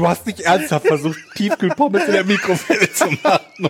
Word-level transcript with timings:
Du 0.00 0.08
hast 0.08 0.24
nicht 0.24 0.40
ernsthaft 0.40 0.86
versucht, 0.86 1.18
Tiefkühlpommes 1.34 2.06
in 2.06 2.12
der 2.12 2.24
Mikrowelle 2.24 2.90
zu 2.90 3.04
machen. 3.22 3.68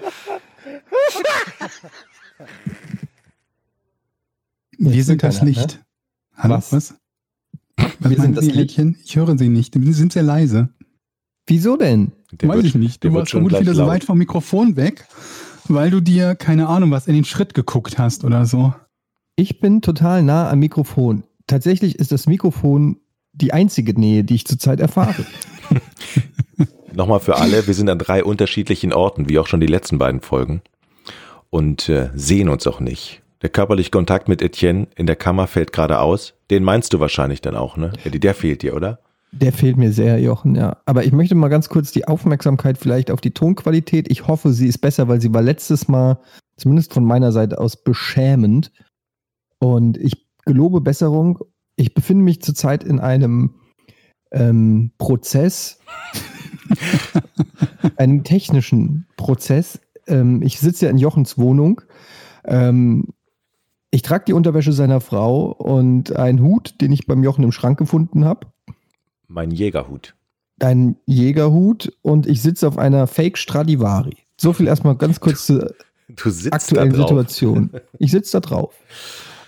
Wir 4.78 5.02
sind 5.04 5.24
das 5.24 5.42
nicht. 5.42 5.58
ne? 5.76 5.84
Hallo, 6.36 6.54
Was? 6.54 6.72
was? 6.72 6.94
Was 7.76 7.90
Wir 7.98 8.10
meinen 8.18 8.20
sind 8.22 8.36
das 8.36 8.44
Sie, 8.44 8.50
nicht. 8.52 8.58
Häkchen? 8.60 8.96
Ich 9.04 9.16
höre 9.16 9.36
Sie 9.36 9.48
nicht. 9.48 9.74
Sie 9.74 9.92
sind 9.92 10.12
sehr 10.12 10.22
leise. 10.22 10.68
Wieso 11.48 11.76
denn? 11.76 12.12
Der 12.30 12.48
Weiß 12.48 12.56
wird- 12.58 12.66
ich 12.66 12.74
nicht. 12.76 13.02
Du 13.02 13.12
warst 13.12 13.30
schon 13.30 13.40
vermutlich 13.40 13.62
wieder 13.62 13.74
so 13.74 13.88
weit 13.88 14.04
vom 14.04 14.16
Mikrofon 14.18 14.76
weg, 14.76 15.08
weil 15.66 15.90
du 15.90 16.00
dir, 16.00 16.36
keine 16.36 16.68
Ahnung, 16.68 16.92
was 16.92 17.08
in 17.08 17.14
den 17.14 17.24
Schritt 17.24 17.54
geguckt 17.54 17.98
hast 17.98 18.22
oder 18.22 18.46
so. 18.46 18.72
Ich 19.34 19.58
bin 19.58 19.82
total 19.82 20.22
nah 20.22 20.48
am 20.48 20.60
Mikrofon. 20.60 21.24
Tatsächlich 21.48 21.96
ist 21.96 22.12
das 22.12 22.28
Mikrofon 22.28 23.00
die 23.32 23.52
einzige 23.52 23.98
Nähe, 23.98 24.22
die 24.22 24.36
ich 24.36 24.46
zurzeit 24.46 24.78
erfahre. 24.78 25.26
Nochmal 26.92 27.20
für 27.20 27.36
alle, 27.36 27.66
wir 27.66 27.74
sind 27.74 27.88
an 27.88 27.98
drei 27.98 28.24
unterschiedlichen 28.24 28.92
Orten, 28.92 29.28
wie 29.28 29.38
auch 29.38 29.46
schon 29.46 29.60
die 29.60 29.66
letzten 29.66 29.98
beiden 29.98 30.20
Folgen. 30.20 30.62
Und 31.50 31.88
äh, 31.88 32.10
sehen 32.14 32.48
uns 32.48 32.66
auch 32.66 32.80
nicht. 32.80 33.22
Der 33.42 33.50
körperliche 33.50 33.90
Kontakt 33.90 34.28
mit 34.28 34.42
Etienne 34.42 34.88
in 34.96 35.06
der 35.06 35.16
Kammer 35.16 35.46
fällt 35.46 35.72
gerade 35.72 36.00
aus. 36.00 36.34
Den 36.50 36.62
meinst 36.62 36.92
du 36.92 37.00
wahrscheinlich 37.00 37.40
dann 37.40 37.56
auch, 37.56 37.76
ne? 37.76 37.92
Eddie, 38.04 38.20
der 38.20 38.34
fehlt 38.34 38.62
dir, 38.62 38.76
oder? 38.76 39.00
Der 39.32 39.52
fehlt 39.52 39.76
mir 39.76 39.92
sehr, 39.92 40.18
Jochen, 40.20 40.56
ja. 40.56 40.78
Aber 40.86 41.04
ich 41.04 41.12
möchte 41.12 41.34
mal 41.34 41.48
ganz 41.48 41.68
kurz 41.68 41.92
die 41.92 42.06
Aufmerksamkeit 42.06 42.76
vielleicht 42.76 43.10
auf 43.10 43.20
die 43.20 43.30
Tonqualität. 43.30 44.10
Ich 44.10 44.26
hoffe, 44.26 44.52
sie 44.52 44.66
ist 44.66 44.78
besser, 44.78 45.08
weil 45.08 45.20
sie 45.20 45.32
war 45.32 45.42
letztes 45.42 45.88
Mal, 45.88 46.18
zumindest 46.56 46.92
von 46.92 47.04
meiner 47.04 47.32
Seite 47.32 47.58
aus, 47.58 47.82
beschämend. 47.82 48.72
Und 49.58 49.96
ich 49.96 50.26
gelobe 50.44 50.80
Besserung. 50.80 51.38
Ich 51.76 51.94
befinde 51.94 52.24
mich 52.24 52.42
zurzeit 52.42 52.84
in 52.84 52.98
einem 52.98 53.54
ähm, 54.30 54.92
Prozess, 54.98 55.78
einem 57.96 58.24
technischen 58.24 59.06
Prozess. 59.16 59.80
Ähm, 60.06 60.42
ich 60.42 60.60
sitze 60.60 60.86
ja 60.86 60.90
in 60.90 60.98
Jochens 60.98 61.38
Wohnung. 61.38 61.82
Ähm, 62.44 63.08
ich 63.90 64.02
trage 64.02 64.24
die 64.26 64.32
Unterwäsche 64.32 64.72
seiner 64.72 65.00
Frau 65.00 65.46
und 65.52 66.14
einen 66.16 66.42
Hut, 66.42 66.80
den 66.80 66.92
ich 66.92 67.06
beim 67.06 67.24
Jochen 67.24 67.42
im 67.42 67.52
Schrank 67.52 67.78
gefunden 67.78 68.24
habe 68.24 68.46
Mein 69.26 69.50
Jägerhut. 69.50 70.14
einen 70.60 70.96
Jägerhut 71.06 71.92
und 72.02 72.26
ich 72.26 72.40
sitze 72.40 72.68
auf 72.68 72.78
einer 72.78 73.06
Fake 73.06 73.36
Stradivari. 73.36 74.16
So 74.36 74.52
viel 74.52 74.68
erstmal 74.68 74.94
ganz 74.94 75.20
kurz 75.20 75.46
zur 75.46 75.74
aktuellen. 76.50 76.94
Situation. 76.94 77.70
Ich 77.98 78.12
sitze 78.12 78.32
da 78.32 78.40
drauf. 78.40 78.74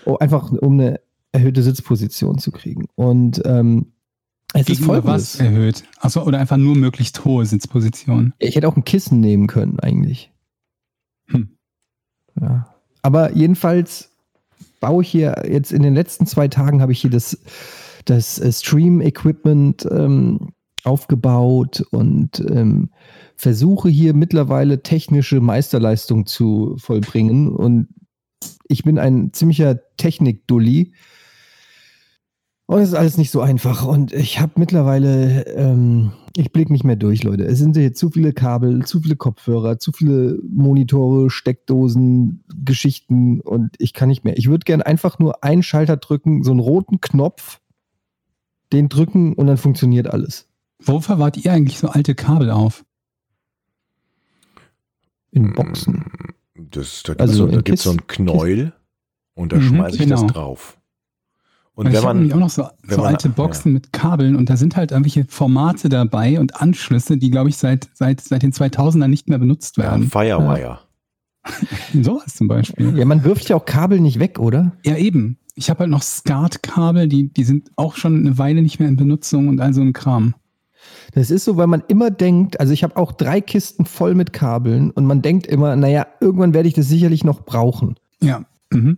Oh, 0.05 0.17
einfach 0.17 0.51
um 0.51 0.73
eine 0.79 0.99
erhöhte 1.31 1.63
Sitzposition 1.63 2.37
zu 2.37 2.51
kriegen. 2.51 2.85
Und 2.95 3.41
ähm, 3.45 3.92
es 4.53 4.69
ist 4.69 4.83
folgendes. 4.83 5.35
was 5.35 5.39
erhöht? 5.39 5.83
Achso, 5.99 6.23
oder 6.23 6.39
einfach 6.39 6.57
nur 6.57 6.75
möglichst 6.75 7.25
hohe 7.25 7.45
Sitzposition. 7.45 8.33
Ich 8.39 8.55
hätte 8.55 8.67
auch 8.67 8.77
ein 8.77 8.85
Kissen 8.85 9.19
nehmen 9.19 9.47
können, 9.47 9.79
eigentlich. 9.79 10.31
Hm. 11.27 11.57
Ja. 12.39 12.73
Aber 13.01 13.35
jedenfalls 13.35 14.11
baue 14.79 15.03
ich 15.03 15.09
hier 15.09 15.43
jetzt 15.47 15.71
in 15.71 15.81
den 15.81 15.93
letzten 15.93 16.25
zwei 16.25 16.47
Tagen 16.47 16.81
habe 16.81 16.91
ich 16.91 17.01
hier 17.01 17.09
das, 17.09 17.37
das 18.05 18.39
äh, 18.39 18.51
Stream-Equipment 18.51 19.87
ähm, 19.89 20.51
aufgebaut 20.83 21.85
und 21.91 22.43
ähm, 22.49 22.89
versuche 23.35 23.89
hier 23.89 24.13
mittlerweile 24.13 24.83
technische 24.83 25.39
Meisterleistung 25.39 26.25
zu 26.25 26.75
vollbringen. 26.77 27.49
Und 27.49 27.87
ich 28.67 28.83
bin 28.83 28.99
ein 28.99 29.33
ziemlicher 29.33 29.79
Technik-Dulli. 29.97 30.93
Und 32.73 32.81
es 32.81 32.89
ist 32.89 32.95
alles 32.95 33.17
nicht 33.19 33.29
so 33.29 33.39
einfach. 33.41 33.85
Und 33.85 34.13
ich 34.13 34.39
habe 34.39 34.53
mittlerweile, 34.55 35.45
ähm, 35.55 36.11
ich 36.35 36.51
blicke 36.51 36.71
nicht 36.71 36.83
mehr 36.83 36.95
durch, 36.95 37.21
Leute. 37.23 37.43
Es 37.45 37.59
sind 37.59 37.77
hier 37.77 37.93
zu 37.93 38.09
viele 38.09 38.33
Kabel, 38.33 38.83
zu 38.83 38.99
viele 38.99 39.15
Kopfhörer, 39.15 39.77
zu 39.77 39.91
viele 39.91 40.39
Monitore, 40.49 41.29
Steckdosen, 41.29 42.43
Geschichten 42.65 43.41
und 43.41 43.75
ich 43.77 43.93
kann 43.93 44.09
nicht 44.09 44.23
mehr. 44.23 44.37
Ich 44.39 44.49
würde 44.49 44.63
gerne 44.65 44.87
einfach 44.87 45.19
nur 45.19 45.43
einen 45.43 45.61
Schalter 45.61 45.97
drücken, 45.97 46.41
so 46.43 46.49
einen 46.49 46.59
roten 46.61 46.99
Knopf, 46.99 47.59
den 48.71 48.89
drücken 48.89 49.33
und 49.33 49.45
dann 49.45 49.57
funktioniert 49.57 50.07
alles. 50.07 50.47
Wo 50.81 50.99
verwahrt 50.99 51.37
ihr 51.37 51.53
eigentlich 51.53 51.77
so 51.77 51.89
alte 51.89 52.15
Kabel 52.15 52.49
auf? 52.49 52.83
In 55.29 55.53
Boxen. 55.53 56.05
Das, 56.55 57.03
da 57.03 57.13
Also 57.13 57.43
also, 57.43 57.51
so, 57.55 57.61
gibt 57.61 57.69
es 57.77 57.83
so 57.83 57.91
ein 57.91 58.07
Kisten- 58.07 58.25
Knäuel 58.25 58.73
und 59.35 59.51
da 59.51 59.57
Mhm, 59.57 59.61
schmeiße 59.61 60.01
ich 60.01 60.09
das 60.09 60.21
genau. 60.21 60.33
drauf. 60.33 60.79
Und 61.75 61.87
Und 61.87 61.91
ich 61.91 61.97
wenn 61.97 62.07
habe 62.07 62.17
nämlich 62.19 62.33
auch 62.35 62.39
noch 62.39 62.49
so, 62.51 62.67
wenn 62.83 62.95
so 62.97 63.01
man- 63.01 63.13
alte 63.13 63.29
Boxen 63.29 63.73
mit 63.73 63.91
Kabeln 63.93 64.35
und 64.35 64.49
da 64.49 64.57
sind 64.57 64.75
halt 64.75 64.91
irgendwelche 64.91 65.25
Formate 65.27 65.89
dabei 65.89 66.39
und 66.39 66.61
Anschlüsse, 66.61 67.17
die, 67.17 67.31
glaube 67.31 67.49
ich, 67.49 67.57
seit, 67.57 67.89
seit, 67.93 68.21
seit 68.21 68.43
den 68.43 68.51
2000ern 68.51 69.07
nicht 69.07 69.27
mehr 69.27 69.39
benutzt 69.39 69.77
ja, 69.77 69.83
werden. 69.83 70.07
Firewire, 70.09 70.79
Sowas 72.01 72.35
zum 72.35 72.47
Beispiel. 72.47 72.97
Ja, 72.97 73.05
man 73.05 73.23
wirft 73.23 73.49
ja 73.49 73.55
auch 73.55 73.65
Kabel 73.65 73.99
nicht 73.99 74.19
weg, 74.19 74.39
oder? 74.39 74.71
Ja, 74.85 74.95
eben. 74.97 75.37
Ich 75.55 75.69
habe 75.69 75.81
halt 75.81 75.89
noch 75.89 76.01
SCART-Kabel, 76.01 77.07
die, 77.07 77.31
die 77.33 77.43
sind 77.43 77.69
auch 77.75 77.95
schon 77.95 78.17
eine 78.19 78.37
Weile 78.37 78.61
nicht 78.61 78.79
mehr 78.79 78.87
in 78.89 78.95
Benutzung 78.95 79.47
und 79.49 79.59
all 79.59 79.73
so 79.73 79.81
ein 79.81 79.93
Kram. 79.93 80.35
Das 81.13 81.31
ist 81.31 81.45
so, 81.45 81.57
weil 81.57 81.67
man 81.67 81.83
immer 81.87 82.11
denkt, 82.11 82.59
also 82.59 82.73
ich 82.73 82.83
habe 82.83 82.97
auch 82.97 83.11
drei 83.11 83.39
Kisten 83.41 83.85
voll 83.85 84.15
mit 84.15 84.33
Kabeln 84.33 84.89
und 84.91 85.05
man 85.05 85.21
denkt 85.21 85.45
immer, 85.47 85.75
naja, 85.75 86.07
irgendwann 86.19 86.53
werde 86.53 86.67
ich 86.67 86.73
das 86.73 86.87
sicherlich 86.87 87.23
noch 87.23 87.41
brauchen. 87.45 87.95
Ja. 88.21 88.45
Mhm. 88.71 88.97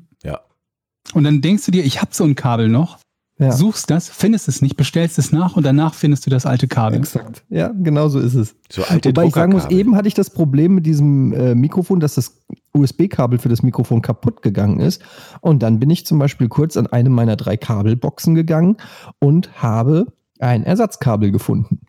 Und 1.16 1.24
dann 1.24 1.42
denkst 1.42 1.66
du 1.66 1.72
dir, 1.72 1.86
ich 1.86 2.02
habe 2.02 2.12
so 2.14 2.26
ein 2.26 2.36
Kabel 2.36 2.68
noch, 2.68 2.98
Ja. 3.40 3.52
suchst 3.52 3.90
das, 3.90 4.10
findest 4.10 4.48
es 4.50 4.62
nicht, 4.62 4.76
bestellst 4.76 5.18
es 5.18 5.32
nach 5.32 5.56
und 5.56 5.66
danach 5.66 5.94
findest 5.94 6.26
du 6.26 6.30
das 6.30 6.46
alte 6.46 6.68
Kabel. 6.68 7.00
Exakt. 7.00 7.44
Ja, 7.50 7.70
genau 7.70 8.10
so 8.10 8.20
ist 8.20 8.34
es. 8.36 8.56
So 8.70 8.84
alte 8.84 9.10
Wobei 9.10 9.26
ich 9.26 9.34
sagen 9.34 9.54
muss, 9.54 9.66
eben 9.70 9.96
hatte 9.96 10.10
ich 10.10 10.14
das 10.14 10.30
Problem 10.30 10.76
mit 10.76 10.86
diesem 10.86 11.32
äh, 11.34 11.56
Mikrofon, 11.56 12.00
dass 12.02 12.16
das 12.16 12.42
USB-Kabel 12.74 13.40
für 13.40 13.50
das 13.50 13.64
Mikrofon 13.64 14.02
kaputt 14.02 14.42
gegangen 14.42 14.82
ist. 14.82 15.02
Und 15.40 15.64
dann 15.64 15.80
bin 15.80 15.90
ich 15.90 16.06
zum 16.06 16.20
Beispiel 16.20 16.50
kurz 16.50 16.76
an 16.76 16.88
eine 16.88 17.10
meiner 17.10 17.38
drei 17.38 17.56
Kabelboxen 17.56 18.36
gegangen 18.36 18.76
und 19.20 19.62
habe 19.62 20.08
ein 20.40 20.64
Ersatzkabel 20.64 21.32
gefunden. 21.32 21.80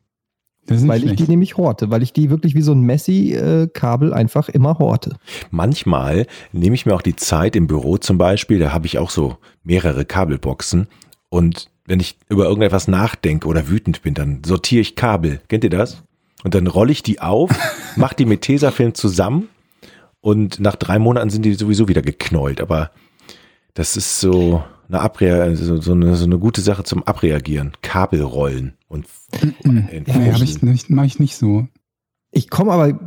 Weil 0.68 0.98
ich 0.98 1.10
die 1.10 1.16
schlecht. 1.16 1.28
nämlich 1.28 1.56
horte, 1.56 1.90
weil 1.90 2.02
ich 2.02 2.12
die 2.12 2.30
wirklich 2.30 2.54
wie 2.54 2.62
so 2.62 2.72
ein 2.72 2.80
Messi-Kabel 2.80 4.12
einfach 4.12 4.48
immer 4.48 4.78
horte. 4.78 5.16
Manchmal 5.50 6.26
nehme 6.52 6.74
ich 6.74 6.86
mir 6.86 6.94
auch 6.94 7.02
die 7.02 7.16
Zeit 7.16 7.56
im 7.56 7.66
Büro 7.66 7.98
zum 7.98 8.18
Beispiel, 8.18 8.58
da 8.58 8.72
habe 8.72 8.86
ich 8.86 8.98
auch 8.98 9.10
so 9.10 9.36
mehrere 9.62 10.04
Kabelboxen 10.04 10.88
und 11.28 11.70
wenn 11.86 12.00
ich 12.00 12.18
über 12.28 12.44
irgendetwas 12.44 12.88
nachdenke 12.88 13.46
oder 13.46 13.68
wütend 13.68 14.02
bin, 14.02 14.14
dann 14.14 14.42
sortiere 14.44 14.80
ich 14.80 14.96
Kabel. 14.96 15.40
Kennt 15.48 15.62
ihr 15.62 15.70
das? 15.70 16.02
Und 16.42 16.54
dann 16.54 16.66
rolle 16.66 16.92
ich 16.92 17.02
die 17.02 17.20
auf, 17.20 17.50
mache 17.96 18.16
die 18.16 18.26
mit 18.26 18.42
Tesafilm 18.42 18.94
zusammen 18.94 19.48
und 20.20 20.58
nach 20.58 20.76
drei 20.76 20.98
Monaten 20.98 21.30
sind 21.30 21.44
die 21.44 21.54
sowieso 21.54 21.88
wieder 21.88 22.02
geknäult. 22.02 22.60
Aber 22.60 22.90
das 23.74 23.96
ist 23.96 24.20
so 24.20 24.64
eine, 24.88 25.00
Abre 25.00 25.56
so, 25.56 25.80
so, 25.80 25.92
eine, 25.92 26.14
so 26.16 26.24
eine 26.24 26.38
gute 26.38 26.60
Sache 26.60 26.84
zum 26.84 27.02
Abreagieren. 27.04 27.72
Kabelrollen 27.82 28.74
und 28.88 29.06
Mhm. 29.64 29.88
Nee, 29.90 30.32
hab 30.32 30.42
ich 30.42 30.62
nicht, 30.62 30.90
mache 30.90 31.06
ich 31.06 31.18
nicht 31.18 31.36
so. 31.36 31.66
Ich 32.30 32.48
komme 32.50 32.72
aber 32.72 32.98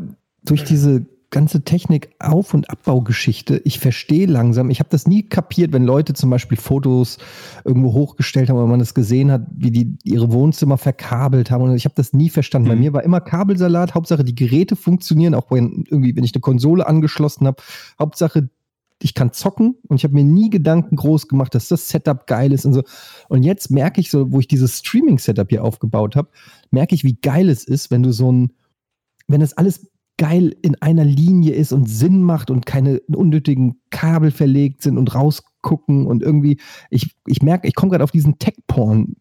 durch 0.43 0.63
diese 0.63 1.05
ganze 1.31 1.63
Technik-Auf- 1.63 2.53
und 2.55 2.69
Abbaugeschichte, 2.71 3.61
ich 3.63 3.79
verstehe 3.79 4.25
langsam, 4.25 4.71
ich 4.71 4.79
habe 4.79 4.89
das 4.89 5.05
nie 5.05 5.23
kapiert, 5.23 5.71
wenn 5.73 5.83
Leute 5.83 6.13
zum 6.13 6.29
Beispiel 6.31 6.57
Fotos 6.57 7.19
irgendwo 7.63 7.93
hochgestellt 7.93 8.49
haben, 8.49 8.57
oder 8.57 8.65
man 8.65 8.79
das 8.79 8.95
gesehen 8.95 9.31
hat, 9.31 9.43
wie 9.55 9.69
die 9.69 9.97
ihre 10.03 10.31
Wohnzimmer 10.31 10.77
verkabelt 10.79 11.51
haben. 11.51 11.63
Und 11.63 11.75
ich 11.75 11.85
habe 11.85 11.95
das 11.95 12.13
nie 12.13 12.29
verstanden. 12.29 12.69
Bei 12.69 12.75
Mhm. 12.75 12.81
mir 12.81 12.93
war 12.93 13.03
immer 13.03 13.21
Kabelsalat, 13.21 13.93
Hauptsache 13.93 14.23
die 14.23 14.35
Geräte 14.35 14.75
funktionieren, 14.75 15.35
auch 15.35 15.51
wenn 15.51 15.83
irgendwie, 15.87 16.15
wenn 16.15 16.23
ich 16.23 16.33
eine 16.33 16.41
Konsole 16.41 16.87
angeschlossen 16.87 17.45
habe, 17.45 17.61
Hauptsache 17.99 18.49
ich 19.01 19.13
kann 19.13 19.31
zocken 19.31 19.75
und 19.87 19.97
ich 19.97 20.03
habe 20.03 20.13
mir 20.13 20.23
nie 20.23 20.49
Gedanken 20.49 20.95
groß 20.95 21.27
gemacht, 21.27 21.55
dass 21.55 21.69
das 21.69 21.87
Setup 21.87 22.27
geil 22.27 22.51
ist 22.51 22.65
und 22.65 22.73
so. 22.73 22.83
Und 23.29 23.43
jetzt 23.43 23.71
merke 23.71 24.01
ich 24.01 24.11
so, 24.11 24.31
wo 24.31 24.39
ich 24.39 24.47
dieses 24.47 24.79
Streaming-Setup 24.79 25.49
hier 25.49 25.63
aufgebaut 25.63 26.15
habe, 26.15 26.29
merke 26.71 26.95
ich, 26.95 27.03
wie 27.03 27.15
geil 27.15 27.49
es 27.49 27.63
ist, 27.63 27.91
wenn 27.91 28.03
du 28.03 28.11
so 28.11 28.31
ein, 28.31 28.53
wenn 29.27 29.39
das 29.39 29.53
alles 29.53 29.89
geil 30.17 30.53
in 30.61 30.75
einer 30.81 31.05
Linie 31.05 31.53
ist 31.53 31.71
und 31.71 31.89
Sinn 31.89 32.21
macht 32.23 32.51
und 32.51 32.65
keine 32.65 32.99
unnötigen 33.07 33.79
Kabel 33.89 34.31
verlegt 34.31 34.81
sind 34.83 34.97
und 34.97 35.15
rausgucken 35.15 36.05
und 36.05 36.21
irgendwie, 36.21 36.59
ich, 36.89 37.15
ich 37.25 37.41
merke, 37.41 37.67
ich 37.67 37.75
komme 37.75 37.91
gerade 37.91 38.03
auf 38.03 38.11
diesen 38.11 38.37
Tech-Porn. 38.37 39.15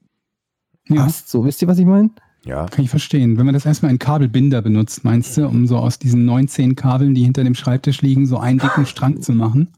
Ja. 0.89 1.09
So, 1.09 1.45
wisst 1.45 1.63
ihr, 1.63 1.69
was 1.69 1.79
ich 1.79 1.87
meine? 1.87 2.11
Ja. 2.49 2.65
Kann 2.65 2.85
ich 2.85 2.91
verstehen. 2.91 3.37
Wenn 3.37 3.45
man 3.45 3.53
das 3.53 3.67
erstmal 3.67 3.91
in 3.91 3.99
Kabelbinder 3.99 4.63
benutzt, 4.63 5.05
meinst 5.05 5.37
du, 5.37 5.47
um 5.47 5.67
so 5.67 5.77
aus 5.77 5.99
diesen 5.99 6.25
19 6.25 6.77
Kabeln, 6.77 7.15
die 7.15 7.23
hinter 7.23 7.45
dem 7.45 7.55
Schreibtisch 7.55 8.01
liegen, 8.01 8.27
so 8.27 8.39
einen 8.39 8.59
dicken 8.59 8.87
Strang 8.87 9.21
zu 9.21 9.33
machen? 9.33 9.69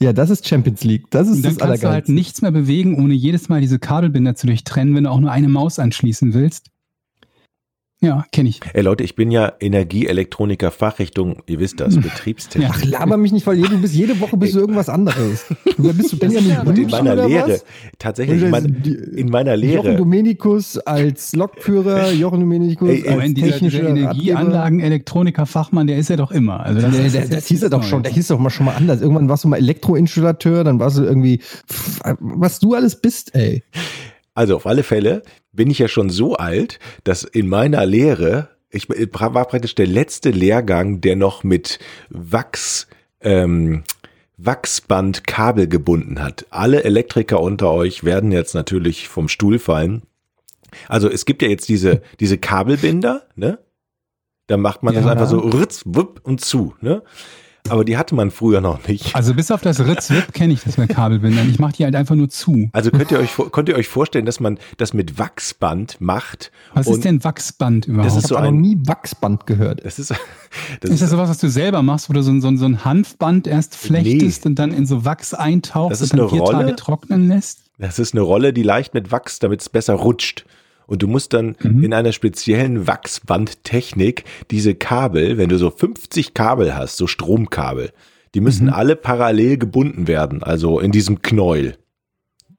Ja, 0.00 0.12
das 0.12 0.28
ist 0.28 0.46
Champions 0.46 0.82
League. 0.82 1.04
Das 1.10 1.28
ist 1.28 1.36
Und 1.36 1.44
dann 1.44 1.56
das 1.56 1.66
kannst 1.68 1.82
du 1.84 1.88
halt 1.88 2.08
nichts 2.08 2.42
mehr 2.42 2.50
bewegen, 2.50 2.96
ohne 3.00 3.14
jedes 3.14 3.48
Mal 3.48 3.60
diese 3.60 3.78
Kabelbinder 3.78 4.34
zu 4.34 4.48
durchtrennen, 4.48 4.96
wenn 4.96 5.04
du 5.04 5.10
auch 5.10 5.20
nur 5.20 5.30
eine 5.30 5.48
Maus 5.48 5.78
anschließen 5.78 6.34
willst. 6.34 6.66
Ja, 8.00 8.24
kenne 8.30 8.48
ich. 8.50 8.60
Ey 8.74 8.82
Leute, 8.82 9.02
ich 9.02 9.16
bin 9.16 9.32
ja 9.32 9.52
Energieelektroniker 9.58 10.70
Fachrichtung, 10.70 11.42
ihr 11.48 11.58
wisst 11.58 11.80
das, 11.80 11.96
Betriebstechnik. 11.96 12.70
Ach, 12.72 12.84
laber 12.84 13.16
mich 13.16 13.32
nicht, 13.32 13.44
weil 13.44 13.56
jede, 13.56 13.70
du 13.70 13.80
bist, 13.80 13.92
jede 13.92 14.20
Woche 14.20 14.36
bist 14.36 14.54
du 14.54 14.60
irgendwas 14.60 14.88
anderes. 14.88 15.46
Wer 15.78 15.92
bist 15.94 16.12
du 16.12 16.16
Benjamin 16.16 16.48
ja- 16.48 16.60
Und 16.60 16.68
in 16.68 16.74
Blümchen 16.74 16.90
meiner 17.04 17.12
oder 17.14 17.28
Lehre, 17.28 17.48
was? 17.54 17.64
tatsächlich, 17.98 18.40
in, 18.40 18.50
mein, 18.50 18.82
in 19.16 19.28
meiner 19.30 19.54
Jochen 19.56 19.68
Lehre, 19.84 19.96
Dominikus 19.96 20.78
als 20.78 21.34
Lokführer, 21.34 22.12
Jochen 22.12 22.38
Dominikus 22.38 22.88
Ey, 22.88 23.02
ey, 23.04 23.20
als 23.20 23.34
technischer 23.34 23.78
Ratgeber. 23.88 23.98
Energieanlagen-Elektroniker-Fachmann, 24.10 25.88
der 25.88 25.98
ist 25.98 26.08
ja 26.10 26.16
doch 26.16 26.30
immer. 26.30 26.60
Also 26.60 26.80
das, 26.80 26.94
ist 26.96 27.14
der, 27.14 27.20
jetzt 27.22 27.32
das 27.32 27.46
hieß 27.46 27.62
er 27.64 27.70
doch 27.70 27.82
schon, 27.82 28.04
der 28.04 28.12
hieß 28.12 28.28
doch 28.28 28.38
mal 28.38 28.50
schon 28.50 28.66
mal 28.66 28.76
anders. 28.76 29.00
Irgendwann 29.00 29.28
warst 29.28 29.42
du 29.42 29.48
mal 29.48 29.56
Elektroinstallateur, 29.56 30.62
dann 30.62 30.78
warst 30.78 30.98
du 30.98 31.02
irgendwie, 31.02 31.38
pff, 31.38 32.00
was 32.20 32.60
du 32.60 32.74
alles 32.74 33.00
bist, 33.00 33.34
ey. 33.34 33.64
Also 34.38 34.54
auf 34.54 34.66
alle 34.66 34.84
Fälle 34.84 35.22
bin 35.50 35.68
ich 35.68 35.80
ja 35.80 35.88
schon 35.88 36.10
so 36.10 36.36
alt, 36.36 36.78
dass 37.02 37.24
in 37.24 37.48
meiner 37.48 37.84
Lehre, 37.84 38.50
ich 38.70 38.88
war 38.88 39.48
praktisch 39.48 39.74
der 39.74 39.88
letzte 39.88 40.30
Lehrgang, 40.30 41.00
der 41.00 41.16
noch 41.16 41.42
mit 41.42 41.80
Wachs, 42.08 42.86
ähm, 43.20 43.82
Wachsband 44.36 45.26
Kabel 45.26 45.66
gebunden 45.66 46.22
hat. 46.22 46.46
Alle 46.50 46.84
Elektriker 46.84 47.40
unter 47.40 47.72
euch 47.72 48.04
werden 48.04 48.30
jetzt 48.30 48.54
natürlich 48.54 49.08
vom 49.08 49.28
Stuhl 49.28 49.58
fallen. 49.58 50.02
Also 50.88 51.10
es 51.10 51.24
gibt 51.24 51.42
ja 51.42 51.48
jetzt 51.48 51.68
diese, 51.68 52.02
diese 52.20 52.38
Kabelbinder, 52.38 53.26
ne? 53.34 53.58
Da 54.46 54.56
macht 54.56 54.84
man 54.84 54.94
das 54.94 55.04
Ja. 55.04 55.10
einfach 55.10 55.28
so 55.28 55.40
ritz, 55.40 55.82
wupp 55.84 56.20
und 56.22 56.40
zu, 56.40 56.76
ne? 56.80 57.02
Aber 57.70 57.84
die 57.84 57.96
hatte 57.96 58.14
man 58.14 58.30
früher 58.30 58.60
noch 58.60 58.86
nicht. 58.88 59.14
Also 59.14 59.34
bis 59.34 59.50
auf 59.50 59.60
das 59.62 59.80
Ritz-Wip 59.80 60.32
kenne 60.32 60.52
ich 60.52 60.62
das 60.62 60.76
mit 60.78 60.88
Kabelbindern. 60.90 61.48
Ich 61.50 61.58
mache 61.58 61.72
die 61.72 61.84
halt 61.84 61.94
einfach 61.94 62.14
nur 62.14 62.28
zu. 62.28 62.68
Also 62.72 62.90
könnt 62.90 63.10
ihr 63.10 63.18
euch, 63.18 63.30
vor- 63.30 63.50
könnt 63.52 63.68
ihr 63.68 63.76
euch 63.76 63.88
vorstellen, 63.88 64.26
dass 64.26 64.40
man 64.40 64.58
das 64.76 64.94
mit 64.94 65.18
Wachsband 65.18 66.00
macht? 66.00 66.50
Was 66.74 66.86
und 66.86 66.94
ist 66.94 67.04
denn 67.04 67.24
Wachsband 67.24 67.86
überhaupt? 67.86 68.06
Das 68.06 68.14
Ich 68.14 68.22
ist 68.24 68.28
so 68.28 68.36
habe 68.36 68.46
noch 68.46 68.52
nie 68.52 68.76
Wachsband 68.84 69.46
gehört. 69.46 69.84
Das 69.84 69.98
ist, 69.98 70.10
das 70.80 70.90
ist 70.90 71.02
das 71.02 71.10
sowas, 71.10 71.28
was 71.28 71.38
du 71.38 71.48
selber 71.48 71.82
machst, 71.82 72.08
wo 72.08 72.12
du 72.12 72.22
so 72.22 72.30
ein, 72.30 72.40
so 72.40 72.48
ein, 72.48 72.58
so 72.58 72.64
ein 72.66 72.84
Hanfband 72.84 73.46
erst 73.46 73.74
flechtest 73.76 74.46
und 74.46 74.56
dann 74.58 74.72
in 74.72 74.86
so 74.86 75.04
Wachs 75.04 75.34
eintauchst 75.34 75.92
Das 75.92 76.00
ist 76.00 76.12
und 76.12 76.18
dann 76.18 76.26
eine 76.28 76.30
vier 76.36 76.40
Rolle. 76.42 76.58
Tage 76.58 76.76
trocknen 76.76 77.28
lässt? 77.28 77.60
Das 77.78 77.98
ist 77.98 78.12
eine 78.14 78.22
Rolle, 78.22 78.52
die 78.52 78.62
leicht 78.64 78.92
mit 78.94 79.12
Wachs, 79.12 79.38
damit 79.38 79.60
es 79.60 79.68
besser 79.68 79.94
rutscht. 79.94 80.44
Und 80.88 81.02
du 81.02 81.06
musst 81.06 81.32
dann 81.34 81.54
Mhm. 81.62 81.84
in 81.84 81.94
einer 81.94 82.10
speziellen 82.12 82.86
Wachsbandtechnik 82.88 84.24
diese 84.50 84.74
Kabel, 84.74 85.38
wenn 85.38 85.48
du 85.50 85.58
so 85.58 85.70
50 85.70 86.34
Kabel 86.34 86.74
hast, 86.74 86.96
so 86.96 87.06
Stromkabel, 87.06 87.92
die 88.34 88.40
müssen 88.40 88.66
Mhm. 88.66 88.72
alle 88.72 88.96
parallel 88.96 89.58
gebunden 89.58 90.08
werden, 90.08 90.42
also 90.42 90.80
in 90.80 90.90
diesem 90.90 91.22
Knäuel, 91.22 91.76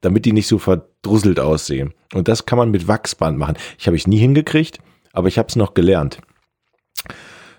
damit 0.00 0.24
die 0.24 0.32
nicht 0.32 0.46
so 0.46 0.58
verdrusselt 0.58 1.40
aussehen. 1.40 1.92
Und 2.14 2.28
das 2.28 2.46
kann 2.46 2.56
man 2.56 2.70
mit 2.70 2.88
Wachsband 2.88 3.36
machen. 3.36 3.56
Ich 3.78 3.86
habe 3.86 3.96
ich 3.96 4.06
nie 4.06 4.18
hingekriegt, 4.18 4.78
aber 5.12 5.28
ich 5.28 5.36
habe 5.36 5.48
es 5.48 5.56
noch 5.56 5.74
gelernt. 5.74 6.20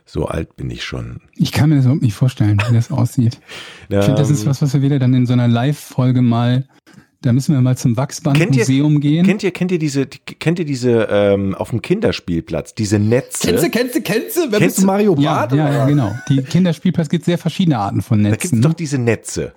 So 0.06 0.26
alt 0.26 0.56
bin 0.58 0.70
ich 0.70 0.84
schon. 0.84 1.22
Ich 1.36 1.52
kann 1.54 1.70
mir 1.70 1.76
das 1.76 1.86
überhaupt 1.86 2.02
nicht 2.04 2.16
vorstellen, 2.16 2.62
wie 2.70 2.74
das 2.74 2.92
aussieht. 2.92 3.40
Ich 3.90 3.98
finde, 4.06 4.16
das 4.22 4.30
ist 4.30 4.44
Ähm, 4.44 4.48
was, 4.50 4.62
was 4.62 4.74
wir 4.74 4.82
wieder 4.82 5.00
dann 5.00 5.14
in 5.14 5.26
so 5.26 5.34
einer 5.34 5.48
Live-Folge 5.50 6.22
mal, 6.22 6.66
da 7.22 7.34
müssen 7.34 7.54
wir 7.54 7.62
mal 7.62 7.78
zum 7.78 7.98
Wachsbandmuseum 7.98 9.00
gehen. 9.00 9.26
Kennt 9.26 9.44
ihr, 9.44 9.52
kennt 9.52 9.72
ihr 9.72 9.80
diese, 9.80 10.08
kennt 10.08 10.58
ihr 10.60 10.66
diese 10.66 11.08
ähm, 11.12 11.54
auf 11.54 11.70
dem 11.70 11.82
Kinderspielplatz, 11.82 12.74
diese 12.74 12.98
Netze? 12.98 13.48
Kennst 13.48 13.64
du, 13.64 13.70
kennst 13.70 13.96
du, 13.96 14.02
kennst 14.02 14.38
du? 14.38 14.42
Wer 14.50 14.60
Kennst 14.60 14.76
bist 14.76 14.78
du, 14.80 14.86
Mario 14.88 15.16
ja, 15.20 15.34
Barth? 15.46 15.52
ja, 15.54 15.72
ja, 15.72 15.80
was? 15.82 15.88
genau. 15.88 16.16
Die 16.30 16.42
Kinderspielplatz 16.42 17.10
gibt 17.10 17.26
sehr 17.26 17.38
verschiedene 17.38 17.78
Arten 17.78 18.02
von 18.02 18.24
Da 18.24 18.32
gibt 18.32 18.46
es 18.46 18.52
Netzen. 18.52 18.62
doch 18.64 18.74
diese 18.74 18.98
Netze. 18.98 19.54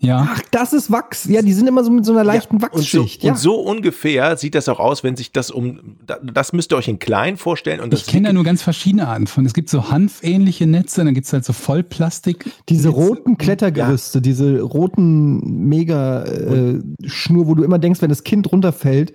Ja. 0.00 0.28
Ach, 0.30 0.40
das 0.50 0.72
ist 0.72 0.90
Wachs. 0.90 1.24
Ja, 1.26 1.42
die 1.42 1.52
sind 1.52 1.66
immer 1.68 1.84
so 1.84 1.90
mit 1.90 2.04
so 2.04 2.12
einer 2.12 2.24
leichten 2.24 2.58
Ja, 2.58 2.68
und, 2.72 2.82
so, 2.82 2.98
Wachsschicht. 3.00 3.22
ja. 3.22 3.32
und 3.32 3.38
so 3.38 3.54
ungefähr 3.60 4.36
sieht 4.36 4.54
das 4.54 4.68
auch 4.68 4.80
aus, 4.80 5.04
wenn 5.04 5.14
sich 5.16 5.30
das 5.32 5.50
um, 5.50 5.96
da- 6.06 6.18
das 6.22 6.52
müsst 6.52 6.72
ihr 6.72 6.76
euch 6.78 6.88
in 6.88 6.98
klein 6.98 7.36
vorstellen. 7.36 7.80
Und 7.80 7.92
das 7.92 8.00
Ich 8.00 8.06
kenne 8.06 8.28
da 8.28 8.32
nur 8.32 8.44
ganz 8.44 8.62
verschiedene 8.62 9.06
Arten 9.08 9.26
von. 9.26 9.44
Es 9.46 9.52
gibt 9.54 9.68
so 9.70 9.90
hanfähnliche 9.90 10.66
Netze, 10.66 11.04
dann 11.04 11.14
gibt 11.14 11.26
es 11.26 11.32
halt 11.32 11.44
so 11.44 11.52
Vollplastik. 11.52 12.50
Diese 12.68 12.88
roten 12.88 13.36
Klettergerüste, 13.38 14.20
diese 14.22 14.60
roten 14.62 15.68
Mega-Schnur, 15.68 17.46
wo 17.46 17.54
du 17.54 17.62
immer 17.64 17.78
denkst, 17.78 18.00
wenn 18.02 18.08
das 18.10 18.24
Kind 18.24 18.50
runterfällt, 18.50 19.12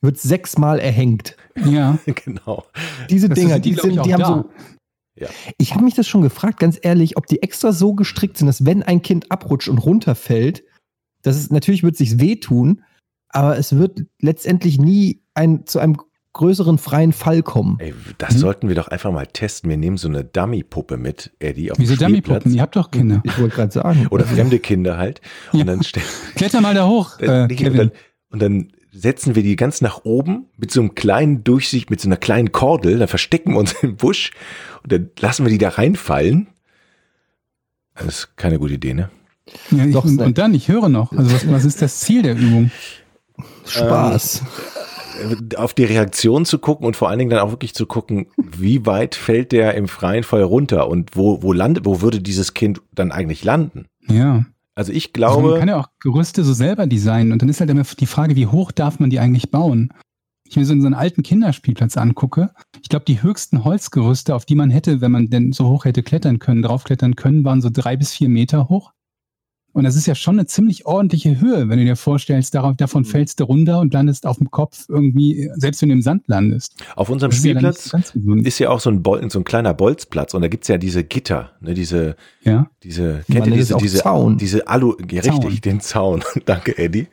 wird 0.00 0.18
sechsmal 0.18 0.78
erhängt. 0.78 1.36
Ja. 1.64 1.98
genau. 2.24 2.64
Diese 3.10 3.28
Das 3.28 3.38
Dinger, 3.38 3.54
sind 3.54 3.64
die, 3.64 3.74
die, 3.74 3.80
sind, 3.80 4.06
die 4.06 4.12
haben 4.14 4.20
da. 4.20 4.26
so. 4.28 4.44
Ja. 5.20 5.28
Ich 5.58 5.74
habe 5.74 5.84
mich 5.84 5.94
das 5.94 6.06
schon 6.06 6.22
gefragt, 6.22 6.60
ganz 6.60 6.78
ehrlich, 6.80 7.16
ob 7.16 7.26
die 7.26 7.42
extra 7.42 7.72
so 7.72 7.94
gestrickt 7.94 8.36
sind, 8.38 8.46
dass 8.46 8.64
wenn 8.64 8.82
ein 8.82 9.02
Kind 9.02 9.30
abrutscht 9.32 9.68
und 9.68 9.78
runterfällt, 9.78 10.62
das 11.22 11.36
ist 11.36 11.52
natürlich 11.52 11.82
wird 11.82 11.96
sich 11.96 12.20
wehtun, 12.20 12.82
aber 13.28 13.58
es 13.58 13.76
wird 13.76 14.02
letztendlich 14.20 14.78
nie 14.78 15.22
ein, 15.34 15.66
zu 15.66 15.78
einem 15.80 15.96
größeren 16.34 16.78
freien 16.78 17.12
Fall 17.12 17.42
kommen. 17.42 17.78
Ey, 17.80 17.92
das 18.18 18.34
Hm? 18.34 18.38
sollten 18.38 18.68
wir 18.68 18.76
doch 18.76 18.86
einfach 18.88 19.10
mal 19.10 19.26
testen. 19.26 19.68
Wir 19.70 19.76
nehmen 19.76 19.96
so 19.96 20.06
eine 20.08 20.22
Dummy-Puppe 20.24 20.96
mit, 20.96 21.32
Eddie, 21.40 21.72
auf 21.72 21.78
Wieso. 21.80 21.96
Dummypuppen? 21.96 22.54
Ihr 22.54 22.62
habt 22.62 22.76
doch 22.76 22.90
Kinder. 22.92 23.20
Ich 23.24 23.36
wollte 23.40 23.56
gerade 23.56 23.72
sagen. 23.72 24.06
Oder 24.10 24.24
fremde 24.24 24.60
Kinder 24.60 24.96
halt. 24.98 25.20
Und 25.52 25.58
Ja. 25.60 25.64
dann 25.64 25.80
Kletter 26.36 26.60
mal 26.60 26.74
da 26.74 26.86
hoch, 26.86 27.18
äh, 27.20 27.42
und, 27.42 27.56
Kevin. 27.56 27.76
dann, 27.76 27.90
und 28.30 28.42
dann 28.42 28.72
setzen 28.92 29.34
wir 29.34 29.42
die 29.42 29.56
ganz 29.56 29.80
nach 29.80 30.04
oben 30.04 30.46
mit 30.56 30.70
so 30.70 30.80
einem 30.80 30.94
kleinen 30.94 31.44
Durchsicht, 31.44 31.90
mit 31.90 32.00
so 32.00 32.08
einer 32.08 32.16
kleinen 32.16 32.52
Kordel, 32.52 32.98
dann 32.98 33.08
verstecken 33.08 33.52
wir 33.52 33.58
uns 33.58 33.72
im 33.82 33.96
Busch 33.96 34.32
und 34.82 34.92
dann 34.92 35.10
lassen 35.20 35.44
wir 35.44 35.50
die 35.50 35.58
da 35.58 35.70
reinfallen. 35.70 36.48
Das 37.94 38.06
ist 38.06 38.36
keine 38.36 38.58
gute 38.58 38.74
Idee, 38.74 38.94
ne? 38.94 39.10
Ja, 39.70 39.84
ich, 39.84 39.92
Doch, 39.92 40.04
und, 40.04 40.14
Snap. 40.14 40.26
und 40.26 40.38
dann, 40.38 40.54
ich 40.54 40.68
höre 40.68 40.88
noch. 40.88 41.12
Also 41.12 41.32
was, 41.32 41.50
was 41.50 41.64
ist 41.64 41.82
das 41.82 42.00
Ziel 42.00 42.22
der 42.22 42.36
Übung? 42.36 42.70
Spaß. 43.66 44.42
auf 45.56 45.74
die 45.74 45.84
Reaktion 45.84 46.44
zu 46.44 46.58
gucken 46.58 46.86
und 46.86 46.96
vor 46.96 47.08
allen 47.08 47.18
Dingen 47.18 47.30
dann 47.30 47.40
auch 47.40 47.50
wirklich 47.50 47.74
zu 47.74 47.86
gucken, 47.86 48.26
wie 48.36 48.86
weit 48.86 49.14
fällt 49.14 49.52
der 49.52 49.74
im 49.74 49.88
freien 49.88 50.22
Fall 50.22 50.42
runter 50.42 50.88
und 50.88 51.16
wo, 51.16 51.42
wo 51.42 51.52
landet, 51.52 51.84
wo 51.84 52.00
würde 52.00 52.20
dieses 52.20 52.54
Kind 52.54 52.80
dann 52.94 53.10
eigentlich 53.10 53.42
landen? 53.42 53.86
Ja. 54.08 54.44
Also 54.78 54.92
ich 54.92 55.06
Also 55.06 55.12
glaube, 55.12 55.50
man 55.50 55.58
kann 55.58 55.68
ja 55.68 55.80
auch 55.80 55.88
Gerüste 55.98 56.44
so 56.44 56.52
selber 56.52 56.86
designen 56.86 57.32
und 57.32 57.42
dann 57.42 57.48
ist 57.48 57.58
halt 57.58 57.68
immer 57.68 57.82
die 57.82 58.06
Frage, 58.06 58.36
wie 58.36 58.46
hoch 58.46 58.70
darf 58.70 59.00
man 59.00 59.10
die 59.10 59.18
eigentlich 59.18 59.50
bauen? 59.50 59.92
Ich 60.48 60.56
mir 60.56 60.64
so 60.64 60.72
einen 60.72 60.94
alten 60.94 61.24
Kinderspielplatz 61.24 61.96
angucke, 61.96 62.52
ich 62.80 62.88
glaube, 62.88 63.04
die 63.04 63.20
höchsten 63.20 63.64
Holzgerüste, 63.64 64.36
auf 64.36 64.44
die 64.44 64.54
man 64.54 64.70
hätte, 64.70 65.00
wenn 65.00 65.10
man 65.10 65.30
denn 65.30 65.50
so 65.50 65.66
hoch 65.66 65.84
hätte 65.84 66.04
klettern 66.04 66.38
können, 66.38 66.62
draufklettern 66.62 67.16
können, 67.16 67.44
waren 67.44 67.60
so 67.60 67.70
drei 67.72 67.96
bis 67.96 68.12
vier 68.12 68.28
Meter 68.28 68.68
hoch. 68.68 68.92
Und 69.78 69.84
das 69.84 69.94
ist 69.94 70.06
ja 70.08 70.16
schon 70.16 70.40
eine 70.40 70.46
ziemlich 70.46 70.86
ordentliche 70.86 71.38
Höhe, 71.40 71.68
wenn 71.68 71.78
du 71.78 71.84
dir 71.84 71.94
vorstellst, 71.94 72.52
darauf, 72.52 72.76
davon 72.76 73.04
fällst 73.04 73.38
du 73.38 73.44
runter 73.44 73.78
und 73.78 73.94
landest 73.94 74.26
auf 74.26 74.38
dem 74.38 74.50
Kopf 74.50 74.86
irgendwie, 74.88 75.48
selbst 75.54 75.80
wenn 75.82 75.90
du 75.90 75.94
im 75.94 76.02
Sand 76.02 76.24
landest. 76.26 76.74
auf 76.96 77.08
unserem 77.10 77.30
ja 77.30 77.38
Spielplatz 77.38 77.92
gesund. 77.92 78.44
ist 78.44 78.58
ja 78.58 78.70
auch 78.70 78.80
so 78.80 78.90
ein, 78.90 79.04
Bol 79.04 79.30
so 79.30 79.38
ein 79.38 79.44
kleiner 79.44 79.74
Bolzplatz 79.74 80.34
und 80.34 80.42
da 80.42 80.48
gibt's 80.48 80.66
ja 80.66 80.78
diese 80.78 81.04
Gitter, 81.04 81.52
ne, 81.60 81.74
diese, 81.74 82.16
Ja. 82.42 82.68
diese, 82.82 83.22
kennt 83.30 83.46
ihr 83.46 83.52
es 83.52 83.68
diese, 83.68 83.76
diese, 83.76 83.98
Zaun. 83.98 84.36
diese 84.36 84.66
Alu, 84.66 84.96
ja, 85.12 85.22
richtig, 85.22 85.40
Zaun. 85.42 85.60
den 85.64 85.80
Zaun. 85.80 86.24
Danke, 86.44 86.76
Eddie. 86.76 87.06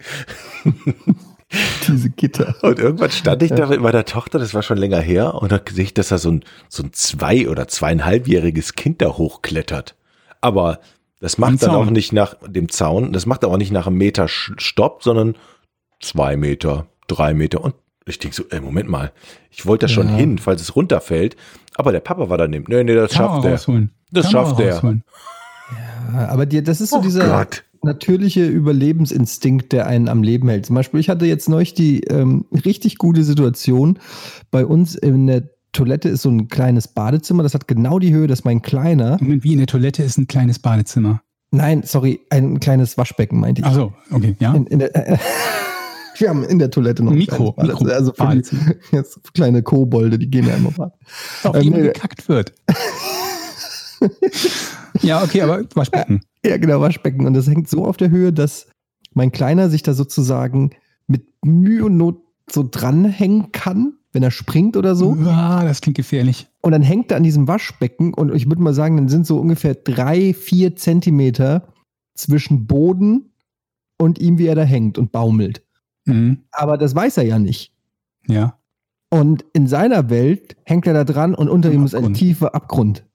Diese 1.88 2.10
Gitter. 2.10 2.56
Und 2.64 2.80
irgendwann 2.80 3.12
stand 3.12 3.44
ich 3.44 3.52
da 3.52 3.68
mit 3.68 3.80
meiner 3.80 4.06
Tochter, 4.06 4.40
das 4.40 4.56
war 4.56 4.64
schon 4.64 4.80
länger 4.80 5.02
her, 5.02 5.36
und 5.36 5.52
dann 5.52 5.62
sehe 5.72 5.84
ich, 5.84 5.94
dass 5.94 6.08
da 6.08 6.18
so 6.18 6.32
ein, 6.32 6.44
so 6.70 6.82
ein 6.82 6.94
zwei- 6.94 7.48
oder 7.48 7.68
zweieinhalbjähriges 7.68 8.74
Kind 8.74 9.04
da 9.04 9.10
hochklettert. 9.20 9.96
Aber 10.42 10.80
das 11.26 11.40
macht 11.40 11.54
dann 11.54 11.72
Zaun. 11.72 11.88
auch 11.88 11.92
nicht 11.92 12.14
nach 12.14 12.36
dem 12.48 12.70
Zaun, 12.70 13.12
das 13.12 13.26
macht 13.26 13.44
auch 13.46 13.58
nicht 13.58 13.72
nach 13.72 13.88
einem 13.88 13.98
Meter 13.98 14.28
Stopp, 14.28 15.02
sondern 15.02 15.36
zwei 16.00 16.38
Meter, 16.38 16.86
drei 17.08 17.34
Meter. 17.34 17.64
Und 17.64 17.74
ich 18.06 18.20
denke 18.20 18.36
so, 18.36 18.44
ey, 18.52 18.62
Moment 18.62 18.88
mal, 18.90 19.12
ich 19.50 19.66
wollte 19.66 19.88
da 19.88 19.92
schon 19.92 20.10
Ja. 20.10 20.16
hin, 20.18 20.38
falls 20.38 20.62
es 20.62 20.76
runterfällt. 20.76 21.36
Aber 21.74 21.92
der 21.92 22.00
Papa 22.02 22.30
war 22.30 22.38
daneben. 22.38 22.66
Nee, 22.68 22.84
nee, 22.84 22.94
das 22.94 23.12
Kamera 23.14 23.34
schafft 23.34 23.46
er. 23.46 23.52
rausholen. 23.54 23.92
Das 24.12 24.32
Kamera 24.32 24.50
schafft 24.50 24.60
er. 24.84 25.02
Ja, 26.14 26.28
aber 26.30 26.46
dir, 26.46 26.62
das 26.64 26.80
ist 26.80 26.92
so 26.92 26.98
Oh 27.00 27.02
dieser 27.02 27.28
Gott. 27.28 27.64
natürliche 27.82 28.46
Überlebensinstinkt, 28.46 29.72
der 29.72 29.88
einen 29.88 30.08
am 30.08 30.22
Leben 30.22 30.48
hält. 30.48 30.68
Zum 30.68 30.76
Beispiel, 30.76 31.00
ich 31.00 31.10
hatte 31.10 31.26
jetzt 31.26 31.50
neulich 31.50 31.74
die 31.74 32.02
ähm, 32.04 32.46
richtig 32.64 33.00
gute 33.00 33.24
Situation. 33.24 33.98
Bei 34.52 34.64
uns 34.66 34.94
in 34.96 35.26
der 35.28 35.50
Toilette 35.76 36.10
ist 36.10 36.22
so 36.22 36.30
ein 36.30 36.48
kleines 36.48 36.88
Badezimmer, 36.88 37.44
das 37.44 37.54
hat 37.54 37.68
genau 37.68 38.00
die 38.00 38.14
Höhe, 38.14 38.28
dass 38.28 38.44
mein 38.44 38.62
kleiner, 38.62 39.18
Moment, 39.22 39.44
wie 39.44 39.52
in 39.52 39.58
der 39.60 39.68
Toilette 39.68 40.04
ist 40.04 40.18
ein 40.18 40.28
kleines 40.28 40.60
Badezimmer. 40.60 41.22
nein, 41.52 41.84
sorry, 41.84 42.22
ein 42.30 42.60
kleines 42.60 42.98
Waschbecken, 42.98 43.40
meinte 43.40 43.62
ich. 43.62 43.68
Ach 43.68 43.74
so, 43.74 43.94
okay, 44.12 44.36
ja. 44.40 44.54
In, 44.54 44.66
in 44.68 44.80
der, 44.80 44.96
äh, 44.96 45.18
wir 46.18 46.30
haben 46.30 46.44
in 46.46 46.60
der 46.60 46.72
Toilette 46.72 47.04
noch 47.04 47.12
ein 47.12 47.18
Mikro, 47.18 47.54
kleines 47.54 47.80
Mikro. 47.80 47.94
Also 47.94 48.14
für 48.14 48.36
die, 48.36 48.76
jetzt 48.96 49.34
kleine 49.34 49.64
Kobolde, 49.64 50.18
die 50.18 50.30
gehen 50.30 50.48
ja 50.48 50.56
immer 50.56 50.72
bad. 50.72 50.94
Auf 51.44 51.56
Ähm, 51.56 51.74
die 51.74 51.82
gekackt 51.82 52.28
wird. 52.30 52.54
ja, 55.02 55.24
okay, 55.24 55.42
aber 55.42 55.64
Waschbecken. 55.74 56.22
Ja, 56.46 56.58
genau, 56.58 56.80
Waschbecken. 56.80 57.26
Und 57.26 57.34
das 57.34 57.48
hängt 57.48 57.70
so 57.70 57.86
auf 57.86 57.98
der 57.98 58.10
Höhe, 58.10 58.32
dass 58.32 58.68
mein 59.14 59.32
Kleiner 59.32 59.70
sich 59.70 59.84
da 59.84 59.94
sozusagen 59.94 60.72
mit 61.08 61.26
Mühe 61.44 61.86
und 61.86 61.98
Not 61.98 62.22
so 62.50 62.68
dranhängen 62.70 63.52
kann, 63.52 63.94
wenn 64.16 64.24
er 64.24 64.32
springt 64.32 64.78
oder 64.78 64.96
so. 64.96 65.16
Ah, 65.26 65.64
das 65.66 65.82
klingt 65.82 65.98
gefährlich. 65.98 66.48
Und 66.62 66.72
dann 66.72 66.82
hängt 66.82 67.12
er 67.12 67.18
an 67.18 67.24
diesem 67.24 67.48
Waschbecken 67.50 68.14
und 68.14 68.34
ich 68.34 68.48
würde 68.48 68.62
mal 68.62 68.74
sagen, 68.74 68.96
dann 68.96 69.10
sind 69.10 69.28
so 69.28 69.38
ungefähr 69.38 69.76
drei, 69.76 70.34
vier 70.34 70.76
Zentimeter 70.78 71.68
zwischen 72.16 72.66
Boden 72.66 73.34
und 74.00 74.18
ihm, 74.18 74.38
wie 74.38 74.48
er 74.48 74.56
da 74.56 74.64
hängt 74.64 74.98
und 74.98 75.12
baumelt. 75.12 75.64
Mhm. 76.06 76.40
Aber 76.52 76.78
das 76.78 76.96
weiß 76.96 77.18
er 77.18 77.26
ja 77.26 77.40
nicht. 77.40 77.74
Ja. 78.26 78.58
Und 79.10 79.46
in 79.52 79.68
seiner 79.68 80.10
Welt 80.10 80.56
hängt 80.64 80.88
er 80.88 80.94
da 80.94 81.04
dran 81.04 81.36
und 81.36 81.50
unter 81.50 81.70
Am 81.70 81.76
ihm 81.76 81.86
ist 81.86 81.94
ein 81.94 82.14
tiefer 82.14 82.56
Abgrund. 82.56 83.06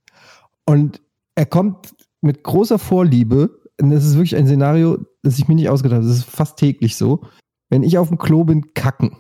Und 0.66 1.00
er 1.34 1.46
kommt 1.46 1.94
mit 2.20 2.44
großer 2.44 2.78
Vorliebe, 2.78 3.58
und 3.80 3.90
das 3.90 4.04
ist 4.04 4.14
wirklich 4.14 4.36
ein 4.36 4.46
Szenario, 4.46 4.98
das 5.22 5.38
ich 5.38 5.48
mir 5.48 5.54
nicht 5.54 5.70
ausgedacht 5.70 5.96
habe, 5.96 6.06
das 6.06 6.18
ist 6.18 6.24
fast 6.24 6.58
täglich 6.58 6.96
so. 6.96 7.22
Wenn 7.70 7.82
ich 7.82 7.96
auf 7.96 8.08
dem 8.08 8.18
Klo 8.18 8.44
bin, 8.44 8.74
kacken, 8.74 9.16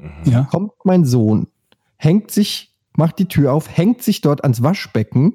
Mhm. 0.00 0.30
Ja. 0.32 0.42
kommt 0.44 0.72
mein 0.84 1.04
Sohn, 1.04 1.48
hängt 1.96 2.30
sich, 2.30 2.74
macht 2.96 3.18
die 3.18 3.26
Tür 3.26 3.52
auf, 3.52 3.68
hängt 3.76 4.02
sich 4.02 4.20
dort 4.20 4.42
ans 4.44 4.62
Waschbecken 4.62 5.34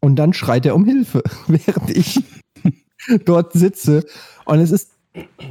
und 0.00 0.16
dann 0.16 0.32
schreit 0.32 0.66
er 0.66 0.74
um 0.74 0.84
Hilfe, 0.84 1.22
während 1.46 1.90
ich 1.90 2.22
dort 3.24 3.52
sitze. 3.52 4.04
Und 4.44 4.58
es 4.60 4.70
ist 4.70 4.92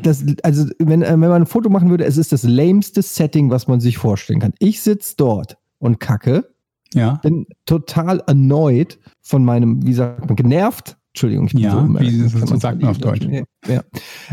das, 0.03 0.23
also 0.43 0.65
wenn, 0.79 1.01
äh, 1.01 1.09
wenn 1.11 1.19
man 1.19 1.41
ein 1.41 1.45
Foto 1.45 1.69
machen 1.69 1.89
würde, 1.89 2.05
es 2.05 2.17
ist 2.17 2.31
das 2.31 2.43
lameste 2.43 3.01
Setting, 3.01 3.49
was 3.49 3.67
man 3.67 3.79
sich 3.81 3.97
vorstellen 3.97 4.39
kann. 4.39 4.53
Ich 4.59 4.81
sitze 4.81 5.15
dort 5.17 5.57
und 5.79 5.99
kacke, 5.99 6.49
Ja. 6.93 7.15
bin 7.21 7.45
total 7.65 8.21
erneut 8.27 8.97
von 9.21 9.43
meinem, 9.43 9.85
wie 9.85 9.93
sagt 9.93 10.25
man, 10.27 10.35
genervt. 10.35 10.95
Entschuldigung, 11.13 11.47
ich 11.47 11.53
bin 11.53 11.63
Ja, 11.63 11.71
so 11.71 11.99
wie- 11.99 12.27
so 12.29 12.55
sagt 12.57 12.81
man 12.81 12.91
auf 12.91 12.97
Deutsch. 12.99 13.25
Ja, 13.29 13.43
ja. 13.67 13.83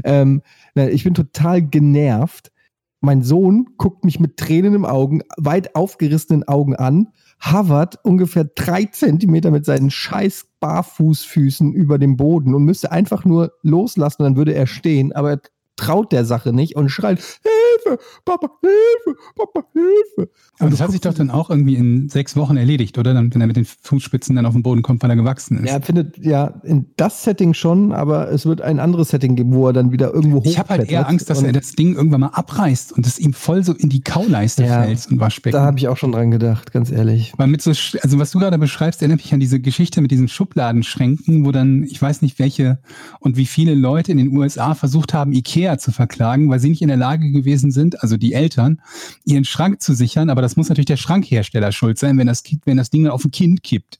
Ähm, 0.04 0.42
nein, 0.74 0.90
ich 0.90 1.02
bin 1.04 1.14
total 1.14 1.62
genervt. 1.62 2.52
Mein 3.00 3.22
Sohn 3.22 3.68
guckt 3.76 4.04
mich 4.04 4.20
mit 4.20 4.36
Tränen 4.36 4.74
im 4.74 4.84
Augen, 4.84 5.22
weit 5.36 5.74
aufgerissenen 5.74 6.48
Augen 6.48 6.74
an, 6.74 7.08
hovert 7.40 7.98
ungefähr 8.04 8.44
drei 8.44 8.84
Zentimeter 8.84 9.50
mit 9.50 9.64
seinen 9.64 9.90
scheiß 9.90 10.46
Barfußfüßen 10.60 11.72
über 11.72 11.98
dem 11.98 12.16
Boden 12.16 12.54
und 12.54 12.64
müsste 12.64 12.92
einfach 12.92 13.24
nur 13.24 13.52
loslassen, 13.62 14.22
dann 14.22 14.36
würde 14.36 14.54
er 14.54 14.66
stehen, 14.66 15.12
aber 15.12 15.30
er 15.30 15.40
traut 15.76 16.12
der 16.12 16.24
Sache 16.24 16.52
nicht 16.52 16.74
und 16.76 16.88
schreit, 16.88 17.22
Hilfe, 17.84 18.02
Papa, 18.24 18.48
Hilfe, 18.60 19.18
Papa, 19.36 19.66
Hilfe. 19.72 20.30
Aber 20.58 20.70
das 20.70 20.80
hat 20.80 20.90
sich 20.90 21.00
doch 21.00 21.14
dann 21.14 21.30
auch 21.30 21.50
irgendwie 21.50 21.76
in 21.76 22.08
sechs 22.08 22.36
Wochen 22.36 22.56
erledigt, 22.56 22.98
oder? 22.98 23.14
Dann, 23.14 23.32
wenn 23.32 23.40
er 23.40 23.46
mit 23.46 23.56
den 23.56 23.64
Fußspitzen 23.64 24.36
dann 24.36 24.46
auf 24.46 24.54
den 24.54 24.62
Boden 24.62 24.82
kommt, 24.82 25.02
weil 25.02 25.10
er 25.10 25.16
gewachsen 25.16 25.64
ist. 25.64 25.70
Er 25.70 25.82
findet 25.82 26.18
ja 26.18 26.60
in 26.64 26.86
das 26.96 27.24
Setting 27.24 27.54
schon, 27.54 27.92
aber 27.92 28.30
es 28.30 28.46
wird 28.46 28.60
ein 28.60 28.80
anderes 28.80 29.10
Setting 29.10 29.36
geben, 29.36 29.54
wo 29.54 29.66
er 29.66 29.72
dann 29.72 29.92
wieder 29.92 30.12
irgendwo 30.12 30.42
ich 30.44 30.58
habe 30.58 30.70
halt 30.70 30.90
eher. 30.90 31.08
Angst, 31.08 31.30
dass 31.30 31.42
er 31.42 31.52
das 31.52 31.72
Ding 31.72 31.94
irgendwann 31.94 32.20
mal 32.20 32.28
abreißt 32.28 32.92
und 32.92 33.06
es 33.06 33.18
ihm 33.18 33.32
voll 33.32 33.64
so 33.64 33.72
in 33.72 33.88
die 33.88 34.00
Kauleiste 34.00 34.64
Ja, 34.64 34.82
fällt 34.82 35.06
und 35.10 35.20
Waschbecken. 35.20 35.56
Da 35.56 35.64
habe 35.64 35.78
ich 35.78 35.88
auch 35.88 35.96
schon 35.96 36.12
dran 36.12 36.30
gedacht, 36.30 36.72
ganz 36.72 36.90
ehrlich. 36.90 37.32
Weil 37.36 37.48
mit 37.48 37.62
so, 37.62 37.70
also 37.70 38.18
was 38.18 38.30
du 38.30 38.38
gerade 38.38 38.58
beschreibst, 38.58 39.02
erinnert 39.02 39.20
mich 39.20 39.32
an 39.32 39.40
diese 39.40 39.60
Geschichte 39.60 40.00
mit 40.00 40.10
diesen 40.10 40.28
Schubladenschränken, 40.28 41.44
wo 41.44 41.52
dann, 41.52 41.84
ich 41.84 42.00
weiß 42.00 42.22
nicht 42.22 42.38
welche 42.38 42.78
und 43.20 43.36
wie 43.36 43.46
viele 43.46 43.74
Leute 43.74 44.12
in 44.12 44.18
den 44.18 44.36
USA 44.36 44.74
versucht 44.74 45.14
haben, 45.14 45.32
Ikea 45.32 45.78
zu 45.78 45.92
verklagen, 45.92 46.48
weil 46.48 46.60
sie 46.60 46.70
nicht 46.70 46.82
in 46.82 46.88
der 46.88 46.96
Lage 46.96 47.30
gewesen 47.30 47.65
sind, 47.70 48.02
also 48.02 48.16
die 48.16 48.32
Eltern, 48.32 48.80
ihren 49.24 49.44
Schrank 49.44 49.80
zu 49.82 49.94
sichern. 49.94 50.30
Aber 50.30 50.42
das 50.42 50.56
muss 50.56 50.68
natürlich 50.68 50.86
der 50.86 50.96
Schrankhersteller 50.96 51.72
schuld 51.72 51.98
sein, 51.98 52.18
wenn 52.18 52.26
das, 52.26 52.42
wenn 52.64 52.76
das 52.76 52.90
Ding 52.90 53.04
dann 53.04 53.12
auf 53.12 53.24
ein 53.24 53.30
Kind 53.30 53.62
kippt. 53.62 53.98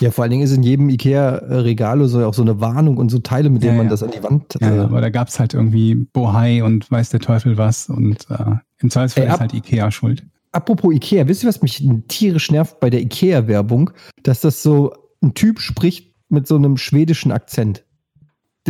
Ja, 0.00 0.10
vor 0.10 0.22
allen 0.22 0.30
Dingen 0.30 0.42
ist 0.44 0.52
in 0.52 0.62
jedem 0.62 0.88
Ikea-Regal 0.88 2.06
so 2.08 2.24
auch 2.24 2.32
so 2.34 2.42
eine 2.42 2.60
Warnung 2.60 2.96
und 2.96 3.10
so 3.10 3.18
Teile, 3.18 3.50
mit 3.50 3.62
denen 3.62 3.72
Ja, 3.72 3.76
man 3.78 3.86
ja. 3.86 3.90
das 3.90 4.02
an 4.02 4.10
die 4.10 4.22
Wand. 4.22 4.56
Ja, 4.60 4.74
äh, 4.74 4.78
aber 4.80 5.00
da 5.00 5.10
gab's 5.10 5.38
halt 5.38 5.54
irgendwie 5.54 5.94
Bohai 5.94 6.64
und 6.64 6.90
weiß 6.90 7.10
der 7.10 7.20
Teufel 7.20 7.58
was 7.58 7.88
und 7.90 8.26
äh, 8.30 8.56
im 8.78 8.90
Zweifelsfall 8.90 9.24
Ey, 9.24 9.28
ab- 9.28 9.34
ist 9.36 9.40
halt 9.40 9.54
Ikea 9.54 9.90
schuld. 9.90 10.24
Apropos 10.52 10.94
Ikea, 10.94 11.28
wisst 11.28 11.42
ihr, 11.44 11.48
was 11.50 11.60
mich 11.60 11.86
tierisch 12.08 12.50
nervt 12.50 12.80
bei 12.80 12.88
der 12.88 13.02
Ikea-Werbung? 13.02 13.90
Dass 14.22 14.40
das 14.40 14.62
so 14.62 14.94
ein 15.22 15.34
Typ 15.34 15.60
spricht 15.60 16.14
mit 16.30 16.46
so 16.46 16.56
einem 16.56 16.78
schwedischen 16.78 17.30
Akzent. 17.30 17.84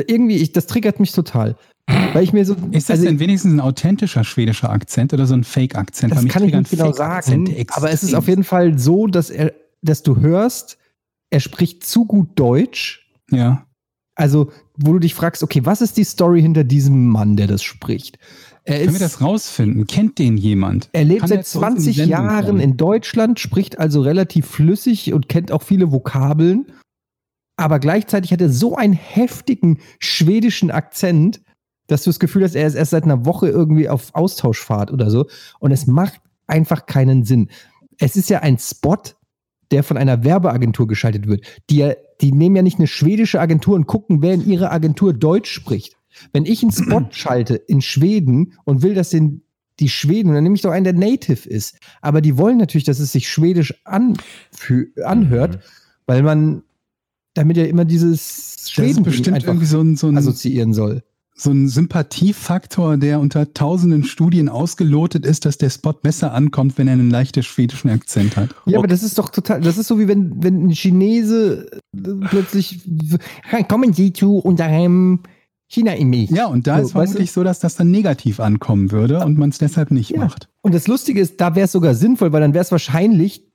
Irgendwie, 0.06 0.36
ich, 0.36 0.52
das 0.52 0.66
triggert 0.66 1.00
mich 1.00 1.12
total. 1.12 1.56
Weil 2.12 2.22
ich 2.22 2.32
mir 2.32 2.44
so. 2.44 2.54
Ist 2.70 2.90
das 2.90 2.98
also, 2.98 3.06
denn 3.06 3.18
wenigstens 3.18 3.52
ein 3.52 3.60
authentischer 3.60 4.22
schwedischer 4.22 4.70
Akzent 4.70 5.14
oder 5.14 5.26
so 5.26 5.34
ein 5.34 5.44
Fake-Akzent? 5.44 6.12
Das 6.12 6.26
kann 6.26 6.44
ich 6.44 6.54
nicht 6.54 6.70
genau 6.70 6.92
sagen, 6.92 7.66
aber 7.70 7.90
es 7.90 8.02
ist 8.02 8.14
auf 8.14 8.28
jeden 8.28 8.44
Fall 8.44 8.78
so, 8.78 9.06
dass 9.06 9.30
er, 9.30 9.54
dass 9.80 10.02
du 10.02 10.16
hörst, 10.16 10.76
er 11.30 11.40
spricht 11.40 11.84
zu 11.84 12.04
gut 12.04 12.30
Deutsch. 12.34 13.10
Ja. 13.30 13.66
Also, 14.14 14.50
wo 14.76 14.92
du 14.92 14.98
dich 14.98 15.14
fragst, 15.14 15.42
okay, 15.42 15.60
was 15.64 15.80
ist 15.80 15.96
die 15.96 16.04
Story 16.04 16.42
hinter 16.42 16.64
diesem 16.64 17.06
Mann, 17.06 17.36
der 17.36 17.46
das 17.46 17.62
spricht? 17.62 18.18
Er, 18.64 18.80
Können 18.80 18.90
wir 18.90 18.94
ist, 18.96 19.00
das 19.02 19.20
rausfinden? 19.22 19.86
Kennt 19.86 20.18
den 20.18 20.36
jemand? 20.36 20.90
er 20.92 21.04
lebt 21.04 21.20
Kann 21.20 21.28
seit 21.28 21.38
der 21.38 21.44
zu 21.44 21.60
uns 21.60 21.68
in 21.68 21.74
die 21.76 21.82
20 21.82 21.96
Sendung 21.96 22.10
Jahren 22.10 22.46
kommen? 22.46 22.60
in 22.60 22.76
Deutschland, 22.76 23.40
spricht 23.40 23.78
also 23.78 24.02
relativ 24.02 24.46
flüssig 24.46 25.14
und 25.14 25.28
kennt 25.28 25.52
auch 25.52 25.62
viele 25.62 25.92
Vokabeln. 25.92 26.66
Aber 27.58 27.80
gleichzeitig 27.80 28.32
hat 28.32 28.40
er 28.40 28.50
so 28.50 28.76
einen 28.76 28.92
heftigen 28.92 29.78
schwedischen 29.98 30.70
Akzent, 30.70 31.40
dass 31.88 32.04
du 32.04 32.10
das 32.10 32.20
Gefühl 32.20 32.44
hast, 32.44 32.54
er 32.54 32.66
ist 32.66 32.74
erst 32.74 32.92
seit 32.92 33.04
einer 33.04 33.24
Woche 33.26 33.48
irgendwie 33.48 33.88
auf 33.88 34.14
Austauschfahrt 34.14 34.92
oder 34.92 35.10
so. 35.10 35.26
Und 35.58 35.72
es 35.72 35.86
macht 35.86 36.20
einfach 36.46 36.86
keinen 36.86 37.24
Sinn. 37.24 37.48
Es 37.98 38.14
ist 38.14 38.30
ja 38.30 38.40
ein 38.40 38.58
Spot, 38.58 38.96
der 39.72 39.82
von 39.82 39.96
einer 39.96 40.22
Werbeagentur 40.22 40.86
geschaltet 40.86 41.26
wird. 41.26 41.44
Die, 41.68 41.78
ja- 41.78 41.94
die 42.20 42.30
nehmen 42.32 42.54
ja 42.56 42.62
nicht 42.62 42.78
eine 42.78 42.86
schwedische 42.86 43.40
Agentur 43.40 43.74
und 43.74 43.86
gucken, 43.86 44.22
wer 44.22 44.34
in 44.34 44.46
ihrer 44.48 44.70
Agentur 44.70 45.12
Deutsch 45.12 45.50
spricht. 45.50 45.96
Wenn 46.32 46.46
ich 46.46 46.62
einen 46.62 46.72
Spot 46.72 47.02
schalte 47.10 47.56
in 47.56 47.80
Schweden 47.82 48.52
und 48.64 48.82
will, 48.82 48.94
dass 48.94 49.10
den 49.10 49.42
die 49.80 49.88
Schweden, 49.88 50.32
dann 50.34 50.42
nehme 50.44 50.54
ich 50.56 50.62
doch 50.62 50.72
einen, 50.72 50.84
der 50.84 50.92
Native 50.94 51.48
ist. 51.48 51.78
Aber 52.02 52.20
die 52.20 52.36
wollen 52.38 52.56
natürlich, 52.58 52.84
dass 52.84 52.98
es 53.00 53.12
sich 53.12 53.28
schwedisch 53.28 53.74
anhört, 53.84 55.56
Mhm. 55.56 55.60
weil 56.06 56.22
man 56.22 56.62
damit 57.38 57.56
ja 57.56 57.64
immer 57.64 57.84
dieses 57.84 58.66
Schweden 58.70 59.02
bestimmt 59.04 59.44
irgendwie 59.44 59.66
so 59.66 59.80
ein, 59.80 59.96
so, 59.96 60.08
ein, 60.08 60.16
assoziieren 60.18 60.74
soll. 60.74 61.02
so 61.34 61.50
ein 61.50 61.68
Sympathiefaktor, 61.68 62.96
der 62.96 63.20
unter 63.20 63.54
tausenden 63.54 64.04
Studien 64.04 64.48
ausgelotet 64.48 65.24
ist, 65.24 65.44
dass 65.46 65.56
der 65.58 65.70
Spot 65.70 65.92
besser 65.92 66.32
ankommt, 66.34 66.78
wenn 66.78 66.88
er 66.88 66.94
einen 66.94 67.10
leichten 67.10 67.42
schwedischen 67.42 67.90
Akzent 67.90 68.36
hat. 68.36 68.50
Ja, 68.66 68.78
aber 68.78 68.84
Okay. 68.84 68.88
das 68.88 69.02
ist 69.02 69.18
doch 69.18 69.30
total, 69.30 69.60
das 69.60 69.78
ist 69.78 69.86
so 69.88 69.98
wie 69.98 70.08
wenn, 70.08 70.42
wenn 70.42 70.66
ein 70.66 70.74
Chinese 70.74 71.70
äh, 71.96 72.00
plötzlich, 72.28 72.80
kommen 73.68 73.92
Sie 73.92 74.12
zu 74.12 74.36
unserem 74.38 75.20
China-Image. 75.70 76.30
Ja, 76.30 76.46
und 76.46 76.66
da 76.66 76.78
So, 76.78 76.82
ist 76.86 76.92
vermutlich 76.92 77.20
weißt 77.28 77.34
so, 77.34 77.44
dass 77.44 77.60
das 77.60 77.76
dann 77.76 77.90
negativ 77.90 78.40
ankommen 78.40 78.90
würde 78.90 79.24
und 79.24 79.38
man 79.38 79.50
es 79.50 79.58
deshalb 79.58 79.90
nicht 79.90 80.10
Ja. 80.10 80.20
macht. 80.20 80.48
Und 80.62 80.74
das 80.74 80.86
Lustige 80.88 81.20
ist, 81.20 81.40
da 81.40 81.54
wäre 81.54 81.66
es 81.66 81.72
sogar 81.72 81.94
sinnvoll, 81.94 82.32
weil 82.32 82.40
dann 82.40 82.54
wäre 82.54 82.64
es 82.64 82.72
wahrscheinlich 82.72 83.47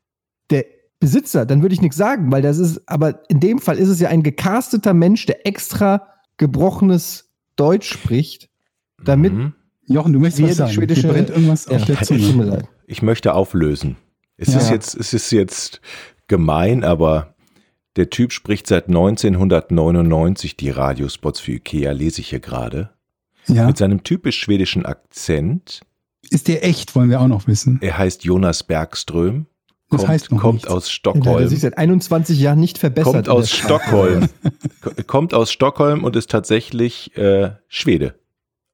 Besitzer, 1.03 1.45
dann 1.45 1.61
würde 1.61 1.73
ich 1.73 1.81
nichts 1.81 1.97
sagen, 1.97 2.31
weil 2.31 2.41
das 2.41 2.57
ist, 2.57 2.81
aber 2.87 3.21
in 3.29 3.39
dem 3.39 3.59
Fall 3.59 3.77
ist 3.77 3.89
es 3.89 3.99
ja 3.99 4.09
ein 4.09 4.23
gecasteter 4.23 4.93
Mensch, 4.93 5.25
der 5.25 5.45
extra 5.47 6.07
gebrochenes 6.37 7.29
Deutsch 7.55 7.91
spricht, 7.91 8.49
damit. 9.03 9.33
Mhm. 9.33 9.53
Jochen, 9.85 10.13
du 10.13 10.19
möchtest 10.19 10.41
was 10.43 10.49
die 10.49 10.55
sagen. 10.55 10.71
schwedische- 10.73 11.07
brennt 11.09 11.29
irgendwas 11.29 11.65
Ja, 11.65 11.75
auf 11.75 11.85
der 11.85 12.01
Zunge. 12.01 12.43
leid. 12.45 12.67
Ich 12.87 13.01
möchte 13.01 13.33
auflösen. 13.33 13.97
Es 14.37 14.53
Ja. 14.53 14.59
ist 14.59 14.69
jetzt, 14.69 14.95
es 14.95 15.13
ist 15.13 15.31
jetzt 15.31 15.81
gemein, 16.27 16.83
aber 16.83 17.35
der 17.97 18.09
Typ 18.09 18.31
spricht 18.31 18.65
seit 18.67 18.87
1999 18.87 20.55
die 20.57 20.69
Radiospots 20.69 21.39
für 21.39 21.53
Ikea, 21.53 21.91
lese 21.91 22.21
ich 22.21 22.29
hier 22.29 22.39
gerade. 22.39 22.89
Ja. 23.47 23.67
Mit 23.67 23.77
seinem 23.77 24.03
typisch 24.03 24.39
schwedischen 24.39 24.85
Akzent. 24.85 25.81
Ist 26.29 26.47
der 26.47 26.65
echt, 26.65 26.95
wollen 26.95 27.09
wir 27.09 27.19
auch 27.19 27.27
noch 27.27 27.45
wissen. 27.47 27.77
Er 27.81 27.97
heißt 27.97 28.23
Jonas 28.23 28.63
Bergström. 28.63 29.45
Das 29.93 30.01
kommt, 30.01 30.09
heißt 30.13 30.29
kommt 30.29 30.53
nichts. 30.55 30.67
aus 30.69 30.85
Der 30.85 30.91
Stockholm. 30.91 31.47
sich 31.47 31.59
seit 31.61 31.77
21 31.77 32.39
Jahren 32.39 32.59
nicht 32.59 32.77
verbessert. 32.77 33.13
Kommt 33.13 33.27
der 33.27 33.33
aus. 33.33 33.49
Stockholm. 33.51 34.29
Ko- 34.81 34.91
kommt 35.07 35.33
aus 35.33 35.51
Stockholm 35.51 36.03
und 36.03 36.15
ist 36.15 36.29
tatsächlich 36.29 37.15
äh, 37.17 37.51
Schwede. 37.67 38.15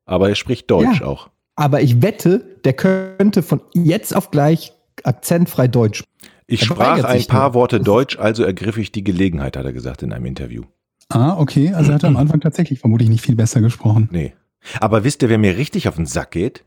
Aber 0.05 0.29
er 0.29 0.35
spricht 0.35 0.69
Deutsch 0.71 1.01
Ja. 1.01 1.05
auch. 1.07 1.29
Aber 1.55 1.81
ich 1.81 2.01
wette, 2.01 2.43
der 2.63 2.73
könnte 2.73 3.43
von 3.43 3.61
jetzt 3.73 4.15
auf 4.15 4.31
gleich 4.31 4.73
akzentfrei 5.03 5.67
Deutsch. 5.67 6.03
Ich 6.47 6.61
Er 6.61 6.65
sprach 6.67 7.03
ein 7.03 7.25
paar 7.25 7.49
nur. 7.49 7.53
Worte 7.55 7.79
Deutsch, 7.79 8.17
also 8.17 8.43
ergriff 8.43 8.77
ich 8.77 8.91
die 8.91 9.03
Gelegenheit, 9.03 9.55
hat 9.57 9.65
er 9.65 9.73
gesagt 9.73 10.01
in 10.01 10.11
einem 10.13 10.25
Interview. 10.25 10.63
Ah, 11.09 11.37
okay. 11.37 11.73
Also 11.73 11.93
hat 11.93 12.03
er 12.03 12.09
am 12.09 12.17
Anfang 12.17 12.39
tatsächlich 12.39 12.79
vermutlich 12.79 13.09
nicht 13.09 13.23
viel 13.23 13.35
besser 13.35 13.61
gesprochen. 13.61 14.09
Nee. 14.11 14.33
Aber 14.79 15.03
wisst 15.03 15.21
ihr, 15.21 15.29
wer 15.29 15.37
mir 15.37 15.57
richtig 15.57 15.87
auf 15.87 15.95
den 15.95 16.05
Sack 16.05 16.31
geht? 16.31 16.63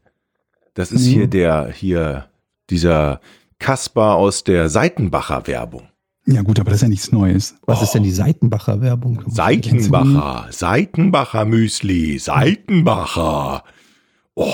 Das 0.75 0.93
ist 0.93 1.05
Nee. 1.07 1.13
hier 1.13 1.27
der, 1.27 1.69
hier, 1.73 2.27
dieser 2.71 3.21
Kaspar 3.63 4.17
aus 4.17 4.43
der 4.43 4.69
Seitenbacher 4.69 5.47
Werbung. 5.47 5.89
Ja 6.27 6.43
gut, 6.43 6.59
aber 6.59 6.71
das 6.71 6.79
ist 6.79 6.83
ja 6.83 6.89
nichts 6.89 7.13
Neues. 7.13 7.55
Was 7.65 7.81
ist 7.81 7.95
denn 7.95 8.03
die 8.03 8.11
Seitenbacher 8.11 8.81
Werbung? 8.81 9.23
Seitenbacher, 9.29 10.49
Seitenbacher 10.51 11.45
Müsli, 11.45 12.19
Seitenbacher. 12.19 13.63
Oh. 14.35 14.49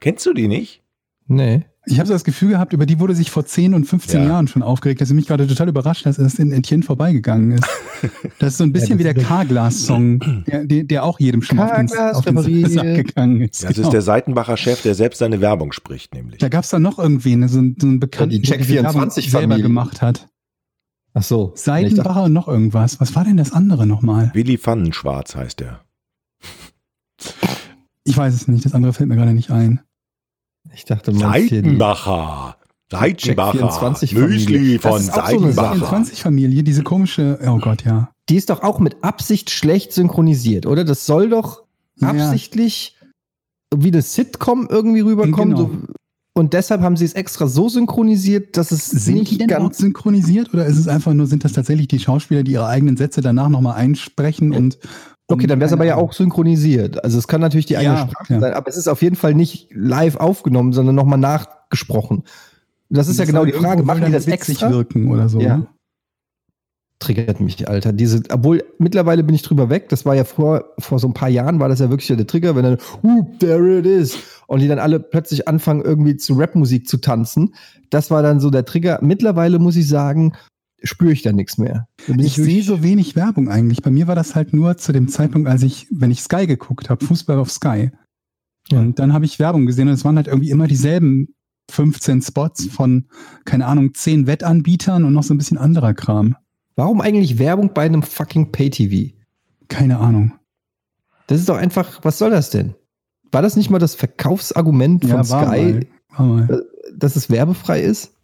Kennst 0.00 0.26
du 0.26 0.32
die 0.32 0.46
nicht? 0.46 0.82
Nee. 1.26 1.64
Ich 1.84 1.98
habe 1.98 2.06
so 2.06 2.12
das 2.12 2.22
Gefühl 2.22 2.50
gehabt, 2.50 2.72
über 2.72 2.86
die 2.86 3.00
wurde 3.00 3.14
sich 3.16 3.30
vor 3.32 3.44
10 3.44 3.74
und 3.74 3.86
15 3.86 4.22
Ja. 4.22 4.28
Jahren 4.28 4.46
schon 4.46 4.62
aufgeregt, 4.62 5.00
dass 5.00 5.08
sie 5.08 5.14
mich 5.14 5.26
gerade 5.26 5.48
total 5.48 5.68
überrascht, 5.68 6.06
dass 6.06 6.16
es 6.18 6.38
in 6.38 6.52
Etienne 6.52 6.82
vorbeigegangen 6.84 7.52
ist. 7.52 7.64
Das 8.40 8.54
ist 8.54 8.58
so 8.58 8.64
ein 8.64 8.72
bisschen 8.72 8.98
wie 8.98 9.04
der 9.04 9.14
K-Glas-Song, 9.14 10.44
der, 10.48 10.64
der, 10.64 11.04
auch 11.04 11.20
jedem 11.20 11.40
schon 11.42 11.60
auf 11.60 11.70
den, 11.72 11.86
K-Glas 11.86 12.16
auf 12.16 12.24
den. 12.24 12.66
Sack 12.68 12.94
gegangen 12.96 13.40
ist. 13.42 13.62
Das 13.62 13.70
ist 13.70 13.76
Genau. 13.76 13.90
der 13.90 14.02
Seitenbacher 14.02 14.56
Chef, 14.56 14.82
der 14.82 14.96
selbst 14.96 15.18
seine 15.18 15.40
Werbung 15.40 15.70
spricht, 15.70 16.12
nämlich. 16.12 16.38
Da 16.38 16.48
gab 16.48 16.64
es 16.64 16.70
dann 16.70 16.82
noch 16.82 16.98
irgendwen, 16.98 17.46
so, 17.46 17.58
einen- 17.60 17.76
so 17.80 17.86
einen 17.86 18.00
Bekannten, 18.00 18.34
Ja, 18.34 18.40
die 18.40 18.66
der 18.66 18.82
Check24 18.90 19.30
selber 19.30 19.58
gemacht 19.58 20.02
hat. 20.02 20.28
Ach 21.14 21.22
so. 21.22 21.52
Seidenbacher 21.54 22.24
und 22.24 22.32
noch 22.32 22.48
irgendwas. 22.48 22.98
Was 23.00 23.14
war 23.14 23.24
denn 23.24 23.36
das 23.36 23.52
andere 23.52 23.86
nochmal? 23.86 24.32
Willi 24.34 24.58
Pfannenschwarz 24.58 25.36
heißt 25.36 25.60
er. 25.60 25.80
Ich 28.04 28.16
weiß 28.16 28.34
es 28.34 28.48
nicht, 28.48 28.64
das 28.64 28.74
andere 28.74 28.92
fällt 28.92 29.08
mir 29.08 29.16
gerade 29.16 29.32
nicht 29.34 29.50
ein. 29.52 29.80
Ich 30.74 30.84
dachte 30.84 31.14
Seitenbacher. 31.14 32.56
Seitenbacher. 32.90 33.58
Check24 33.70 34.08
Familie. 34.14 34.28
Müsli 34.28 34.78
Das 34.78 34.92
von 34.92 35.00
ist 35.00 35.10
auch 35.18 35.28
so 35.30 35.38
eine 35.38 35.52
Sache. 35.52 35.78
Seitenbacher. 35.78 35.96
24-Familie, 36.02 36.62
diese 36.62 36.82
komische, 36.82 37.38
oh 37.46 37.58
Gott, 37.58 37.84
ja. 37.84 38.10
die 38.28 38.36
ist 38.36 38.50
doch 38.50 38.62
auch 38.62 38.80
mit 38.80 39.02
Absicht 39.02 39.50
schlecht 39.50 39.92
synchronisiert, 39.92 40.66
oder? 40.66 40.84
Das 40.84 41.06
soll 41.06 41.30
doch 41.30 41.62
Ja. 41.96 42.08
absichtlich 42.08 42.96
wie 43.74 43.88
eine 43.88 44.02
Sitcom 44.02 44.68
irgendwie 44.70 45.00
rüberkommen. 45.00 45.54
Genau. 45.56 45.68
So, 45.70 45.86
und 46.34 46.52
deshalb 46.54 46.80
haben 46.82 46.96
sie 46.96 47.04
es 47.04 47.12
extra 47.14 47.46
so 47.46 47.68
synchronisiert, 47.68 48.56
dass 48.56 48.70
es 48.70 48.86
Sind 48.86 49.14
nicht 49.18 49.32
die 49.32 49.38
denn 49.38 49.52
auch 49.54 49.58
ganz. 49.60 49.78
synchronisiert 49.78 50.52
oder 50.54 50.64
ist 50.66 50.78
es 50.78 50.88
einfach 50.88 51.12
nur, 51.14 51.26
sind 51.26 51.44
das 51.44 51.52
tatsächlich 51.52 51.88
die 51.88 51.98
Schauspieler, 51.98 52.42
die 52.42 52.52
ihre 52.52 52.66
eigenen 52.66 52.96
Sätze 52.96 53.20
danach 53.20 53.48
nochmal 53.48 53.76
einsprechen 53.76 54.52
und. 54.52 54.78
Okay, 55.32 55.46
dann 55.46 55.60
wäre 55.60 55.66
es 55.66 55.72
aber 55.72 55.84
ja 55.84 55.96
auch 55.96 56.12
synchronisiert. 56.12 57.02
Also 57.04 57.18
es 57.18 57.28
kann 57.28 57.40
natürlich 57.40 57.66
die 57.66 57.76
eigene 57.76 57.94
Ja, 57.94 58.08
Sprache 58.08 58.34
ja. 58.34 58.40
sein, 58.40 58.54
aber 58.54 58.68
es 58.68 58.76
ist 58.76 58.88
auf 58.88 59.02
jeden 59.02 59.16
Fall 59.16 59.34
nicht 59.34 59.68
live 59.72 60.16
aufgenommen, 60.16 60.72
sondern 60.72 60.94
nochmal 60.94 61.18
nachgesprochen. 61.18 62.24
Das 62.88 63.08
ist 63.08 63.18
ja 63.18 63.24
genau 63.24 63.44
die 63.44 63.52
Frage, 63.52 63.82
machen 63.82 64.04
die 64.04 64.12
das 64.12 64.26
extra? 64.26 64.70
wirken 64.70 65.10
oder 65.10 65.28
so? 65.28 65.40
Ja. 65.40 65.58
ne? 65.58 65.66
Triggert 66.98 67.40
mich, 67.40 67.68
Alter. 67.68 67.92
Diese, 67.92 68.22
obwohl 68.30 68.62
mittlerweile 68.78 69.24
bin 69.24 69.34
ich 69.34 69.42
drüber 69.42 69.70
weg. 69.70 69.88
Das 69.88 70.06
war 70.06 70.14
ja 70.14 70.22
vor, 70.24 70.66
vor 70.78 71.00
so 71.00 71.08
ein 71.08 71.14
paar 71.14 71.30
Jahren 71.30 71.58
war 71.58 71.68
das 71.68 71.80
ja 71.80 71.90
wirklich 71.90 72.06
der 72.06 72.26
Trigger, 72.26 72.54
wenn 72.54 72.62
dann, 72.62 72.78
whoop, 73.02 73.40
there 73.40 73.78
it 73.78 73.86
is. 73.86 74.16
Und 74.46 74.60
die 74.60 74.68
dann 74.68 74.78
alle 74.78 75.00
plötzlich 75.00 75.48
anfangen, 75.48 75.80
irgendwie 75.82 76.16
zu 76.16 76.34
Rapmusik 76.34 76.86
zu 76.86 76.98
tanzen. 76.98 77.54
Das 77.90 78.10
war 78.12 78.22
dann 78.22 78.38
so 78.38 78.50
der 78.50 78.64
Trigger. 78.64 79.00
Mittlerweile 79.02 79.58
muss 79.58 79.74
ich 79.74 79.88
sagen, 79.88 80.34
spüre 80.82 81.12
ich 81.12 81.22
da 81.22 81.32
nichts 81.32 81.58
mehr. 81.58 81.88
Bin 82.06 82.18
Ich 82.18 82.34
sehe 82.34 82.62
so 82.62 82.82
wenig 82.82 83.16
Werbung 83.16 83.48
eigentlich. 83.48 83.82
Bei 83.82 83.90
mir 83.90 84.06
war 84.06 84.14
das 84.14 84.34
halt 84.34 84.52
nur 84.52 84.76
zu 84.76 84.92
dem 84.92 85.08
Zeitpunkt, 85.08 85.48
als 85.48 85.62
ich, 85.62 85.86
wenn 85.90 86.10
ich 86.10 86.22
Sky 86.22 86.46
geguckt 86.46 86.90
habe, 86.90 87.04
Fußball 87.04 87.38
auf 87.38 87.50
Sky. 87.50 87.90
Ja. 88.70 88.80
Und 88.80 88.98
dann 88.98 89.12
habe 89.12 89.24
ich 89.24 89.38
Werbung 89.38 89.66
gesehen 89.66 89.88
und 89.88 89.94
es 89.94 90.04
waren 90.04 90.16
halt 90.16 90.28
irgendwie 90.28 90.50
immer 90.50 90.66
dieselben 90.66 91.34
15 91.70 92.22
Spots 92.22 92.66
von, 92.66 93.06
keine 93.44 93.66
Ahnung, 93.66 93.94
10 93.94 94.26
Wettanbietern 94.26 95.04
und 95.04 95.12
noch 95.12 95.22
so 95.22 95.34
ein 95.34 95.38
bisschen 95.38 95.58
anderer 95.58 95.94
Kram. 95.94 96.36
Warum 96.76 97.00
eigentlich 97.00 97.38
Werbung 97.38 97.72
bei 97.74 97.82
einem 97.82 98.02
fucking 98.02 98.52
Pay-TV? 98.52 99.14
Keine 99.68 99.98
Ahnung. 99.98 100.32
Das 101.26 101.38
ist 101.38 101.48
doch 101.48 101.56
einfach, 101.56 102.00
was 102.02 102.18
soll 102.18 102.30
das 102.30 102.50
denn? 102.50 102.74
War 103.30 103.42
das 103.42 103.56
nicht 103.56 103.70
mal 103.70 103.78
das 103.78 103.94
Verkaufsargument 103.94 105.04
von 105.06 105.12
war 105.12 105.24
Sky, 105.24 105.86
Mal, 106.18 106.26
mal. 106.26 106.66
dass 106.94 107.16
es 107.16 107.30
werbefrei 107.30 107.80
ist? 107.80 108.14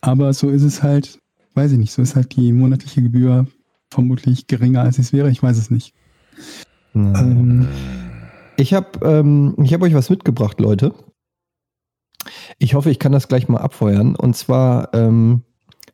Aber 0.00 0.32
so 0.32 0.48
ist 0.50 0.62
es 0.62 0.82
halt, 0.82 1.18
weiß 1.56 1.72
ich 1.72 1.78
nicht, 1.78 1.92
so 1.92 2.02
ist 2.02 2.16
halt 2.16 2.36
die 2.36 2.52
monatliche 2.52 3.02
Gebühr 3.02 3.46
vermutlich 3.90 4.46
geringer, 4.46 4.82
als 4.82 4.98
es 4.98 5.12
wäre. 5.12 5.30
Ich 5.30 5.42
weiß 5.42 5.56
es 5.56 5.70
nicht. 5.70 5.94
Ähm, 6.94 7.68
Ich 8.56 8.72
habe 8.74 8.98
ähm, 9.06 9.54
ich 9.62 9.72
hab 9.74 9.82
euch 9.82 9.94
was 9.94 10.10
mitgebracht, 10.10 10.60
Leute. 10.60 10.94
Ich 12.58 12.74
hoffe, 12.74 12.90
ich 12.90 12.98
kann 12.98 13.12
das 13.12 13.28
gleich 13.28 13.48
mal 13.48 13.60
abfeuern. 13.60 14.16
Und 14.16 14.36
zwar 14.36 14.92
ähm, 14.94 15.42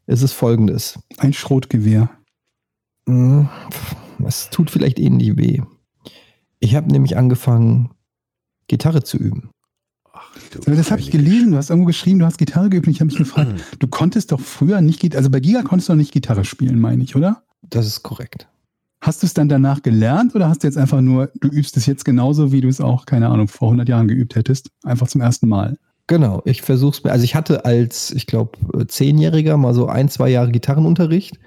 ist 0.07 0.23
es 0.23 0.33
folgendes. 0.33 0.99
ein 1.19 1.33
Schrotgewehr. 1.33 2.11
Hm, 3.09 3.49
Es 4.25 4.49
tut 4.50 4.71
vielleicht 4.71 4.99
ähnlich 4.99 5.37
weh. 5.37 5.62
Ich 6.61 6.75
habe 6.76 6.90
nämlich 6.90 7.16
angefangen, 7.16 7.90
Gitarre 8.69 9.02
zu 9.02 9.16
üben. 9.19 9.50
Aber 10.57 10.77
das 10.77 10.91
habe 10.91 11.01
ich 11.01 11.11
gelesen. 11.11 11.53
Du 11.53 11.57
hast 11.57 11.71
irgendwo 11.71 11.87
geschrieben, 11.87 12.19
du 12.19 12.27
hast 12.27 12.39
Gitarre 12.39 12.71
geübt. 12.71 12.87
Und 12.87 12.93
ich 12.93 13.01
habe 13.01 13.07
mich 13.07 13.19
gefragt, 13.19 13.53
du 13.79 13.87
konntest 13.87 14.33
doch 14.33 14.41
früher 14.41 14.81
nicht 14.81 15.01
Gitarre, 15.01 15.19
also 15.19 15.31
bei 15.31 15.41
Giga 15.41 15.63
konntest 15.63 15.89
du 15.89 15.93
noch 15.93 15.99
nicht 15.99 16.13
Gitarre 16.13 16.45
spielen, 16.45 16.81
meine 16.81 17.03
ich, 17.03 17.17
oder? 17.17 17.43
Das 17.62 17.87
ist 17.87 18.03
korrekt. 18.03 18.49
Hast 19.01 19.23
du 19.23 19.27
es 19.27 19.35
dann 19.35 19.49
danach 19.49 19.83
gelernt 19.83 20.35
oder 20.35 20.49
hast 20.49 20.62
du 20.62 20.69
jetzt 20.69 20.79
einfach 20.79 21.01
nur, 21.01 21.31
du 21.41 21.49
übst 21.49 21.77
es 21.77 21.87
jetzt 21.87 22.05
genauso, 22.05 22.53
wie 22.53 22.61
du 22.61 22.69
es 22.69 22.81
auch, 22.81 23.05
keine 23.05 23.29
Ahnung, 23.29 23.49
vor 23.49 23.69
100 23.69 23.88
Jahren 23.88 24.07
geübt 24.07 24.37
hättest? 24.37 24.69
Einfach 24.85 25.09
zum 25.09 25.21
ersten 25.21 25.49
Mal. 25.49 25.77
Genau, 26.07 26.43
ich 26.45 26.62
versuche 26.62 26.97
es 26.97 27.05
mir. 27.05 27.11
Also 27.11 27.25
ich 27.25 27.35
hatte 27.35 27.65
als, 27.65 28.11
ich 28.12 28.27
glaube, 28.27 28.59
Zehnjähriger 28.87 29.57
mal 29.57 29.75
so 29.75 29.87
ein, 29.87 30.09
zwei 30.09 30.29
Jahre 30.29 30.53
Gitarrenunterricht. 30.53 31.38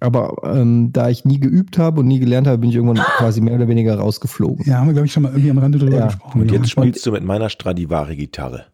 Aber 0.00 0.36
ähm, 0.44 0.90
da 0.92 1.08
ich 1.08 1.24
nie 1.24 1.38
geübt 1.40 1.78
habe 1.78 2.00
und 2.00 2.08
nie 2.08 2.18
gelernt 2.18 2.46
habe, 2.46 2.58
bin 2.58 2.70
ich 2.70 2.76
irgendwann 2.76 3.04
quasi 3.16 3.40
mehr 3.40 3.54
oder 3.54 3.68
weniger 3.68 3.96
rausgeflogen. 3.98 4.66
Ja, 4.66 4.78
haben 4.78 4.86
wir, 4.88 4.92
glaube 4.92 5.06
ich, 5.06 5.12
schon 5.12 5.22
mal 5.22 5.30
irgendwie 5.30 5.50
am 5.50 5.58
Rande 5.58 5.78
drüber 5.78 5.96
Ja. 5.96 6.06
gesprochen. 6.06 6.42
Und 6.42 6.50
jetzt 6.52 6.70
spielst 6.70 7.06
du 7.06 7.12
mit 7.12 7.24
meiner 7.24 7.48
Stradivari-Gitarre. 7.48 8.66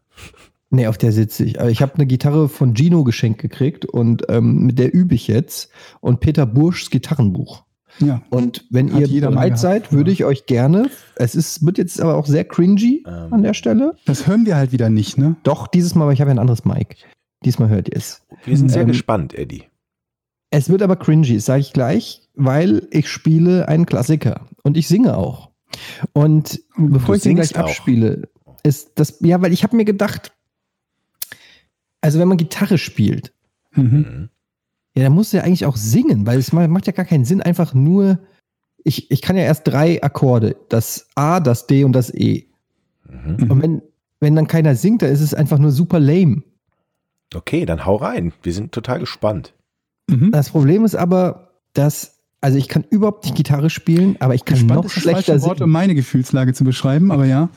Nee, 0.71 0.87
auf 0.87 0.99
der 0.99 1.13
sitze 1.13 1.45
ich. 1.45 1.61
Aber 1.61 1.71
ich 1.71 1.83
habe 1.83 1.95
eine 1.95 2.07
Gitarre 2.07 2.49
von 2.49 2.75
Gino 2.77 3.03
geschenkt 3.05 3.41
gekriegt 3.41 3.85
und 3.85 4.23
ähm, 4.29 4.67
mit 4.67 4.79
der 4.79 4.95
übe 4.95 5.15
ich 5.15 5.27
jetzt. 5.29 5.71
Und 6.01 6.21
Peter 6.21 6.47
Burschs 6.47 6.91
Gitarrenbuch. 6.91 7.65
ja. 7.99 8.23
Und 8.31 8.65
wenn 8.71 8.93
Hat 8.95 9.09
ihr 9.09 9.21
bereit 9.21 9.35
gehabt, 9.47 9.59
seid, 9.59 9.85
ja. 9.87 9.93
würde 9.93 10.13
ich 10.13 10.25
euch 10.25 10.47
gerne, 10.47 10.89
es 11.17 11.35
ist, 11.35 11.67
wird 11.67 11.77
jetzt 11.79 12.01
aber 12.01 12.15
auch 12.17 12.27
sehr 12.27 12.45
cringy 12.45 13.05
Ähm. 13.07 13.33
an 13.33 13.43
der 13.43 13.55
Stelle. 13.55 13.97
Das 14.07 14.27
hören 14.29 14.47
wir 14.47 14.55
halt 14.57 14.71
wieder 14.73 14.91
nicht, 14.91 15.19
ne? 15.19 15.35
Doch, 15.43 15.67
dieses 15.67 15.95
Mal, 15.97 16.05
aber 16.05 16.13
ich 16.13 16.21
habe 16.21 16.31
ja 16.31 16.35
ein 16.37 16.39
anderes 16.39 16.65
Mic. 16.65 16.97
Diesmal 17.45 17.69
hört 17.69 17.89
ihr 17.89 17.97
es. 17.97 18.23
Wir 18.45 18.57
sind 18.57 18.69
sehr 18.71 18.83
Ähm, 18.83 18.89
gespannt, 18.89 19.35
Eddie. 19.35 19.65
Es 20.51 20.69
wird 20.69 20.83
aber 20.83 20.97
cringy, 20.97 21.35
das 21.37 21.45
sage 21.45 21.61
ich 21.61 21.73
gleich, 21.73 22.29
weil 22.35 22.89
ich 22.91 23.09
spiele 23.09 23.69
einen 23.69 23.87
Klassiker 23.87 24.47
und 24.63 24.77
ich 24.77 24.89
singe 24.89 25.17
auch. 25.17 25.51
Und 26.13 26.61
bevor 26.77 27.15
du 27.15 27.19
ich 27.19 27.23
den 27.23 27.37
gleich 27.37 27.55
auch. 27.57 27.61
abspiele, 27.61 28.29
ist 28.65 28.93
das, 28.97 29.19
ja, 29.21 29.41
weil 29.43 29.53
ich 29.53 29.63
habe 29.63 29.77
mir 29.77 29.85
gedacht, 29.85 30.33
also 32.01 32.19
wenn 32.19 32.29
man 32.29 32.37
Gitarre 32.39 32.79
spielt, 32.79 33.33
Mhm. 33.73 34.29
Ja, 34.97 35.05
dann 35.05 35.13
musst 35.13 35.33
du 35.33 35.37
ja 35.37 35.45
eigentlich 35.45 35.65
auch 35.65 35.77
singen, 35.77 36.27
weil 36.27 36.41
es 36.41 36.53
ma- 36.53 36.67
macht 36.67 36.89
ja 36.89 36.93
gar 36.93 37.05
keinen 37.05 37.25
Sinn, 37.25 37.41
einfach 37.41 37.73
nur, 37.75 38.19
ich, 38.83 39.09
ich 39.13 39.23
kann 39.23 39.37
ja 39.37 39.45
erst 39.45 39.69
drei 39.69 40.03
Akkorde, 40.03 40.57
das 40.69 41.07
A, 41.15 41.39
das 41.39 41.69
D 41.69 41.85
und 41.85 41.93
das 41.93 42.13
E. 42.13 42.49
Mhm. 43.09 43.49
Und 43.49 43.63
wenn, 43.63 43.83
wenn 44.19 44.35
dann 44.35 44.49
keiner 44.49 44.75
singt, 44.75 45.03
dann 45.03 45.13
ist 45.13 45.21
es 45.21 45.33
einfach 45.35 45.61
nur 45.61 45.71
super 45.71 46.01
lame. 46.01 46.43
Okay, 47.33 47.65
dann 47.65 47.87
hau 47.87 47.95
rein. 47.95 48.33
Wir 48.43 48.53
sind 48.53 48.73
total 48.73 48.99
gespannt. 48.99 49.55
Mhm. 50.11 50.31
Das 50.33 50.51
Problem 50.51 50.85
ist 50.85 50.95
aber, 50.95 51.51
dass, 51.73 52.19
also 52.41 52.59
ich 52.59 52.69
kann 52.69 52.85
überhaupt 52.91 53.25
nicht 53.25 53.35
Gitarre 53.37 53.71
spielen, 53.71 54.17
aber 54.21 54.35
ich 54.35 54.45
kann 54.45 54.59
Gespannt 54.59 54.77
noch 54.79 54.85
ist 54.87 54.97
das 54.97 55.03
schlechter 55.03 55.33
falsche 55.33 55.47
Wort, 55.47 55.61
um 55.61 55.71
meine 55.71 55.95
Gefühlslage 55.95 56.53
zu 56.53 56.65
beschreiben, 56.65 57.11
aber 57.13 57.25
ja. 57.27 57.49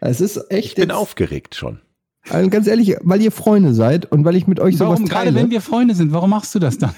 Es 0.00 0.20
ist 0.20 0.50
echt 0.50 0.66
Ich 0.68 0.74
bin 0.74 0.90
aufgeregt 0.90 1.54
schon. 1.54 1.80
Also 2.28 2.50
ganz 2.50 2.66
ehrlich, 2.66 2.96
weil 3.02 3.20
ihr 3.20 3.32
Freunde 3.32 3.74
seid 3.74 4.10
und 4.10 4.24
weil 4.24 4.36
ich 4.36 4.46
mit 4.46 4.60
euch 4.60 4.76
sowas 4.76 4.98
Warum, 4.98 5.08
gerade 5.08 5.26
teile. 5.26 5.36
wenn 5.36 5.50
wir 5.50 5.60
Freunde 5.60 5.94
sind, 5.94 6.12
warum 6.12 6.30
machst 6.30 6.54
du 6.54 6.58
das 6.58 6.78
dann? 6.78 6.94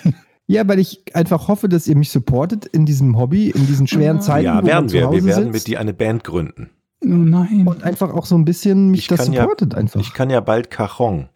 ja, 0.47 0.67
weil 0.69 0.79
ich 0.79 1.03
einfach 1.15 1.49
hoffe, 1.49 1.69
dass 1.69 1.87
ihr 1.87 1.97
mich 1.97 2.11
supportet 2.11 2.67
in 2.67 2.85
diesem 2.87 3.19
Hobby, 3.19 3.51
in 3.51 3.67
diesen 3.67 3.87
schweren 3.87 4.21
Zeiten, 4.21 4.45
ja, 4.47 4.63
wo 4.63 4.67
werden 4.67 4.93
wir. 4.93 5.07
Hause 5.07 5.17
Wir 5.17 5.25
werden 5.25 5.45
sitzt 5.45 5.53
mit 5.55 5.67
dir 5.67 5.81
eine 5.81 5.95
Band 5.95 6.25
gründen. 6.25 6.71
Oh 7.03 7.09
nein. 7.09 7.67
und 7.67 7.83
einfach 7.85 8.13
auch 8.15 8.25
so 8.27 8.35
ein 8.35 8.45
bisschen 8.47 8.91
mich 8.91 9.01
Ich 9.01 9.07
das 9.09 9.25
kann 9.25 9.33
ja- 9.33 9.43
supportet 9.43 9.75
einfach. 9.75 10.01
Ich 10.01 10.15
kann 10.15 10.31
ja 10.31 10.41
bald 10.41 10.71
Cajon. 10.71 11.29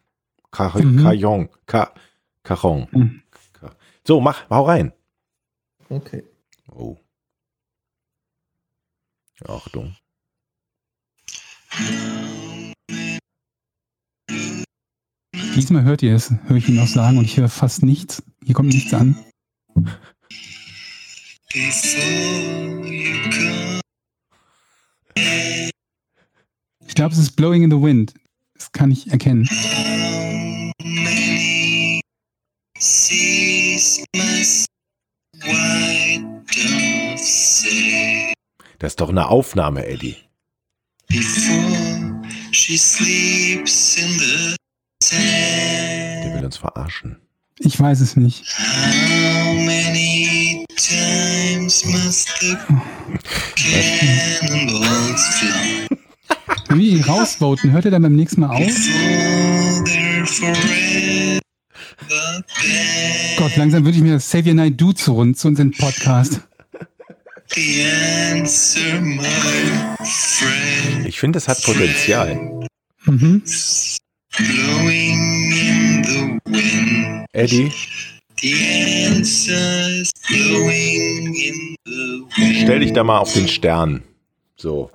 Car 0.51 0.77
Mhm. 0.79 1.03
Cajon. 1.03 1.49
Ca 1.67 1.93
Cajon. 2.43 2.89
Mhm. 2.93 3.23
So, 4.07 4.21
mach, 4.21 4.49
hau 4.49 4.65
rein. 4.65 4.93
okay. 5.91 6.25
Oh. 6.71 6.97
Achtung. 9.47 9.95
Diesmal 15.55 15.83
hört 15.85 16.03
ihr 16.03 16.15
es, 16.15 16.31
höre 16.47 16.57
ich 16.57 16.69
ihn 16.69 16.79
auch 16.79 16.87
sagen 16.87 17.19
und 17.19 17.25
ich 17.25 17.37
höre 17.37 17.49
fast 17.49 17.83
nichts. 17.83 18.23
Hier 18.45 18.55
kommt 18.55 18.73
nichts 18.73 18.95
an. 18.95 19.17
Ich 26.87 26.95
glaube, 26.95 27.13
es 27.13 27.19
ist 27.19 27.33
Blowing 27.37 27.63
in 27.63 27.71
the 27.71 27.81
Wind. 27.81 28.15
Das 28.55 28.73
kann 28.73 28.91
ich 28.91 29.11
erkennen. 29.11 29.49
Das 38.79 38.93
ist 38.93 39.01
doch 39.01 39.09
eine 39.09 39.29
Aufnahme, 39.29 39.87
Eddie. 39.87 40.17
Der 41.11 41.21
will 46.35 46.45
uns 46.45 46.57
verarschen. 46.57 47.21
Ich 47.61 47.79
weiß 47.81 48.01
es 48.01 48.17
nicht. 48.17 48.45
how 49.49 49.55
many 49.55 50.65
times 50.77 51.85
must 51.85 52.29
the 52.41 52.57
cannonballs 53.57 55.25
fly 55.39 55.89
Wie 56.71 57.01
rausvoten, 57.01 57.73
hört 57.73 57.85
ihr 57.85 57.91
dann 57.91 58.03
beim 58.03 58.15
nächsten 58.15 58.43
Mal 58.43 58.51
auf? 58.51 58.71
Gott, 63.37 63.57
langsam 63.57 63.85
würde 63.85 63.97
ich 63.97 64.03
mir 64.03 64.15
das 64.15 64.31
Savior 64.31 64.55
Night 64.55 64.81
Du 64.81 64.93
zu 64.93 65.17
uns, 65.17 65.41
zu 65.41 65.49
uns 65.49 65.59
in 65.59 65.71
den 65.73 65.79
Podcast. 65.79 66.41
The 67.55 67.85
answer, 68.33 69.01
my 69.01 69.25
friend, 70.05 71.07
Ich 71.07 71.19
finde, 71.19 71.39
es 71.39 71.49
hat 71.49 71.63
Potenzial. 71.63 72.67
Mhm. 73.07 73.43
blowing 74.37 75.53
in 75.53 76.05
the 76.05 76.39
wind. 76.53 77.27
Eddie, 77.33 77.73
The 78.41 79.07
answer 79.09 79.89
is 80.01 80.13
blowing 80.29 81.35
in 81.35 81.77
the 81.87 82.23
wind. 82.37 82.57
stell 82.63 82.81
dich 82.81 82.93
da 82.93 83.03
mal 83.03 83.19
auf 83.19 83.33
den 83.33 83.49
Stern. 83.49 84.03
So. 84.57 84.91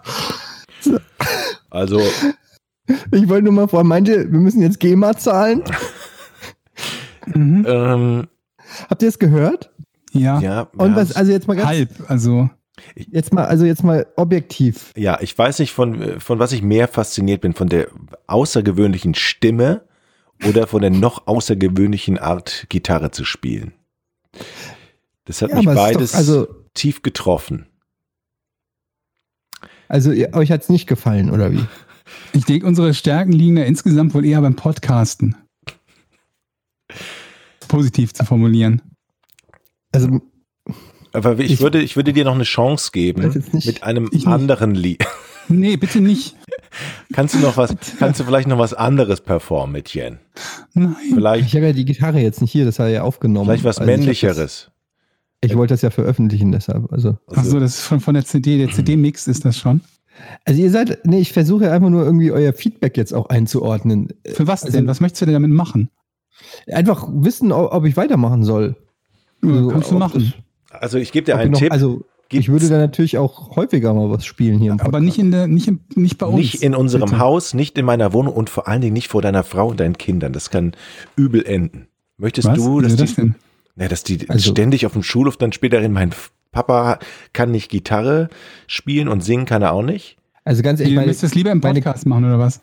Also, 1.70 2.00
Ich 3.12 3.28
wollte 3.28 3.44
nur 3.46 3.54
mal 3.54 3.68
vor, 3.68 3.84
meinte, 3.84 4.32
wir 4.32 4.40
müssen 4.40 4.62
jetzt 4.62 4.80
GEMA 4.80 5.18
zahlen. 5.18 5.64
Mhm. 7.28 7.66
ähm, 7.68 8.28
Habt 8.90 9.02
ihr 9.02 9.10
es 9.10 9.20
gehört? 9.20 9.72
Ja, 10.12 10.40
ja. 10.40 10.62
Und 10.78 10.96
was, 10.96 11.16
also 11.16 11.32
jetzt 11.32 11.48
mal 11.48 11.56
ganz, 11.56 11.68
halb. 11.68 11.90
Also, 12.10 12.50
jetzt 12.96 13.34
mal, 13.34 13.46
also 13.46 13.66
jetzt 13.66 13.84
mal 13.84 14.06
objektiv. 14.16 14.92
Ja, 14.96 15.18
ich 15.22 15.38
weiß 15.38 15.60
nicht, 15.60 15.72
von, 15.74 16.20
von 16.20 16.40
was 16.40 16.52
ich 16.52 16.62
mehr 16.62 16.88
fasziniert 16.88 17.42
bin, 17.42 17.54
von 17.54 17.68
der 17.68 17.88
außergewöhnlichen 18.28 19.16
Stimme 19.16 19.84
oder 20.48 20.68
von 20.68 20.82
der 20.82 20.92
noch 20.92 21.28
außergewöhnlichen 21.28 22.18
Art, 22.20 22.66
Gitarre 22.70 23.12
zu 23.12 23.26
spielen. 23.26 23.74
Das 25.26 25.42
hat 25.42 25.50
Ja, 25.52 25.58
mich 25.58 25.66
es 25.68 25.72
ist 25.72 25.78
doch- 25.78 25.84
beides 25.84 26.16
also- 26.16 26.48
tief 26.74 27.02
getroffen. 27.02 27.68
Also 29.88 30.12
ihr, 30.12 30.34
euch 30.34 30.52
hat's 30.52 30.70
nicht 30.70 30.88
gefallen, 30.88 31.30
oder 31.30 31.52
wie? 31.52 31.64
ich 32.34 32.46
denke, 32.46 32.66
unsere 32.66 32.94
Stärken 32.94 33.32
liegen 33.32 33.56
da 33.56 33.64
insgesamt 33.64 34.14
wohl 34.14 34.26
eher 34.26 34.42
beim 34.42 34.56
Podcasten. 34.56 35.36
Positiv 37.68 38.14
zu 38.14 38.26
formulieren. 38.26 38.82
Also 39.92 40.22
Aber 41.14 41.40
ich, 41.40 41.52
Ich- 41.54 41.62
würde, 41.62 41.82
ich 41.82 41.96
würde 41.96 42.14
dir 42.14 42.26
noch 42.26 42.36
eine 42.36 42.44
Chance 42.44 42.90
geben 42.92 43.32
mit 43.66 43.84
einem 43.84 44.10
Ich 44.12 44.28
anderen 44.28 44.76
Lied. 44.76 45.04
Nee, 45.50 45.76
bitte 45.76 46.00
nicht. 46.00 46.38
Kannst 47.12 47.36
du 47.36 47.40
noch 47.40 47.58
was, 47.58 47.76
kannst 48.00 48.18
du 48.18 48.24
vielleicht 48.24 48.48
noch 48.48 48.58
was 48.60 48.74
anderes 48.74 49.20
performen 49.20 49.74
mit 49.74 49.94
Jen? 49.94 50.20
Nein. 50.74 50.96
Vielleicht, 51.14 51.48
ich 51.48 51.56
habe 51.56 51.66
ja 51.66 51.74
die 51.74 51.84
Gitarre 51.84 52.22
jetzt 52.22 52.40
nicht 52.40 52.54
hier, 52.54 52.64
das 52.64 52.80
hat 52.80 52.86
er 52.86 52.92
ja 52.94 53.02
aufgenommen. 53.04 53.48
vielleicht 53.48 53.66
was 53.66 53.78
Also 53.78 53.92
ich 53.92 53.98
männlicheres. 53.98 54.38
Das, 54.38 54.72
ich 55.42 55.58
wollte 55.58 55.74
das 55.74 55.82
ja 55.82 55.90
veröffentlichen, 55.90 56.54
deshalb. 56.54 56.94
Also, 56.94 57.18
Ach 57.36 57.44
so, 57.44 57.60
das 57.60 57.76
ist 57.80 57.82
von, 57.82 58.00
von 58.00 58.14
der 58.14 58.24
CD. 58.24 58.58
Der 58.58 58.70
CD-Mix 58.70 59.28
ist 59.28 59.44
das 59.44 59.58
schon. 59.58 59.82
also 60.46 60.62
ihr 60.62 60.72
seid, 60.72 61.06
nee, 61.06 61.20
ich 61.20 61.34
versuche 61.34 61.70
einfach 61.74 61.90
nur 61.90 62.06
irgendwie 62.06 62.32
euer 62.32 62.54
Feedback 62.54 62.96
jetzt 62.96 63.14
auch 63.14 63.26
einzuordnen. 63.28 64.14
Für 64.26 64.48
was 64.48 64.64
Also- 64.64 64.78
denn? 64.78 64.88
Was 64.88 65.02
möchtest 65.02 65.24
du 65.24 65.26
denn 65.26 65.34
damit 65.34 65.52
machen? 65.52 65.90
Einfach 66.72 67.08
wissen, 67.12 67.52
ob, 67.52 67.86
ich 67.86 67.98
weitermachen 67.98 68.44
soll. 68.44 68.76
Also, 69.42 69.68
Kannst 69.70 69.92
du 69.92 69.96
machen. 69.96 70.34
Also 70.72 70.98
ich 70.98 71.12
gebe 71.12 71.26
dir 71.26 71.36
ob 71.36 71.42
einen 71.42 71.52
noch, 71.52 71.60
Tipp. 71.60 71.72
Also 71.72 72.04
ich 72.32 72.50
würde 72.50 72.68
dann 72.68 72.80
natürlich 72.80 73.18
auch 73.20 73.56
häufiger 73.56 73.94
mal 73.94 74.10
was 74.10 74.26
spielen 74.26 74.58
hier. 74.58 74.72
Im 74.72 74.80
Aber 74.82 75.00
nicht 75.00 75.20
in 75.20 75.30
der, 75.32 75.48
nicht, 75.48 75.68
im, 75.68 75.82
nicht 75.96 76.18
bei 76.18 76.26
uns. 76.26 76.38
Nicht 76.38 76.64
in 76.64 76.74
unserem 76.74 77.10
bitte. 77.12 77.20
Haus, 77.20 77.54
nicht 77.54 77.78
in 77.78 77.86
meiner 77.86 78.12
Wohnung 78.14 78.34
und 78.34 78.50
vor 78.50 78.68
allen 78.68 78.82
Dingen 78.82 78.94
nicht 78.94 79.10
vor 79.10 79.22
deiner 79.22 79.44
Frau 79.44 79.68
und 79.68 79.80
deinen 79.80 79.98
Kindern. 79.98 80.34
Das 80.34 80.50
kann 80.50 80.74
übel 81.16 81.46
enden. 81.46 81.88
Möchtest 82.18 82.48
Was? 82.48 82.58
du, 82.58 82.82
dass 82.82 82.96
die, 82.96 83.02
das 83.04 83.16
denn? 83.16 83.36
ja, 83.76 83.88
dass 83.88 84.04
die 84.04 84.30
Also- 84.30 84.52
ständig 84.52 84.86
auf 84.86 84.94
dem 84.94 85.04
Schulhof 85.04 85.38
dann 85.38 85.52
später 85.52 85.80
reden, 85.80 85.94
mein 85.94 86.12
Papa 86.52 87.00
kann 87.34 87.52
nicht 87.52 87.70
Gitarre 87.70 88.30
spielen 88.68 89.08
und 89.08 89.24
singen 89.24 89.46
kann 89.46 89.62
er 89.62 89.74
auch 89.74 89.84
nicht? 89.84 90.18
Also 90.44 90.62
ganz 90.64 90.80
ehrlich, 90.80 90.96
meine, 90.96 91.08
müsst 91.08 91.24
das 91.24 91.36
lieber 91.36 91.52
im 91.52 91.60
meine- 91.60 91.80
Podcast 91.82 92.06
machen, 92.06 92.26
oder 92.26 92.40
was? 92.40 92.62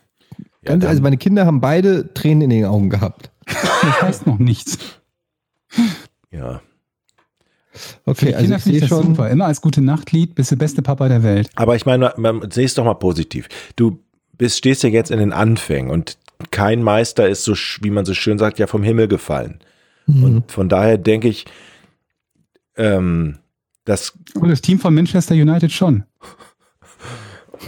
Ja, 0.63 0.77
also 0.87 1.01
meine 1.01 1.17
Kinder 1.17 1.45
haben 1.45 1.59
beide 1.61 2.13
Tränen 2.13 2.41
in 2.43 2.49
den 2.51 2.65
Augen 2.65 2.89
gehabt. 2.89 3.30
Das 3.81 4.01
heißt 4.01 4.27
noch 4.27 4.39
nichts. 4.39 4.77
ja. 6.31 6.61
Okay, 8.05 8.19
Für 8.19 8.25
die 8.25 8.35
also 8.35 8.43
Kinder 8.43 8.57
ich 8.57 8.63
sehe 8.63 8.87
schon. 8.87 9.03
super. 9.03 9.29
Immer 9.29 9.45
als 9.45 9.61
gute 9.61 9.81
Nachtlied 9.81 10.35
bist 10.35 10.51
du 10.51 10.57
beste 10.57 10.81
Papa 10.81 11.07
der 11.07 11.23
Welt. 11.23 11.49
Aber 11.55 11.75
ich 11.75 11.85
meine, 11.85 12.13
man 12.17 12.51
sehe 12.51 12.65
es 12.65 12.73
doch 12.75 12.83
mal 12.83 12.95
positiv. 12.95 13.47
Du 13.75 13.99
bist, 14.37 14.57
stehst 14.57 14.83
ja 14.83 14.89
jetzt 14.89 15.11
in 15.11 15.19
den 15.19 15.31
Anfängen 15.31 15.89
und 15.89 16.17
kein 16.51 16.83
Meister 16.83 17.29
ist 17.29 17.43
so, 17.43 17.53
wie 17.81 17.91
man 17.91 18.05
so 18.05 18.13
schön 18.13 18.39
sagt, 18.39 18.59
ja 18.59 18.67
vom 18.67 18.83
Himmel 18.83 19.07
gefallen. 19.07 19.59
Mhm. 20.07 20.23
Und 20.23 20.51
von 20.51 20.67
daher 20.67 20.97
denke 20.97 21.29
ich, 21.29 21.45
ähm, 22.75 23.37
dass 23.85 24.13
Und 24.35 24.49
das 24.49 24.61
Team 24.61 24.79
von 24.79 24.93
Manchester 24.93 25.35
United 25.35 25.71
schon. 25.71 26.03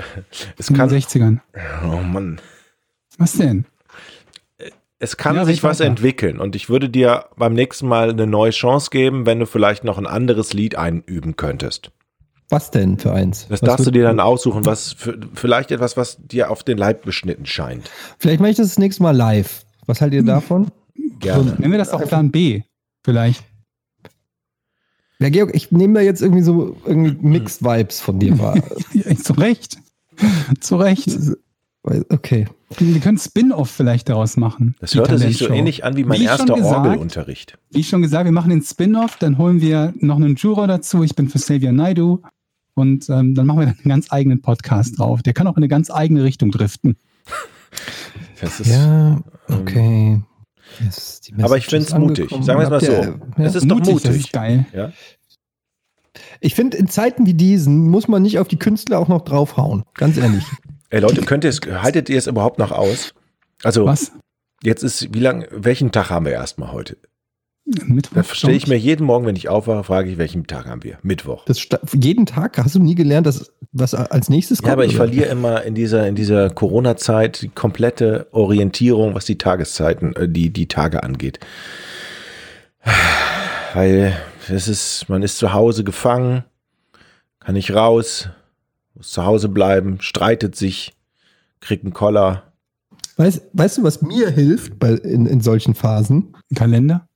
es 0.58 0.70
In 0.70 0.76
den 0.76 0.78
kann, 0.78 0.90
60ern. 0.90 1.40
oh 1.86 2.02
Mann, 2.04 2.40
Was 3.18 3.34
denn? 3.34 3.66
Es 5.04 5.18
kann 5.18 5.36
Ja, 5.36 5.46
sich 5.46 5.62
was 5.64 5.80
weiter. 5.80 5.90
entwickeln 5.90 6.40
und 6.40 6.56
ich 6.56 6.70
würde 6.70 6.90
dir 6.90 7.26
beim 7.38 7.54
nächsten 7.54 7.88
Mal 7.88 8.10
eine 8.12 8.26
neue 8.26 8.52
Chance 8.52 8.90
geben, 8.90 9.26
wenn 9.26 9.40
du 9.40 9.46
vielleicht 9.46 9.84
noch 9.84 9.98
ein 9.98 10.08
anderes 10.08 10.54
Lied 10.54 10.76
einüben 10.76 11.36
könntest. 11.36 11.92
Was 12.50 12.72
denn 12.72 12.98
für 13.00 13.14
eins? 13.14 13.42
Das 13.50 13.50
Was 13.50 13.60
darfst 13.62 13.88
du 13.88 13.92
dir 13.92 14.04
dann 14.04 14.20
aussuchen, 14.20 14.66
was 14.66 14.94
für, 14.94 15.18
vielleicht 15.34 15.72
etwas, 15.72 15.98
was 15.98 16.18
dir 16.20 16.52
auf 16.52 16.64
den 16.64 16.78
Leib 16.78 17.04
beschnitten 17.04 17.46
scheint. 17.46 17.90
Vielleicht 18.20 18.40
mache 18.42 18.52
ich 18.52 18.58
das 18.58 18.68
das 18.70 18.78
nächste 18.80 19.02
Mal 19.04 19.16
live. 19.16 19.66
Was 19.88 20.02
haltet 20.02 20.18
ihr 20.22 20.24
davon? 20.26 20.72
Gerne. 21.20 21.56
Nennen 21.58 21.72
wir 21.72 21.80
das 21.80 21.92
auch 21.92 22.02
Plan 22.04 22.32
B. 22.32 22.62
Vielleicht. 23.04 23.44
Ja, 25.20 25.30
Georg, 25.30 25.52
ich 25.56 25.72
nehme 25.72 25.94
da 25.96 26.02
jetzt 26.02 26.22
irgendwie 26.22 26.42
so 26.44 26.76
irgendwie 26.86 27.18
Mixed 27.28 27.64
Vibes 27.64 28.00
von 28.02 28.20
dir 28.20 28.38
wahr. 28.40 28.56
Ja, 28.94 29.16
zu 29.16 29.34
Recht. 29.34 29.78
zu 30.60 30.76
Recht. 30.76 31.10
Okay. 31.84 32.48
Wir 32.78 33.00
können 33.02 33.18
Spin-off 33.18 33.70
vielleicht 33.70 34.08
daraus 34.10 34.38
machen. 34.38 34.76
Das 34.80 34.92
Die 34.92 35.00
hörte 35.00 35.18
sich 35.18 35.38
so 35.38 35.50
ähnlich 35.50 35.84
an 35.84 35.98
wie 35.98 36.06
mein 36.06 36.18
Wie 36.20 36.24
schon 36.28 36.38
erster 36.48 36.56
gesagt- 36.56 36.86
Orgelunterricht. 36.88 37.58
Wie 37.72 37.84
schon 37.84 38.02
gesagt, 38.02 38.26
wir 38.26 38.32
machen 38.32 38.50
den 38.50 38.62
Spin-off, 38.62 39.18
dann 39.18 39.38
holen 39.38 39.60
wir 39.62 39.94
noch 40.00 40.16
einen 40.16 40.36
Juror 40.36 40.68
dazu. 40.68 41.04
Ich 41.04 41.14
bin 41.16 41.28
für 41.30 41.40
Xavier 41.40 41.72
Naidu. 41.74 42.22
Und 42.76 43.08
ähm, 43.10 43.36
dann 43.36 43.46
machen 43.46 43.60
wir 43.60 43.66
dann 43.68 43.76
einen 43.76 43.90
ganz 43.90 44.12
eigenen 44.12 44.42
Podcast 44.42 44.98
drauf. 44.98 45.22
Der 45.22 45.34
kann 45.34 45.46
auch 45.46 45.52
in 45.58 45.58
eine 45.58 45.68
ganz 45.68 45.92
eigene 45.92 46.24
Richtung 46.24 46.50
driften. 46.52 46.96
Das 48.42 48.60
ist, 48.60 48.72
Ja, 48.72 49.22
okay. 49.50 50.22
Yes, 50.84 51.22
die 51.22 51.36
Aber 51.44 51.58
ich 51.58 51.68
finde 51.68 51.86
es 51.86 51.94
mutig. 51.94 52.30
Sagen 52.42 52.60
wir 52.60 52.64
es 52.64 52.70
mal 52.70 52.82
so. 52.82 52.92
Ja. 52.92 53.16
Es 53.46 53.54
ist 53.56 53.70
doch 53.70 53.80
das 53.80 53.90
mutig. 53.90 54.10
ist 54.10 54.34
geil. 54.34 54.66
Ja? 54.74 54.92
Ich 56.40 56.56
finde, 56.56 56.78
in 56.78 56.88
Zeiten 56.88 57.26
wie 57.28 57.36
diesen 57.36 57.90
muss 57.90 58.08
man 58.08 58.24
nicht 58.24 58.40
auf 58.40 58.48
die 58.48 58.58
Künstler 58.58 58.98
auch 59.00 59.08
noch 59.08 59.22
draufhauen. 59.22 59.84
Ganz 59.94 60.18
ehrlich. 60.18 60.44
Ey 60.94 61.00
Leute, 61.00 61.22
könnt 61.22 61.44
ihr 61.44 61.50
es, 61.50 61.60
haltet 61.60 62.08
ihr 62.08 62.20
es 62.20 62.28
überhaupt 62.28 62.60
noch 62.60 62.72
aus? 62.72 63.16
Also, 63.64 63.86
Was? 63.86 64.12
jetzt 64.62 64.84
ist, 64.84 65.12
wie 65.12 65.20
lang, 65.20 65.48
welchen 65.50 65.92
Tag 65.92 66.12
haben 66.12 66.28
wir 66.28 66.34
erstmal 66.34 66.72
heute? 66.72 66.98
Mittwoch. 67.66 68.14
Da 68.14 68.24
stelle 68.24 68.54
ich 68.54 68.68
mir 68.68 68.78
jeden 68.78 69.08
Morgen, 69.08 69.26
wenn 69.26 69.36
ich 69.36 69.50
aufwache, 69.50 69.84
frage 69.84 70.12
ich, 70.12 70.20
welchen 70.20 70.46
Tag 70.46 70.68
haben 70.68 70.84
wir? 70.84 71.00
Mittwoch. 71.02 71.46
Das 71.46 71.68
jeden 71.94 72.28
Tag 72.28 72.60
hast 72.60 72.76
du 72.76 72.80
nie 72.80 72.94
gelernt, 72.94 73.26
dass 73.26 73.52
was 73.72 73.96
als 73.96 74.30
nächstes 74.30 74.60
kommt. 74.60 74.68
Ja, 74.68 74.74
aber 74.74 74.86
ich 74.86 74.92
oder? 74.92 75.06
verliere 75.06 75.30
immer 75.30 75.64
in 75.64 75.74
dieser, 75.74 76.08
in 76.08 76.14
dieser 76.14 76.52
Corona-Zeit 76.52 77.42
die 77.42 77.50
komplette 77.50 78.28
Orientierung, 78.30 79.16
was 79.16 79.26
die 79.26 79.40
Tageszeiten, 79.40 80.16
äh, 80.16 80.30
die, 80.30 80.52
die 80.52 80.68
Tage 80.68 81.02
angeht. 81.02 81.40
Weil 83.74 84.16
es 84.48 84.68
ist, 84.68 85.10
man 85.10 85.24
ist 85.24 85.40
zu 85.40 85.54
Hause 85.54 85.84
gefangen, 85.84 86.44
kann 87.40 87.56
nicht 87.56 87.74
raus, 87.74 88.30
muss 88.96 89.12
zu 89.12 89.26
Hause 89.26 89.50
bleiben, 89.50 90.00
streitet 90.02 90.56
sich, 90.56 90.94
kriegt 91.60 91.84
einen 91.84 91.94
Koller. 91.94 92.54
Weißt, 93.18 93.44
weißt 93.54 93.78
du, 93.80 93.84
was 93.84 94.02
mir 94.02 94.30
hilft 94.30 94.80
bei, 94.80 94.92
in, 94.94 95.26
in 95.26 95.42
solchen 95.42 95.76
Phasen? 95.76 96.36
Kalender? 96.56 97.08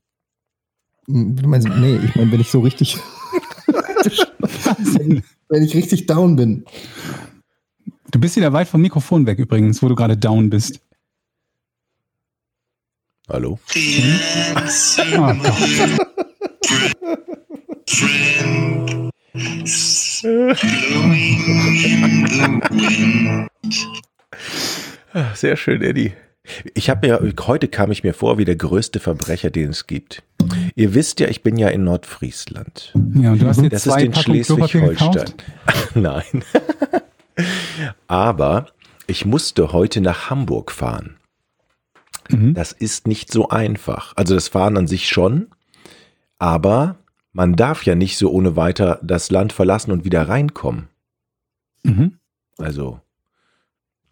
Hm, 1.08 1.36
Du 1.36 1.48
meinst, 1.48 1.68
nee, 1.68 1.98
ich 1.98 2.16
meine, 2.16 2.32
wenn 2.32 2.42
ich 2.42 2.52
so 2.52 2.60
richtig, 2.62 2.98
wenn 5.50 5.64
ich 5.64 5.76
richtig 5.76 6.06
down 6.06 6.36
bin. 6.36 6.66
Du 8.12 8.20
bist 8.20 8.36
wieder 8.36 8.54
weit 8.54 8.68
vom 8.68 8.82
Mikrofon 8.82 9.26
weg 9.26 9.40
übrigens, 9.40 9.82
wo 9.82 9.90
du 9.90 9.96
gerade 9.96 10.18
down 10.18 10.50
bist. 10.50 10.80
Hallo? 13.30 13.60
Answer, 14.56 15.04
Ah, 15.20 15.36
in. 19.38 20.56
Ah, 25.14 25.34
Sehr 25.36 25.56
schön, 25.56 25.82
Eddie. 25.82 26.14
Ich 26.74 26.90
habe 26.90 27.08
mir, 27.08 27.34
heute 27.46 27.68
kam 27.68 27.92
ich 27.92 28.04
mir 28.04 28.14
vor 28.14 28.38
wie 28.38 28.46
der 28.46 28.56
größte 28.56 29.00
Verbrecher, 29.00 29.50
den 29.50 29.72
es 29.72 29.88
gibt. 29.88 30.24
Ihr 30.76 30.94
wisst 30.94 31.20
ja, 31.20 31.28
ich 31.28 31.44
bin 31.44 31.58
ja 31.58 31.68
in 31.68 31.84
Nordfriesland. 31.84 32.94
Ja, 33.16 33.34
und 33.34 33.42
du 33.42 33.48
hast 33.48 33.62
dir 33.62 33.70
Das 33.70 33.86
ist 33.86 33.92
zwei 33.92 34.04
in 34.04 34.12
Packungen 34.12 34.44
Klopapier 34.44 34.96
Schleswig-Holstein. 34.96 35.34
Nein. 35.96 36.44
Aber 38.08 38.68
ich 39.08 39.26
musste 39.26 39.74
heute 39.74 40.02
nach 40.02 40.30
Hamburg 40.30 40.72
fahren. 40.72 41.18
Mhm. 42.30 42.54
Das 42.54 42.72
ist 42.72 43.08
nicht 43.08 43.32
so 43.32 43.50
einfach. 43.50 44.14
Also 44.16 44.36
das 44.36 44.48
Fahren 44.48 44.78
an 44.78 44.88
sich 44.88 45.10
schon, 45.10 45.48
aber 46.40 46.96
man 47.38 47.56
darf 47.56 47.86
ja 47.86 47.94
nicht 47.94 48.18
so 48.18 48.32
ohne 48.32 48.56
weiter 48.56 49.00
das 49.04 49.30
Land 49.30 49.54
verlassen 49.54 49.92
und 49.92 50.04
wieder 50.06 50.28
reinkommen. 50.28 50.88
Mhm. 51.84 52.14
Also, 52.58 53.00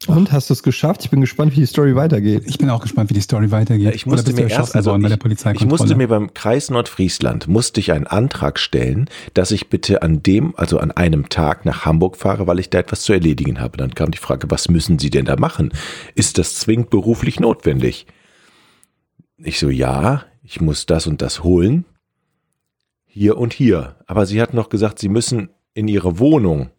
Und 0.06 0.32
hast 0.32 0.50
du 0.52 0.54
es 0.54 0.62
geschafft? 0.62 1.04
Ich 1.04 1.10
bin 1.10 1.22
gespannt, 1.22 1.54
wie 1.54 1.62
die 1.62 1.66
Story 1.66 1.96
weitergeht. 1.96 2.44
Ich 2.46 2.60
bin 2.60 2.70
auch 2.70 2.82
gespannt, 2.82 3.10
wie 3.10 3.16
die 3.16 3.22
Story 3.22 3.50
weitergeht. 3.50 3.86
Ja, 3.88 3.92
ich 3.94 4.06
musste 4.06 4.32
mir 4.34 4.42
erst- 4.42 4.52
erschossen 4.52 4.78
also 4.78 4.92
worden 4.92 5.02
bei 5.02 5.30
ich- 5.52 5.62
ich 5.62 5.66
musste 5.66 5.96
mir 5.96 6.08
beim 6.08 6.36
Kreis 6.36 6.70
Nordfriesland, 6.70 7.48
musste 7.48 7.80
ich 7.80 7.92
einen 7.94 8.06
Antrag 8.06 8.60
stellen, 8.60 9.10
dass 9.34 9.50
ich 9.50 9.70
bitte 9.72 10.04
an 10.04 10.22
dem, 10.22 10.54
also 10.58 10.78
an 10.78 10.92
einem 10.92 11.30
Tag 11.30 11.66
nach 11.66 11.84
Hamburg 11.86 12.18
fahre, 12.18 12.46
weil 12.46 12.60
ich 12.60 12.70
da 12.70 12.78
etwas 12.78 13.02
zu 13.02 13.14
erledigen 13.14 13.60
habe. 13.60 13.78
Dann 13.78 13.96
kam 13.96 14.12
die 14.12 14.20
Frage, 14.20 14.52
was 14.52 14.70
müssen 14.70 15.00
Sie 15.00 15.10
denn 15.10 15.26
da 15.26 15.36
machen? 15.38 15.72
Ist 16.14 16.38
das 16.38 16.54
zwingend 16.56 16.92
beruflich 16.92 17.40
notwendig? 17.40 18.06
Ich 19.38 19.58
so, 19.58 19.70
ja, 19.72 20.26
ich 20.44 20.62
muss 20.62 20.86
das 20.86 21.08
und 21.08 21.24
das 21.24 21.44
holen. 21.44 21.86
Hier 23.18 23.38
und 23.38 23.54
hier. 23.54 23.96
Aber 24.08 24.26
sie 24.26 24.42
hat 24.42 24.54
noch 24.54 24.68
gesagt, 24.68 25.00
Sie 25.00 25.08
müssen 25.08 25.48
in 25.74 25.88
Ihre 25.88 26.20
Wohnung. 26.20 26.72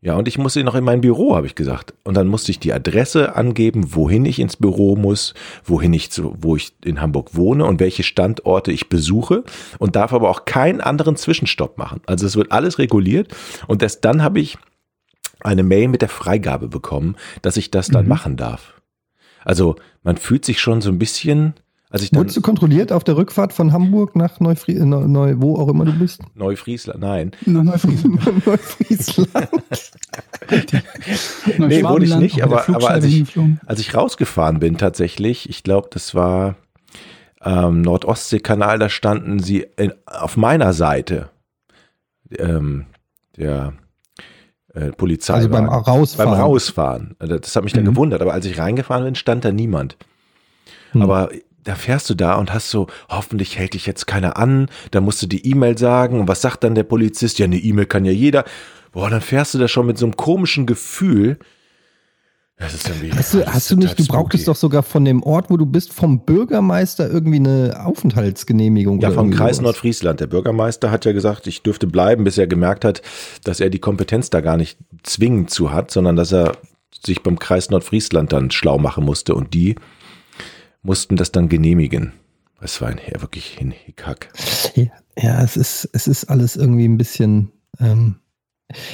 Ja, 0.00 0.16
und 0.16 0.26
ich 0.26 0.36
musste 0.36 0.64
noch 0.64 0.74
in 0.74 0.82
mein 0.82 1.00
Büro, 1.00 1.36
habe 1.36 1.46
ich 1.46 1.54
gesagt. 1.54 1.94
Und 2.02 2.14
dann 2.14 2.26
musste 2.26 2.50
ich 2.50 2.58
die 2.58 2.72
Adresse 2.72 3.36
angeben, 3.36 3.94
wohin 3.94 4.24
ich 4.24 4.40
ins 4.40 4.56
Büro 4.56 4.96
muss, 4.96 5.32
wohin 5.62 5.92
ich 5.92 6.10
zu, 6.10 6.34
wo 6.40 6.56
ich 6.56 6.74
in 6.84 7.00
Hamburg 7.00 7.36
wohne 7.36 7.66
und 7.66 7.78
welche 7.78 8.02
Standorte 8.02 8.72
ich 8.72 8.88
besuche 8.88 9.44
und 9.78 9.94
darf 9.94 10.12
aber 10.12 10.28
auch 10.28 10.44
keinen 10.44 10.80
anderen 10.80 11.14
Zwischenstopp 11.14 11.78
machen. 11.78 12.00
Also 12.06 12.26
es 12.26 12.34
wird 12.34 12.50
alles 12.50 12.80
reguliert 12.80 13.32
und 13.68 13.80
erst 13.80 14.04
dann 14.04 14.24
habe 14.24 14.40
ich 14.40 14.58
eine 15.38 15.62
Mail 15.62 15.86
mit 15.86 16.02
der 16.02 16.08
Freigabe 16.08 16.66
bekommen, 16.66 17.14
dass 17.42 17.56
ich 17.56 17.70
das 17.70 17.86
dann 17.86 18.06
Mhm. 18.06 18.08
machen 18.08 18.36
darf. 18.36 18.82
Also 19.44 19.76
man 20.02 20.16
fühlt 20.16 20.44
sich 20.44 20.60
schon 20.60 20.80
so 20.80 20.90
ein 20.90 20.98
bisschen, 20.98 21.54
als 21.94 22.02
ich 22.02 22.10
dann 22.10 22.18
Wurdest 22.20 22.36
du 22.36 22.40
kontrolliert 22.42 22.90
auf 22.92 23.04
der 23.04 23.16
Rückfahrt 23.16 23.52
von 23.52 23.72
Hamburg 23.72 24.16
nach 24.16 24.40
Neufri 24.40 24.72
äh, 24.72 24.84
Neu, 24.84 25.06
Neu 25.06 25.34
wo 25.38 25.56
auch 25.56 25.68
immer 25.68 25.84
du 25.84 25.92
bist? 25.92 26.20
Neufriesland, 26.34 27.00
nein, 27.00 27.30
Neufriesland. 27.46 28.46
Neufriesland. 28.46 29.48
Nee, 31.58 31.82
wurde 31.84 32.04
ich 32.04 32.16
nicht, 32.16 32.42
aber- 32.42 32.68
aber 32.68 32.90
als 32.90 33.04
ich- 33.04 33.24
als 33.66 33.80
ich 33.80 33.94
rausgefahren 33.94 34.58
bin 34.60 34.76
tatsächlich, 34.76 35.48
ich 35.48 35.62
glaube, 35.62 35.88
das 35.90 36.14
war 36.14 36.56
ähm, 37.42 37.82
Nordostseekanal, 37.82 38.78
da 38.78 38.88
standen 38.88 39.38
sie 39.38 39.66
in, 39.76 39.92
auf 40.06 40.36
meiner 40.36 40.72
Seite 40.72 41.28
ähm, 42.38 42.86
der 43.36 43.74
äh, 44.72 44.90
Polizei. 44.92 45.34
Also 45.34 45.48
beim 45.50 45.68
Rausfahren. 45.68 46.30
beim 46.32 46.40
Rausfahren. 46.40 47.16
Also 47.18 47.38
Das 47.38 47.54
hat 47.54 47.64
mich 47.64 47.72
dann 47.72 47.84
Mhm. 47.84 47.88
gewundert, 47.90 48.22
aber 48.22 48.32
als 48.32 48.46
ich 48.46 48.58
reingefahren 48.58 49.04
bin, 49.04 49.14
stand 49.14 49.44
da 49.44 49.52
niemand. 49.52 49.96
Hm. 50.92 51.02
Aber 51.02 51.30
da 51.64 51.74
fährst 51.74 52.08
du 52.10 52.14
da 52.14 52.34
und 52.34 52.52
hast 52.52 52.70
so, 52.70 52.86
hoffentlich 53.08 53.58
hält 53.58 53.74
dich 53.74 53.86
jetzt 53.86 54.06
keiner 54.06 54.36
an, 54.36 54.68
da 54.90 55.00
musst 55.00 55.22
du 55.22 55.26
die 55.26 55.46
E-Mail 55.46 55.76
sagen 55.76 56.20
und 56.20 56.28
was 56.28 56.42
sagt 56.42 56.62
dann 56.62 56.74
der 56.74 56.84
Polizist? 56.84 57.38
Ja, 57.38 57.44
eine 57.44 57.56
E-Mail 57.56 57.86
kann 57.86 58.04
ja 58.04 58.12
jeder. 58.12 58.44
Boah, 58.92 59.10
dann 59.10 59.20
fährst 59.20 59.54
du 59.54 59.58
da 59.58 59.66
schon 59.66 59.86
mit 59.86 59.98
so 59.98 60.06
einem 60.06 60.16
komischen 60.16 60.66
Gefühl. 60.66 61.38
Das 62.56 62.72
ist 62.72 62.88
irgendwie, 62.88 63.10
Hast 63.12 63.34
du, 63.34 63.44
hast 63.44 63.70
du 63.70 63.76
nicht, 63.76 63.98
du 63.98 64.06
brauchtest 64.06 64.46
doch 64.46 64.54
sogar 64.54 64.84
von 64.84 65.04
dem 65.04 65.24
Ort, 65.24 65.50
wo 65.50 65.56
du 65.56 65.66
bist, 65.66 65.92
vom 65.92 66.24
Bürgermeister 66.24 67.10
irgendwie 67.10 67.38
eine 67.38 67.84
Aufenthaltsgenehmigung. 67.84 69.00
Ja, 69.00 69.10
vom 69.10 69.32
Kreis 69.32 69.56
sowas. 69.56 69.64
Nordfriesland. 69.64 70.20
Der 70.20 70.28
Bürgermeister 70.28 70.92
hat 70.92 71.04
ja 71.04 71.12
gesagt, 71.12 71.48
ich 71.48 71.62
dürfte 71.62 71.88
bleiben, 71.88 72.22
bis 72.22 72.38
er 72.38 72.46
gemerkt 72.46 72.84
hat, 72.84 73.02
dass 73.42 73.58
er 73.58 73.70
die 73.70 73.80
Kompetenz 73.80 74.30
da 74.30 74.40
gar 74.40 74.56
nicht 74.56 74.78
zwingend 75.02 75.50
zu 75.50 75.72
hat, 75.72 75.90
sondern 75.90 76.14
dass 76.14 76.30
er 76.30 76.52
sich 77.04 77.24
beim 77.24 77.40
Kreis 77.40 77.70
Nordfriesland 77.70 78.32
dann 78.32 78.52
schlau 78.52 78.78
machen 78.78 79.04
musste 79.04 79.34
und 79.34 79.52
die 79.52 79.74
mussten 80.84 81.16
das 81.16 81.32
dann 81.32 81.48
genehmigen. 81.48 82.12
Es 82.60 82.80
war 82.80 82.88
ein 82.88 83.00
ja, 83.10 83.20
wirklich 83.20 83.58
ein 83.60 83.72
Hickhack. 83.72 84.30
Ja, 85.16 85.42
es 85.42 85.56
ist, 85.56 85.88
es 85.92 86.06
ist 86.06 86.24
alles 86.26 86.56
irgendwie 86.56 86.86
ein 86.86 86.96
bisschen. 86.96 87.50
Ähm, 87.80 88.16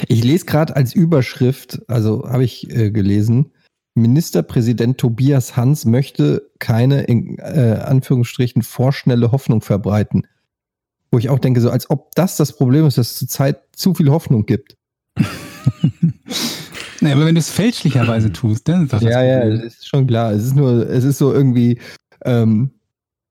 ich 0.07 0.23
lese 0.23 0.45
gerade 0.45 0.75
als 0.75 0.93
Überschrift, 0.93 1.81
also 1.87 2.27
habe 2.27 2.43
ich 2.43 2.69
äh, 2.69 2.91
gelesen, 2.91 3.51
Ministerpräsident 3.93 4.97
Tobias 4.97 5.57
Hans 5.57 5.85
möchte 5.85 6.49
keine, 6.59 7.03
in 7.03 7.37
äh, 7.39 7.79
Anführungsstrichen, 7.83 8.61
vorschnelle 8.61 9.31
Hoffnung 9.31 9.61
verbreiten. 9.61 10.27
Wo 11.11 11.17
ich 11.17 11.29
auch 11.29 11.39
denke, 11.39 11.59
so 11.59 11.69
als 11.69 11.89
ob 11.89 12.15
das 12.15 12.37
das 12.37 12.55
Problem 12.55 12.85
ist, 12.85 12.97
dass 12.97 13.11
es 13.11 13.17
zurzeit 13.17 13.61
zu 13.73 13.93
viel 13.93 14.09
Hoffnung 14.09 14.45
gibt. 14.45 14.77
Nee, 17.01 17.11
aber 17.11 17.25
wenn 17.25 17.35
du 17.35 17.39
es 17.39 17.49
fälschlicherweise 17.49 18.31
tust, 18.33 18.67
dann 18.69 18.83
ist 18.85 18.93
das 18.93 19.01
Ja, 19.01 19.09
das 19.09 19.23
ja, 19.25 19.49
das 19.49 19.63
ist 19.75 19.87
schon 19.87 20.07
klar. 20.07 20.31
Es 20.31 20.43
ist 20.45 20.55
nur, 20.55 20.87
es 20.89 21.03
ist 21.03 21.17
so 21.17 21.33
irgendwie, 21.33 21.79
ähm, 22.25 22.71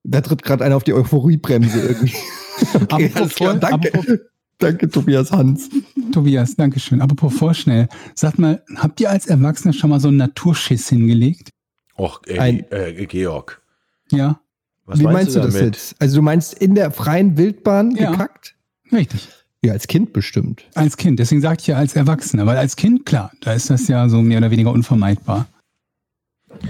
da 0.03 0.21
tritt 0.21 0.43
gerade 0.43 0.65
einer 0.65 0.77
auf 0.77 0.85
die 0.85 0.93
Euphoriebremse 0.95 1.81
irgendwie. 1.81 2.15
okay, 2.75 3.07
Apropos 3.15 3.35
klar, 3.35 3.55
danke. 3.57 3.89
apropos- 3.95 4.19
Danke, 4.59 4.91
Tobias 4.91 5.33
Hans. 5.33 5.71
Tobias, 6.13 6.55
danke 6.55 6.81
schön. 6.81 7.01
Apropos 7.01 7.33
vorschnell. 7.35 7.89
Sag 8.15 8.39
mal, 8.39 8.63
habt 8.77 9.01
ihr 9.01 9.09
als 9.09 9.27
Erwachsene 9.27 9.73
schon 9.73 9.89
mal 9.89 10.01
so 10.01 10.09
einen 10.09 10.19
Naturschiss 10.19 10.87
hingelegt? 10.91 11.49
Och, 11.97 12.21
ey, 12.27 12.39
Ein- 12.39 12.65
äh, 12.71 13.07
Georg. 13.07 13.63
Ja, 14.11 14.39
Was 14.85 14.99
Wie 14.99 15.05
meinst 15.05 15.35
du 15.35 15.41
das 15.41 15.55
damit? 15.55 15.77
jetzt? 15.77 15.97
Also 15.99 16.17
du 16.17 16.23
meinst 16.23 16.53
in 16.53 16.75
der 16.75 16.91
freien 16.91 17.39
Wildbahn 17.39 17.93
Ja. 17.97 18.11
gekackt? 18.11 18.55
richtig. 18.93 19.29
Ja, 19.65 19.73
als 19.73 19.89
Kind 19.89 20.13
bestimmt. 20.13 20.65
Als 20.75 20.97
Kind. 20.97 21.19
Deswegen 21.19 21.43
sage 21.43 21.59
ich 21.61 21.67
ja 21.67 21.77
als 21.77 21.95
Erwachsener. 21.95 22.47
Weil 22.47 22.57
als 22.57 22.77
Kind, 22.77 23.05
klar, 23.05 23.31
da 23.43 23.53
ist 23.53 23.69
das 23.69 23.89
ja 23.89 24.09
so 24.09 24.23
mehr 24.23 24.39
oder 24.39 24.51
weniger 24.51 24.73
unvermeidbar. 24.73 25.47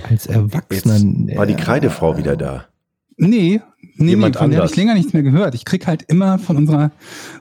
Als 0.08 0.26
Erwachsener. 0.26 1.26
Jetzt 1.28 1.38
war 1.38 1.46
die 1.46 1.52
ja. 1.52 1.58
Kreidefrau 1.58 2.16
wieder 2.16 2.36
da. 2.36 2.66
Nee, 3.22 3.60
nee, 3.96 4.10
Jemand 4.10 4.34
nee 4.34 4.38
von 4.38 4.50
der 4.50 4.56
habe 4.58 4.62
anders. 4.62 4.70
ich 4.70 4.76
länger 4.76 4.94
nichts 4.94 5.12
mehr 5.12 5.22
gehört. 5.22 5.54
Ich 5.54 5.66
krieg 5.66 5.86
halt 5.86 6.02
immer 6.08 6.38
von 6.38 6.56
unserer, 6.56 6.90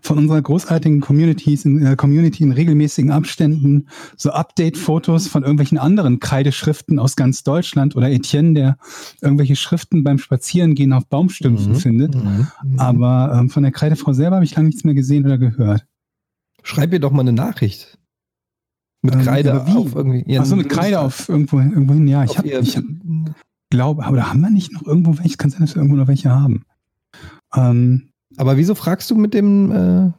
von 0.02 0.18
unserer 0.18 0.42
großartigen 0.42 1.00
Communities 1.00 1.63
in, 1.63 1.86
äh, 1.86 1.96
Community 1.96 2.44
in 2.44 2.52
regelmäßigen 2.52 3.12
Abständen 3.12 3.88
so 4.18 4.32
Update-Fotos 4.32 5.28
von 5.30 5.44
irgendwelchen 5.44 5.78
anderen 5.78 6.20
Kreideschriften 6.20 7.00
aus 7.00 7.15
ganz 7.15 7.44
Deutschland 7.44 7.96
oder 7.96 8.12
Etienne, 8.12 8.54
der 8.54 8.78
irgendwelche 9.22 9.56
Schriften 9.56 10.04
beim 10.04 10.18
Spazierengehen 10.18 10.92
auf 10.92 11.08
Baumstümpfen 11.08 11.72
Mhm. 11.72 11.78
findet. 11.78 12.15
Mhm. 12.15 12.48
Aber 12.78 13.38
ähm, 13.39 13.50
von 13.50 13.63
der 13.63 13.72
Kreidefrau 13.72 14.12
selber 14.12 14.36
habe 14.36 14.46
ich 14.46 14.56
lange 14.56 14.68
nichts 14.68 14.84
mehr 14.84 14.96
gesehen 14.96 15.26
oder 15.26 15.38
gehört. 15.38 15.86
Schreib 16.63 16.92
ihr 16.92 17.00
doch 17.00 17.12
mal 17.12 17.22
eine 17.22 17.32
Nachricht. 17.34 17.98
Mit 19.02 19.13
Ähm, 19.15 19.22
Kreide 19.22 19.63
wie? 19.65 19.72
auf 19.78 19.96
irgendwie. 19.96 20.38
Achso, 20.38 20.58
mit 20.58 20.68
Kreide 20.68 21.00
auf 21.00 21.30
irgendwo, 21.30 21.58
irgendwo 21.60 21.94
hin. 21.94 22.06
Ja, 22.10 22.26
ich 22.26 22.38
habe, 22.38 22.50
glaube, 23.69 24.05
aber 24.05 24.29
haben 24.29 24.41
wir 24.41 24.49
nicht 24.49 24.73
noch 24.73 24.86
irgendwo 24.86 25.17
welche? 25.17 25.38
Kann 25.38 25.49
sein, 25.49 25.62
dass 25.62 25.75
wir 25.75 25.82
irgendwo 25.82 25.97
noch 25.97 26.08
welche 26.08 26.29
haben. 26.32 26.63
Ähm, 27.55 28.10
Aber 28.38 28.58
wieso 28.58 28.75
fragst 28.75 29.10
du 29.10 29.15
mit 29.15 29.34
dem 29.34 29.71
äh, 29.71 30.12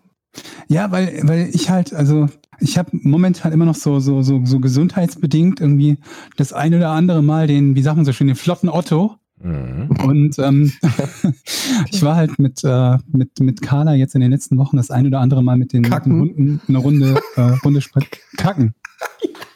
Ja, 0.69 0.91
weil, 0.91 1.21
weil 1.25 1.51
ich 1.53 1.71
halt, 1.71 1.93
also 1.95 2.29
ich 2.61 2.77
habe 2.79 2.91
momentan 2.93 3.53
immer 3.53 3.65
noch 3.65 3.75
so, 3.75 4.01
so, 4.01 4.23
so, 4.23 4.45
so 4.45 4.61
gesundheitsbedingt 4.61 5.61
irgendwie 5.61 5.99
das 6.37 6.53
ein 6.53 6.75
oder 6.75 6.91
andere 6.91 7.23
Mal 7.23 7.47
den, 7.47 7.75
wie 7.75 7.83
sagt 7.83 7.97
man 7.97 8.05
so 8.05 8.13
schön, 8.13 8.27
den 8.27 8.37
flotten 8.37 8.69
Otto. 8.69 9.17
Mhm. 9.43 9.89
Und 10.05 10.39
ähm, 10.39 10.73
ich 11.91 12.03
war 12.03 12.17
halt 12.17 12.39
mit, 12.39 12.63
äh, 12.63 12.99
mit, 13.11 13.41
mit 13.41 13.63
Carla 13.63 13.95
jetzt 13.95 14.15
in 14.15 14.21
den 14.21 14.31
letzten 14.31 14.59
Wochen 14.59 14.77
das 14.77 14.91
ein 14.91 15.07
oder 15.07 15.21
andere 15.21 15.43
Mal 15.43 15.57
mit 15.57 15.73
den, 15.73 15.81
mit 15.83 15.91
Kacken. 15.91 16.13
den 16.13 16.21
Hunden 16.21 16.61
eine 16.69 16.79
Runde, 16.79 17.21
äh, 17.37 17.41
Runde 17.65 17.81
Kacken. 18.37 18.75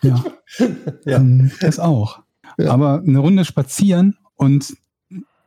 Ja. 0.02 0.24
Ja. 1.04 1.16
Ähm, 1.16 1.50
das 1.60 1.78
auch. 1.78 2.23
Ja. 2.58 2.70
Aber 2.72 3.02
eine 3.06 3.18
Runde 3.18 3.44
spazieren 3.44 4.16
und 4.36 4.76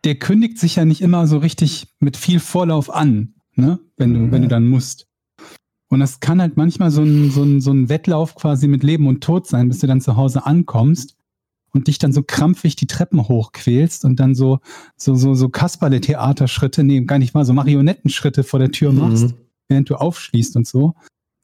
der 0.03 0.15
kündigt 0.15 0.59
sich 0.59 0.75
ja 0.75 0.85
nicht 0.85 1.01
immer 1.01 1.27
so 1.27 1.37
richtig 1.37 1.87
mit 1.99 2.17
viel 2.17 2.39
Vorlauf 2.39 2.93
an, 2.93 3.33
ne? 3.55 3.79
wenn, 3.97 4.13
du, 4.13 4.31
wenn 4.31 4.43
du 4.43 4.47
dann 4.47 4.67
musst. 4.67 5.07
Und 5.89 5.99
das 6.01 6.19
kann 6.19 6.41
halt 6.41 6.57
manchmal 6.57 6.91
so 6.91 7.01
ein, 7.01 7.31
so, 7.31 7.43
ein, 7.43 7.61
so 7.61 7.71
ein 7.71 7.89
Wettlauf 7.89 8.35
quasi 8.35 8.67
mit 8.67 8.83
Leben 8.83 9.07
und 9.07 9.23
Tod 9.23 9.47
sein, 9.47 9.69
bis 9.69 9.79
du 9.79 9.87
dann 9.87 10.01
zu 10.01 10.15
Hause 10.17 10.45
ankommst 10.45 11.15
und 11.71 11.87
dich 11.87 11.97
dann 11.97 12.11
so 12.11 12.23
krampfig 12.23 12.75
die 12.75 12.87
Treppen 12.87 13.27
hochquälst 13.27 14.03
und 14.05 14.19
dann 14.19 14.35
so, 14.35 14.59
so, 14.97 15.15
so, 15.15 15.33
so 15.33 15.49
Kasperle-Theaterschritte, 15.49 16.83
nee, 16.83 17.01
gar 17.01 17.19
nicht 17.19 17.33
mal, 17.33 17.45
so 17.45 17.53
Marionettenschritte 17.53 18.43
vor 18.43 18.59
der 18.59 18.71
Tür 18.71 18.91
machst, 18.91 19.29
Mhm. 19.29 19.33
während 19.69 19.89
du 19.89 19.95
aufschließt 19.95 20.55
und 20.57 20.67
so. 20.67 20.93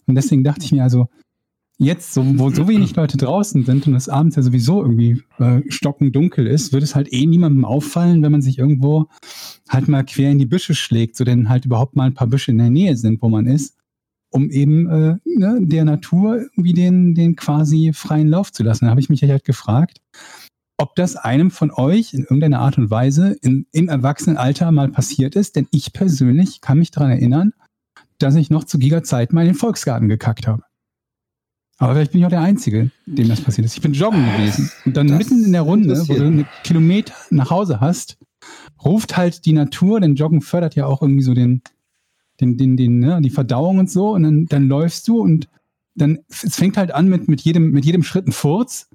Und 0.07 0.15
deswegen 0.15 0.43
dachte 0.43 0.65
ich 0.65 0.71
mir 0.71 0.83
also, 0.83 1.07
jetzt, 1.83 2.13
so, 2.13 2.23
wo 2.39 2.49
so 2.49 2.67
wenig 2.67 2.95
Leute 2.95 3.17
draußen 3.17 3.65
sind 3.65 3.87
und 3.87 3.95
es 3.95 4.09
abends 4.09 4.35
ja 4.35 4.41
sowieso 4.41 4.81
irgendwie 4.81 5.21
äh, 5.39 5.61
stockendunkel 5.69 6.47
ist, 6.47 6.73
würde 6.73 6.83
es 6.83 6.95
halt 6.95 7.11
eh 7.11 7.25
niemandem 7.25 7.65
auffallen, 7.65 8.23
wenn 8.23 8.31
man 8.31 8.41
sich 8.41 8.57
irgendwo 8.57 9.07
halt 9.69 9.87
mal 9.87 10.03
quer 10.03 10.31
in 10.31 10.39
die 10.39 10.45
Büsche 10.45 10.75
schlägt, 10.75 11.15
so 11.15 11.23
denn 11.23 11.49
halt 11.49 11.65
überhaupt 11.65 11.95
mal 11.95 12.05
ein 12.05 12.13
paar 12.13 12.27
Büsche 12.27 12.51
in 12.51 12.57
der 12.57 12.69
Nähe 12.69 12.95
sind, 12.95 13.21
wo 13.21 13.29
man 13.29 13.45
ist, 13.45 13.77
um 14.31 14.49
eben 14.49 14.87
äh, 14.87 15.17
ne, 15.25 15.59
der 15.61 15.85
Natur 15.85 16.37
irgendwie 16.37 16.73
den, 16.73 17.15
den 17.15 17.35
quasi 17.35 17.91
freien 17.93 18.27
Lauf 18.27 18.51
zu 18.51 18.63
lassen. 18.63 18.85
Da 18.85 18.91
habe 18.91 19.01
ich 19.01 19.09
mich 19.09 19.21
halt 19.23 19.43
gefragt, 19.43 19.99
ob 20.77 20.95
das 20.95 21.15
einem 21.15 21.51
von 21.51 21.71
euch 21.71 22.13
in 22.13 22.21
irgendeiner 22.21 22.59
Art 22.59 22.77
und 22.77 22.89
Weise 22.89 23.37
in, 23.41 23.67
im 23.71 23.89
Erwachsenenalter 23.89 24.71
mal 24.71 24.89
passiert 24.89 25.35
ist, 25.35 25.55
denn 25.55 25.67
ich 25.71 25.93
persönlich 25.93 26.61
kann 26.61 26.79
mich 26.79 26.91
daran 26.91 27.11
erinnern, 27.11 27.53
dass 28.17 28.35
ich 28.35 28.49
noch 28.49 28.63
zu 28.63 28.79
Giga-Zeit 28.79 29.33
mal 29.33 29.41
in 29.41 29.49
den 29.49 29.55
Volksgarten 29.55 30.09
gekackt 30.09 30.47
habe. 30.47 30.63
Aber 31.79 31.93
vielleicht 31.93 32.11
bin 32.11 32.21
ich 32.21 32.25
auch 32.25 32.29
der 32.31 32.41
Einzige, 32.41 32.91
dem 33.05 33.27
das 33.29 33.41
passiert 33.41 33.65
ist. 33.65 33.75
Ich 33.75 33.81
bin 33.81 33.93
joggen 33.93 34.23
gewesen. 34.37 34.71
Und 34.85 34.95
dann 34.95 35.07
Das 35.07 35.17
mitten 35.17 35.43
in 35.43 35.51
der 35.51 35.63
Runde, 35.63 36.07
wo 36.07 36.13
du 36.13 36.25
einen 36.25 36.45
Kilometer 36.63 37.13
nach 37.31 37.49
Hause 37.49 37.79
hast, 37.81 38.17
ruft 38.83 39.17
halt 39.17 39.45
die 39.45 39.53
Natur, 39.53 39.99
denn 39.99 40.15
Joggen 40.15 40.41
fördert 40.41 40.75
ja 40.75 40.85
auch 40.85 41.01
irgendwie 41.01 41.23
so 41.23 41.33
den, 41.33 41.61
den, 42.39 42.57
den, 42.57 42.77
den, 42.77 42.99
ne, 42.99 43.19
die 43.21 43.29
Verdauung 43.31 43.79
und 43.79 43.89
so. 43.89 44.11
Und 44.11 44.23
dann, 44.23 44.45
dann 44.45 44.67
läufst 44.67 45.07
du 45.07 45.19
und 45.19 45.49
dann, 45.95 46.19
es 46.29 46.55
fängt 46.55 46.77
halt 46.77 46.93
an 46.93 47.07
mit, 47.07 47.27
mit 47.27 47.41
jedem, 47.41 47.71
mit 47.71 47.85
jedem 47.85 48.03
Schritt 48.03 48.27
ein 48.27 48.31
Furz. 48.31 48.89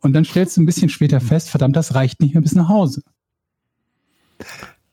Und 0.00 0.12
dann 0.12 0.24
stellst 0.24 0.56
du 0.56 0.62
ein 0.62 0.66
bisschen 0.66 0.88
später 0.90 1.20
fest, 1.20 1.50
verdammt, 1.50 1.76
das 1.76 1.94
reicht 1.94 2.20
nicht 2.20 2.34
mehr 2.34 2.42
bis 2.42 2.54
nach 2.54 2.68
Hause. 2.68 3.02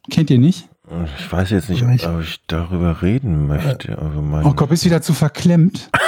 Kennt 0.10 0.30
ihr 0.30 0.40
nicht? 0.40 0.70
Ich 1.18 1.32
weiß 1.32 1.50
jetzt 1.50 1.70
nicht, 1.70 1.82
Ich- 1.84 2.08
ob 2.08 2.22
ich 2.22 2.40
darüber 2.48 3.02
reden 3.02 3.48
möchte. 3.48 3.98
Also 3.98 4.22
mein, 4.22 4.46
Oh 4.46 4.54
Gott, 4.54 4.70
bist 4.70 4.84
du 4.84 4.88
wieder 4.88 5.02
zu 5.02 5.14
verklemmt? 5.14 5.90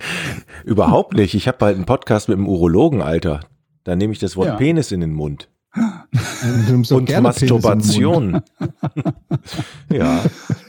Überhaupt 0.64 1.14
nicht. 1.14 1.34
Ich 1.34 1.48
habe 1.48 1.58
bald 1.58 1.76
einen 1.76 1.86
Podcast 1.86 2.28
mit 2.28 2.38
dem 2.38 2.48
Urologen, 2.48 3.02
Alter. 3.02 3.40
Da 3.84 3.96
nehme 3.96 4.12
ich 4.12 4.18
das 4.18 4.36
Wort 4.36 4.48
Ja. 4.48 4.56
Penis 4.56 4.92
in 4.92 5.00
den 5.00 5.12
Mund. 5.14 5.48
Du 5.74 6.72
nimmst 6.72 6.90
doch 6.90 6.96
Und 6.96 7.04
gerne 7.06 7.28
Penis 7.30 7.42
im 7.42 7.48
Mund. 7.48 7.64
Masturbation. 7.64 8.40
ja. 9.92 10.24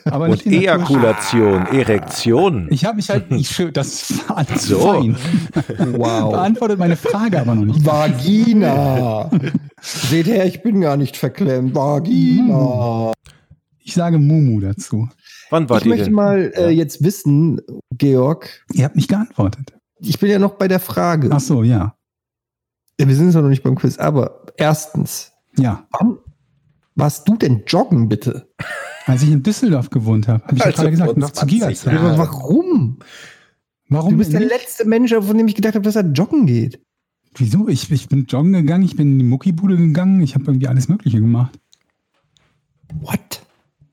Aber 0.06 0.26
Und 0.26 0.46
nicht. 0.46 0.48
Ejakulation, 0.48 1.66
Erektion. 1.68 2.68
Ich 2.70 2.86
habe 2.86 2.98
mich 2.98 3.10
halt, 3.10 3.32
ich, 3.32 3.50
schwör, 3.50 3.72
das 3.72 4.28
war 4.28 4.38
alles 4.40 4.64
So. 4.64 4.80
fein. 4.80 5.16
Wow. 5.98 6.32
Beantwortet 6.32 6.80
meine 6.80 6.96
Frage 6.98 7.40
aber 7.40 7.56
noch 7.56 7.66
nicht. 7.66 7.86
Vagina. 7.86 9.30
Seht 9.82 10.28
her, 10.28 10.46
ich 10.46 10.62
bin 10.62 10.82
gar 10.82 10.98
nicht 10.98 11.18
verklemmt. 11.18 11.74
Vagina. 11.76 13.14
Ich 13.80 13.94
sage 13.94 14.20
Mumu 14.20 14.60
dazu. 14.60 15.08
Wann 15.50 15.70
war 15.70 15.78
Ich 15.78 15.84
die 15.84 15.90
möchte 15.90 16.06
denn? 16.06 16.14
mal 16.14 16.52
äh, 16.56 16.70
jetzt 16.70 17.04
wissen, 17.04 17.62
Georg, 17.98 18.66
Ihr 18.74 18.86
habt 18.86 18.96
nicht 18.96 19.10
geantwortet. 19.10 19.74
ich 20.00 20.20
bin 20.20 20.30
ja 20.30 20.40
noch 20.40 20.54
bei 20.56 20.68
der 20.68 20.80
Frage. 20.80 21.30
Ach 21.32 21.40
so, 21.40 21.64
ja. 21.64 21.96
Wir 22.98 23.16
sind 23.16 23.32
zwar 23.32 23.42
noch 23.42 23.50
nicht 23.50 23.64
beim 23.64 23.76
Quiz, 23.76 23.98
aber 23.98 24.46
erstens, 24.58 25.32
Ja. 25.58 25.88
warum 25.92 26.20
warst 26.96 27.28
du 27.28 27.38
denn 27.38 27.64
joggen, 27.66 28.10
bitte? 28.10 28.50
Als 29.06 29.24
ich 29.24 29.32
in 29.32 29.42
Düsseldorf 29.42 29.90
gewohnt 29.90 30.28
habe, 30.28 30.44
habe 30.44 30.56
ich 30.58 30.66
Also 30.66 30.76
gerade 30.78 30.92
gesagt, 30.92 31.18
noch 31.18 31.30
zu 31.32 31.46
20 31.46 31.50
Giga-Zeit. 31.60 31.98
Aber 31.98 32.18
warum? 32.18 33.00
Warum 33.88 34.12
Du 34.12 34.18
bist 34.18 34.34
der 34.34 34.42
nicht? 34.42 34.52
letzte 34.52 34.86
Mensch, 34.86 35.12
von 35.14 35.38
dem 35.38 35.48
ich 35.48 35.56
gedacht 35.56 35.74
habe, 35.76 35.84
dass 35.84 35.96
er 35.96 36.06
joggen 36.06 36.46
geht. 36.46 36.80
Wieso? 37.36 37.68
Ich, 37.70 37.90
ich 37.92 38.08
bin 38.10 38.26
joggen 38.26 38.54
gegangen, 38.54 38.84
ich 38.84 38.96
bin 38.98 39.14
in 39.14 39.20
die 39.20 39.26
Muckibude 39.26 39.78
gegangen, 39.78 40.22
ich 40.22 40.36
habe 40.36 40.44
irgendwie 40.46 40.68
alles 40.68 40.90
Mögliche 40.90 41.20
gemacht. 41.22 41.58
What? 43.02 43.42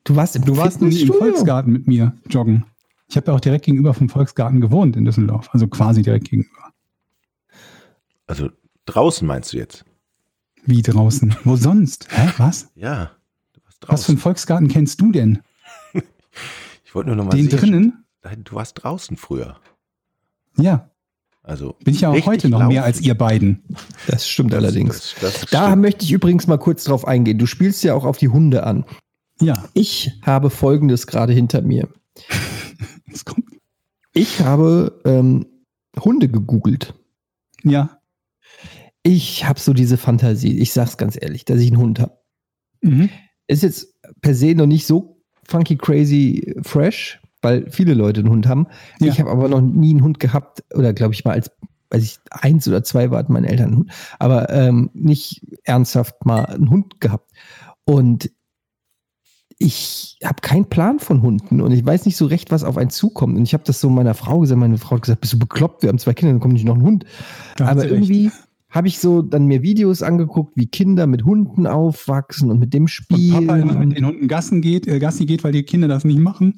Du 0.07 0.16
warst 0.16 0.37
im 0.37 0.45
Du 0.45 0.57
warst 0.57 0.81
im? 0.81 0.90
Volksgarten 1.12 1.73
mit 1.73 1.87
mir 1.87 2.12
joggen. 2.31 2.64
Ich 3.09 3.16
habe 3.16 3.29
ja 3.29 3.35
auch 3.37 3.40
direkt 3.40 3.64
gegenüber 3.66 3.92
vom 3.95 4.09
Volksgarten 4.09 4.61
gewohnt 4.61 4.97
in 4.97 5.05
Düsseldorf, 5.05 5.49
also 5.53 5.69
quasi 5.69 6.03
direkt 6.03 6.31
gegenüber. 6.31 6.73
Also 8.27 8.51
draußen 8.87 9.27
meinst 9.27 9.53
du 9.53 9.59
jetzt? 9.59 9.85
Wie 10.64 10.83
draußen? 10.83 11.37
Wo 11.45 11.57
sonst? 11.57 12.09
Hä? 12.11 12.31
Was? 12.38 12.69
Ja. 12.75 13.12
Du 13.53 13.61
warst 13.64 13.66
Was 13.66 13.75
für 13.75 13.87
draußen. 13.87 14.12
einen 14.14 14.19
Volksgarten 14.19 14.69
kennst 14.69 15.01
du 15.01 15.12
denn? 15.12 15.40
Ich 16.85 16.95
wollte 16.95 17.09
nur 17.11 17.16
noch 17.16 17.25
mal 17.25 17.37
Den 17.37 17.49
drinnen? 17.51 18.05
Nein, 18.23 18.42
du 18.45 18.55
warst 18.55 18.83
draußen 18.83 19.16
früher. 19.19 19.57
Ja. 20.57 20.88
Also 21.42 21.75
Bin 21.85 21.92
ich 21.95 22.01
ja 22.01 22.09
auch 22.11 22.27
heute 22.27 22.49
noch 22.49 22.61
laufen. 22.61 22.73
mehr 22.73 22.85
als 22.85 23.01
ihr 23.03 23.14
beiden. 23.14 23.62
Das 24.07 24.27
stimmt 24.27 24.55
allerdings. 24.55 25.14
Das, 25.21 25.35
das 25.40 25.51
Da 25.51 25.66
stimmt. 25.69 25.83
möchte 25.83 26.05
ich 26.05 26.12
übrigens 26.12 26.47
mal 26.47 26.57
kurz 26.59 26.85
drauf 26.85 27.07
eingehen. 27.07 27.37
Du 27.38 27.45
spielst 27.47 27.85
ja 27.85 27.92
auch 27.95 28.05
auf 28.05 28.16
die 28.16 28.29
Hunde 28.29 28.64
an. 28.64 28.85
Ja. 29.40 29.68
Ich 29.75 30.12
habe 30.22 30.51
Folgendes 30.51 31.07
gerade 31.07 31.33
hinter 31.33 31.62
mir. 31.62 31.88
Ich 34.16 34.40
habe 34.40 34.99
ähm, 35.05 35.44
Hunde 36.01 36.29
gegoogelt. 36.29 36.94
Ja. 37.62 38.01
Ich 39.03 39.44
habe 39.44 39.61
so 39.61 39.75
diese 39.75 39.99
Fantasie, 39.99 40.59
ich 40.59 40.72
sag's 40.72 40.96
ganz 40.96 41.18
ehrlich, 41.20 41.44
dass 41.44 41.61
ich 41.61 41.68
einen 41.68 41.81
Hund 41.81 42.01
habe. 42.01 42.18
Mhm. 42.81 43.11
Ist 43.46 43.62
jetzt 43.62 43.94
per 44.22 44.35
se 44.35 44.55
noch 44.55 44.66
nicht 44.66 44.87
so 44.87 45.22
funky 45.46 45.77
crazy 45.77 46.55
fresh, 46.62 47.20
weil 47.42 47.70
viele 47.70 47.92
Leute 47.92 48.20
einen 48.20 48.31
Hund 48.31 48.46
haben. 48.46 48.68
Ja. 49.01 49.12
Ich 49.12 49.20
habe 49.20 49.31
aber 49.31 49.49
noch 49.49 49.61
nie 49.61 49.90
einen 49.90 50.03
Hund 50.03 50.18
gehabt, 50.18 50.64
oder 50.75 50.94
glaube 50.94 51.12
ich 51.12 51.25
mal 51.27 51.33
als, 51.33 51.51
weiß 51.90 52.03
ich, 52.03 52.18
eins 52.31 52.66
oder 52.66 52.83
zwei 52.85 53.11
war 53.11 53.18
hatten 53.18 53.35
meine 53.35 53.51
Eltern 53.51 53.66
einen 53.66 53.77
Hund, 53.77 53.92
aber 54.18 54.49
ähm, 54.49 54.88
nicht 54.94 55.42
ernsthaft 55.64 56.25
mal 56.25 56.46
einen 56.46 56.70
Hund 56.70 57.01
gehabt. 57.01 57.33
Und 57.85 58.31
ich 59.59 60.19
habe 60.23 60.40
keinen 60.42 60.66
Plan 60.66 60.99
von 60.99 61.23
Hunden 61.23 61.61
und 61.61 61.73
ich 61.73 61.85
weiß 61.85 62.05
nicht 62.05 62.16
so 62.16 62.27
recht, 62.27 62.51
was 62.51 62.64
auf 62.64 62.77
einen 62.77 62.90
zukommt. 62.90 63.37
Und 63.37 63.42
ich 63.42 63.55
habe 63.55 63.64
das 63.64 63.81
so 63.81 63.88
meiner 63.88 64.14
Frau 64.14 64.40
gesagt, 64.40 64.61
meine 64.61 64.77
Frau 64.77 64.97
hat 64.97 65.03
gesagt, 65.03 65.23
bist 65.23 65.33
du 65.33 65.38
bekloppt, 65.38 65.83
wir 65.83 65.88
haben 65.88 65.99
zwei 65.99 66.12
Kinder, 66.12 66.33
dann 66.33 66.40
kommt 66.40 66.55
nicht 66.55 66.66
noch 66.66 66.75
ein 66.75 66.83
Hund. 66.83 67.05
Da 67.57 67.69
Aber 67.69 67.87
irgendwie 67.87 68.31
habe 68.69 68.88
ich 68.88 68.99
so 68.99 69.23
dann 69.23 69.47
mir 69.47 69.62
Videos 69.62 70.03
angeguckt, 70.03 70.57
wie 70.57 70.66
Kinder 70.66 71.07
mit 71.07 71.25
Hunden 71.25 71.66
aufwachsen 71.66 72.51
und 72.51 72.59
mit 72.59 72.75
dem 72.75 72.83
Und 72.83 72.88
spielen. 72.88 73.47
Papa 73.47 73.57
mit 73.57 73.97
den 73.97 74.05
Hunden 74.05 74.29
Gassen 74.29 74.61
geht, 74.61 74.87
äh, 74.87 74.99
Gassi 74.99 75.25
geht, 75.25 75.45
weil 75.45 75.53
die 75.53 75.62
Kinder 75.62 75.88
das 75.88 76.05
nicht 76.05 76.19
machen. 76.19 76.55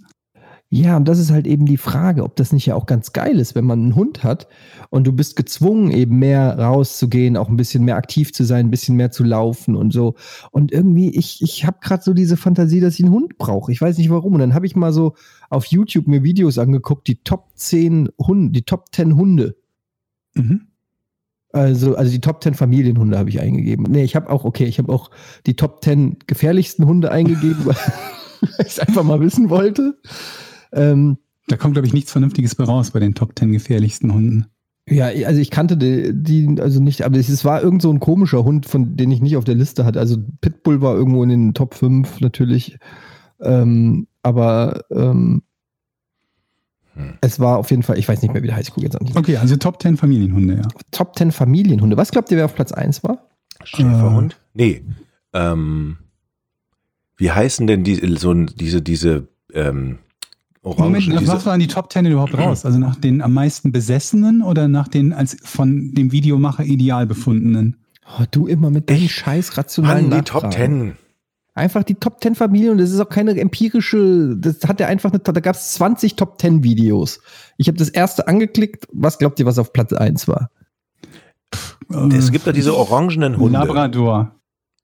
Ja, 0.71 0.99
und 0.99 1.09
das 1.09 1.19
ist 1.19 1.31
halt 1.31 1.47
eben 1.47 1.65
die 1.65 1.79
Frage, 1.79 2.23
ob 2.23 2.37
das 2.37 2.53
nicht 2.53 2.67
ja 2.67 2.75
auch 2.75 2.85
ganz 2.85 3.15
geil 3.15 3.41
ist, 3.41 3.55
wenn 3.55 3.65
man 3.65 3.81
einen 3.81 3.95
Hund 3.95 4.23
hat 4.23 4.49
und 4.91 5.07
du 5.07 5.13
bist 5.13 5.35
gezwungen, 5.35 5.91
eben 5.91 6.19
mehr 6.19 6.59
rauszugehen, 6.59 7.39
auch 7.39 7.49
ein 7.49 7.57
bisschen 7.57 7.85
mehr 7.85 7.97
aktiv 7.97 8.35
zu 8.35 8.45
sein, 8.45 8.67
ein 8.67 8.71
bisschen 8.71 8.95
mehr 8.95 9.11
zu 9.11 9.25
laufen 9.25 9.75
und 9.75 9.95
so. 9.95 10.15
Und 10.51 10.71
irgendwie, 10.71 11.09
ich, 11.09 11.41
ich 11.41 11.65
habe 11.65 11.79
gerade 11.81 12.03
so 12.03 12.13
diese 12.13 12.37
Fantasie, 12.37 12.81
dass 12.81 12.99
ich 12.99 13.05
einen 13.07 13.15
Hund 13.15 13.39
brauche. 13.39 13.73
Ich 13.73 13.81
weiß 13.81 13.97
nicht 13.97 14.11
warum. 14.11 14.35
Und 14.35 14.41
dann 14.41 14.53
habe 14.53 14.67
ich 14.67 14.77
mal 14.77 14.93
so 14.93 15.15
auf 15.49 15.65
YouTube 15.65 16.07
mir 16.07 16.23
Videos 16.23 16.59
angeguckt, 16.59 17.09
die 17.09 17.23
Top 17.23 17.49
10 17.55 18.11
Hunde, 18.19 18.53
die 18.53 18.63
Top 18.63 18.89
10 18.93 19.17
Hunde. 19.17 19.57
Mhm. 20.35 20.67
Also, 21.51 21.97
also 21.97 22.13
die 22.13 22.21
Top 22.21 22.43
10 22.43 22.53
Familienhunde 22.53 23.17
habe 23.17 23.31
ich 23.31 23.41
eingegeben. 23.41 23.87
Nee, 23.89 24.05
ich 24.05 24.15
habe 24.15 24.29
auch, 24.29 24.45
okay, 24.45 24.67
ich 24.67 24.79
habe 24.79 24.93
auch 24.93 25.11
die 25.47 25.57
Top 25.57 25.83
10 25.83 26.19
gefährlichsten 26.27 26.85
Hunde 26.85 27.11
eingegeben, 27.11 27.65
weil 27.65 27.77
ich 28.59 28.67
es 28.67 28.79
einfach 28.79 29.03
mal 29.03 29.21
wissen 29.21 29.49
wollte. 29.49 29.99
Ähm, 30.73 31.19
Da 31.49 31.57
kommt, 31.57 31.75
glaube 31.75 31.87
ich, 31.87 31.95
nichts 31.95 32.13
Vernünftiges 32.13 32.55
bei 32.55 32.65
raus 32.65 32.91
bei 32.91 33.01
den 33.01 33.15
Top 33.15 33.39
10 33.39 33.53
gefährlichsten 33.53 34.13
Hunden. 34.13 34.47
ja, 34.89 35.07
also 35.27 35.41
ich 35.41 35.51
kannte 35.51 35.77
die, 35.77 36.13
die 36.15 36.61
also 36.61 36.81
nicht, 36.81 37.03
aber 37.03 37.19
es 37.19 37.45
war 37.45 37.63
irgend 37.63 37.83
so 37.83 37.91
ein 37.93 38.01
komischer 38.01 38.45
Hund, 38.45 38.67
von 38.67 38.97
den 38.97 39.11
ich 39.11 39.21
nicht 39.21 39.37
auf 39.37 39.45
der 39.45 39.55
Liste 39.55 39.85
hatte. 39.85 40.01
Also 40.01 40.17
Pitbull 40.41 40.81
war 40.81 40.95
irgendwo 40.95 41.23
in 41.23 41.29
den 41.29 41.55
Top 41.55 41.75
5 41.75 42.21
natürlich. 42.21 42.79
Ähm, 43.41 44.07
aber 44.23 44.85
ähm, 44.91 45.43
Hm. 46.95 47.13
es 47.21 47.39
war 47.39 47.59
auf 47.59 47.71
jeden 47.71 47.85
Fall, 47.85 47.97
ich 47.99 48.09
weiß 48.09 48.23
nicht 48.23 48.33
mehr, 48.33 48.43
wie 48.43 48.49
der 48.49 48.57
heißt, 48.57 48.69
ich 48.69 48.75
gucke 48.75 48.87
jetzt 48.87 49.01
nicht. 49.01 49.17
Okay, 49.17 49.37
also 49.37 49.55
Top 49.57 49.81
10 49.81 49.97
Familienhunde, 49.97 50.57
ja. 50.57 50.63
Top 50.91 51.17
10 51.17 51.31
Familienhunde. 51.31 51.97
Was 51.97 52.11
glaubt 52.11 52.31
ihr, 52.33 52.37
wer 52.37 52.47
auf 52.47 52.55
Platz 52.57 52.73
1 52.73 53.05
war? 53.05 53.29
Schäferhund? 53.63 54.37
Nee. 54.55 54.83
Ähm, 55.33 55.99
wie 57.17 57.31
heißen 57.31 57.67
denn 57.69 57.85
die, 57.85 57.95
so 58.17 58.35
diese, 58.35 58.83
diese 58.83 59.29
ähm, 59.55 59.99
Orangen? 60.69 60.93
Moment, 60.93 61.21
diese, 61.21 61.33
was 61.33 61.47
waren 61.47 61.61
die 61.61 61.67
Top 61.67 61.93
10 61.93 62.07
überhaupt 62.07 62.37
raus? 62.37 62.65
Also 62.65 62.79
nach 62.79 62.97
den 62.97 63.23
am 63.23 63.33
meisten 63.35 63.73
besessenen 63.73 64.43
oder 64.43 64.69
nach 64.69 64.89
den 64.89 65.13
als 65.13 65.37
von 65.43 65.93
dem 65.95 66.13
Videomacher 66.13 66.65
ideal 66.65 67.07
befundenen? 67.07 67.77
Oh, 68.19 68.25
du 68.31 68.47
immer 68.47 68.71
mit 68.71 68.89
deinen 68.89 69.09
scheiß 69.09 69.57
rationalen 69.59 70.09
Mann, 70.09 70.19
die 70.19 70.25
Top. 70.25 70.53
10. 70.53 70.97
Einfach 71.55 71.83
die 71.83 71.97
Top 71.97 72.23
10 72.23 72.37
Familien 72.37 72.73
und 72.73 72.79
das 72.79 72.91
ist 72.91 73.01
auch 73.01 73.09
keine 73.09 73.39
empirische, 73.39 74.37
das 74.39 74.61
hat 74.67 74.81
er 74.81 74.87
einfach 74.87 75.11
eine, 75.11 75.19
da 75.19 75.33
gab 75.41 75.57
es 75.57 75.73
20 75.75 76.15
Top 76.17 76.41
10 76.41 76.63
Videos. 76.63 77.21
Ich 77.57 77.67
habe 77.69 77.77
das 77.77 77.89
erste 77.89 78.29
angeklickt. 78.29 78.87
Was 78.93 79.19
glaubt 79.19 79.41
ihr, 79.41 79.47
was 79.47 79.59
auf 79.59 79.73
Platz 79.73 79.93
1 79.93 80.29
war? 80.29 80.51
Es 82.13 82.31
gibt 82.31 82.47
da 82.47 82.53
diese 82.53 82.77
orangenen 82.77 83.37
Hunde. 83.39 83.59
Labrador, 83.59 84.37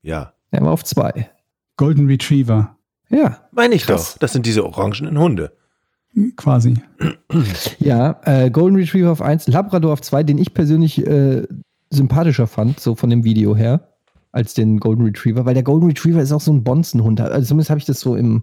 Ja. 0.03 0.33
Er 0.51 0.63
war 0.63 0.73
auf 0.73 0.85
2. 0.85 1.29
Golden 1.77 2.07
Retriever, 2.07 2.77
Ja. 3.09 3.39
Meine 3.53 3.75
ich 3.75 3.87
Krass. 3.87 4.13
doch. 4.15 4.19
Das 4.19 4.33
sind 4.33 4.47
diese 4.47 4.65
orangenen 4.65 5.19
Hunde. 5.19 5.53
Quasi. 6.37 6.75
Ja, 7.79 8.21
äh, 8.25 8.51
Golden 8.51 8.77
Retriever 8.77 9.11
auf 9.11 9.23
1, 9.23 9.49
Labrador 9.49 9.93
auf 9.93 10.03
2, 10.03 10.23
den 10.23 10.39
ich 10.39 10.55
persönlich 10.55 11.05
äh, 11.07 11.47
sympathischer 11.91 12.47
fand, 12.47 12.81
so 12.81 12.95
von 12.95 13.11
dem 13.11 13.25
Video 13.25 13.57
her, 13.57 13.95
als 14.33 14.55
den 14.55 14.79
Golden 14.81 15.05
Retriever, 15.05 15.45
weil 15.45 15.55
der 15.55 15.63
Golden 15.63 15.87
Retriever 15.87 16.23
ist 16.23 16.33
auch 16.33 16.41
so 16.41 16.53
ein 16.53 16.65
Bonzenhund. 16.65 17.21
Also 17.21 17.49
zumindest 17.49 17.71
habe 17.71 17.79
ich 17.79 17.87
das 17.87 18.01
so 18.01 18.17
im, 18.17 18.43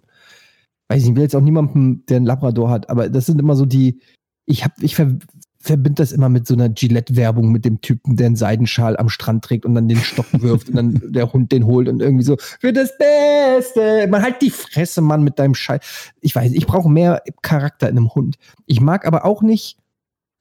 weiß 0.88 0.98
ich 0.98 1.04
nicht, 1.04 1.10
ich 1.10 1.16
will 1.16 1.22
jetzt 1.22 1.36
auch 1.36 1.42
niemanden, 1.42 2.04
der 2.06 2.18
einen 2.18 2.26
Labrador 2.26 2.70
hat, 2.70 2.90
aber 2.90 3.08
das 3.08 3.26
sind 3.26 3.40
immer 3.40 3.56
so 3.56 3.66
die, 3.66 4.00
ich 4.46 4.64
habe, 4.64 4.74
ich 4.80 4.94
ver, 4.94 5.16
verbinde 5.62 6.02
das 6.02 6.12
immer 6.12 6.28
mit 6.28 6.46
so 6.46 6.54
einer 6.54 6.68
Gillette-Werbung 6.68 7.52
mit 7.52 7.64
dem 7.64 7.80
Typen, 7.80 8.16
der 8.16 8.26
einen 8.26 8.36
Seidenschal 8.36 8.96
am 8.96 9.08
Strand 9.08 9.44
trägt 9.44 9.64
und 9.64 9.74
dann 9.74 9.88
den 9.88 9.98
Stock 9.98 10.26
wirft 10.32 10.68
und 10.68 10.74
dann 10.76 11.12
der 11.12 11.32
Hund 11.32 11.52
den 11.52 11.66
holt 11.66 11.88
und 11.88 12.02
irgendwie 12.02 12.24
so, 12.24 12.36
für 12.38 12.72
das 12.72 12.96
Beste. 12.98 14.06
Man 14.08 14.22
halt 14.22 14.42
die 14.42 14.50
Fresse, 14.50 15.00
Mann, 15.00 15.22
mit 15.22 15.38
deinem 15.38 15.54
Scheiß. 15.54 16.12
Ich 16.20 16.34
weiß, 16.34 16.52
ich 16.52 16.66
brauche 16.66 16.90
mehr 16.90 17.22
Charakter 17.42 17.88
in 17.88 17.96
einem 17.96 18.14
Hund. 18.14 18.36
Ich 18.66 18.80
mag 18.80 19.06
aber 19.06 19.24
auch 19.24 19.42
nicht 19.42 19.78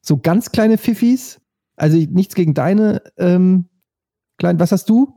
so 0.01 0.17
ganz 0.17 0.51
kleine 0.51 0.77
Pfiffis. 0.77 1.39
Also 1.75 1.97
ich- 1.97 2.09
nichts 2.09 2.35
gegen 2.35 2.53
deine 2.53 3.01
ähm, 3.17 3.65
kleinen. 4.37 4.59
Was 4.59 4.71
hast 4.71 4.89
du? 4.89 5.13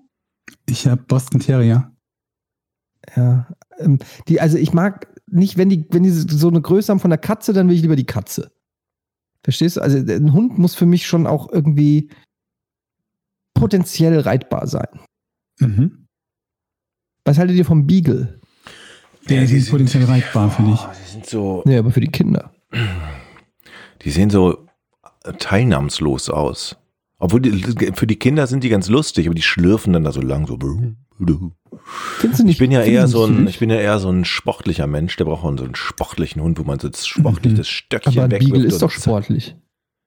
Ich 0.68 0.86
habe 0.86 1.02
Boston 1.02 1.40
Terrier. 1.40 1.90
Ja. 3.16 3.48
Ähm, 3.78 3.98
die, 4.28 4.40
also 4.40 4.58
ich 4.58 4.72
mag 4.72 5.08
nicht, 5.30 5.56
wenn 5.56 5.68
die, 5.68 5.86
wenn 5.90 6.02
die 6.02 6.10
so 6.10 6.48
eine 6.48 6.60
Größe 6.60 6.92
haben 6.92 7.00
von 7.00 7.10
der 7.10 7.18
Katze, 7.18 7.52
dann 7.52 7.68
will 7.68 7.74
ich 7.76 7.82
lieber 7.82 7.96
die 7.96 8.06
Katze. 8.06 8.52
Verstehst 9.44 9.76
du? 9.76 9.82
Also 9.82 9.98
ein 9.98 10.32
Hund 10.32 10.58
muss 10.58 10.74
für 10.74 10.86
mich 10.86 11.06
schon 11.06 11.26
auch 11.26 11.52
irgendwie 11.52 12.08
potenziell 13.54 14.18
reitbar 14.20 14.66
sein. 14.66 14.88
Mhm. 15.60 16.06
Was 17.24 17.38
haltet 17.38 17.56
ihr 17.56 17.64
vom 17.64 17.86
Beagle? 17.86 18.40
Der 19.28 19.44
Ja, 19.44 19.56
ist 19.56 19.70
potenziell 19.70 20.04
reizbar 20.04 20.50
für 20.50 20.62
dich. 20.62 20.80
Oh, 20.82 20.88
die 21.06 21.10
sind 21.10 21.26
so, 21.26 21.62
Nee, 21.64 21.78
aber 21.78 21.90
für 21.90 22.00
die 22.00 22.08
Kinder. 22.10 22.52
die 24.02 24.10
sehen 24.10 24.28
so 24.30 24.66
teilnahmslos 25.38 26.28
aus. 26.28 26.76
Obwohl 27.18 27.40
die, 27.40 27.52
für 27.94 28.06
die 28.06 28.16
Kinder 28.18 28.46
sind 28.46 28.64
die 28.64 28.68
ganz 28.68 28.88
lustig, 28.88 29.26
aber 29.26 29.34
die 29.34 29.42
schlürfen 29.42 29.92
dann 29.92 30.04
da 30.04 30.12
so 30.12 30.20
lang 30.20 30.46
so. 30.46 30.58
Findest 30.58 32.40
du 32.40 32.44
nicht? 32.44 32.54
Ich 32.54 32.58
bin 32.58 32.72
ja 32.72 32.82
eher 32.82 33.02
du 33.02 33.08
so 33.08 33.24
ein, 33.24 33.46
ich 33.46 33.58
bin 33.60 33.70
ja 33.70 33.76
eher 33.76 33.98
so 33.98 34.10
ein 34.10 34.24
sportlicher 34.24 34.86
Mensch, 34.86 35.16
der 35.16 35.24
braucht 35.24 35.42
so 35.58 35.64
einen 35.64 35.74
sportlichen 35.76 36.42
Hund, 36.42 36.58
wo 36.58 36.64
man 36.64 36.78
so 36.80 36.90
sportlich 36.92 37.54
das 37.54 37.68
Stöckchen 37.68 38.14
Mhm. 38.14 38.18
aber 38.20 38.34
ein. 38.34 38.38
Beagle 38.40 38.64
ist 38.66 38.82
doch 38.82 38.90
sportlich. 38.90 39.56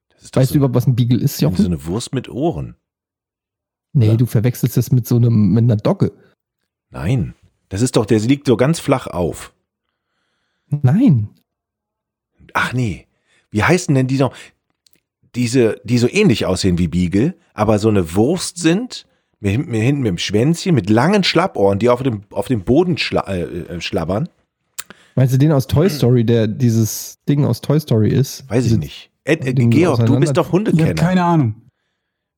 Das 0.10 0.24
ist 0.26 0.36
Weißt 0.36 0.50
du 0.52 0.54
so, 0.54 0.58
überhaupt, 0.58 0.76
was 0.76 0.88
ein 0.88 0.96
Beagle 0.96 1.20
ist, 1.20 1.38
so 1.38 1.46
Jochen? 1.48 1.66
eine 1.66 1.86
Wurst 1.86 2.14
mit 2.14 2.28
Ohren. 2.30 2.76
Nee, 3.94 4.08
Ja. 4.08 4.16
du 4.16 4.26
verwechselst 4.26 4.76
das 4.78 4.92
mit 4.92 5.08
so 5.08 5.16
einem, 5.16 5.54
mit 5.54 5.64
einer 5.64 5.78
Dogge. 5.78 6.12
Nein. 6.90 7.34
Das 7.70 7.82
ist 7.82 7.96
doch, 7.96 8.06
der 8.06 8.20
liegt 8.20 8.48
so 8.48 8.58
ganz 8.58 8.80
flach 8.80 9.08
auf. 9.08 9.54
Nein. 10.68 11.30
Ach 12.54 12.74
nee. 12.74 13.08
Wie 13.50 13.64
heißen 13.64 13.94
denn 13.96 14.08
die 14.08 14.18
noch? 14.18 14.36
Diese, 15.38 15.80
die 15.86 15.98
so 16.00 16.10
ähnlich 16.10 16.46
aussehen 16.46 16.78
wie 16.78 16.88
Beagle, 16.90 17.36
aber 17.54 17.80
so 17.80 17.88
eine 17.88 18.14
Wurst 18.16 18.58
sind, 18.58 19.06
mit, 19.40 19.52
hinten- 19.52 19.72
mit 19.72 19.82
hinten 19.82 20.02
mit 20.02 20.10
dem 20.10 20.18
Schwänzchen, 20.18 20.76
mit 20.76 20.90
langen 20.90 21.24
Schlappohren, 21.24 21.80
die 21.80 21.88
auf 21.90 22.04
dem, 22.04 22.24
auf 22.32 22.48
dem 22.48 22.64
Boden 22.64 22.98
schla 22.98 23.22
äh, 23.28 23.44
äh, 23.44 23.80
schlabbern. 23.82 24.28
Meinst 25.16 25.34
du 25.34 25.38
den 25.38 25.52
aus 25.52 25.68
Toy 25.68 25.90
Story, 25.90 26.24
der 26.26 26.48
dieses 26.48 27.20
Ding 27.30 27.46
aus 27.46 27.62
Toy 27.62 27.80
Story 27.80 28.10
ist? 28.10 28.44
Weiß 28.50 28.64
ich 28.66 28.70
Diese- 28.72 28.80
nicht. 28.80 29.12
Ed, 29.24 29.58
Ding 29.58 29.70
Georg, 29.72 30.06
du 30.06 30.20
bist 30.20 30.38
doch 30.38 30.44
Ich 30.44 30.48
habe 30.48 30.58
Hundekenner. 30.70 30.94
keine 30.94 31.24
Ahnung. 31.24 31.56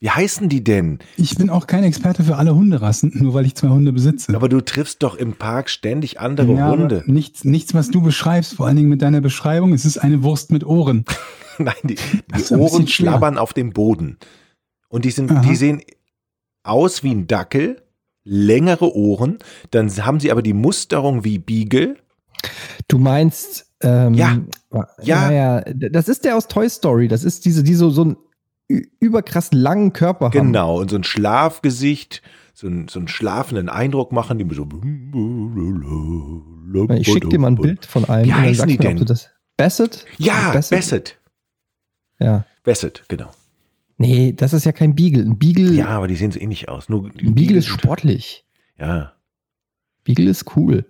Wie 0.01 0.09
heißen 0.09 0.47
die 0.49 0.63
denn? 0.63 0.99
Ich 1.17 1.35
bin 1.35 1.49
auch 1.49 1.67
kein 1.67 1.83
Experte 1.83 2.23
für 2.23 2.37
alle 2.37 2.55
Hunderassen, 2.55 3.11
nur 3.15 3.33
weil 3.33 3.45
ich 3.45 3.53
zwei 3.55 3.67
Hunde 3.67 3.91
besitze. 3.91 4.33
Aber 4.33 4.47
du 4.49 4.61
triffst 4.61 5.03
doch 5.03 5.15
im 5.15 5.33
Park 5.33 5.69
ständig 5.69 6.19
andere 6.21 6.53
Ja, 6.53 6.71
Hunde. 6.71 7.03
Nichts, 7.05 7.43
nichts, 7.43 7.73
was 7.73 7.89
du 7.91 8.01
beschreibst, 8.01 8.53
vor 8.55 8.65
allen 8.67 8.77
Dingen 8.77 8.87
mit 8.89 9.01
deiner 9.01 9.19
Beschreibung, 9.21 9.73
es 9.73 9.83
ist 9.85 9.97
eine 9.97 10.23
Wurst 10.23 10.51
mit 10.51 10.65
Ohren. 10.65 11.03
Nein, 11.63 11.75
die, 11.83 11.95
die 11.95 12.53
Ohren 12.55 12.87
schlabbern 12.87 13.37
auf 13.37 13.53
dem 13.53 13.71
Boden. 13.71 14.17
Und 14.87 15.05
die 15.05 15.11
sind, 15.11 15.31
Aha. 15.31 15.41
die 15.41 15.55
sehen 15.55 15.81
aus 16.63 17.03
wie 17.03 17.11
ein 17.11 17.27
Dackel, 17.27 17.81
längere 18.23 18.95
Ohren, 18.95 19.37
dann 19.71 19.89
haben 20.05 20.19
sie 20.19 20.31
aber 20.31 20.41
die 20.41 20.53
Musterung 20.53 21.23
wie 21.23 21.37
Beagle. 21.39 21.97
Du 22.87 22.97
meinst, 22.97 23.71
ähm, 23.81 24.13
Ja. 24.13 24.37
Ja. 25.01 25.31
ja, 25.31 25.61
das 25.61 26.07
ist 26.07 26.25
der 26.25 26.37
aus 26.37 26.47
Toy 26.47 26.69
Story. 26.69 27.07
Das 27.07 27.23
ist 27.23 27.45
diese, 27.45 27.63
die 27.63 27.75
so, 27.75 27.89
so 27.89 28.03
einen 28.03 28.17
überkrass 28.99 29.51
langen 29.51 29.93
Körper 29.93 30.25
haben. 30.25 30.31
Genau, 30.31 30.79
und 30.79 30.89
so 30.89 30.95
ein 30.95 31.03
Schlafgesicht, 31.03 32.21
so, 32.53 32.67
ein, 32.67 32.87
so 32.87 32.99
einen 32.99 33.07
schlafenden 33.07 33.69
Eindruck 33.69 34.11
machen, 34.11 34.37
die 34.37 34.55
so. 34.55 34.67
Ich 36.95 37.07
schicke 37.07 37.29
dir 37.29 37.39
mal 37.39 37.47
ein 37.47 37.55
Bild 37.55 37.85
von 37.85 38.05
einem. 38.05 38.27
Wie 38.27 38.33
heißen 38.33 38.67
die 38.67 38.77
denn? 38.77 39.03
Bassett? 39.57 40.05
Ja, 40.17 40.51
Bassett? 40.53 40.77
Bassett. 40.77 41.18
Ja. 42.19 42.45
Bassett, 42.63 43.03
genau. 43.07 43.31
Nee, 43.97 44.33
das 44.33 44.53
ist 44.53 44.65
ja 44.65 44.71
kein 44.71 44.95
Beagle. 44.95 45.23
Ein 45.23 45.37
Beagle, 45.37 45.73
Ja, 45.73 45.87
aber 45.89 46.07
die 46.07 46.15
sehen 46.15 46.31
so 46.31 46.39
ähnlich 46.39 46.69
aus. 46.69 46.89
Nur 46.89 47.05
ein 47.05 47.33
Beagle 47.35 47.57
ist 47.57 47.65
sind- 47.67 47.79
sportlich. 47.81 48.45
Ja, 48.79 49.13
Beagle 50.03 50.29
ist 50.29 50.55
cool. 50.55 50.85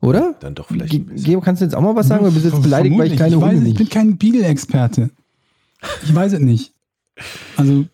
Oder? 0.00 0.34
dann 0.40 0.54
doch 0.54 0.66
vielleicht. 0.68 0.90
Ge. 0.90 1.00
Geo, 1.16 1.40
kannst 1.40 1.62
du 1.62 1.64
jetzt 1.66 1.74
auch 1.74 1.80
mal 1.80 1.94
was 1.96 2.08
sagen? 2.08 2.22
Oder 2.24 2.32
bist 2.32 2.44
du 2.44 2.50
jetzt 2.50 2.62
beleidigt, 2.62 2.98
weil 2.98 3.12
ich 3.12 3.18
keine 3.18 3.36
ich 3.36 3.40
weiß, 3.40 3.54
Hunde 3.56 3.70
Ich 3.70 3.76
bin 3.76 3.88
kein 3.88 4.18
Beagle-Experte. 4.18 5.10
Ich 6.02 6.14
weiß 6.14 6.32
es 6.34 6.40
nicht. 6.40 6.72
Also, 7.56 7.86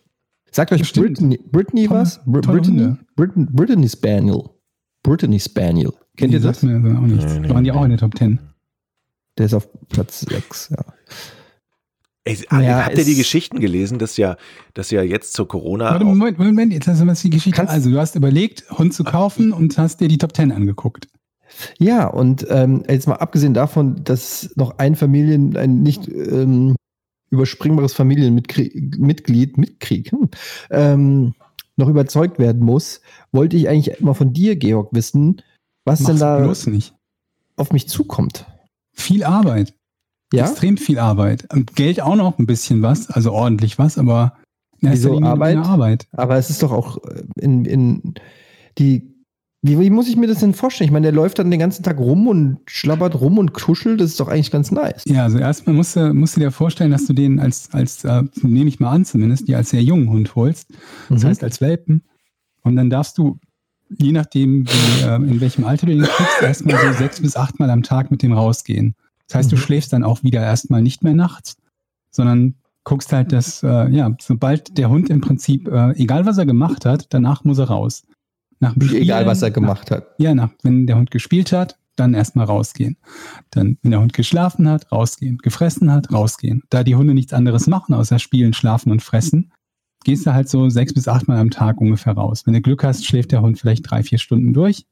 Sagt 0.51 0.71
euch. 0.73 0.91
Brittany, 0.93 1.39
Brittany 1.51 1.87
Tolle- 1.87 1.99
was? 2.01 2.19
Br 2.25 2.41
tolle 2.41 2.59
Brittany? 2.59 2.95
Brittany, 3.15 3.47
Brittany 3.51 3.87
Spaniel. 3.87 4.43
Brittany 5.03 5.39
Spaniel. 5.39 5.93
Kennt 6.17 6.31
nee, 6.31 6.37
ihr 6.37 6.41
das? 6.43 6.59
sagt 6.59 6.63
Mir 6.63 6.75
also 6.75 6.97
auch 6.97 7.01
nichts. 7.07 7.33
Nee, 7.33 7.39
nee, 7.39 7.49
Waren 7.49 7.63
die 7.63 7.71
nee. 7.71 7.77
auch 7.77 7.83
in 7.83 7.89
der 7.91 7.99
Top 7.99 8.17
10? 8.17 8.39
Der 9.37 9.45
ist 9.45 9.53
auf 9.53 9.69
Platz 9.87 10.21
6, 10.21 10.69
ja. 10.75 10.83
Ey, 12.23 12.37
Ja, 12.51 12.85
habt 12.85 12.97
ihr 12.97 13.03
die 13.05 13.13
es- 13.13 13.17
Geschichten 13.17 13.59
gelesen, 13.59 13.97
dass 13.97 14.15
ja, 14.17 14.37
dass 14.75 14.91
ja 14.91 15.01
jetzt 15.01 15.33
zur 15.33 15.47
Corona. 15.47 15.85
Warte, 15.91 16.05
Moment, 16.05 16.37
Moment, 16.37 16.71
jetzt 16.71 16.87
hast 16.87 17.01
du 17.01 17.05
mal 17.05 17.15
die 17.15 17.29
Geschichte. 17.31 17.57
Kannst- 17.57 17.73
also, 17.73 17.89
du 17.89 17.97
hast 17.99 18.15
überlegt, 18.15 18.69
Hund 18.77 18.93
zu 18.93 19.03
kaufen 19.03 19.51
und 19.51 19.77
hast 19.77 20.01
dir 20.01 20.07
die 20.07 20.19
Top 20.19 20.35
10 20.35 20.51
angeguckt. 20.51 21.07
Ja, 21.79 22.07
und 22.07 22.45
ähm, 22.49 22.83
jetzt 22.87 23.07
mal 23.07 23.15
abgesehen 23.15 23.53
davon, 23.53 24.03
dass 24.03 24.51
noch 24.55 24.77
ein 24.77 24.95
Familien, 24.95 25.57
ein 25.57 25.81
nicht 25.81 26.07
ähm, 26.07 26.75
überspringbares 27.31 27.93
Familienmitglied, 27.93 29.57
Mitkrieg, 29.57 30.11
hm, 30.11 30.29
ähm, 30.69 31.33
noch 31.77 31.87
überzeugt 31.89 32.37
werden 32.39 32.61
muss, 32.63 33.01
wollte 33.31 33.57
ich 33.57 33.67
eigentlich 33.67 33.99
mal 34.01 34.13
von 34.13 34.31
dir, 34.33 34.55
Georg, 34.55 34.89
wissen, 34.93 35.41
was 35.85 35.99
denn 35.99 36.07
Mach's 36.09 36.19
da 36.19 36.37
bloß 36.39 36.67
nicht. 36.67 36.93
auf 37.57 37.71
mich 37.73 37.87
zukommt. 37.87 38.45
Viel 38.93 39.23
Arbeit. 39.23 39.73
Ja? 40.33 40.45
Extrem 40.45 40.77
viel 40.77 40.99
Arbeit. 40.99 41.47
Geld 41.75 42.01
auch 42.01 42.15
noch 42.15 42.39
ein 42.39 42.45
bisschen 42.45 42.81
was, 42.81 43.09
also 43.09 43.31
ordentlich 43.33 43.77
was, 43.79 43.97
aber 43.97 44.33
in 44.79 44.91
Wieso 44.91 45.21
Arbeit? 45.21 45.57
Arbeit. 45.57 46.07
Aber 46.13 46.37
es 46.37 46.49
ist 46.49 46.63
doch 46.63 46.71
auch 46.71 46.97
äh, 47.05 47.23
in, 47.39 47.65
in 47.65 48.13
die. 48.77 49.09
Wie, 49.63 49.77
wie 49.79 49.91
muss 49.91 50.07
ich 50.07 50.15
mir 50.17 50.25
das 50.25 50.39
denn 50.39 50.55
vorstellen? 50.55 50.87
Ich 50.87 50.91
meine, 50.91 51.03
der 51.03 51.11
läuft 51.11 51.37
dann 51.37 51.51
den 51.51 51.59
ganzen 51.59 51.83
Tag 51.83 51.99
rum 51.99 52.25
und 52.27 52.57
schlabbert 52.65 53.21
rum 53.21 53.37
und 53.37 53.53
kuschelt. 53.53 54.01
Das 54.01 54.09
ist 54.09 54.19
doch 54.19 54.27
eigentlich 54.27 54.49
ganz 54.49 54.71
nice. 54.71 55.03
Ja, 55.05 55.21
also 55.21 55.37
erstmal 55.37 55.75
musst 55.75 55.95
du, 55.95 56.11
musst 56.15 56.35
du 56.35 56.39
dir 56.39 56.49
vorstellen, 56.49 56.89
dass 56.89 57.05
du 57.05 57.13
den 57.13 57.39
als, 57.39 57.69
als 57.71 58.03
äh, 58.03 58.23
nehme 58.41 58.69
ich 58.69 58.79
mal 58.79 58.89
an 58.89 59.05
zumindest, 59.05 59.47
die 59.47 59.53
als 59.53 59.69
sehr 59.69 59.83
jungen 59.83 60.09
Hund 60.09 60.33
holst. 60.33 60.67
Das 61.09 61.21
Mhm. 61.21 61.27
heißt 61.27 61.43
als 61.43 61.61
Welpen. 61.61 62.01
Und 62.63 62.75
dann 62.75 62.89
darfst 62.89 63.19
du, 63.19 63.37
je 63.99 64.11
nachdem, 64.13 64.65
wie, 64.67 65.03
äh, 65.03 65.15
in 65.17 65.39
welchem 65.41 65.63
Alter 65.65 65.85
du 65.85 65.91
den 65.93 66.01
kriegst, 66.05 66.41
erstmal 66.41 66.79
so 66.79 66.93
sechs 66.97 67.21
bis 67.21 67.35
achtmal 67.35 67.69
am 67.69 67.83
Tag 67.83 68.09
mit 68.09 68.23
dem 68.23 68.33
rausgehen. 68.33 68.95
Das 69.31 69.35
heißt, 69.35 69.51
du 69.51 69.55
Mhm. 69.55 69.59
schläfst 69.61 69.93
dann 69.93 70.03
auch 70.03 70.23
wieder 70.23 70.41
erstmal 70.41 70.81
nicht 70.81 71.03
mehr 71.03 71.13
nachts, 71.13 71.55
sondern 72.11 72.55
guckst 72.83 73.13
halt, 73.13 73.31
dass, 73.31 73.63
äh, 73.63 73.89
ja, 73.89 74.13
sobald 74.19 74.77
der 74.77 74.89
Hund 74.89 75.09
im 75.09 75.21
Prinzip, 75.21 75.67
äh, 75.69 75.91
egal 75.91 76.25
was 76.25 76.37
er 76.37 76.45
gemacht 76.45 76.85
hat, 76.85 77.05
danach 77.13 77.43
muss 77.45 77.59
er 77.59 77.65
raus. 77.69 78.03
Nach 78.59 78.73
dem 78.73 78.81
Egal, 78.89 79.19
Spielen, 79.19 79.25
was 79.27 79.41
er 79.41 79.51
gemacht 79.51 79.89
hat. 79.89 80.07
ja, 80.17 80.35
na, 80.35 80.51
wenn 80.63 80.85
der 80.85 80.97
Hund 80.97 81.11
gespielt 81.11 81.51
hat, 81.53 81.77
dann 81.95 82.13
erstmal 82.13 82.45
rausgehen. 82.45 82.97
Dann, 83.51 83.77
wenn 83.81 83.91
der 83.91 84.01
Hund 84.01 84.13
geschlafen 84.13 84.67
hat, 84.67 84.91
rausgehen. 84.91 85.37
Gefressen 85.37 85.91
hat, 85.91 86.11
rausgehen. 86.11 86.63
Da 86.69 86.83
die 86.83 86.95
Hunde 86.95 87.13
nichts 87.13 87.33
anderes 87.33 87.67
machen, 87.67 87.93
außer 87.93 88.19
spielen, 88.19 88.53
schlafen 88.53 88.91
und 88.91 89.01
fressen, 89.01 89.51
gehst 90.03 90.25
du 90.25 90.33
halt 90.33 90.49
so 90.49 90.69
sechs 90.69 90.93
bis 90.93 91.07
achtmal 91.07 91.37
am 91.37 91.51
Tag 91.51 91.79
ungefähr 91.79 92.13
raus. 92.13 92.43
Wenn 92.45 92.53
du 92.53 92.61
Glück 92.61 92.83
hast, 92.83 93.05
schläft 93.05 93.31
der 93.31 93.41
Hund 93.41 93.59
vielleicht 93.59 93.89
drei, 93.89 94.03
vier 94.03 94.17
Stunden 94.17 94.53
durch. 94.53 94.85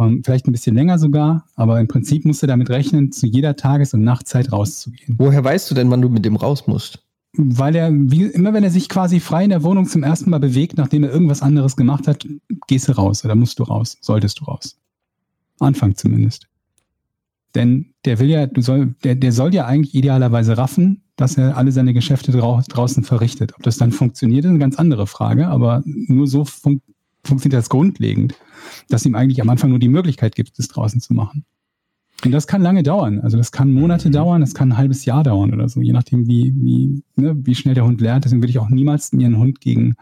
Und 0.00 0.24
vielleicht 0.24 0.48
ein 0.48 0.52
bisschen 0.52 0.74
länger 0.74 0.98
sogar, 0.98 1.44
aber 1.56 1.78
im 1.78 1.86
Prinzip 1.86 2.24
musst 2.24 2.42
du 2.42 2.46
damit 2.46 2.70
rechnen, 2.70 3.12
zu 3.12 3.26
jeder 3.26 3.54
Tages- 3.54 3.92
und 3.92 4.02
Nachtzeit 4.02 4.50
rauszugehen. 4.50 5.16
Woher 5.18 5.44
weißt 5.44 5.70
du 5.70 5.74
denn, 5.74 5.90
wann 5.90 6.00
du 6.00 6.08
mit 6.08 6.24
dem 6.24 6.36
raus 6.36 6.66
musst? 6.66 7.04
Weil 7.34 7.76
er, 7.76 7.92
wie, 7.92 8.22
immer 8.22 8.54
wenn 8.54 8.64
er 8.64 8.70
sich 8.70 8.88
quasi 8.88 9.20
frei 9.20 9.44
in 9.44 9.50
der 9.50 9.62
Wohnung 9.62 9.84
zum 9.84 10.02
ersten 10.02 10.30
Mal 10.30 10.40
bewegt, 10.40 10.78
nachdem 10.78 11.04
er 11.04 11.12
irgendwas 11.12 11.42
anderes 11.42 11.76
gemacht 11.76 12.08
hat, 12.08 12.26
gehst 12.66 12.88
du 12.88 12.92
raus 12.92 13.26
oder 13.26 13.34
musst 13.34 13.58
du 13.58 13.64
raus, 13.64 13.98
solltest 14.00 14.40
du 14.40 14.46
raus. 14.46 14.78
Anfang 15.58 15.94
zumindest. 15.94 16.48
Denn 17.54 17.92
der 18.06 18.18
will 18.20 18.30
ja, 18.30 18.46
du 18.46 18.62
soll, 18.62 18.94
der, 19.04 19.16
der 19.16 19.32
soll 19.32 19.54
ja 19.54 19.66
eigentlich 19.66 19.94
idealerweise 19.94 20.56
raffen, 20.56 21.02
dass 21.16 21.36
er 21.36 21.58
alle 21.58 21.72
seine 21.72 21.92
Geschäfte 21.92 22.32
drau 22.32 22.62
draußen 22.66 23.04
verrichtet. 23.04 23.52
Ob 23.54 23.64
das 23.64 23.76
dann 23.76 23.92
funktioniert, 23.92 24.46
ist 24.46 24.48
eine 24.48 24.60
ganz 24.60 24.76
andere 24.76 25.06
Frage, 25.06 25.48
aber 25.48 25.82
nur 25.84 26.26
so 26.26 26.46
fun 26.46 26.80
funktioniert 27.24 27.58
das 27.58 27.68
grundlegend, 27.68 28.34
dass 28.88 29.04
ihm 29.06 29.14
eigentlich 29.14 29.40
am 29.42 29.48
Anfang 29.48 29.70
nur 29.70 29.78
die 29.78 29.88
Möglichkeit 29.88 30.34
gibt, 30.34 30.58
das 30.58 30.68
draußen 30.68 31.00
zu 31.00 31.14
machen. 31.14 31.44
Und 32.24 32.32
das 32.32 32.46
kann 32.46 32.60
lange 32.60 32.82
dauern. 32.82 33.20
Also 33.20 33.36
das 33.38 33.50
kann 33.50 33.72
Monate 33.72 34.08
Mhm. 34.08 34.12
dauern, 34.12 34.40
das 34.42 34.52
kann 34.54 34.72
ein 34.72 34.76
halbes 34.76 35.04
Jahr 35.06 35.22
dauern 35.22 35.54
oder 35.54 35.68
so, 35.68 35.80
je 35.80 35.92
nachdem, 35.92 36.26
wie, 36.26 36.52
wie, 36.54 37.02
ne, 37.16 37.34
wie 37.46 37.54
schnell 37.54 37.74
der 37.74 37.84
Hund 37.86 38.00
lernt. 38.00 38.24
Deswegen 38.24 38.42
würde 38.42 38.50
ich 38.50 38.58
auch 38.58 38.68
niemals 38.68 39.12
mir 39.12 39.26
einen 39.26 39.38
Hund 39.38 39.60
gegen, 39.60 39.94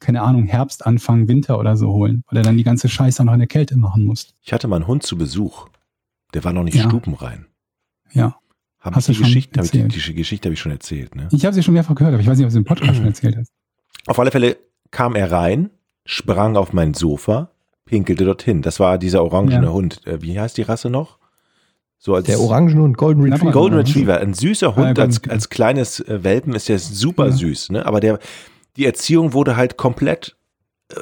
keine 0.00 0.22
Ahnung, 0.22 0.46
Herbst, 0.46 0.86
Anfang, 0.86 1.28
Winter 1.28 1.58
oder 1.58 1.76
so 1.76 1.88
holen, 1.92 2.22
weil 2.28 2.38
er 2.38 2.42
dann 2.44 2.56
die 2.56 2.64
ganze 2.64 2.88
Scheiße 2.88 3.20
auch 3.20 3.26
noch 3.26 3.34
in 3.34 3.40
der 3.40 3.48
Kälte 3.48 3.76
machen 3.76 4.04
muss. 4.04 4.34
Ich 4.42 4.52
hatte 4.52 4.66
mal 4.68 4.76
einen 4.76 4.86
Hund 4.86 5.02
zu 5.02 5.18
Besuch. 5.18 5.68
Der 6.34 6.44
war 6.44 6.52
noch 6.52 6.64
nicht 6.64 6.76
Ja. 6.76 6.84
stupenrein. 6.84 7.46
Ja. 8.12 8.36
Hab 8.80 8.94
Hast 8.94 9.08
ich 9.08 9.16
du 9.18 9.24
die 9.24 9.30
schon 9.32 9.40
Geschichte, 9.42 9.60
ich 9.60 9.70
die, 10.04 10.14
Geschichte 10.14 10.46
habe 10.48 10.54
ich 10.54 10.60
schon 10.60 10.72
erzählt. 10.72 11.16
Ne? 11.16 11.28
Ich 11.32 11.44
habe 11.44 11.52
sie 11.54 11.62
schon 11.62 11.74
mehrfach 11.74 11.96
gehört, 11.96 12.14
aber 12.14 12.22
ich 12.22 12.28
weiß 12.28 12.38
nicht, 12.38 12.46
ob 12.46 12.52
sie 12.52 12.58
im 12.58 12.64
Podcast 12.64 12.94
schon 12.96 13.04
erzählt 13.06 13.36
hast. 13.36 13.52
Auf 14.06 14.18
alle 14.18 14.30
Fälle 14.30 14.56
kam 14.90 15.16
er 15.16 15.30
rein, 15.32 15.68
sprang 16.10 16.56
auf 16.56 16.72
mein 16.72 16.94
Sofa, 16.94 17.50
pinkelte 17.84 18.24
dorthin. 18.24 18.62
Das 18.62 18.80
war 18.80 18.96
dieser 18.96 19.22
orangene 19.22 19.66
Ja. 19.66 19.72
Hund. 19.72 20.00
Äh, 20.06 20.22
Wie 20.22 20.40
heißt 20.40 20.56
die 20.56 20.62
Rasse 20.62 20.88
noch? 20.88 21.18
So 21.98 22.14
als 22.14 22.26
Der 22.26 22.40
Orangen 22.40 22.80
und 22.80 22.96
Golden 22.96 23.22
Retriever. 23.24 23.52
Golden 23.52 23.76
Ja. 23.76 23.82
Retriever. 23.82 24.18
Ein 24.20 24.32
süßer 24.32 24.68
Ja, 24.68 24.76
Hund 24.76 24.98
als, 24.98 25.20
als 25.28 25.50
kleines 25.50 26.00
äh, 26.00 26.24
Welpen 26.24 26.54
ist 26.54 26.68
der 26.70 26.78
super 26.78 27.26
Ja. 27.26 27.32
süß. 27.32 27.70
Ne? 27.70 27.84
Aber 27.84 28.00
der, 28.00 28.18
die 28.76 28.86
Erziehung 28.86 29.34
wurde 29.34 29.56
halt 29.56 29.76
komplett 29.76 30.36
äh, 30.90 30.96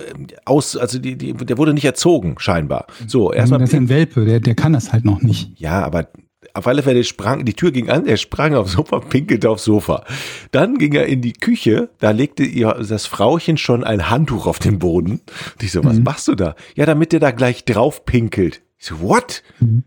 aus, 0.44 0.76
also 0.76 0.98
die, 0.98 1.16
die, 1.16 1.34
der 1.34 1.56
wurde 1.58 1.72
nicht 1.72 1.84
erzogen, 1.84 2.34
scheinbar. 2.38 2.86
So, 3.06 3.32
erstmal. 3.32 3.60
das 3.60 3.70
ist 3.70 3.76
ein 3.76 3.88
Welpe, 3.88 4.24
der, 4.24 4.40
der 4.40 4.56
kann 4.56 4.72
das 4.72 4.92
halt 4.92 5.04
noch 5.04 5.22
nicht. 5.22 5.52
Ja, 5.60 5.84
aber 5.84 6.08
auf 6.56 6.66
alle 6.66 6.82
Fälle 6.82 7.04
sprang, 7.04 7.44
die 7.44 7.54
Tür 7.54 7.70
ging 7.70 7.90
an, 7.90 8.06
er 8.06 8.16
sprang 8.16 8.54
aufs 8.54 8.72
Sofa, 8.72 9.00
pinkelte 9.00 9.50
aufs 9.50 9.64
Sofa. 9.64 10.04
Dann 10.50 10.78
ging 10.78 10.92
er 10.94 11.06
in 11.06 11.20
die 11.20 11.32
Küche, 11.34 11.90
da 11.98 12.10
legte 12.10 12.44
ihr 12.44 12.72
das 12.74 13.06
Frauchen 13.06 13.56
schon 13.58 13.84
ein 13.84 14.10
Handtuch 14.10 14.46
auf 14.46 14.58
den 14.58 14.78
Boden. 14.78 15.20
Und 15.54 15.62
ich 15.62 15.72
so, 15.72 15.84
was 15.84 15.96
Mhm. 15.98 16.04
machst 16.04 16.28
du 16.28 16.34
da? 16.34 16.54
Ja, 16.74 16.86
damit 16.86 17.12
der 17.12 17.20
da 17.20 17.30
gleich 17.30 17.64
drauf 17.64 18.04
pinkelt. 18.04 18.62
Ich 18.78 18.86
so, 18.86 19.00
what? 19.00 19.42
Mhm. 19.60 19.84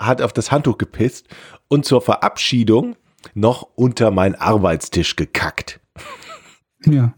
Hat 0.00 0.20
auf 0.22 0.32
das 0.32 0.50
Handtuch 0.52 0.78
gepisst 0.78 1.26
und 1.68 1.84
zur 1.84 2.00
Verabschiedung 2.02 2.96
noch 3.34 3.62
unter 3.74 4.10
meinen 4.10 4.34
Arbeitstisch 4.34 5.16
gekackt. 5.16 5.80
Ja. 6.84 7.14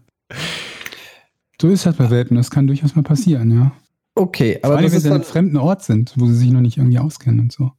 So 1.61 1.67
ist 1.67 1.85
das 1.85 1.95
bei 1.97 2.09
Welpen, 2.09 2.37
das 2.37 2.49
kann 2.51 2.67
durchaus 2.67 2.95
mal 2.95 3.01
passieren, 3.03 3.51
ja. 3.51 3.71
Okay, 4.15 4.57
Vor 4.61 4.71
aber 4.71 4.77
allem, 4.79 4.91
wenn 4.91 4.99
sie 4.99 5.07
an 5.07 5.11
dann, 5.13 5.21
einem 5.21 5.29
fremden 5.31 5.57
Ort 5.57 5.83
sind, 5.83 6.13
wo 6.17 6.25
sie 6.25 6.35
sich 6.35 6.49
noch 6.51 6.61
nicht 6.61 6.77
irgendwie 6.77 6.99
auskennen 6.99 7.39
und 7.41 7.51
so. 7.51 7.71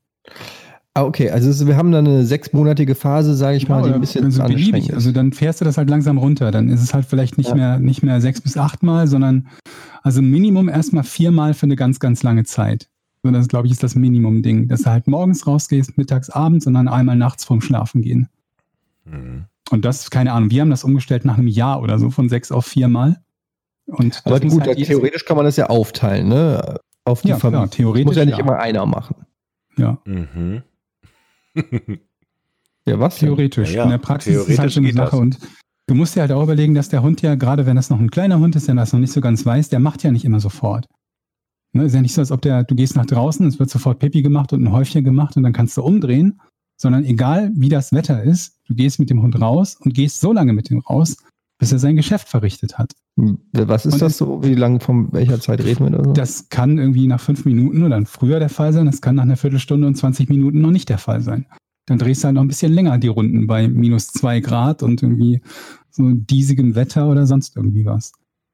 Ah, 0.94 1.04
okay, 1.04 1.30
also 1.30 1.48
es- 1.50 1.66
wir 1.66 1.76
haben 1.76 1.92
dann 1.92 2.06
eine 2.06 2.24
sechsmonatige 2.24 2.94
Phase, 2.94 3.34
sage 3.34 3.56
ich 3.56 3.68
mal, 3.68 3.82
die 3.82 3.90
ein 3.92 4.00
bisschen 4.00 4.24
also 4.24 4.42
anstrengend 4.42 4.70
beliebig. 4.72 4.88
ist. 4.90 4.94
Also 4.94 5.12
dann 5.12 5.32
fährst 5.32 5.60
du 5.60 5.64
das 5.64 5.78
halt 5.78 5.88
langsam 5.90 6.18
runter. 6.18 6.50
Dann 6.50 6.68
ist 6.68 6.82
es 6.82 6.92
halt 6.94 7.04
vielleicht 7.06 7.38
nicht 7.38 7.50
Ja. 7.50 7.54
mehr 7.54 7.78
nicht 7.78 8.02
mehr 8.02 8.20
sechs 8.20 8.40
bis 8.40 8.56
acht 8.56 8.82
Mal, 8.82 9.06
sondern 9.06 9.48
also 10.02 10.22
Minimum 10.22 10.68
erstmal 10.68 11.04
viermal 11.04 11.54
für 11.54 11.64
eine 11.66 11.76
ganz, 11.76 12.00
ganz 12.00 12.22
lange 12.22 12.44
Zeit. 12.44 12.88
So, 13.22 13.30
das 13.30 13.48
glaube 13.48 13.66
ich 13.66 13.72
ist 13.72 13.82
das 13.82 13.94
Minimum-Ding, 13.96 14.68
dass 14.68 14.82
du 14.82 14.90
halt 14.90 15.06
morgens 15.06 15.46
rausgehst, 15.46 15.98
mittags, 15.98 16.30
abends 16.30 16.66
und 16.66 16.72
dann 16.74 16.88
einmal 16.88 17.16
nachts 17.16 17.44
vorm 17.44 17.60
Schlafen 17.60 18.00
gehen. 18.00 18.28
Mhm. 19.04 19.44
Und 19.70 19.84
das, 19.84 20.10
keine 20.10 20.32
Ahnung, 20.32 20.50
wir 20.50 20.62
haben 20.62 20.70
das 20.70 20.84
umgestellt 20.84 21.24
nach 21.24 21.36
einem 21.38 21.46
Jahr 21.46 21.82
oder 21.82 21.98
so, 21.98 22.10
von 22.10 22.28
sechs 22.28 22.50
auf 22.50 22.66
viermal. 22.66 23.20
Und 23.86 24.22
aber 24.24 24.40
das 24.40 24.52
gut, 24.52 24.62
halt 24.66 24.78
jedes- 24.78 24.88
theoretisch 24.88 25.24
kann 25.26 25.36
man 25.36 25.44
das 25.44 25.56
ja 25.56 25.66
aufteilen, 25.66 26.28
ne? 26.28 26.76
Auf 27.04 27.22
die 27.22 27.28
Ja, 27.28 27.36
klar, 27.38 27.52
Familie. 27.52 27.70
theoretisch, 27.70 28.06
Muss 28.06 28.16
ja 28.16 28.24
nicht 28.24 28.38
ja. 28.38 28.44
immer 28.44 28.58
einer 28.58 28.86
machen. 28.86 29.16
Ja, 29.76 29.98
Mhm. 30.06 30.62
Ja, 32.86 32.98
was? 32.98 33.18
theoretisch. 33.18 33.70
Ja, 33.70 33.76
ja, 33.78 33.84
In 33.84 33.90
der 33.90 33.98
Praxis 33.98 34.36
ist 34.36 34.48
es 34.48 34.58
halt 34.58 34.72
so 34.72 34.80
eine 34.80 34.92
Sache. 34.92 35.10
das. 35.10 35.20
Und 35.20 35.38
du 35.86 35.94
musst 35.94 36.16
dir 36.16 36.20
halt 36.20 36.32
auch 36.32 36.42
überlegen, 36.42 36.74
dass 36.74 36.88
der 36.88 37.02
Hund 37.02 37.22
ja, 37.22 37.34
gerade 37.34 37.66
wenn 37.66 37.76
das 37.76 37.90
noch 37.90 38.00
ein 38.00 38.10
kleiner 38.10 38.38
Hund 38.38 38.56
ist, 38.56 38.68
der 38.68 38.74
das 38.74 38.92
noch 38.92 39.00
nicht 39.00 39.12
so 39.12 39.20
ganz 39.20 39.44
weiß, 39.44 39.68
der 39.68 39.80
macht 39.80 40.02
ja 40.02 40.10
nicht 40.10 40.24
immer 40.24 40.40
sofort. 40.40 40.86
Ne, 41.72 41.84
ist 41.84 41.94
ja 41.94 42.00
nicht 42.00 42.14
so, 42.14 42.20
als 42.20 42.32
ob 42.32 42.42
der, 42.42 42.64
du 42.64 42.74
gehst 42.74 42.96
nach 42.96 43.06
draußen, 43.06 43.46
es 43.46 43.58
wird 43.58 43.70
sofort 43.70 44.00
Pipi 44.00 44.22
gemacht 44.22 44.52
und 44.52 44.64
ein 44.64 44.72
Häufchen 44.72 45.04
gemacht 45.04 45.36
und 45.36 45.44
dann 45.44 45.52
kannst 45.52 45.76
du 45.76 45.82
umdrehen, 45.82 46.40
sondern 46.76 47.04
egal 47.04 47.52
wie 47.54 47.68
das 47.68 47.92
Wetter 47.92 48.22
ist, 48.22 48.58
du 48.66 48.74
gehst 48.74 48.98
mit 48.98 49.10
dem 49.10 49.22
Hund 49.22 49.40
raus 49.40 49.76
und 49.78 49.94
gehst 49.94 50.20
so 50.20 50.32
lange 50.32 50.52
mit 50.52 50.70
ihm 50.70 50.80
raus, 50.80 51.16
bis 51.60 51.72
er 51.72 51.78
sein 51.78 51.94
Geschäft 51.94 52.28
verrichtet 52.28 52.78
hat. 52.78 52.94
Hm, 53.16 53.38
Was 53.52 53.84
ist 53.84 53.92
Und 53.94 54.02
das 54.02 54.16
so? 54.16 54.42
Wie 54.42 54.54
lange, 54.54 54.80
von 54.80 55.12
welcher 55.12 55.38
Zeit 55.40 55.62
reden 55.62 55.84
wir 55.84 55.90
da 55.90 56.02
so? 56.02 56.12
Das 56.14 56.48
kann 56.48 56.78
irgendwie 56.78 57.06
nach 57.06 57.20
fünf 57.20 57.44
Minuten 57.44 57.84
oder 57.84 58.04
früher 58.06 58.40
der 58.40 58.48
Fall 58.48 58.72
sein, 58.72 58.86
das 58.86 59.02
kann 59.02 59.14
nach 59.14 59.24
einer 59.24 59.36
Viertelstunde 59.36 59.86
und 59.86 59.94
20 59.94 60.30
Minuten 60.30 60.62
noch 60.62 60.70
nicht 60.70 60.88
der 60.88 60.96
Fall 60.96 61.20
sein. 61.20 61.46
Dann 61.84 61.98
drehst 61.98 62.22
du 62.22 62.26
halt 62.26 62.36
noch 62.36 62.42
ein 62.42 62.48
bisschen 62.48 62.72
länger 62.72 62.96
die 62.96 63.08
Runden 63.08 63.46
bei 63.46 63.68
minus 63.68 64.08
zwei 64.08 64.40
Grad 64.40 64.82
und 64.82 65.02
irgendwie 65.02 65.42
so 65.90 66.10
diesigem 66.10 66.74
Wetter 66.74 67.10
oder 67.10 67.26
sonst 67.26 67.56
irgendwie 67.56 67.84
was. 67.84 68.12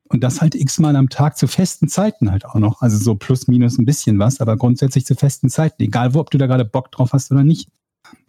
Und 0.09 0.25
das 0.25 0.41
halt 0.41 0.57
x-mal 0.57 0.97
am 0.97 1.09
Tag 1.09 1.37
zu 1.37 1.47
festen 1.47 1.87
Zeiten 1.89 2.33
halt 2.33 2.45
auch 2.45 2.57
noch. 2.57 2.83
Also 2.83 2.99
so 2.99 3.15
plus 3.15 3.47
minus 3.47 3.79
ein 3.79 3.85
bisschen 3.85 4.19
was, 4.19 4.41
aber 4.41 4.57
grundsätzlich 4.57 5.07
zu 5.07 5.15
festen 5.15 5.49
Zeiten. 5.49 5.81
Egal 5.83 6.13
wo, 6.15 6.21
ob 6.21 6.31
du 6.31 6.39
da 6.39 6.47
gerade 6.47 6.65
Bock 6.65 6.91
drauf 6.91 7.13
hast 7.13 7.31
oder 7.31 7.45
nicht. 7.45 7.69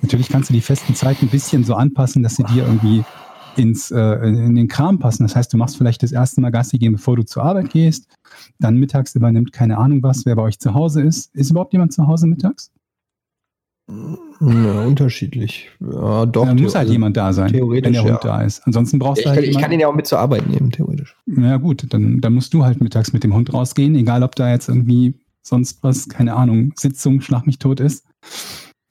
Natürlich 0.02 0.30
kannst 0.30 0.50
du 0.50 0.54
die 0.54 0.62
festen 0.62 0.94
Zeiten 0.94 1.26
ein 1.26 1.32
bisschen 1.32 1.64
so 1.64 1.74
anpassen, 1.74 2.22
dass 2.22 2.36
sie 2.36 2.44
dir 2.44 2.66
irgendwie 2.66 3.04
ins, 3.58 3.92
äh, 3.92 4.28
in 4.28 4.56
den 4.56 4.68
Kram 4.68 5.00
passen. 5.00 5.24
Das 5.24 5.36
heißt, 5.36 5.52
du 5.54 5.58
machst 5.58 5.78
vielleicht 5.78 6.04
das 6.04 6.12
erste 6.12 6.42
Mal 6.42 6.52
Gassi 6.52 6.78
gehen, 6.78 6.94
bevor 6.94 7.16
du 7.16 7.24
zur 7.24 7.44
Arbeit 7.44 7.70
gehst. 7.70 8.08
Dann 8.60 8.78
mittags 8.78 9.16
übernimmt 9.16 9.54
keine 9.54 9.78
Ahnung 9.78 10.04
was, 10.04 10.26
wer 10.26 10.36
bei 10.36 10.44
euch 10.44 10.60
zu 10.60 10.74
Hause 10.74 11.02
ist. 11.02 11.36
Ist 11.36 11.52
überhaupt 11.52 11.74
jemand 11.74 11.94
zu 11.94 12.08
Hause 12.08 12.28
mittags? 12.28 12.72
Ja, 13.90 14.84
unterschiedlich. 14.84 15.70
Ja, 15.80 16.26
doch. 16.26 16.46
Dann 16.46 16.62
muss 16.62 16.76
halt 16.76 16.90
jemand 16.90 17.16
da 17.16 17.32
sein, 17.32 17.54
wenn 17.54 17.94
der 17.94 18.04
Hund 18.04 18.12
ja. 18.12 18.20
da 18.22 18.42
ist. 18.42 18.62
Ansonsten 18.66 19.00
brauchst 19.00 19.20
Ich 19.20 19.24
du 19.24 19.30
kann, 19.30 19.38
halt 19.38 19.48
ich 19.48 19.58
kann 19.58 19.72
ihn 19.72 19.80
ja 19.80 19.88
auch 19.88 19.96
mit 19.96 20.08
zur 20.08 20.20
Arbeit 20.20 20.48
nehmen, 20.48 20.72
theoretisch. 20.72 21.16
Na 21.26 21.48
ja, 21.48 21.58
gut, 21.58 21.86
dann, 21.90 22.20
dann 22.20 22.34
musst 22.34 22.54
du 22.54 22.66
halt 22.66 22.82
mittags 22.82 23.14
mit 23.14 23.24
dem 23.24 23.34
Hund 23.34 23.54
rausgehen, 23.54 23.96
egal 23.96 24.24
ob 24.24 24.36
da 24.36 24.52
jetzt 24.52 24.68
irgendwie 24.68 25.14
sonst 25.42 25.82
was, 25.84 26.10
keine 26.10 26.36
Ahnung, 26.36 26.74
Sitzung, 26.76 27.22
Schlag 27.22 27.48
mich 27.48 27.60
tot 27.60 27.80
ist. 27.80 28.06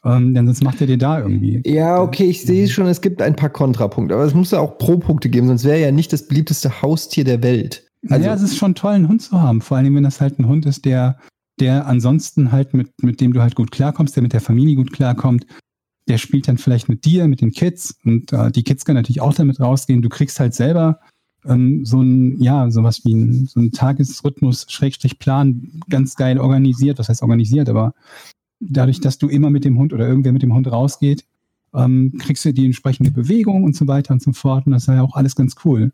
Ähm, 0.07 0.35
denn 0.35 0.47
sonst 0.47 0.63
macht 0.63 0.81
er 0.81 0.87
dir 0.87 0.99
da 0.99 1.19
irgendwie. 1.19 1.61
Ja, 1.67 2.01
okay, 2.01 2.27
ich 2.27 2.43
sehe 2.43 2.69
schon, 2.69 2.87
es 2.87 3.01
gibt 3.01 3.21
ein 3.21 3.35
paar 3.35 3.51
Kontrapunkte, 3.51 4.15
aber 4.15 4.25
es 4.25 4.35
muss 4.35 4.53
ja 4.53 4.61
auch 4.61 4.79
Pro-Punkte 4.79 5.29
geben, 5.29 5.49
sonst 5.49 5.65
wäre 5.65 5.79
er 5.79 5.87
ja 5.87 5.93
nicht 5.93 6.13
das 6.13 6.29
beliebteste 6.29 6.81
Haustier 6.81 7.25
der 7.25 7.43
Welt. 7.43 7.85
Also, 8.09 8.27
ja, 8.27 8.35
es 8.35 8.43
ist 8.43 8.57
schon 8.57 8.77
toll, 8.77 8.93
einen 8.93 9.09
Hund 9.09 9.21
zu 9.21 9.41
haben. 9.41 9.61
Vor 9.61 9.77
allem, 9.77 9.97
wenn 9.97 10.05
das 10.05 10.21
halt 10.21 10.39
ein 10.39 10.47
Hund 10.47 10.65
ist, 10.65 10.85
der, 10.85 11.19
der 11.59 11.87
ansonsten 11.87 12.53
halt 12.53 12.73
mit, 12.73 12.91
mit 13.03 13.21
dem 13.21 13.33
du 13.33 13.43
halt 13.43 13.57
gut 13.57 13.73
klarkommst, 13.73 14.15
der 14.15 14.23
mit 14.23 14.33
der 14.33 14.41
Familie 14.41 14.77
gut 14.77 14.93
klarkommt. 14.93 15.45
Der 16.09 16.19
spielt 16.19 16.47
dann 16.47 16.59
vielleicht 16.59 16.89
mit 16.89 17.05
dir, 17.05 17.27
mit 17.27 17.41
den 17.41 17.51
Kids 17.51 17.97
und 18.05 18.33
äh, 18.33 18.53
die 18.53 18.63
Kids 18.63 18.85
können 18.85 18.97
natürlich 18.97 19.21
auch 19.21 19.35
damit 19.35 19.59
rausgehen. 19.59 20.03
Du 20.03 20.09
kriegst 20.09 20.39
halt 20.39 20.55
selber 20.55 21.01
ähm, 21.45 21.85
so 21.85 22.01
ein, 22.01 22.41
ja, 22.41 22.71
sowas 22.71 23.01
wie 23.05 23.15
ein, 23.15 23.47
so 23.47 23.59
ein 23.59 23.73
Tagesrhythmus, 23.73 24.67
Schrägstrich 24.69 25.19
Plan, 25.19 25.69
ganz 25.89 26.15
geil 26.15 26.39
organisiert. 26.39 27.01
Was 27.01 27.09
heißt 27.09 27.23
organisiert? 27.23 27.69
Aber 27.69 27.93
dadurch, 28.61 29.01
dass 29.01 29.19
du 29.19 29.29
immer 29.29 29.51
mit 29.51 29.65
dem 29.65 29.79
Hund 29.79 29.93
oder 29.93 30.07
irgendwer 30.07 30.33
mit 30.33 30.43
dem 30.43 30.55
Hund 30.55 30.71
rausgeht, 30.71 31.25
ähm, 31.75 32.13
kriegst 32.19 32.45
du 32.45 32.53
die 32.53 32.65
entsprechende 32.65 33.11
Bewegung 33.11 33.65
und 33.65 33.77
so 33.77 33.87
weiter 33.87 34.13
und 34.13 34.23
so 34.23 34.33
fort. 34.33 34.67
Und 34.67 34.73
das 34.73 34.83
ist 34.83 34.89
ja 34.89 35.03
auch 35.03 35.17
alles 35.17 35.37
ganz 35.37 35.57
cool. 35.65 35.93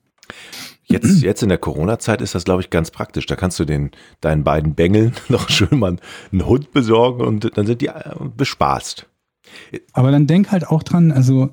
Jetzt, 0.85 1.23
jetzt 1.23 1.43
in 1.43 1.49
der 1.49 1.59
Corona-Zeit 1.59 2.21
ist 2.21 2.35
das, 2.35 2.45
glaube 2.45 2.63
ich, 2.63 2.71
ganz 2.71 2.91
praktisch. 2.91 3.27
Da 3.27 3.37
kannst 3.37 3.59
du 3.59 3.65
den, 3.65 3.91
deinen 4.21 4.45
beiden 4.45 4.75
Bengeln 4.75 5.13
noch 5.29 5.49
schön 5.49 5.79
mal 5.79 5.97
einen 6.31 6.47
Hund 6.47 6.73
besorgen 6.73 7.25
und 7.25 7.57
dann 7.57 7.67
sind 7.67 7.81
die 7.81 7.89
äh, 7.89 8.15
bespaßt. 8.37 9.09
Aber 9.93 10.11
dann 10.11 10.27
denk 10.27 10.51
halt 10.51 10.67
auch 10.69 10.83
dran, 10.83 11.13
also 11.13 11.51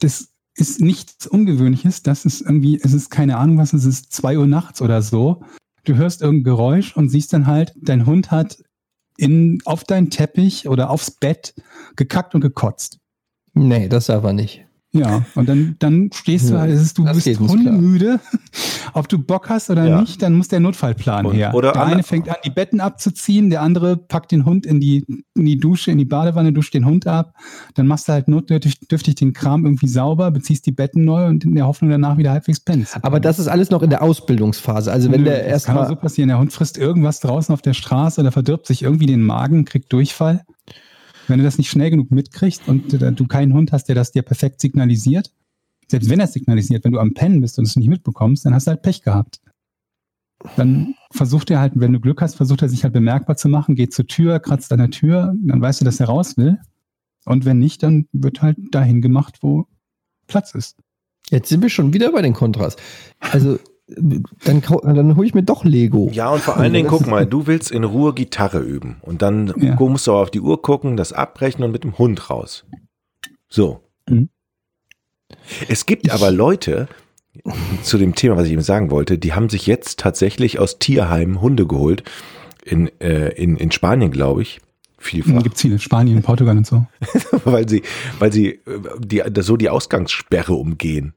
das 0.00 0.28
ist 0.54 0.80
nichts 0.80 1.26
Ungewöhnliches, 1.26 2.02
das 2.02 2.24
ist 2.24 2.42
irgendwie, 2.42 2.80
es 2.82 2.92
ist 2.92 3.10
keine 3.10 3.38
Ahnung 3.38 3.58
was, 3.58 3.72
es 3.72 3.84
ist 3.84 4.12
zwei 4.12 4.38
Uhr 4.38 4.46
nachts 4.46 4.82
oder 4.82 5.02
so. 5.02 5.42
Du 5.84 5.96
hörst 5.96 6.22
irgendein 6.22 6.44
Geräusch 6.44 6.96
und 6.96 7.08
siehst 7.08 7.32
dann 7.32 7.46
halt, 7.46 7.74
dein 7.80 8.06
Hund 8.06 8.30
hat 8.30 8.62
in, 9.22 9.60
auf 9.64 9.84
deinen 9.84 10.10
Teppich 10.10 10.68
oder 10.68 10.90
aufs 10.90 11.12
Bett 11.12 11.54
gekackt 11.94 12.34
und 12.34 12.40
gekotzt. 12.40 12.98
nee, 13.54 13.88
das 13.88 14.06
darf 14.06 14.24
er 14.24 14.32
nicht. 14.32 14.66
Ja, 14.94 15.24
und 15.36 15.48
dann, 15.48 15.76
dann 15.78 16.10
stehst 16.12 16.50
du 16.50 16.58
halt, 16.58 16.70
ist, 16.70 16.98
du 16.98 17.04
das 17.04 17.24
bist 17.24 17.40
hundemüde. 17.40 18.20
Ob 18.92 19.08
du 19.08 19.18
Bock 19.18 19.48
hast 19.48 19.70
oder 19.70 19.86
Ja. 19.88 20.00
nicht, 20.02 20.20
dann 20.20 20.34
muss 20.34 20.48
der 20.48 20.60
Notfallplan 20.60 21.24
Und- 21.24 21.34
her. 21.34 21.54
oder 21.54 21.72
der 21.72 21.86
eine 21.86 22.02
fängt 22.02 22.28
an, 22.28 22.36
die 22.44 22.50
Betten 22.50 22.78
abzuziehen, 22.78 23.48
der 23.48 23.62
andere 23.62 23.96
packt 23.96 24.32
den 24.32 24.44
Hund 24.44 24.66
in 24.66 24.80
die, 24.80 25.06
in 25.34 25.46
die 25.46 25.58
Dusche, 25.58 25.90
in 25.92 25.96
die 25.96 26.04
Badewanne, 26.04 26.52
duscht 26.52 26.74
den 26.74 26.84
Hund 26.84 27.06
ab. 27.06 27.34
Dann 27.74 27.86
machst 27.86 28.06
du 28.06 28.12
halt 28.12 28.28
notdürftig 28.28 29.14
den 29.14 29.32
Kram 29.32 29.64
irgendwie 29.64 29.88
sauber, 29.88 30.30
beziehst 30.30 30.66
die 30.66 30.72
Betten 30.72 31.06
neu 31.06 31.26
und 31.26 31.42
in 31.44 31.54
der 31.54 31.66
Hoffnung 31.66 31.90
danach 31.90 32.18
wieder 32.18 32.32
halbwegs 32.32 32.60
pennst. 32.60 33.02
Aber 33.02 33.18
das 33.18 33.38
ist 33.38 33.48
alles 33.48 33.70
noch 33.70 33.80
in 33.82 33.88
der 33.88 34.02
Ausbildungsphase. 34.02 34.92
Also 34.92 35.10
wenn 35.10 35.22
Nö, 35.22 35.30
der 35.30 35.48
das 35.48 35.64
kann 35.64 35.76
so 35.76 35.80
erstmal. 35.80 35.96
passieren. 36.00 36.28
Der 36.28 36.38
Hund 36.38 36.52
frisst 36.52 36.76
irgendwas 36.76 37.20
draußen 37.20 37.50
auf 37.54 37.62
der 37.62 37.72
Straße 37.72 38.20
oder 38.20 38.30
verdirbt 38.30 38.66
sich 38.66 38.82
irgendwie 38.82 39.06
den 39.06 39.22
Magen, 39.24 39.64
kriegt 39.64 39.90
Durchfall. 39.90 40.42
Wenn 41.28 41.38
du 41.38 41.44
das 41.44 41.58
nicht 41.58 41.70
schnell 41.70 41.90
genug 41.90 42.10
mitkriegst 42.10 42.68
und 42.68 42.92
du 42.92 43.26
keinen 43.26 43.52
Hund 43.54 43.72
hast, 43.72 43.84
der 43.84 43.94
das 43.94 44.12
dir 44.12 44.22
perfekt 44.22 44.60
signalisiert, 44.60 45.32
selbst 45.88 46.08
wenn 46.08 46.20
er 46.20 46.24
es 46.24 46.32
signalisiert, 46.32 46.84
wenn 46.84 46.92
du 46.92 46.98
am 46.98 47.14
Pennen 47.14 47.40
bist 47.40 47.58
und 47.58 47.66
es 47.66 47.76
nicht 47.76 47.88
mitbekommst, 47.88 48.44
dann 48.46 48.54
hast 48.54 48.66
du 48.66 48.70
halt 48.70 48.82
Pech 48.82 49.02
gehabt. 49.02 49.40
Dann 50.56 50.94
versucht 51.12 51.50
er 51.50 51.60
halt, 51.60 51.74
wenn 51.76 51.92
du 51.92 52.00
Glück 52.00 52.20
hast, 52.20 52.34
versucht 52.34 52.62
er 52.62 52.68
sich 52.68 52.82
halt 52.82 52.92
bemerkbar 52.92 53.36
zu 53.36 53.48
machen, 53.48 53.76
geht 53.76 53.92
zur 53.94 54.06
Tür, 54.06 54.40
kratzt 54.40 54.72
an 54.72 54.78
der 54.78 54.90
Tür, 54.90 55.34
dann 55.40 55.60
weißt 55.60 55.80
du, 55.80 55.84
dass 55.84 56.00
er 56.00 56.06
raus 56.06 56.36
will. 56.36 56.58
Und 57.24 57.44
wenn 57.44 57.58
nicht, 57.58 57.82
dann 57.82 58.08
wird 58.12 58.42
halt 58.42 58.56
dahin 58.72 59.00
gemacht, 59.00 59.38
wo 59.42 59.66
Platz 60.26 60.54
ist. 60.54 60.76
Jetzt 61.30 61.48
sind 61.48 61.62
wir 61.62 61.68
schon 61.68 61.92
wieder 61.92 62.10
bei 62.10 62.22
den 62.22 62.32
Kontras. 62.32 62.76
Also 63.20 63.58
dann, 63.88 64.62
dann 64.82 65.16
hole 65.16 65.26
ich 65.26 65.34
mir 65.34 65.42
doch 65.42 65.64
Lego. 65.64 66.08
Ja, 66.12 66.30
und 66.30 66.40
vor 66.40 66.56
allen 66.56 66.72
Dingen, 66.72 66.88
guck 66.88 67.06
mal, 67.06 67.26
du 67.26 67.46
willst 67.46 67.70
in 67.70 67.84
Ruhe 67.84 68.14
Gitarre 68.14 68.60
üben. 68.60 68.96
Und 69.02 69.22
dann 69.22 69.52
Ja. 69.58 69.74
musst 69.76 70.06
du 70.06 70.12
auf 70.12 70.30
die 70.30 70.40
Uhr 70.40 70.62
gucken, 70.62 70.96
das 70.96 71.12
abbrechen 71.12 71.64
und 71.64 71.72
mit 71.72 71.84
dem 71.84 71.98
Hund 71.98 72.30
raus. 72.30 72.64
So. 73.48 73.80
Mhm. 74.08 74.28
Es 75.68 75.86
gibt 75.86 76.10
aber 76.10 76.30
Leute, 76.30 76.88
zu 77.82 77.98
dem 77.98 78.14
Thema, 78.14 78.36
was 78.36 78.46
ich 78.46 78.52
eben 78.52 78.62
sagen 78.62 78.90
wollte, 78.90 79.18
die 79.18 79.32
haben 79.32 79.48
sich 79.48 79.66
jetzt 79.66 79.98
tatsächlich 79.98 80.58
aus 80.58 80.78
Tierheimen 80.78 81.40
Hunde 81.40 81.66
geholt. 81.66 82.04
In, 82.64 82.88
äh, 83.00 83.30
in, 83.30 83.56
in 83.56 83.72
Spanien, 83.72 84.12
glaube 84.12 84.42
ich. 84.42 84.60
Vielfach. 84.98 85.42
Gibt 85.42 85.58
viele, 85.58 85.80
Spanien, 85.80 86.22
Portugal 86.22 86.56
und 86.56 86.66
so. 86.66 86.86
weil 87.44 87.68
sie, 87.68 87.82
weil 88.20 88.32
sie 88.32 88.50
äh, 88.50 88.60
die, 89.00 89.22
so 89.40 89.56
die 89.56 89.68
Ausgangssperre 89.68 90.54
umgehen. 90.54 91.14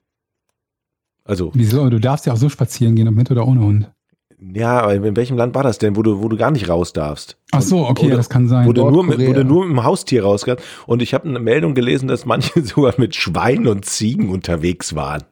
Also, 1.25 1.51
Wieso? 1.55 1.89
Du 1.89 1.99
darfst 1.99 2.25
ja 2.27 2.33
auch 2.33 2.37
so 2.37 2.49
spazieren 2.49 2.95
gehen, 2.95 3.07
ob 3.07 3.15
mit 3.15 3.31
oder 3.31 3.47
ohne 3.47 3.61
Hund. 3.61 3.91
ja, 4.39 4.79
aber 4.81 4.93
in 4.93 5.15
welchem 5.15 5.37
Land 5.37 5.55
war 5.55 5.63
das 5.63 5.79
denn, 5.79 5.95
wo 5.95 6.03
du, 6.03 6.21
wo 6.21 6.29
du 6.29 6.37
gar 6.37 6.51
nicht 6.51 6.69
raus 6.69 6.93
darfst? 6.93 7.37
Ach 7.51 7.61
so, 7.63 7.87
okay, 7.87 8.07
Oder- 8.07 8.17
das 8.17 8.29
kann 8.29 8.47
sein. 8.47 8.67
Wo 8.67 8.73
du, 8.73 8.89
nur 8.91 9.03
mit, 9.03 9.19
wo 9.19 9.33
du 9.33 9.43
nur 9.43 9.65
mit 9.65 9.75
dem 9.75 9.83
Haustier 9.83 10.23
rausgehst. 10.23 10.61
Und 10.85 11.01
ich 11.01 11.13
habe 11.15 11.27
eine 11.27 11.39
Meldung 11.39 11.73
gelesen, 11.73 12.07
dass 12.07 12.25
manche 12.25 12.61
sogar 12.63 12.93
mit 12.97 13.15
Schweinen 13.15 13.67
und 13.67 13.85
Ziegen 13.85 14.29
unterwegs 14.29 14.93
waren. 14.95 15.23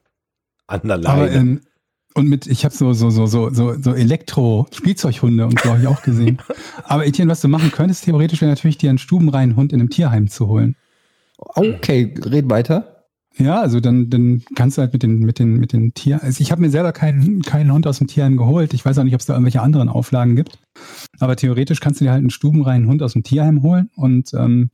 An 0.66 0.82
der 0.86 0.96
Aber, 0.96 1.04
Leine. 1.28 1.36
ähm, 1.36 1.62
und 2.16 2.28
mit, 2.30 2.48
ich 2.48 2.64
habe 2.66 2.74
so, 2.76 2.94
so, 2.94 3.10
so, 3.10 3.26
so, 3.28 3.50
so, 3.52 3.74
so 3.80 3.94
Elektro-Spielzeughunde 3.94 5.46
und 5.46 5.60
so 5.60 5.70
habe 5.72 5.82
ich 5.82 5.88
auch 5.88 6.02
gesehen. 6.04 6.38
Aber 6.84 7.06
Etienne, 7.06 7.32
was 7.32 7.41
du 7.41 7.48
machen 7.48 7.72
könntest, 7.72 8.06
theoretisch 8.06 8.41
wäre 8.41 8.52
natürlich 8.52 8.78
dir 8.78 8.89
einen 8.89 9.00
stubenreinen 9.00 9.56
Hund 9.56 9.74
in 9.74 9.80
einem 9.80 9.89
Tierheim 9.89 10.28
zu 10.28 10.48
holen. 10.48 10.76
Okay, 11.38 12.14
red 12.26 12.50
weiter. 12.50 12.93
Ja, 13.38 13.61
also 13.61 13.79
dann, 13.79 14.09
dann 14.09 14.43
kannst 14.55 14.77
du 14.77 14.81
halt 14.81 14.93
mit 14.93 15.01
den, 15.01 15.19
mit 15.19 15.39
den, 15.39 15.57
mit 15.57 15.73
den 15.73 15.93
Tier, 15.93 16.21
also 16.21 16.39
ich 16.41 16.51
habe 16.51 16.61
mir 16.61 16.69
selber 16.69 16.91
keinen, 16.91 17.41
keinen 17.41 17.73
Hund 17.73 17.88
aus 17.88 17.97
dem 17.97 18.07
Tierheim 18.07 18.38
geholt. 18.38 18.73
Ich 18.73 18.86
weiß 18.86 18.97
auch 18.99 19.03
nicht, 19.03 19.15
ob 19.15 19.21
es 19.21 19.25
da 19.25 19.34
irgendwelche 19.34 19.61
anderen 19.61 19.89
Auflagen 19.89 20.36
gibt. 20.36 20.59
Aber 21.19 21.36
theoretisch 21.36 21.79
kannst 21.79 21.99
du 21.99 22.05
dir 22.05 22.11
halt 22.11 22.19
einen 22.19 22.29
stubenreinen 22.29 22.88
Hund 22.88 23.01
aus 23.01 23.13
dem 23.13 23.23
Tierheim 23.23 23.63
holen 23.63 23.89
und 23.95 24.34
ähm, 24.34 24.69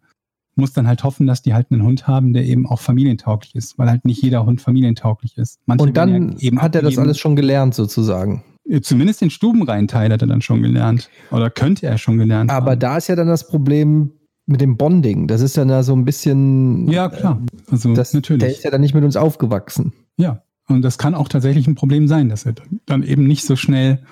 musst 0.56 0.76
dann 0.76 0.88
halt 0.88 1.04
hoffen, 1.04 1.26
dass 1.26 1.42
die 1.42 1.54
halt 1.54 1.72
einen 1.72 1.84
Hund 1.84 2.08
haben, 2.08 2.34
der 2.34 2.44
eben 2.46 2.68
auch 2.68 2.80
familientauglich 2.82 3.56
ist, 3.56 3.78
weil 3.78 3.90
halt 3.90 4.04
nicht 4.04 4.22
jeder 4.22 4.46
Hund 4.46 4.62
familientauglich 4.62 5.38
ist. 5.38 5.60
Manche 5.66 5.86
Und 5.86 5.96
dann 5.96 6.34
ja 6.34 6.40
eben 6.40 6.62
hat 6.62 6.76
er 6.76 6.82
das 6.82 6.98
alles 6.98 7.18
schon 7.18 7.38
gelernt, 7.38 7.74
sozusagen. 7.74 8.44
Zumindest 8.82 9.22
den 9.22 9.30
stubenreinen 9.30 9.88
Teil 9.88 10.12
hat 10.12 10.22
er 10.22 10.28
dann 10.28 10.42
schon 10.42 10.62
gelernt. 10.62 11.10
Oder 11.32 11.50
könnte 11.50 11.88
er 11.88 11.98
schon 11.98 12.18
gelernt 12.18 12.52
Aber 12.52 12.72
haben. 12.72 12.80
da 12.80 12.98
ist 12.98 13.08
ja 13.08 13.16
dann 13.16 13.28
das 13.28 13.48
Problem 13.48 14.12
mit 14.50 14.62
dem 14.62 14.78
Bonding. 14.78 15.28
Das 15.28 15.42
ist 15.42 15.58
dann 15.58 15.70
ja 15.70 15.84
so 15.84 15.94
ein 15.94 16.06
bisschen. 16.06 16.90
Ja, 16.90 17.08
klar. 17.10 17.42
Also 17.70 17.94
Das, 17.94 18.14
natürlich. 18.14 18.42
Der 18.42 18.52
ist 18.52 18.64
ja 18.64 18.72
dann 18.72 18.82
nicht 18.82 18.96
mit 18.96 19.04
uns 19.04 19.16
aufgewachsen. 19.16 19.94
Ja, 20.18 20.44
und 20.68 20.82
das 20.82 20.98
kann 20.98 21.16
auch 21.16 21.28
tatsächlich 21.28 21.68
ein 21.68 21.76
Problem 21.76 22.08
sein, 22.08 22.30
dass 22.30 22.46
er 22.46 22.56
dann 22.86 23.04
eben 23.04 23.26
nicht 23.28 23.46
so 23.46 23.56
schnell 23.56 24.04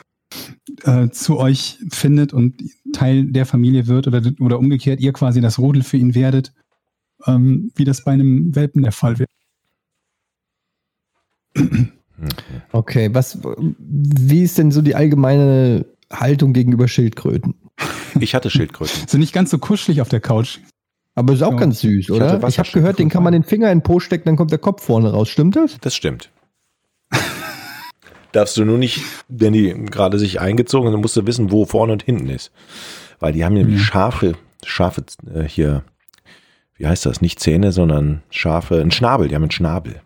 äh, 0.83 1.09
zu 1.09 1.37
euch 1.37 1.79
findet 1.89 2.33
und 2.33 2.61
Teil 2.93 3.25
der 3.25 3.45
Familie 3.45 3.87
wird 3.87 4.07
oder, 4.07 4.21
oder 4.39 4.59
umgekehrt 4.59 4.99
ihr 4.99 5.13
quasi 5.13 5.41
das 5.41 5.57
Rudel 5.57 5.83
für 5.83 5.97
ihn 5.97 6.13
werdet, 6.13 6.53
ähm, 7.25 7.71
wie 7.75 7.83
das 7.83 8.03
bei 8.03 8.11
einem 8.11 8.55
Welpen 8.55 8.83
der 8.83 8.91
Fall 8.91 9.17
wäre. 9.19 9.29
Okay, 12.71 13.09
was, 13.13 13.39
wie 13.67 14.43
ist 14.43 14.57
denn 14.57 14.71
so 14.71 14.81
die 14.81 14.95
allgemeine 14.95 15.85
Haltung 16.11 16.53
gegenüber 16.53 16.87
Schildkröten? 16.87 17.55
Ich 18.19 18.33
hatte 18.33 18.49
Schildkröten. 18.49 19.07
Sind 19.07 19.19
nicht 19.19 19.33
ganz 19.33 19.51
so 19.51 19.59
kuschelig 19.59 20.01
auf 20.01 20.09
der 20.09 20.19
Couch. 20.21 20.59
Aber 21.13 21.33
ist 21.33 21.43
auch 21.43 21.51
Ja. 21.53 21.57
ganz 21.57 21.81
süß, 21.81 22.11
oder? 22.11 22.25
Ich 22.25 22.31
habe 22.31 22.41
Wasserschildkröten 22.43 22.81
gehört, 22.81 22.99
den 22.99 23.09
kann 23.09 23.23
man 23.23 23.33
den 23.33 23.43
Finger 23.43 23.71
in 23.71 23.79
den 23.79 23.83
Po 23.83 23.99
stecken, 23.99 24.25
dann 24.25 24.35
kommt 24.35 24.51
der 24.51 24.59
Kopf 24.59 24.83
vorne 24.83 25.11
raus. 25.11 25.29
Stimmt 25.29 25.55
das? 25.55 25.77
Das 25.81 25.95
stimmt. 25.95 26.31
Darfst 28.31 28.57
du 28.57 28.65
nur 28.65 28.77
nicht, 28.77 29.01
wenn 29.27 29.53
die 29.53 29.73
gerade 29.73 30.19
sich 30.19 30.39
eingezogen 30.41 30.87
sind, 30.87 30.93
dann 30.93 31.01
musst 31.01 31.15
du 31.15 31.25
wissen, 31.25 31.51
wo 31.51 31.65
vorne 31.65 31.93
und 31.93 32.03
hinten 32.03 32.29
ist. 32.29 32.51
Weil 33.19 33.33
die 33.33 33.43
haben 33.45 33.53
nämlich 33.53 33.77
Mhm. 33.79 33.83
scharfe, 33.83 34.33
scharfe 34.65 35.03
äh, 35.33 35.43
hier, 35.43 35.83
wie 36.75 36.85
heißt 36.87 37.05
das? 37.05 37.21
Nicht 37.21 37.39
Zähne, 37.39 37.71
sondern 37.71 38.21
scharfe, 38.29 38.79
ein 38.81 38.91
Schnabel, 38.91 39.27
die 39.27 39.35
haben 39.35 39.43
einen 39.43 39.51
Schnabel. 39.51 40.01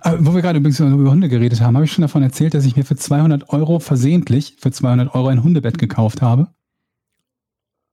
Aber 0.00 0.24
wo 0.26 0.34
wir 0.34 0.42
gerade 0.42 0.58
übrigens 0.58 0.78
über 0.80 1.10
Hunde 1.10 1.28
geredet 1.28 1.60
haben, 1.60 1.74
habe 1.76 1.84
ich 1.84 1.92
schon 1.92 2.02
davon 2.02 2.22
erzählt, 2.22 2.54
dass 2.54 2.64
ich 2.64 2.76
mir 2.76 2.84
für 2.84 2.96
200 2.96 3.50
Euro 3.50 3.78
versehentlich 3.80 4.56
für 4.58 4.70
200 4.70 5.14
Euro 5.14 5.28
ein 5.28 5.42
Hundebett 5.42 5.78
gekauft 5.78 6.22
habe. 6.22 6.48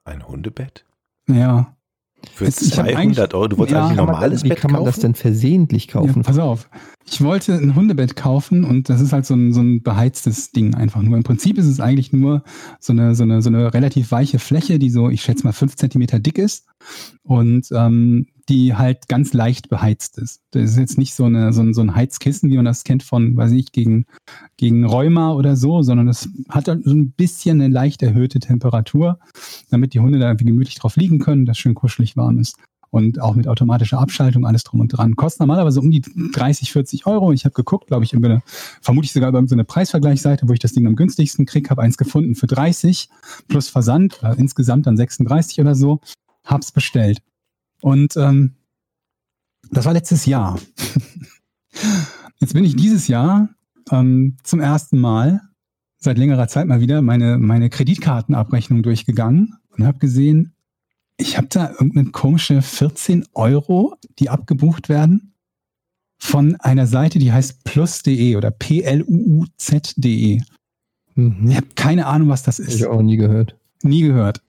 Ein 0.05 0.27
Hundebett? 0.27 0.85
Ja. 1.29 1.75
Für 2.35 2.45
hab 2.45 2.53
200 2.53 3.33
Euro? 3.33 3.47
Du 3.47 3.57
wolltest 3.57 3.73
Ja, 3.73 3.87
eigentlich 3.87 3.91
ein 3.91 3.97
Kann 3.97 4.05
man- 4.05 4.13
normales 4.13 4.43
wie 4.43 4.49
Bett 4.49 4.59
kann 4.59 4.71
man 4.71 4.85
das 4.85 4.95
kaufen? 4.95 5.01
denn 5.01 5.15
versehentlich 5.15 5.87
Ja, 5.87 5.93
kaufen? 5.93 6.21
pass 6.21 6.37
auf. 6.37 6.69
Ich 7.05 7.21
wollte 7.23 7.53
ein 7.55 7.73
Hundebett 7.75 8.15
kaufen 8.15 8.63
und 8.63 8.89
das 8.89 9.01
ist 9.01 9.11
halt 9.11 9.25
so 9.25 9.33
ein, 9.33 9.53
so 9.53 9.61
ein 9.61 9.81
beheiztes 9.81 10.51
Ding 10.51 10.75
einfach 10.75 11.01
nur. 11.01 11.17
Im 11.17 11.23
Prinzip 11.23 11.57
ist 11.57 11.65
es 11.65 11.79
eigentlich 11.79 12.13
nur 12.13 12.43
so 12.79 12.93
eine, 12.93 13.15
so 13.15 13.23
eine, 13.23 13.41
so 13.41 13.49
eine 13.49 13.73
relativ 13.73 14.11
weiche 14.11 14.37
Fläche, 14.37 14.77
die 14.77 14.91
so, 14.91 15.09
ich 15.09 15.23
schätze 15.23 15.43
mal, 15.45 15.51
fünf 15.53 15.75
Zentimeter 15.75 16.19
dick 16.19 16.37
ist 16.37 16.67
und 17.23 17.67
ähm, 17.71 18.27
die 18.49 18.75
halt 18.75 19.07
ganz 19.07 19.33
leicht 19.33 19.69
beheizt 19.69 20.17
ist. 20.17 20.41
Das 20.51 20.71
ist 20.71 20.77
jetzt 20.77 20.97
nicht 20.97 21.13
so, 21.13 21.25
eine, 21.25 21.53
so, 21.53 21.61
ein, 21.61 21.73
so 21.73 21.81
ein 21.81 21.95
Heizkissen, 21.95 22.49
wie 22.49 22.57
man 22.57 22.65
das 22.65 22.83
kennt 22.83 23.03
von, 23.03 23.37
weiß 23.37 23.51
ich, 23.51 23.71
gegen, 23.71 24.05
gegen 24.57 24.85
Rheuma 24.85 25.33
oder 25.33 25.55
so, 25.55 25.81
sondern 25.83 26.07
es 26.09 26.27
hat 26.49 26.67
halt 26.67 26.83
so 26.83 26.93
ein 26.93 27.11
bisschen 27.11 27.61
eine 27.61 27.73
leicht 27.73 28.01
erhöhte 28.01 28.39
Temperatur, 28.39 29.19
damit 29.69 29.93
die 29.93 29.99
Hunde 29.99 30.19
da 30.19 30.27
irgendwie 30.27 30.45
gemütlich 30.45 30.75
drauf 30.75 30.97
liegen 30.97 31.19
können, 31.19 31.45
dass 31.45 31.57
schön 31.57 31.75
kuschelig 31.75 32.17
warm 32.17 32.39
ist 32.39 32.57
und 32.91 33.21
auch 33.21 33.35
mit 33.35 33.47
automatischer 33.47 33.99
Abschaltung, 33.99 34.45
alles 34.45 34.63
drum 34.63 34.81
und 34.81 34.89
dran. 34.89 35.15
Kostet 35.15 35.39
normalerweise 35.39 35.79
um 35.79 35.89
die 35.89 36.01
30, 36.01 36.71
40 36.71 37.07
Euro. 37.07 37.31
Ich 37.31 37.45
habe 37.45 37.53
geguckt, 37.53 37.87
glaube 37.87 38.03
ich, 38.03 38.13
eine, 38.13 38.43
vermutlich 38.81 39.13
sogar 39.13 39.29
über 39.29 39.37
irgendeine 39.37 39.63
Preisvergleichsseite, 39.63 40.47
wo 40.47 40.53
ich 40.53 40.59
das 40.59 40.73
Ding 40.73 40.85
am 40.85 40.95
günstigsten 40.95 41.45
kriege, 41.45 41.69
habe 41.69 41.81
eins 41.81 41.97
gefunden 41.97 42.35
für 42.35 42.47
30 42.47 43.09
plus 43.47 43.69
Versand, 43.69 44.19
äh, 44.23 44.35
insgesamt 44.37 44.87
dann 44.87 44.97
36 44.97 45.61
oder 45.61 45.73
so, 45.73 46.01
hab's 46.43 46.71
bestellt. 46.71 47.21
Und 47.81 48.15
ähm, 48.17 48.55
das 49.71 49.85
war 49.85 49.93
letztes 49.93 50.25
Jahr. 50.25 50.59
Jetzt 52.39 52.53
bin 52.53 52.63
ich 52.63 52.75
dieses 52.75 53.07
Jahr 53.07 53.49
ähm, 53.91 54.37
zum 54.43 54.59
ersten 54.59 54.99
Mal 54.99 55.41
seit 55.97 56.17
längerer 56.17 56.47
Zeit 56.47 56.67
mal 56.67 56.81
wieder 56.81 57.01
meine, 57.01 57.37
meine 57.37 57.69
Kreditkartenabrechnung 57.69 58.83
durchgegangen 58.83 59.57
und 59.77 59.85
habe 59.85 59.99
gesehen, 59.99 60.53
ich 61.17 61.37
habe 61.37 61.47
da 61.47 61.69
irgendeine 61.69 62.09
komische 62.09 62.61
14 62.61 63.27
Euro, 63.33 63.95
die 64.17 64.29
abgebucht 64.29 64.89
werden 64.89 65.33
von 66.17 66.55
einer 66.59 66.87
Seite, 66.87 67.19
die 67.19 67.31
heißt 67.31 67.63
plus.de 67.63 68.35
oder 68.35 68.51
P-L-U-U-Z.de. 68.51 70.41
Mhm. 71.15 71.49
Ich 71.49 71.57
habe 71.57 71.67
keine 71.75 72.07
Ahnung, 72.07 72.29
was 72.29 72.43
das 72.43 72.59
ist. 72.59 72.75
ich 72.75 72.85
auch 72.85 73.01
nie 73.01 73.17
gehört. 73.17 73.55
Nie 73.83 74.01
gehört. 74.01 74.41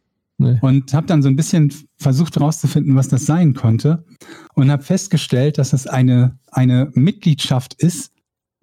Nee. 0.42 0.58
Und 0.60 0.92
habe 0.92 1.06
dann 1.06 1.22
so 1.22 1.28
ein 1.28 1.36
bisschen 1.36 1.72
versucht 1.96 2.36
herauszufinden, 2.36 2.96
was 2.96 3.08
das 3.08 3.26
sein 3.26 3.54
konnte. 3.54 4.04
Und 4.54 4.70
habe 4.70 4.82
festgestellt, 4.82 5.58
dass 5.58 5.72
es 5.72 5.86
eine, 5.86 6.38
eine 6.50 6.90
Mitgliedschaft 6.94 7.74
ist, 7.74 8.12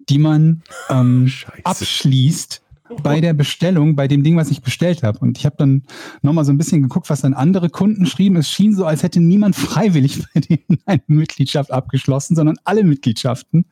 die 0.08 0.18
man 0.18 0.62
ähm, 0.88 1.32
abschließt 1.64 2.62
bei 3.02 3.20
der 3.20 3.34
Bestellung, 3.34 3.96
bei 3.96 4.08
dem 4.08 4.22
Ding, 4.22 4.36
was 4.36 4.50
ich 4.50 4.62
bestellt 4.62 5.02
habe. 5.02 5.18
Und 5.18 5.38
ich 5.38 5.46
habe 5.46 5.56
dann 5.58 5.82
nochmal 6.22 6.44
so 6.44 6.52
ein 6.52 6.58
bisschen 6.58 6.82
geguckt, 6.82 7.10
was 7.10 7.20
dann 7.20 7.34
andere 7.34 7.70
Kunden 7.70 8.06
schrieben. 8.06 8.36
Es 8.36 8.50
schien 8.50 8.74
so, 8.74 8.84
als 8.84 9.02
hätte 9.02 9.20
niemand 9.20 9.56
freiwillig 9.56 10.22
bei 10.34 10.40
denen 10.40 10.78
eine 10.86 11.02
Mitgliedschaft 11.06 11.70
abgeschlossen, 11.70 12.36
sondern 12.36 12.56
alle 12.64 12.84
Mitgliedschaften, 12.84 13.66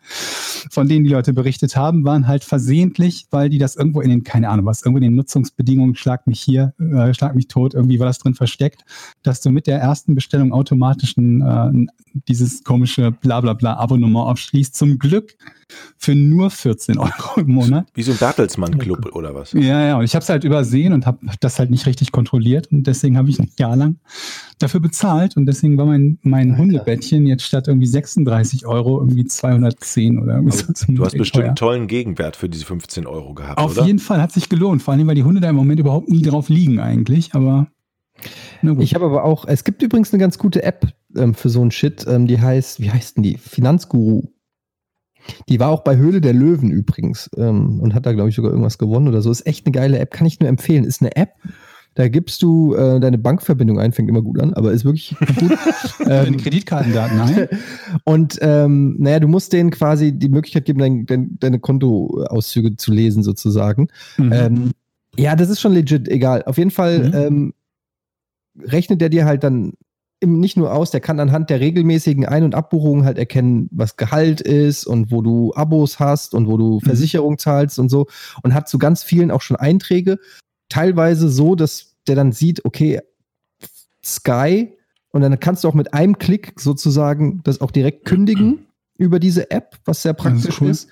von 0.71 0.89
denen 0.89 1.05
die 1.05 1.11
Leute 1.11 1.33
berichtet 1.33 1.77
haben, 1.77 2.05
waren 2.05 2.27
halt 2.27 2.45
versehentlich, 2.45 3.27
weil 3.31 3.49
die 3.49 3.59
das 3.59 3.77
irgendwo 3.77 4.01
in 4.01 4.11
den, 4.11 4.25
keine 4.25 4.49
Ahnung 4.49 4.67
was, 4.67 4.83
irgendwo 4.83 4.99
in 4.99 5.05
den 5.05 5.15
Nutzungsbedingungen, 5.15 5.95
schlag 5.95 6.27
mich 6.27 6.41
hier, 6.41 6.75
äh, 6.79 7.13
schlag 7.15 7.35
mich 7.35 7.49
tot, 7.49 7.75
irgendwie 7.75 7.99
war 7.99 8.07
das 8.07 8.19
drin 8.19 8.35
versteckt, 8.35 8.85
dass 9.23 9.41
du 9.41 9.51
mit 9.51 9.67
der 9.67 9.79
ersten 9.79 10.15
Bestellung 10.15 10.53
automatisch 10.53 11.17
ein, 11.17 11.43
äh, 11.43 11.87
dieses 12.29 12.65
komische 12.65 13.13
Blablabla 13.13 13.77
Abonnement 13.77 14.29
abschließt. 14.29 14.75
Zum 14.75 14.99
Glück 14.99 15.37
für 15.97 16.15
nur 16.15 16.51
14 16.51 16.99
Euro 16.99 17.41
im 17.41 17.53
Monat. 17.53 17.89
Wie 17.95 18.03
so 18.03 18.13
ein 18.13 18.19
Bertelsmann-Club 18.19 19.08
oder 19.13 19.35
was? 19.35 19.53
Ja, 19.53 19.87
ja, 19.87 19.99
und 19.99 20.05
ich 20.05 20.15
habe 20.15 20.23
es 20.23 20.29
halt 20.29 20.45
übersehen 20.45 20.93
und 20.93 21.07
habe 21.07 21.19
das 21.41 21.59
halt 21.59 21.71
nicht 21.71 21.87
richtig 21.87 22.13
kontrolliert 22.13 22.69
und 22.73 22.87
deswegen 22.87 23.17
habe 23.17 23.31
ich 23.31 23.39
ein 23.39 23.51
Jahr 23.59 23.77
lang 23.77 23.97
dafür 24.59 24.81
bezahlt 24.81 25.37
und 25.37 25.47
deswegen 25.47 25.79
war 25.79 25.87
mein, 25.87 26.19
mein 26.23 26.51
Alter. 26.51 26.63
Hundebettchen 26.63 27.27
jetzt 27.27 27.43
statt 27.45 27.69
irgendwie 27.69 27.87
36 27.87 28.67
Euro 28.67 29.01
irgendwie 29.01 29.25
210 29.25 30.19
oder 30.19 30.37
irgendwie 30.37 30.57
so. 30.57 30.67
Du 30.89 31.05
hast 31.05 31.17
bestimmt 31.17 31.45
einen 31.45 31.55
teuer. 31.55 31.69
tollen 31.69 31.87
Gegenwert 31.87 32.37
für 32.37 32.49
diese 32.49 32.65
15 32.65 33.07
Euro 33.07 33.35
gehabt, 33.35 33.59
Auf 33.59 33.73
oder? 33.73 33.87
jeden 33.87 33.99
Fall 33.99 34.21
hat 34.21 34.33
sich 34.33 34.49
gelohnt, 34.49 34.83
vor 34.83 34.95
allem 34.95 35.07
weil 35.07 35.15
die 35.15 35.25
Hunde 35.25 35.41
da 35.41 35.51
im 35.51 35.57
Moment 35.57 35.81
überhaupt 35.81 36.09
nie 36.09 36.23
drauf 36.23 36.49
liegen 36.49 36.81
eigentlich, 36.81 37.35
aber 37.35 37.69
na 38.63 38.73
gut. 38.73 38.83
Ich 38.83 38.95
habe 38.95 39.05
aber 39.05 39.25
auch, 39.25 39.45
es 39.47 39.65
gibt 39.65 39.83
übrigens 39.83 40.13
eine 40.13 40.21
ganz 40.21 40.39
gute 40.39 40.63
App 40.63 40.89
ähm, 41.17 41.35
für 41.35 41.49
so 41.49 41.65
ein 41.65 41.71
Shit, 41.71 42.07
ähm, 42.09 42.27
die 42.27 42.41
heißt, 42.41 42.81
wie 42.81 42.91
heißt 42.91 43.17
denn 43.17 43.23
die? 43.23 43.39
Finanzguru. 43.39 44.29
Die 45.49 45.61
war 45.61 45.71
auch 45.71 45.83
bei 45.83 45.97
Höhle 45.97 46.21
der 46.21 46.33
Löwen 46.33 46.71
übrigens 46.71 47.31
ähm, 47.37 47.81
und 47.81 47.95
hat 47.95 48.07
da, 48.07 48.13
glaube 48.13 48.31
ich, 48.31 48.37
sogar 48.37 48.51
irgendwas 48.51 48.79
gewonnen 48.79 49.09
oder 49.09 49.23
so. 49.23 49.31
Ist 49.31 49.47
echt 49.47 49.67
eine 49.67 49.73
geile 49.73 49.99
App, 49.99 50.11
kann 50.11 50.27
ich 50.27 50.41
nur 50.41 50.49
empfehlen. 50.49 50.85
Ist 50.85 51.01
eine 51.03 51.17
App, 51.17 51.31
da 51.95 52.07
gibst 52.07 52.43
du 52.43 52.75
äh, 52.75 53.01
deine 53.01 53.19
Bankverbindung 53.19 53.81
ein, 53.81 53.91
fängt 53.91 54.09
immer 54.09 54.23
gut 54.23 54.41
an, 54.41 54.55
aber 54.55 54.71
ist 54.71 54.85
wirklich 54.85 55.17
gut. 55.41 55.59
Deine 55.99 56.29
ähm, 56.29 56.37
Kreditkartendaten 56.37 57.21
ein. 57.21 57.49
und 58.05 58.39
ähm, 58.41 58.95
naja, 59.01 59.19
du 59.19 59.27
musst 59.27 59.53
denen 59.53 59.71
quasi 59.71 60.13
die 60.13 60.29
Möglichkeit 60.29 60.65
geben, 60.65 60.79
dein, 60.79 61.07
dein, 61.07 61.39
deine 61.41 61.59
Kontoauszüge 61.59 62.77
zu 62.77 62.93
lesen, 62.93 63.25
sozusagen. 63.25 63.89
Mhm. 64.17 64.33
Ähm, 64.33 64.71
ja, 65.17 65.35
das 65.35 65.51
ist 65.51 65.61
schon 65.61 65.73
legit, 65.73 66.09
egal. 66.09 66.45
Auf 66.45 66.57
jeden 66.57 66.71
Fall 66.71 67.09
Mhm. 67.09 67.15
ähm, 67.15 67.55
rechnet 68.63 69.01
der 69.01 69.09
dir 69.09 69.25
halt 69.25 69.43
dann 69.43 69.73
nicht 70.25 70.57
nur 70.57 70.73
aus, 70.73 70.91
der 70.91 71.01
kann 71.01 71.21
anhand 71.21 71.51
der 71.51 71.61
regelmäßigen 71.61 72.27
Ein- 72.27 72.43
und 72.43 72.55
Abbuchungen 72.55 73.05
halt 73.05 73.19
erkennen, 73.19 73.69
was 73.71 73.97
Gehalt 73.97 74.41
ist 74.41 74.87
und 74.87 75.11
wo 75.11 75.23
du 75.23 75.53
Abos 75.55 76.01
hast 76.01 76.35
und 76.35 76.49
wo 76.49 76.57
du 76.57 76.81
Versicherung 76.81 77.39
zahlst 77.39 77.79
und 77.79 77.89
so 77.89 78.07
und 78.43 78.55
hat 78.55 78.69
zu 78.69 78.79
ganz 78.79 79.03
vielen 79.03 79.31
auch 79.31 79.43
schon 79.43 79.57
Einträge. 79.57 80.19
Teilweise 80.69 81.29
so, 81.29 81.55
dass 81.55 81.97
der 82.09 82.17
dann 82.17 82.33
sieht, 82.33 82.65
okay, 82.65 83.01
Sky 84.05 84.75
und 85.11 85.23
dann 85.23 85.39
kannst 85.41 85.65
du 85.65 85.69
auch 85.69 85.75
mit 85.75 85.95
einem 85.95 86.19
Klick 86.19 86.55
sozusagen 86.61 87.41
das 87.45 87.61
auch 87.61 87.71
direkt 87.71 88.05
kündigen 88.05 88.67
über 88.97 89.21
diese 89.21 89.51
App, 89.51 89.77
was 89.85 90.03
sehr 90.03 90.15
Das 90.15 90.25
ist 90.25 90.33
praktisch 90.33 90.61
cool. 90.61 90.71
ist. 90.71 90.89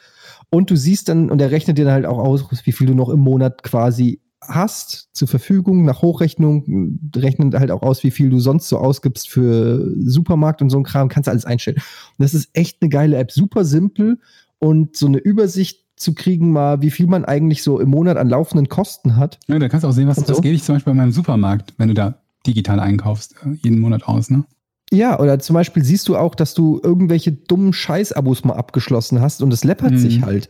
Und 0.50 0.70
du 0.70 0.76
siehst 0.76 1.08
dann, 1.08 1.30
und 1.30 1.40
er 1.40 1.50
rechnet 1.50 1.76
dir 1.76 1.84
dann 1.84 1.94
halt 1.94 2.06
auch 2.06 2.18
aus, 2.18 2.44
wie 2.64 2.72
viel 2.72 2.86
du 2.86 2.94
noch 2.94 3.08
im 3.08 3.18
Monat 3.18 3.64
quasi 3.64 4.20
hast 4.42 5.08
zur 5.12 5.28
Verfügung 5.28 5.84
nach 5.84 6.02
Hochrechnung, 6.02 6.98
rechnet 7.16 7.54
halt 7.54 7.70
auch 7.70 7.82
aus, 7.82 8.04
wie 8.04 8.10
viel 8.10 8.30
du 8.30 8.38
sonst 8.38 8.68
so 8.68 8.78
ausgibst 8.78 9.28
für 9.28 9.90
Supermarkt 9.98 10.62
und 10.62 10.70
so 10.70 10.78
ein 10.78 10.84
Kram, 10.84 11.08
kannst 11.08 11.26
du 11.26 11.30
alles 11.32 11.44
einstellen. 11.44 11.78
Und 11.78 12.22
das 12.22 12.34
ist 12.34 12.50
echt 12.52 12.82
eine 12.82 12.88
geile 12.88 13.16
App, 13.16 13.32
super 13.32 13.64
simpel 13.64 14.18
und 14.58 14.96
so 14.96 15.06
eine 15.06 15.18
Übersicht 15.18 15.84
zu 15.96 16.14
kriegen, 16.14 16.52
mal 16.52 16.82
wie 16.82 16.90
viel 16.90 17.06
man 17.06 17.24
eigentlich 17.24 17.62
so 17.62 17.80
im 17.80 17.88
Monat 17.88 18.18
an 18.18 18.28
laufenden 18.28 18.68
Kosten 18.68 19.16
hat. 19.16 19.38
ja, 19.48 19.58
da 19.58 19.68
kannst 19.68 19.84
du 19.84 19.88
auch 19.88 19.92
sehen, 19.92 20.08
was 20.08 20.18
Und 20.18 20.28
das 20.28 20.36
so? 20.36 20.42
gebe 20.42 20.54
ich 20.54 20.62
zum 20.62 20.74
Beispiel 20.76 20.92
bei 20.92 20.96
meinem 20.98 21.12
Supermarkt, 21.12 21.72
wenn 21.78 21.88
du 21.88 21.94
da 21.94 22.20
digital 22.46 22.78
einkaufst, 22.80 23.34
äh, 23.44 23.52
jeden 23.62 23.80
Monat 23.80 24.06
aus, 24.06 24.30
ne? 24.30 24.44
Ja, 24.92 25.18
oder 25.18 25.38
zum 25.40 25.54
Beispiel 25.54 25.82
siehst 25.82 26.06
du 26.08 26.16
auch, 26.16 26.34
dass 26.36 26.54
du 26.54 26.80
irgendwelche 26.84 27.32
dummen 27.32 27.72
Scheiß-Abos 27.72 28.44
mal 28.44 28.54
abgeschlossen 28.54 29.20
hast 29.20 29.42
und 29.42 29.52
es 29.52 29.64
läppert 29.64 29.92
Mhm. 29.92 29.98
sich 29.98 30.22
halt. 30.22 30.48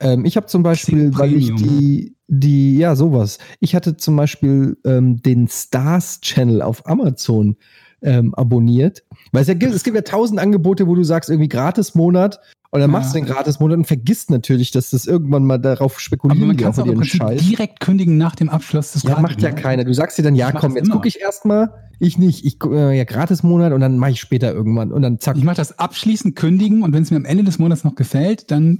Ähm, 0.00 0.24
ich 0.24 0.36
habe 0.36 0.46
zum 0.46 0.62
Beispiel, 0.62 1.16
weil 1.18 1.34
ich 1.34 1.54
die, 1.54 2.16
die, 2.28 2.78
ja, 2.78 2.94
sowas. 2.96 3.38
Ich 3.60 3.74
hatte 3.74 3.96
zum 3.96 4.16
Beispiel 4.16 4.76
ähm, 4.84 5.22
den 5.22 5.48
Stars 5.48 6.20
Channel 6.20 6.62
auf 6.62 6.86
Amazon 6.86 7.56
ähm, 8.02 8.34
abonniert. 8.34 9.04
Weil 9.32 9.42
es, 9.42 9.48
ja 9.48 9.54
gibt, 9.54 9.74
es 9.74 9.82
gibt 9.84 9.96
ja 9.96 10.02
tausend 10.02 10.38
Angebote, 10.38 10.86
wo 10.86 10.94
du 10.94 11.02
sagst, 11.02 11.30
irgendwie 11.30 11.48
Gratis-Monat 11.48 12.38
und 12.70 12.80
dann 12.80 12.90
Ja. 12.90 12.98
machst 12.98 13.14
du 13.14 13.18
den 13.18 13.26
Gratis-Monat 13.26 13.78
und 13.78 13.86
vergisst 13.86 14.30
natürlich, 14.30 14.70
dass 14.70 14.90
das 14.90 15.06
irgendwann 15.06 15.44
mal 15.46 15.58
darauf 15.58 15.92
Aber 15.92 16.00
spekulieren 16.00 16.46
man 16.48 16.56
die 16.58 16.62
kann 16.64 16.72
es 16.72 16.78
auch 16.78 16.86
im 16.86 17.02
Scheiß. 17.02 17.40
direkt 17.40 17.80
kündigen 17.80 18.18
nach 18.18 18.34
dem 18.34 18.50
Abschluss 18.50 18.92
des 18.92 19.02
Ja, 19.02 19.18
macht 19.20 19.40
ja 19.40 19.50
keiner. 19.52 19.84
Du 19.84 19.94
sagst 19.94 20.18
dir 20.18 20.22
dann, 20.22 20.34
ja, 20.34 20.52
komm, 20.52 20.76
jetzt 20.76 20.90
gucke 20.90 21.08
ich 21.08 21.20
erstmal. 21.20 21.72
Ich 21.98 22.18
nicht. 22.18 22.44
Ich 22.44 22.58
äh, 22.70 22.98
ja 22.98 23.04
Gratis-Monat 23.04 23.72
und 23.72 23.80
dann 23.80 23.96
mache 23.96 24.10
ich 24.10 24.20
später 24.20 24.52
irgendwann. 24.52 24.92
Und 24.92 25.00
dann 25.00 25.18
zack. 25.18 25.38
Ich 25.38 25.44
mache 25.44 25.56
das 25.56 25.78
abschließend 25.78 26.36
kündigen 26.36 26.82
und 26.82 26.92
wenn 26.92 27.02
es 27.02 27.10
mir 27.10 27.16
am 27.16 27.24
Ende 27.24 27.44
des 27.44 27.58
Monats 27.58 27.84
noch 27.84 27.94
gefällt, 27.94 28.50
dann 28.50 28.78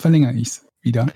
verlängere 0.00 0.34
ich 0.34 0.48
es 0.48 0.66
wieder. 0.82 1.06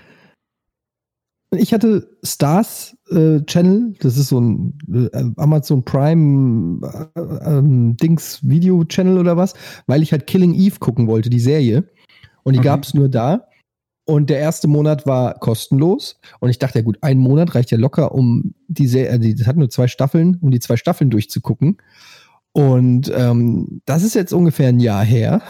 Ich 1.51 1.73
hatte 1.73 2.17
Stars 2.23 2.97
äh, 3.11 3.39
Channel, 3.45 3.93
das 3.99 4.17
ist 4.17 4.29
so 4.29 4.39
ein 4.39 4.77
äh, 4.91 5.23
Amazon 5.37 5.85
Prime 5.85 6.81
äh, 7.15 7.19
ähm, 7.45 7.95
Dings 7.97 8.39
Video 8.43 8.83
Channel 8.83 9.17
oder 9.17 9.37
was, 9.37 9.53
weil 9.87 10.01
ich 10.01 10.11
halt 10.11 10.27
Killing 10.27 10.53
Eve 10.53 10.79
gucken 10.79 11.07
wollte, 11.07 11.29
die 11.29 11.39
Serie. 11.39 11.89
Und 12.43 12.53
die 12.53 12.59
Okay. 12.59 12.67
gab 12.67 12.83
es 12.83 12.93
nur 12.93 13.09
da. 13.09 13.47
Und 14.07 14.29
der 14.29 14.39
erste 14.39 14.67
Monat 14.67 15.07
war 15.07 15.33
kostenlos. 15.39 16.19
Und 16.39 16.49
ich 16.49 16.59
dachte, 16.59 16.79
ja 16.79 16.83
gut, 16.83 16.97
ein 17.01 17.17
Monat 17.17 17.55
reicht 17.55 17.71
ja 17.71 17.77
locker, 17.77 18.13
um 18.13 18.53
die 18.67 18.87
Serie, 18.87 19.09
äh, 19.11 19.19
die 19.19 19.35
das 19.35 19.47
hat 19.47 19.57
nur 19.57 19.69
zwei 19.69 19.87
Staffeln, 19.87 20.37
um 20.41 20.51
die 20.51 20.59
zwei 20.59 20.77
Staffeln 20.77 21.09
durchzugucken. 21.09 21.77
Und 22.51 23.11
ähm, 23.15 23.81
das 23.85 24.03
ist 24.03 24.13
jetzt 24.13 24.33
ungefähr 24.33 24.69
ein 24.69 24.79
Jahr 24.79 25.03
her. 25.03 25.41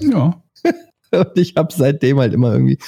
Ja. 0.00 0.42
Und 1.20 1.36
ich 1.36 1.54
habe 1.56 1.72
seitdem 1.74 2.18
halt 2.18 2.34
immer 2.34 2.52
irgendwie 2.52 2.78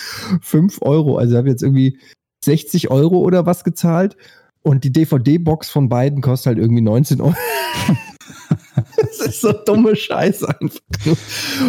5 0.40 0.82
Euro, 0.82 1.18
also 1.18 1.36
habe 1.36 1.48
jetzt 1.48 1.62
irgendwie 1.62 1.98
60 2.44 2.90
Euro 2.90 3.18
oder 3.18 3.46
was 3.46 3.64
gezahlt. 3.64 4.16
Und 4.62 4.84
die 4.84 4.92
DVD-Box 4.92 5.70
von 5.70 5.88
beiden 5.88 6.20
kostet 6.20 6.46
halt 6.48 6.58
irgendwie 6.58 6.82
19 6.82 7.20
Euro. 7.20 7.34
das 8.96 9.20
ist 9.26 9.40
so 9.40 9.52
dumme 9.52 9.96
Scheiße 9.96 10.48
einfach. 10.48 10.80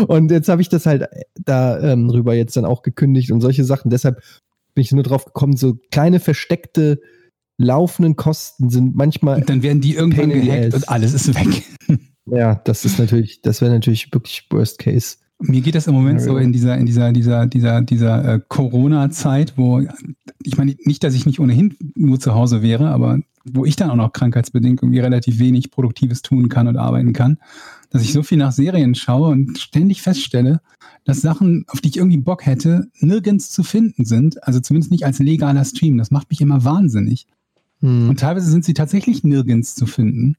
Und 0.08 0.32
jetzt 0.32 0.50
habe 0.50 0.62
ich 0.62 0.70
das 0.70 0.86
halt 0.86 1.06
da 1.36 1.80
ähm, 1.80 2.10
rüber 2.10 2.34
jetzt 2.34 2.58
dann 2.58 2.66
auch 2.66 2.82
gekündigt 2.82 3.32
und 3.32 3.42
solche 3.42 3.64
Sachen. 3.64 3.90
Deshalb 3.90 4.22
bin 4.74 4.84
ich 4.84 4.92
nur 4.92 5.04
drauf 5.04 5.26
gekommen, 5.26 5.56
so 5.56 5.78
kleine 5.92 6.20
versteckte 6.20 7.00
laufenden 7.60 8.16
Kosten 8.16 8.70
sind 8.70 8.96
manchmal, 8.96 9.40
Und 9.40 9.50
dann 9.50 9.62
werden 9.62 9.82
die 9.82 9.94
irgendwann 9.94 10.30
gehackt 10.30 10.74
und 10.74 10.90
alles 10.90 11.14
ist 11.14 11.36
weg. 11.36 11.64
ja, 12.26 12.56
das 12.64 12.86
ist 12.86 12.98
natürlich, 12.98 13.42
das 13.42 13.62
wäre 13.62 13.72
natürlich 13.72 14.12
wirklich 14.14 14.48
Worst 14.50 14.80
Case. 14.80 15.18
Mir 15.42 15.62
geht 15.62 15.76
das 15.76 15.88
im 15.88 15.94
Moment 15.94 16.20
Ja, 16.20 16.26
so 16.26 16.38
in 16.38 16.52
dieser, 16.52 16.78
in 16.78 16.86
dieser, 16.86 17.14
dieser, 17.14 17.48
dieser, 17.48 17.82
dieser 17.82 18.34
äh, 18.34 18.42
Corona-Zeit, 18.48 19.54
wo 19.56 19.82
ich 20.44 20.58
meine, 20.58 20.76
nicht, 20.84 21.04
dass 21.04 21.14
ich 21.14 21.26
nicht 21.26 21.40
ohnehin 21.40 21.76
nur 21.96 22.20
zu 22.20 22.34
Hause 22.34 22.62
wäre, 22.62 22.90
aber 22.90 23.20
wo 23.46 23.66
ich 23.66 23.76
dann 23.76 23.90
auch 23.90 23.96
noch 23.96 24.12
krankheitsbedingt 24.12 24.82
irgendwie 24.82 25.00
relativ 25.00 25.40
wenig 25.40 25.72
Produktives 25.72 26.22
tun 26.22 26.50
kann 26.50 26.68
und 26.68 26.78
arbeiten 26.78 27.14
kann, 27.14 27.38
dass 27.90 28.04
ich 28.04 28.14
so 28.14 28.22
viel 28.22 28.38
nach 28.38 28.52
Serien 28.52 28.96
schaue 28.96 29.30
und 29.30 29.58
ständig 29.58 30.02
feststelle, 30.02 30.62
dass 31.06 31.22
Sachen, 31.22 31.66
auf 31.70 31.82
die 31.82 31.90
ich 31.90 31.98
irgendwie 31.98 32.18
Bock 32.18 32.46
hätte, 32.46 32.90
nirgends 33.00 33.50
zu 33.50 33.64
finden 33.64 34.06
sind. 34.06 34.44
Also 34.44 34.60
zumindest 34.60 34.92
nicht 34.92 35.06
als 35.06 35.20
legaler 35.20 35.66
Stream. 35.66 35.98
Das 35.98 36.12
macht 36.12 36.30
mich 36.30 36.42
immer 36.42 36.64
wahnsinnig. 36.64 37.28
Hm. 37.80 38.10
Und 38.10 38.20
teilweise 38.20 38.52
sind 38.52 38.66
sie 38.66 38.74
tatsächlich 38.74 39.24
nirgends 39.24 39.74
zu 39.76 39.86
finden. 39.86 40.36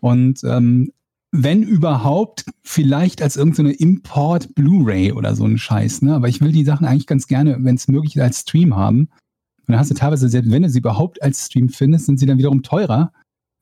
Und 0.00 0.42
ähm, 0.44 0.92
wenn 1.36 1.64
überhaupt, 1.64 2.44
vielleicht 2.62 3.20
als 3.20 3.36
irgendeine 3.36 3.72
Import 3.72 4.54
Blu-ray 4.54 5.10
oder 5.10 5.34
so 5.34 5.44
ein 5.44 5.58
Scheiß. 5.58 6.02
Ne? 6.02 6.14
Aber 6.14 6.28
ich 6.28 6.40
will 6.40 6.52
die 6.52 6.64
Sachen 6.64 6.86
eigentlich 6.86 7.08
ganz 7.08 7.26
gerne, 7.26 7.56
wenn 7.58 7.74
es 7.74 7.88
möglich 7.88 8.14
ist, 8.14 8.22
als 8.22 8.40
Stream 8.42 8.76
haben. 8.76 9.08
Und 9.66 9.72
dann 9.72 9.78
hast 9.78 9.90
du 9.90 9.94
teilweise, 9.94 10.28
selbst 10.28 10.52
wenn 10.52 10.62
du 10.62 10.68
sie 10.68 10.78
überhaupt 10.78 11.20
als 11.22 11.46
Stream 11.46 11.70
findest, 11.70 12.06
sind 12.06 12.20
sie 12.20 12.26
dann 12.26 12.38
wiederum 12.38 12.62
teurer, 12.62 13.12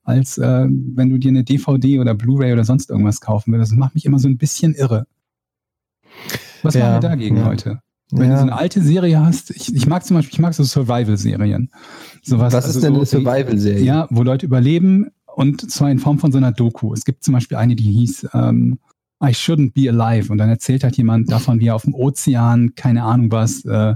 als 0.04 0.36
äh, 0.36 0.66
wenn 0.68 1.08
du 1.08 1.18
dir 1.18 1.30
eine 1.30 1.44
DVD 1.44 1.98
oder 1.98 2.14
Blu-ray 2.14 2.52
oder 2.52 2.64
sonst 2.64 2.90
irgendwas 2.90 3.22
kaufen 3.22 3.52
würdest. 3.52 3.72
Das 3.72 3.78
macht 3.78 3.94
mich 3.94 4.04
immer 4.04 4.18
so 4.18 4.28
ein 4.28 4.36
bisschen 4.36 4.74
irre. 4.74 5.06
Was 6.62 6.74
Ja, 6.74 6.90
machen 6.90 7.02
wir 7.02 7.08
dagegen, 7.08 7.36
ja. 7.38 7.48
Leute? 7.48 7.80
Wenn 8.10 8.28
du 8.28 8.36
so 8.36 8.42
eine 8.42 8.54
alte 8.54 8.82
Serie 8.82 9.24
hast, 9.24 9.50
ich, 9.50 9.74
ich 9.74 9.86
mag 9.86 10.04
zum 10.04 10.16
Beispiel, 10.16 10.34
ich 10.34 10.40
mag 10.40 10.52
so 10.52 10.62
Survival-Serien. 10.62 11.70
Sowas, 12.22 12.52
Was 12.52 12.66
also 12.66 12.78
ist 12.78 12.84
denn 12.84 12.92
so, 12.92 13.00
eine 13.00 13.06
Survival-Serie? 13.06 13.82
Ja, 13.82 14.06
wo 14.10 14.22
Leute 14.22 14.44
überleben 14.44 15.06
und 15.34 15.70
zwar 15.70 15.90
in 15.90 15.98
Form 15.98 16.18
von 16.18 16.32
so 16.32 16.38
einer 16.38 16.52
Doku. 16.52 16.92
Es 16.92 17.04
gibt 17.04 17.24
zum 17.24 17.34
Beispiel 17.34 17.56
eine, 17.56 17.76
die 17.76 17.90
hieß 17.90 18.28
ähm, 18.34 18.78
I 19.22 19.28
Shouldn't 19.34 19.72
Be 19.72 19.88
Alive 19.88 20.32
und 20.32 20.38
dann 20.38 20.48
erzählt 20.48 20.82
halt 20.82 20.96
jemand 20.96 21.30
davon, 21.30 21.60
wie 21.60 21.68
er 21.68 21.76
auf 21.76 21.82
dem 21.82 21.94
Ozean, 21.94 22.74
keine 22.74 23.04
Ahnung 23.04 23.30
was, 23.30 23.64
äh, 23.64 23.94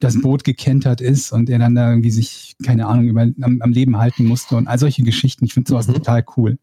das 0.00 0.20
Boot 0.20 0.42
gekentert 0.42 1.00
ist 1.00 1.30
und 1.30 1.48
er 1.48 1.60
dann 1.60 1.76
da 1.76 1.90
irgendwie 1.90 2.10
sich, 2.10 2.56
keine 2.64 2.86
Ahnung, 2.86 3.06
über, 3.06 3.22
am, 3.40 3.62
am 3.62 3.70
Leben 3.70 3.98
halten 3.98 4.24
musste 4.26 4.56
und 4.56 4.66
all 4.66 4.78
solche 4.78 5.04
Geschichten. 5.04 5.44
Ich 5.44 5.54
finde 5.54 5.68
sowas 5.70 5.86
Mhm. 5.86 5.94
total 5.94 6.24
cool. 6.36 6.58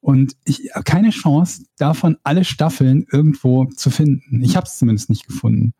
Und 0.00 0.36
ich 0.44 0.70
habe 0.72 0.84
keine 0.84 1.10
Chance, 1.10 1.64
davon 1.76 2.16
alle 2.22 2.44
Staffeln 2.44 3.06
irgendwo 3.12 3.66
zu 3.66 3.90
finden. 3.90 4.42
Ich 4.42 4.56
habe 4.56 4.66
es 4.66 4.78
zumindest 4.78 5.10
nicht 5.10 5.26
gefunden. 5.26 5.74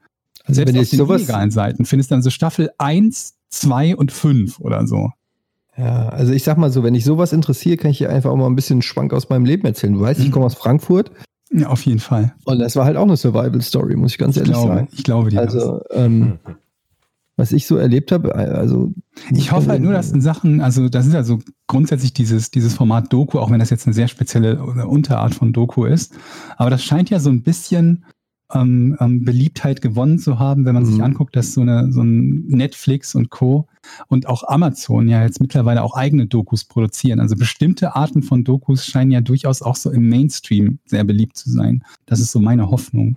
Also 0.44 0.56
Selbst 0.56 0.74
wenn 0.74 0.80
auf 0.80 0.84
ich 0.84 0.90
den 0.90 0.98
sowas, 0.98 1.22
illegalen 1.22 1.50
Seiten 1.50 1.86
findest 1.86 2.10
du 2.10 2.16
dann 2.16 2.22
so 2.22 2.30
Staffel 2.30 2.70
1, 2.78 3.34
2 3.48 3.96
und 3.96 4.12
5 4.12 4.60
oder 4.60 4.86
so. 4.86 5.10
Ja, 5.78 6.08
also 6.08 6.32
ich 6.32 6.42
sag 6.44 6.56
mal 6.58 6.70
so, 6.70 6.82
wenn 6.82 6.94
ich 6.94 7.04
sowas 7.04 7.32
interessiere, 7.32 7.76
kann 7.76 7.90
ich 7.90 7.98
dir 7.98 8.10
einfach 8.10 8.30
auch 8.30 8.36
mal 8.36 8.46
ein 8.46 8.56
bisschen 8.56 8.82
Schwank 8.82 9.12
aus 9.12 9.28
meinem 9.28 9.44
Leben 9.44 9.66
erzählen. 9.66 9.92
Du 9.92 10.00
weißt, 10.00 10.20
ich 10.20 10.28
Mhm. 10.28 10.32
komme 10.32 10.46
aus 10.46 10.54
Frankfurt 10.54 11.10
Ja, 11.52 11.68
auf 11.68 11.84
jeden 11.86 11.98
Fall. 12.00 12.34
und 12.44 12.58
das 12.58 12.76
war 12.76 12.84
halt 12.86 12.96
auch 12.96 13.02
eine 13.04 13.16
Survival-Story, 13.16 13.96
muss 13.96 14.12
ich 14.12 14.18
ganz 14.18 14.36
Ich 14.36 14.40
ehrlich 14.42 14.54
glaube, 14.54 14.74
sagen. 14.74 14.88
ich 14.92 15.04
glaube 15.04 15.30
dir. 15.30 15.40
Also, 15.40 15.80
ähm, 15.92 16.38
was 17.38 17.52
ich 17.52 17.66
so 17.66 17.76
erlebt 17.76 18.12
habe, 18.12 18.34
also 18.34 18.92
Ich 19.30 19.52
hoffe 19.52 19.68
halt 19.68 19.82
nur, 19.82 19.92
dass 19.92 20.10
in 20.10 20.22
Sachen, 20.22 20.62
also 20.62 20.88
das 20.88 21.06
ist 21.06 21.12
ja 21.12 21.22
so 21.22 21.38
grundsätzlich 21.66 22.14
dieses, 22.14 22.50
dieses 22.50 22.72
Format 22.74 23.12
Doku, 23.12 23.38
auch 23.38 23.50
wenn 23.50 23.58
das 23.58 23.68
jetzt 23.68 23.86
eine 23.86 23.92
sehr 23.92 24.08
spezielle 24.08 24.58
Unterart 24.62 25.34
von 25.34 25.52
Doku 25.52 25.84
ist, 25.84 26.14
aber 26.56 26.70
das 26.70 26.82
scheint 26.82 27.10
ja 27.10 27.20
so 27.20 27.28
ein 27.28 27.42
bisschen 27.42 28.06
ähm, 28.54 28.96
ähm, 29.00 29.24
Beliebtheit 29.24 29.82
gewonnen 29.82 30.18
zu 30.18 30.38
haben, 30.38 30.64
wenn 30.64 30.74
man 30.74 30.84
sich 30.86 30.96
Mhm. 30.98 31.02
anguckt, 31.04 31.34
dass 31.34 31.52
so 31.52 31.62
eine 31.62 31.92
so 31.92 32.02
ein 32.02 32.44
Netflix 32.46 33.14
und 33.16 33.30
Co. 33.30 33.66
und 34.08 34.26
auch 34.28 34.44
Amazon 34.48 35.08
ja 35.08 35.22
jetzt 35.22 35.40
mittlerweile 35.40 35.82
auch 35.82 35.94
eigene 35.96 36.26
Dokus 36.26 36.64
produzieren. 36.64 37.18
Also 37.20 37.34
bestimmte 37.36 37.94
Arten 37.96 38.22
von 38.22 38.44
Dokus 38.44 38.86
scheinen 38.86 39.10
ja 39.10 39.20
durchaus 39.20 39.62
auch 39.62 39.76
so 39.76 39.90
im 39.90 40.08
Mainstream 40.08 40.78
sehr 40.86 41.04
beliebt 41.04 41.36
zu 41.36 41.50
sein. 41.50 41.82
Das 42.06 42.20
ist 42.20 42.32
so 42.32 42.40
meine 42.40 42.70
Hoffnung. 42.70 43.16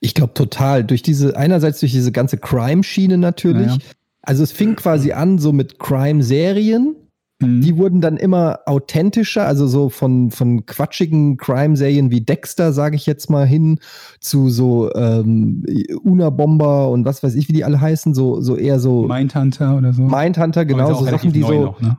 ich 0.00 0.14
glaube 0.14 0.34
total, 0.34 0.84
durch 0.84 1.02
diese, 1.02 1.36
einerseits 1.36 1.80
durch 1.80 1.92
diese 1.92 2.12
ganze 2.12 2.36
Crime-Schiene 2.38 3.18
natürlich. 3.18 3.66
Ja, 3.66 3.72
ja. 3.74 3.78
Also 4.22 4.42
es 4.42 4.52
fing 4.52 4.76
quasi 4.76 5.12
an 5.12 5.38
so 5.38 5.52
mit 5.52 5.78
Crime-Serien. 5.78 6.94
Mhm. 7.40 7.60
Die 7.60 7.76
wurden 7.76 8.00
dann 8.00 8.16
immer 8.16 8.60
authentischer, 8.66 9.46
also 9.46 9.66
so 9.66 9.90
von, 9.90 10.30
von 10.30 10.66
quatschigen 10.66 11.36
Crime-Serien 11.36 12.10
wie 12.10 12.20
Dexter, 12.20 12.72
sage 12.72 12.96
ich 12.96 13.06
jetzt 13.06 13.30
mal, 13.30 13.46
hin 13.46 13.78
zu 14.20 14.50
so 14.50 14.92
ähm, 14.94 15.64
Una-Bomber 16.04 16.90
und 16.90 17.04
was 17.04 17.22
weiß 17.22 17.34
ich, 17.36 17.48
wie 17.48 17.52
die 17.52 17.64
alle 17.64 17.80
heißen, 17.80 18.12
so, 18.14 18.40
so 18.40 18.56
eher 18.56 18.80
so 18.80 19.06
Mindhunter 19.06 19.76
oder 19.76 19.92
so. 19.92 20.02
Mindhunter, 20.02 20.64
genau, 20.64 20.94
so 20.94 21.04
Sachen, 21.04 21.32
die 21.32 21.42
so, 21.42 21.64
noch, 21.64 21.80
ne? 21.80 21.98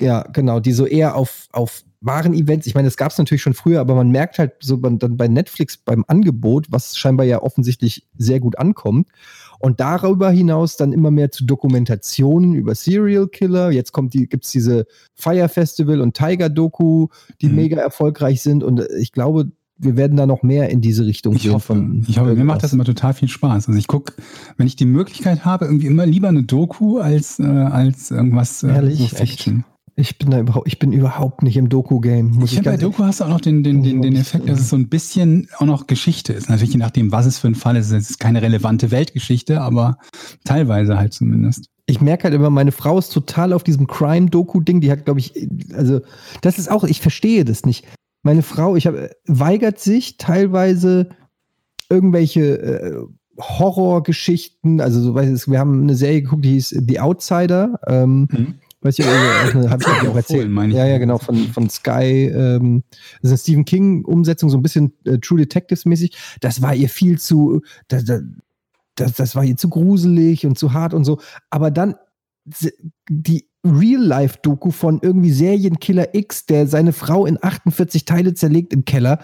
ja, 0.00 0.22
genau, 0.32 0.58
die 0.58 0.72
so 0.72 0.86
eher 0.86 1.14
auf, 1.14 1.46
auf 1.52 1.84
wahren 2.00 2.34
Events, 2.34 2.66
ich 2.66 2.74
meine, 2.74 2.88
das 2.88 2.96
gab 2.96 3.12
es 3.12 3.18
natürlich 3.18 3.42
schon 3.42 3.54
früher, 3.54 3.80
aber 3.80 3.94
man 3.94 4.10
merkt 4.10 4.38
halt 4.38 4.54
so 4.60 4.76
man, 4.78 4.98
dann 4.98 5.16
bei 5.16 5.28
Netflix 5.28 5.76
beim 5.76 6.04
Angebot, 6.08 6.66
was 6.70 6.96
scheinbar 6.96 7.26
ja 7.26 7.42
offensichtlich 7.42 8.08
sehr 8.16 8.40
gut 8.40 8.58
ankommt. 8.58 9.08
Und 9.60 9.78
darüber 9.78 10.30
hinaus 10.30 10.76
dann 10.76 10.92
immer 10.92 11.10
mehr 11.10 11.30
zu 11.30 11.44
Dokumentationen 11.44 12.54
über 12.54 12.74
Serial 12.74 13.28
Killer. 13.28 13.70
Jetzt 13.70 13.92
kommt 13.92 14.14
die, 14.14 14.26
gibt's 14.26 14.50
diese 14.50 14.86
Fire 15.14 15.48
Festival 15.48 16.00
und 16.00 16.16
Tiger 16.16 16.48
Doku, 16.48 17.08
die 17.40 17.48
Mhm. 17.48 17.54
mega 17.56 17.80
erfolgreich 17.80 18.40
sind. 18.42 18.64
Und 18.64 18.80
ich 18.98 19.12
glaube, 19.12 19.52
wir 19.76 19.96
werden 19.96 20.16
da 20.16 20.26
noch 20.26 20.42
mehr 20.42 20.70
in 20.70 20.80
diese 20.80 21.06
Richtung 21.06 21.34
Ich 21.34 21.48
hoffe, 21.48 21.66
von 21.68 22.04
ich 22.08 22.18
hoffe, 22.18 22.34
mir 22.34 22.44
macht 22.44 22.62
das 22.62 22.72
immer 22.72 22.84
total 22.84 23.14
viel 23.14 23.28
Spaß. 23.28 23.68
Also 23.68 23.78
ich 23.78 23.86
gucke, 23.86 24.14
wenn 24.56 24.66
ich 24.66 24.76
die 24.76 24.84
Möglichkeit 24.84 25.44
habe, 25.44 25.66
irgendwie 25.66 25.86
immer 25.86 26.06
lieber 26.06 26.28
eine 26.28 26.42
Doku 26.42 26.98
als, 26.98 27.38
äh, 27.38 27.44
als 27.44 28.10
irgendwas 28.10 28.62
äh, 28.62 28.68
Ehrlich? 28.68 28.98
so 28.98 29.06
Fiction. 29.06 29.64
Ich 30.00 30.18
bin 30.18 30.30
da 30.30 30.40
überhaupt, 30.40 30.66
ich 30.66 30.78
bin 30.78 30.92
überhaupt 30.92 31.42
nicht 31.42 31.56
im 31.56 31.68
Doku-Game. 31.68 32.40
Ich 32.42 32.54
finde, 32.54 32.70
bei 32.70 32.76
Doku 32.76 33.04
hast 33.04 33.20
du 33.20 33.24
auch 33.24 33.28
noch 33.28 33.40
den, 33.40 33.62
den, 33.62 33.82
den, 33.82 34.02
den 34.02 34.16
Effekt, 34.16 34.48
dass 34.48 34.58
es 34.60 34.68
so 34.70 34.76
ein 34.76 34.88
bisschen 34.88 35.48
auch 35.58 35.66
noch 35.66 35.86
Geschichte 35.86 36.32
ist. 36.32 36.48
Natürlich 36.48 36.72
je 36.72 36.78
nachdem, 36.78 37.12
was 37.12 37.26
es 37.26 37.38
für 37.38 37.48
ein 37.48 37.54
Fall 37.54 37.76
ist. 37.76 37.90
Es 37.90 38.10
ist 38.10 38.18
keine 38.18 38.42
relevante 38.42 38.90
Weltgeschichte, 38.90 39.60
aber 39.60 39.98
teilweise 40.44 40.96
halt 40.98 41.12
zumindest. 41.12 41.66
ich 41.86 42.00
merke 42.00 42.24
halt 42.24 42.34
immer, 42.34 42.50
meine 42.50 42.72
Frau 42.72 42.98
ist 42.98 43.12
total 43.12 43.52
auf 43.52 43.62
diesem 43.62 43.86
Crime-Doku-Ding. 43.86 44.80
Die 44.80 44.90
hat, 44.90 45.04
glaube 45.04 45.20
ich, 45.20 45.34
also 45.74 46.00
das 46.40 46.58
ist 46.58 46.70
auch, 46.70 46.84
ich 46.84 47.00
verstehe 47.00 47.44
das 47.44 47.64
nicht. 47.64 47.86
Meine 48.22 48.42
Frau, 48.42 48.76
ich 48.76 48.86
habe 48.86 49.10
weigert 49.26 49.78
sich 49.78 50.16
teilweise 50.18 51.08
irgendwelche 51.88 52.58
äh, 52.62 52.96
Horrorgeschichten. 53.38 54.80
Also 54.80 55.00
so, 55.00 55.14
weiß 55.14 55.42
ich, 55.42 55.50
wir 55.50 55.58
haben 55.58 55.82
eine 55.82 55.94
Serie 55.94 56.22
geguckt, 56.22 56.44
die 56.44 56.52
hieß 56.52 56.82
The 56.86 57.00
Outsider. 57.00 57.80
Ähm, 57.86 58.28
Mhm. 58.30 58.54
Weiß 58.82 58.98
ich, 58.98 59.06
also, 59.06 59.68
habe 59.70 59.82
ich 59.82 59.88
Hast 59.88 59.98
du 60.00 60.04
dir 60.06 60.10
auch 60.12 60.16
erzählt. 60.16 60.50
ich. 60.50 60.72
Ja, 60.74 60.86
ja, 60.86 60.98
genau, 60.98 61.18
von, 61.18 61.36
von 61.48 61.68
Sky. 61.68 62.26
Ähm, 62.34 62.82
das 63.20 63.30
ist 63.30 63.30
eine 63.32 63.38
Stephen 63.38 63.64
King-Umsetzung, 63.64 64.48
so 64.50 64.56
ein 64.56 64.62
bisschen 64.62 64.92
äh, 65.04 65.18
True 65.18 65.38
Detectives-mäßig. 65.38 66.16
Das 66.40 66.62
war 66.62 66.74
ihr 66.74 66.88
viel 66.88 67.18
zu. 67.18 67.60
Da, 67.88 68.00
da, 68.00 68.20
das, 68.96 69.12
das 69.14 69.34
war 69.36 69.44
hier 69.44 69.56
zu 69.56 69.68
gruselig 69.68 70.46
und 70.46 70.58
zu 70.58 70.72
hart 70.72 70.94
und 70.94 71.04
so. 71.04 71.20
Aber 71.50 71.70
dann 71.70 71.94
die 73.08 73.46
Real-Life-Doku 73.64 74.70
von 74.70 75.00
irgendwie 75.02 75.30
Serienkiller 75.30 76.14
X, 76.14 76.46
der 76.46 76.66
seine 76.66 76.92
Frau 76.92 77.26
in 77.26 77.38
48 77.42 78.04
Teile 78.04 78.34
zerlegt 78.34 78.72
im 78.72 78.84
Keller, 78.84 79.20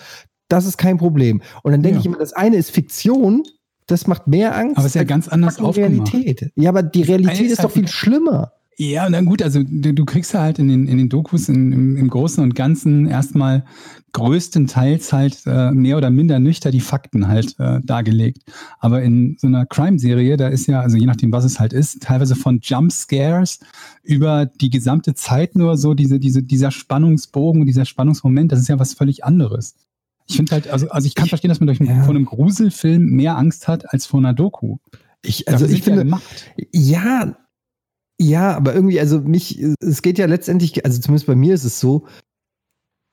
das 0.49 0.67
ist 0.67 0.77
kein 0.77 0.99
Problem. 0.99 1.41
Und 1.63 1.73
dann 1.73 1.83
denke 1.83 1.97
Ja. 1.97 2.01
ich 2.01 2.07
immer, 2.07 2.19
das 2.19 2.33
eine 2.35 2.57
ist 2.57 2.71
Fiktion, 2.71 3.43
das 3.87 4.07
macht 4.07 4.27
mehr 4.27 4.55
Angst. 4.57 4.77
Aber 4.77 4.87
ist 4.87 4.95
ja 4.95 5.01
als 5.03 5.09
ganz 5.09 5.29
anders 5.29 5.59
aufgemacht. 5.59 6.13
Realität. 6.13 6.53
Ja, 6.57 6.71
aber 6.71 6.83
die 6.83 7.01
Das 7.01 7.09
Realität 7.09 7.47
ist 7.47 7.53
ist 7.53 7.59
halt 7.61 7.69
doch 7.69 7.73
viel 7.73 7.83
wieder- 7.83 7.93
schlimmer. 7.93 8.53
Ja, 8.79 9.09
na 9.09 9.23
gut, 9.23 9.41
also 9.43 9.63
du, 9.63 9.95
du 9.95 10.05
kriegst 10.05 10.35
ja 10.35 10.43
halt 10.43 10.59
in 10.59 10.69
den, 10.69 10.87
in 10.87 10.99
den 10.99 11.09
Dokus 11.09 11.49
in, 11.49 11.73
im, 11.73 11.97
im 11.97 12.09
Großen 12.09 12.43
und 12.45 12.55
Ganzen 12.55 13.07
erstmal 13.07 13.65
größtenteils 14.13 15.13
halt 15.15 15.43
äh, 15.47 15.71
mehr 15.73 15.97
oder 15.97 16.11
minder 16.11 16.39
nüchter 16.39 16.71
die 16.71 16.81
Fakten 16.81 17.27
halt 17.27 17.59
äh, 17.59 17.81
dargelegt. 17.83 18.43
Aber 18.79 19.03
in 19.03 19.37
so 19.39 19.47
einer 19.47 19.65
Crime-Serie, 19.65 20.37
da 20.37 20.49
ist 20.49 20.67
ja, 20.67 20.81
also 20.81 20.99
je 20.99 21.07
nachdem, 21.07 21.33
was 21.33 21.45
es 21.45 21.59
halt 21.59 21.73
ist, 21.73 22.03
teilweise 22.03 22.35
von 22.37 22.61
Jump-Scares 22.63 23.61
über 24.03 24.45
die 24.47 24.71
gesamte 24.71 25.15
Zeit 25.15 25.55
nur 25.55 25.79
so 25.79 25.95
diese, 25.95 26.19
diese, 26.19 26.43
dieser 26.43 26.71
Spannungsbogen 26.71 27.63
und 27.63 27.67
dieser 27.67 27.87
Spannungsmoment, 27.87 28.53
das 28.53 28.61
ist 28.61 28.69
ja 28.69 28.79
was 28.79 28.93
völlig 28.93 29.25
anderes. 29.25 29.75
Ich 30.29 30.37
finde 30.37 30.53
halt, 30.53 30.69
also, 30.69 30.89
also 30.91 31.07
ich 31.07 31.15
kann 31.15 31.29
verstehen, 31.29 31.49
dass 31.49 31.61
man 31.61 31.67
durch 31.67 31.81
einen, 31.81 31.89
Ja. 31.89 32.05
von 32.05 32.17
einem 32.17 32.25
Gruselfilm 32.27 33.05
mehr 33.05 33.39
Angst 33.39 33.69
hat 33.69 33.93
als 33.93 34.07
vor 34.07 34.21
einer 34.21 34.35
Doku. 34.35 34.79
Ich, 35.23 35.49
also 35.49 35.65
Dafür 35.65 35.77
ich 35.77 35.83
finde. 35.83 36.19
Ja, 36.73 37.37
ja, 38.21 38.57
aber 38.57 38.75
irgendwie, 38.75 38.99
also 39.01 39.21
mich, 39.21 39.61
es 39.81 40.03
geht 40.03 40.19
ja 40.19 40.27
letztendlich, 40.27 40.85
also 40.85 41.01
zumindest 41.01 41.27
bei 41.27 41.35
mir 41.35 41.55
ist 41.55 41.65
es 41.65 41.81
so, 41.81 42.07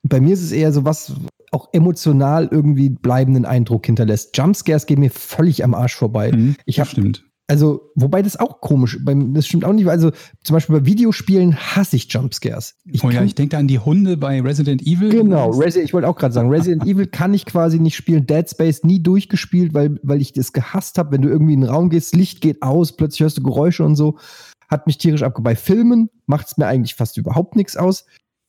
bei 0.08 0.20
mir 0.20 0.34
ist 0.34 0.43
es 0.43 0.51
eher 0.51 0.72
so 0.74 0.86
was 0.86 1.14
auch 1.51 1.70
emotional 1.74 2.49
irgendwie 2.51 2.89
bleibenden 2.89 3.45
Eindruck 3.45 3.86
hinterlässt. 3.86 4.36
Jumpscares 4.38 4.86
gehen 4.86 4.99
mir 4.99 5.12
völlig 5.12 5.64
am 5.64 5.74
Arsch 5.74 5.95
vorbei. 5.95 6.32
Mhm, 6.32 6.56
Ich 6.66 6.76
das 6.78 6.86
hab- 6.88 6.91
stimmt. 6.91 7.26
Also, 7.45 7.91
wobei 7.95 8.22
das 8.22 8.38
auch 8.39 8.62
komisch, 8.62 8.97
das 9.06 9.45
stimmt 9.45 9.66
auch 9.66 9.74
nicht, 9.74 9.84
weil 9.84 9.91
also 9.91 10.12
zum 10.45 10.54
Beispiel 10.54 10.80
bei 10.80 10.86
Videospielen 10.86 11.58
hasse 11.58 11.97
ich 11.97 12.12
Jumpscares. 12.12 12.76
Ich 12.86 13.04
oh 13.04 13.10
ja, 13.10 13.22
ich 13.22 13.36
denke 13.36 13.51
da 13.51 13.60
an 13.60 13.68
die 13.68 13.80
Hunde 13.80 14.16
bei 14.16 14.41
Resident 14.41 14.82
Evil. 14.82 15.10
Genau, 15.10 15.49
Resi 15.51 15.82
ich 15.82 15.93
wollte 15.93 16.08
auch 16.08 16.16
gerade 16.16 16.34
sagen, 16.34 16.49
Resident 16.49 16.86
Evil 16.88 17.06
kann 17.06 17.34
ich 17.34 17.45
quasi 17.45 17.80
nicht 17.80 17.97
spielen, 17.97 18.26
Dead 18.26 18.49
Space 18.49 18.84
nie 18.86 19.04
durchgespielt, 19.04 19.74
weil, 19.74 19.99
weil 20.04 20.22
ich 20.22 20.32
das 20.32 20.54
gehasst 20.54 20.97
habe, 20.97 21.12
wenn 21.12 21.22
du 21.22 21.28
irgendwie 21.28 21.54
in 21.54 21.62
den 21.62 21.70
Raum 21.70 21.89
gehst, 21.89 22.16
Licht 22.16 22.39
geht 22.39 22.62
aus, 22.64 22.95
plötzlich 22.95 23.20
hörst 23.20 23.38
du 23.38 23.43
Geräusche 23.43 23.84
und 23.84 23.97
so, 23.97 24.18
hat 24.70 24.88
mich 24.88 24.97
tierisch 24.97 25.24
abgeholt. 25.24 25.43
Bei 25.43 25.55
Filmen 25.55 26.09
macht 26.26 26.47
es 26.47 26.57
mir 26.57 26.68
eigentlich 26.68 26.95
fast 26.95 27.18
überhaupt 27.18 27.55
nichts 27.55 27.78
aus. 27.78 28.05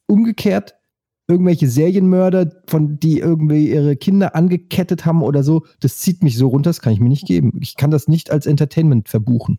Umgekehrt, 0.07 0.75
irgendwelche 1.27 1.69
Serienmörder, 1.69 2.63
von 2.67 2.99
die 3.01 3.19
irgendwie 3.19 3.71
ihre 3.71 3.97
Kinder 3.97 4.35
angekettet 4.35 5.07
haben 5.07 5.23
oder 5.23 5.43
so, 5.43 5.65
das 5.81 5.99
zieht 5.99 6.23
mich 6.23 6.37
so 6.37 6.49
runter, 6.49 6.71
das 6.71 6.81
kann 6.81 6.93
ich 6.93 7.01
mir 7.01 7.09
nicht 7.09 7.27
geben. 7.27 7.59
Ich 7.61 7.77
kann 7.77 7.91
das 7.91 8.09
nicht 8.09 8.31
als 8.31 8.47
Entertainment 8.47 9.09
verbuchen. 9.09 9.59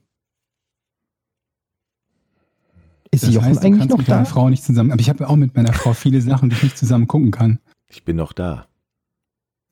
Ist 3.12 3.24
Das 3.24 3.34
Jochen 3.34 3.46
heißt, 3.48 3.64
du 3.64 3.68
eigentlich 3.68 3.80
kannst 3.80 3.92
noch 3.92 3.98
mit 3.98 4.08
da? 4.08 4.14
deiner 4.16 4.26
Frau 4.26 4.50
nicht 4.50 4.64
zusammen. 4.64 4.92
Aber 4.92 5.00
ich 5.00 5.10
habe 5.10 5.28
auch 5.28 5.36
mit 5.36 5.56
meiner 5.56 5.74
Frau 5.74 5.94
viele 5.94 6.22
Sachen, 6.22 6.50
die 6.50 6.56
ich 6.56 6.64
nicht 6.64 6.78
zusammen 6.78 7.08
gucken 7.08 7.32
kann. 7.32 7.60
Ich 7.88 8.04
bin 8.04 8.18
noch 8.18 8.34
da. 8.34 8.68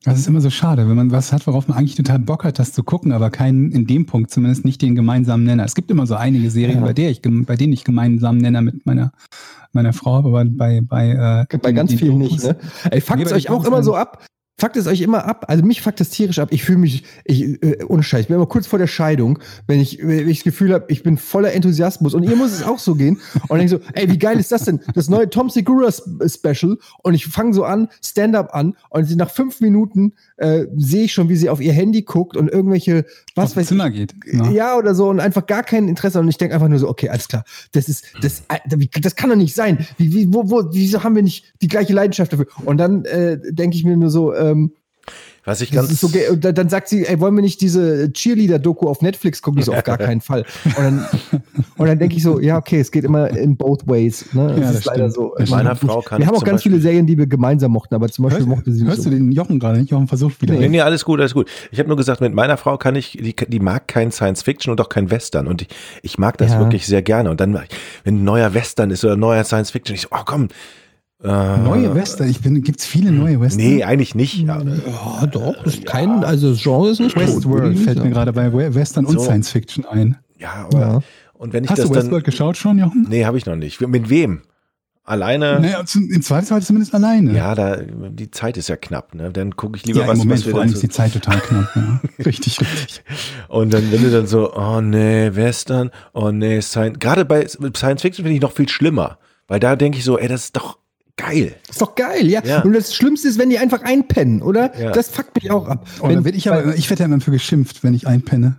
Das 0.04 0.20
ist 0.20 0.28
immer 0.28 0.42
so 0.42 0.50
schade, 0.50 0.88
wenn 0.90 0.96
man 0.98 1.12
was 1.12 1.32
hat, 1.32 1.48
worauf 1.48 1.68
man 1.70 1.78
eigentlich 1.78 1.96
total 1.96 2.20
Bock 2.20 2.44
hat, 2.44 2.60
das 2.60 2.74
zu 2.74 2.84
gucken, 2.84 3.14
aber 3.14 3.30
keinen, 3.30 3.72
in 3.72 3.88
dem 3.88 4.06
Punkt 4.06 4.32
zumindest 4.32 4.66
nicht 4.66 4.82
den 4.82 4.96
gemeinsamen 4.96 5.46
Nenner. 5.46 5.64
Es 5.64 5.76
gibt 5.76 5.90
immer 5.92 6.06
so 6.06 6.16
einige 6.16 6.50
Serien, 6.52 6.80
Ja. 6.80 6.86
bei, 6.86 6.94
der 6.94 7.10
ich, 7.10 7.22
bei 7.22 7.56
denen 7.56 7.72
ich 7.72 7.86
gemeinsamen 7.86 8.40
Nenner 8.40 8.62
mit 8.62 8.86
meiner, 8.86 9.14
meiner 9.72 9.94
Frau, 9.94 10.16
habe, 10.16 10.28
aber 10.28 10.46
bei, 10.46 10.82
bei, 10.82 11.46
äh, 11.50 11.58
Bei 11.58 11.72
ganz 11.72 11.94
vielen 11.94 12.18
nicht, 12.18 12.44
ne? 12.44 12.58
Ey, 12.92 13.00
fuckt 13.00 13.20
Nee, 13.20 13.24
es 13.26 13.30
bei 13.32 13.38
euch 13.38 13.50
auch 13.50 13.64
immer 13.66 13.82
so 13.82 13.96
ab? 13.96 14.26
Fuckt 14.60 14.78
es 14.78 14.86
euch 14.86 15.02
immer 15.02 15.26
ab? 15.26 15.46
Also 15.48 15.64
mich 15.66 15.82
fuckt 15.82 16.00
es 16.00 16.12
tierisch 16.12 16.38
ab. 16.38 16.50
Ich 16.52 16.64
fühle 16.64 16.78
mich, 16.78 17.04
ich, 17.26 17.62
äh, 17.64 17.84
ohne 17.88 18.04
Scheiß, 18.04 18.22
ich 18.22 18.28
bin 18.28 18.36
immer 18.36 18.46
kurz 18.46 18.68
vor 18.68 18.78
der 18.78 18.88
Scheidung, 18.88 19.40
wenn 19.66 19.80
ich, 19.80 19.98
wenn 20.02 20.30
ich 20.30 20.40
das 20.40 20.44
Gefühl 20.44 20.74
habe, 20.74 20.86
ich 20.90 21.02
bin 21.02 21.18
voller 21.18 21.54
Enthusiasmus 21.54 22.14
und 22.14 22.24
ihr 22.24 22.36
muss 22.36 22.52
es 22.52 22.64
auch 22.64 22.78
so 22.78 22.94
gehen. 22.94 23.20
Und 23.48 23.58
denke 23.58 23.70
so, 23.72 23.80
ey, 23.94 24.10
wie 24.12 24.20
geil 24.20 24.40
ist 24.40 24.52
das 24.52 24.66
denn? 24.66 24.80
Das 24.94 25.10
neue 25.10 25.30
Tom 25.30 25.50
Segura 25.50 25.88
Sp- 25.90 26.22
Special. 26.30 26.78
Und 27.02 27.14
ich 27.16 27.26
fange 27.26 27.54
so 27.54 27.64
an, 27.64 27.90
Stand-up 28.04 28.54
an 28.54 28.76
und 28.90 29.16
nach 29.16 29.32
fünf 29.32 29.60
Minuten 29.60 30.14
äh, 30.38 30.66
sehe 30.78 31.06
ich 31.06 31.14
schon, 31.14 31.30
wie 31.30 31.36
sie 31.36 31.50
auf 31.50 31.60
ihr 31.60 31.74
Handy 31.74 32.04
guckt 32.04 32.38
und 32.38 32.48
irgendwelche, 32.48 33.06
was 33.36 33.46
aufs 33.46 33.56
weiß 33.58 33.64
ich, 33.64 33.70
Zimmer 33.70 33.90
geht. 33.90 34.14
Ja. 34.32 34.52
ja, 34.52 34.78
oder 34.78 34.94
so 34.94 35.10
und 35.10 35.20
einfach 35.20 35.48
gar 35.48 35.64
kein 35.64 35.88
Interesse 35.88 36.20
und 36.20 36.28
ich 36.28 36.38
denke 36.38 36.54
einfach 36.54 36.70
nur 36.70 36.80
so, 36.80 36.90
okay, 36.90 37.10
alles 37.10 37.28
klar, 37.28 37.44
das 37.72 37.90
ist 37.90 38.06
das 38.22 38.44
äh, 38.50 39.00
das 39.02 39.16
kann 39.16 39.32
doch 39.32 39.36
nicht 39.36 39.56
sein. 39.56 39.86
Wie, 39.98 40.14
wie 40.14 40.34
wo, 40.34 40.50
wo 40.52 40.70
wieso 40.72 41.04
haben 41.04 41.16
wir 41.16 41.24
nicht 41.24 41.54
die 41.62 41.68
gleiche 41.68 41.94
Leidenschaft 41.94 42.34
dafür? 42.34 42.46
Und 42.66 42.78
dann 42.78 43.04
äh, 43.06 43.40
denke 43.52 43.76
ich 43.76 43.84
mir 43.84 43.98
nur 43.98 44.12
so, 44.12 44.32
ähm, 44.52 44.72
Was 45.46 45.60
ich 45.60 45.72
das 45.72 45.88
ganz 45.88 46.00
so 46.00 46.10
dann, 46.38 46.70
sagt 46.70 46.88
sie, 46.88 47.06
ey, 47.06 47.20
wollen 47.20 47.36
wir 47.36 47.42
nicht 47.42 47.60
diese 47.60 48.14
Cheerleader 48.14 48.60
Doku 48.60 48.88
auf 48.88 49.02
Netflix 49.02 49.42
gucken? 49.42 49.60
Ich 49.60 49.66
so 49.66 49.74
auf 49.74 49.84
gar 49.84 49.98
keinen 49.98 50.22
Fall. 50.22 50.46
Und 50.64 50.74
dann 50.78 51.06
und 51.78 51.88
dann 51.88 52.00
denke 52.00 52.16
ich 52.16 52.24
so, 52.24 52.40
ja, 52.40 52.58
okay, 52.58 52.80
es 52.80 52.92
geht 52.92 53.04
immer 53.04 53.30
in 53.32 53.58
both 53.58 53.86
ways, 53.86 54.26
ne? 54.34 54.44
Ja, 54.44 54.48
das 54.56 54.60
das 54.68 54.76
ist 54.78 54.86
leider 54.86 55.10
stimmt. 55.10 55.14
so. 55.16 55.36
Mit 55.38 55.50
meiner 55.50 55.76
Frau 55.76 56.00
kann 56.02 56.20
wir 56.20 56.24
ich 56.24 56.28
haben 56.30 56.38
auch 56.38 56.46
ganz 56.46 56.64
viele 56.64 56.76
Beispiel- 56.76 56.92
Serien, 56.92 57.08
die 57.08 57.18
wir 57.18 57.28
gemeinsam 57.28 57.72
mochten, 57.72 57.94
aber 57.94 58.08
zum 58.08 58.24
Beispiel 58.24 58.46
mochte 58.46 58.72
sie 58.72 58.84
nicht 58.84 58.88
Hörst 58.90 59.04
so. 59.04 59.10
du 59.10 59.18
den 59.18 59.34
Jochen 59.34 59.60
gerade 59.60 59.80
nicht? 59.80 59.92
Jochen 59.92 60.08
versucht 60.08 60.42
wieder. 60.42 60.54
Nee, 60.54 60.70
nee, 60.70 60.80
alles 60.80 61.04
gut, 61.04 61.20
alles 61.20 61.34
gut. 61.34 61.50
Ich 61.72 61.80
habe 61.80 61.90
nur 61.90 61.98
gesagt, 61.98 62.22
mit 62.22 62.34
meiner 62.34 62.56
Frau 62.56 62.78
kann 62.78 62.96
ich, 62.96 63.12
die, 63.22 63.36
die 63.36 63.60
mag 63.60 63.90
kein 63.90 64.12
Science 64.14 64.44
Fiction 64.44 64.72
und 64.72 64.80
auch 64.80 64.88
kein 64.88 65.12
Western. 65.12 65.48
Und 65.48 65.64
ich, 65.64 65.68
ich 66.04 66.18
mag 66.18 66.38
das 66.38 66.52
Ja. 66.54 66.60
wirklich 66.60 66.86
sehr 66.88 67.02
gerne. 67.02 67.30
Und 67.30 67.42
dann, 67.42 67.54
wenn 68.06 68.20
ein 68.20 68.24
neuer 68.24 68.54
Western 68.54 68.92
ist 68.92 69.04
oder 69.04 69.16
ein 69.16 69.20
neuer 69.20 69.44
Science 69.44 69.72
Fiction, 69.72 69.94
ich 69.96 70.02
so, 70.04 70.08
oh 70.12 70.22
komm. 70.26 70.48
Äh, 71.24 71.58
Neue 71.58 71.96
Western, 71.96 72.30
ich 72.30 72.42
bin, 72.42 72.62
gibt's 72.64 72.86
viele 72.86 73.12
neue 73.12 73.40
Western? 73.40 73.66
Nee, 73.66 73.84
eigentlich 73.84 74.14
nicht. 74.14 74.40
Ja, 74.40 74.62
Ja, 74.62 75.26
doch, 75.28 75.56
das 75.64 75.76
ist 75.76 75.86
kein, 75.86 76.24
also 76.26 76.52
das 76.52 76.62
Genre 76.62 76.90
ist 76.90 77.00
nicht 77.00 77.16
Westworld 77.18 77.80
fällt 77.80 78.04
mir 78.04 78.10
gerade 78.10 78.34
bei 78.34 78.52
We- 78.52 78.76
Western 78.76 79.06
und 79.06 79.14
So. 79.14 79.24
Science 79.24 79.50
Fiction 79.50 79.86
ein. 79.86 80.18
ja 80.38 80.66
aber, 80.66 80.80
Ja. 80.80 81.00
und 81.34 81.54
wenn 81.54 81.64
ich 81.64 81.70
Hast 81.70 81.80
das 81.80 81.88
du 81.88 81.94
dann, 81.94 82.04
Westworld 82.04 82.26
geschaut 82.26 82.58
schon, 82.58 82.78
Jochen? 82.78 83.06
nee, 83.10 83.24
habe 83.26 83.38
ich 83.38 83.46
noch 83.46 83.56
nicht. 83.56 83.80
Mit 83.80 84.10
wem? 84.10 84.42
Alleine? 85.06 85.60
Naja, 85.60 85.80
im 85.96 86.22
Zweifelsfall 86.22 86.62
zumindest 86.62 86.96
alleine. 86.96 87.34
Ja, 87.36 87.56
da, 87.56 87.76
die 87.78 88.32
Zeit 88.32 88.56
ist 88.56 88.70
ja 88.70 88.78
knapp, 88.78 89.14
ne? 89.16 89.32
Dann 89.32 89.56
gucke 89.58 89.76
ich 89.78 89.86
lieber 89.86 90.00
Ja, 90.02 90.08
was, 90.08 90.14
im 90.14 90.20
Moment 90.20 90.40
was 90.40 90.46
wir 90.46 90.52
vor 90.52 90.60
dann 90.62 90.68
allem 90.70 90.76
so, 90.76 90.76
ist 90.76 90.84
die 90.84 90.90
Zeit 90.90 91.12
total 91.14 91.40
knapp. 91.42 91.70
Ja. 91.76 92.00
richtig, 92.26 92.60
richtig. 92.62 93.04
Und 93.50 93.74
dann, 93.74 93.92
wenn 93.92 94.02
du 94.02 94.12
dann 94.12 94.28
so, 94.28 94.54
oh 94.56 94.80
nee, 94.80 95.30
Western, 95.36 95.92
oh 96.14 96.32
nee, 96.32 96.62
Science, 96.62 97.00
gerade 97.00 97.26
bei 97.26 97.46
Science 97.48 98.02
Fiction 98.02 98.24
finde 98.24 98.36
ich 98.36 98.42
noch 98.42 98.54
viel 98.54 98.70
schlimmer. 98.70 99.18
Weil 99.50 99.60
da 99.60 99.76
denke 99.76 99.98
ich 99.98 100.06
so, 100.06 100.18
ey, 100.18 100.30
das 100.30 100.46
ist 100.46 100.56
doch 100.56 100.78
geil. 101.18 101.56
Ist 101.70 101.82
doch 101.82 101.96
geil, 101.96 102.28
ja. 102.28 102.44
Ja. 102.44 102.62
Und 102.64 102.74
das 102.74 102.94
Schlimmste 102.96 103.28
ist, 103.28 103.38
wenn 103.38 103.50
die 103.50 103.60
einfach 103.60 103.82
einpennen, 103.84 104.42
oder? 104.42 104.78
Ja. 104.80 104.92
Das 104.92 105.10
fuckt 105.10 105.36
mich 105.36 105.52
auch 105.52 105.68
ab. 105.68 105.88
Oh, 106.02 106.10
wenn, 106.10 106.24
werd 106.26 106.36
ich, 106.36 106.50
aber, 106.50 106.76
ich 106.76 106.90
werde 106.90 107.02
ja 107.02 107.06
immer 107.06 107.20
für 107.22 107.32
geschimpft, 107.32 107.84
wenn 107.84 107.94
ich 107.94 108.08
einpenne. 108.08 108.58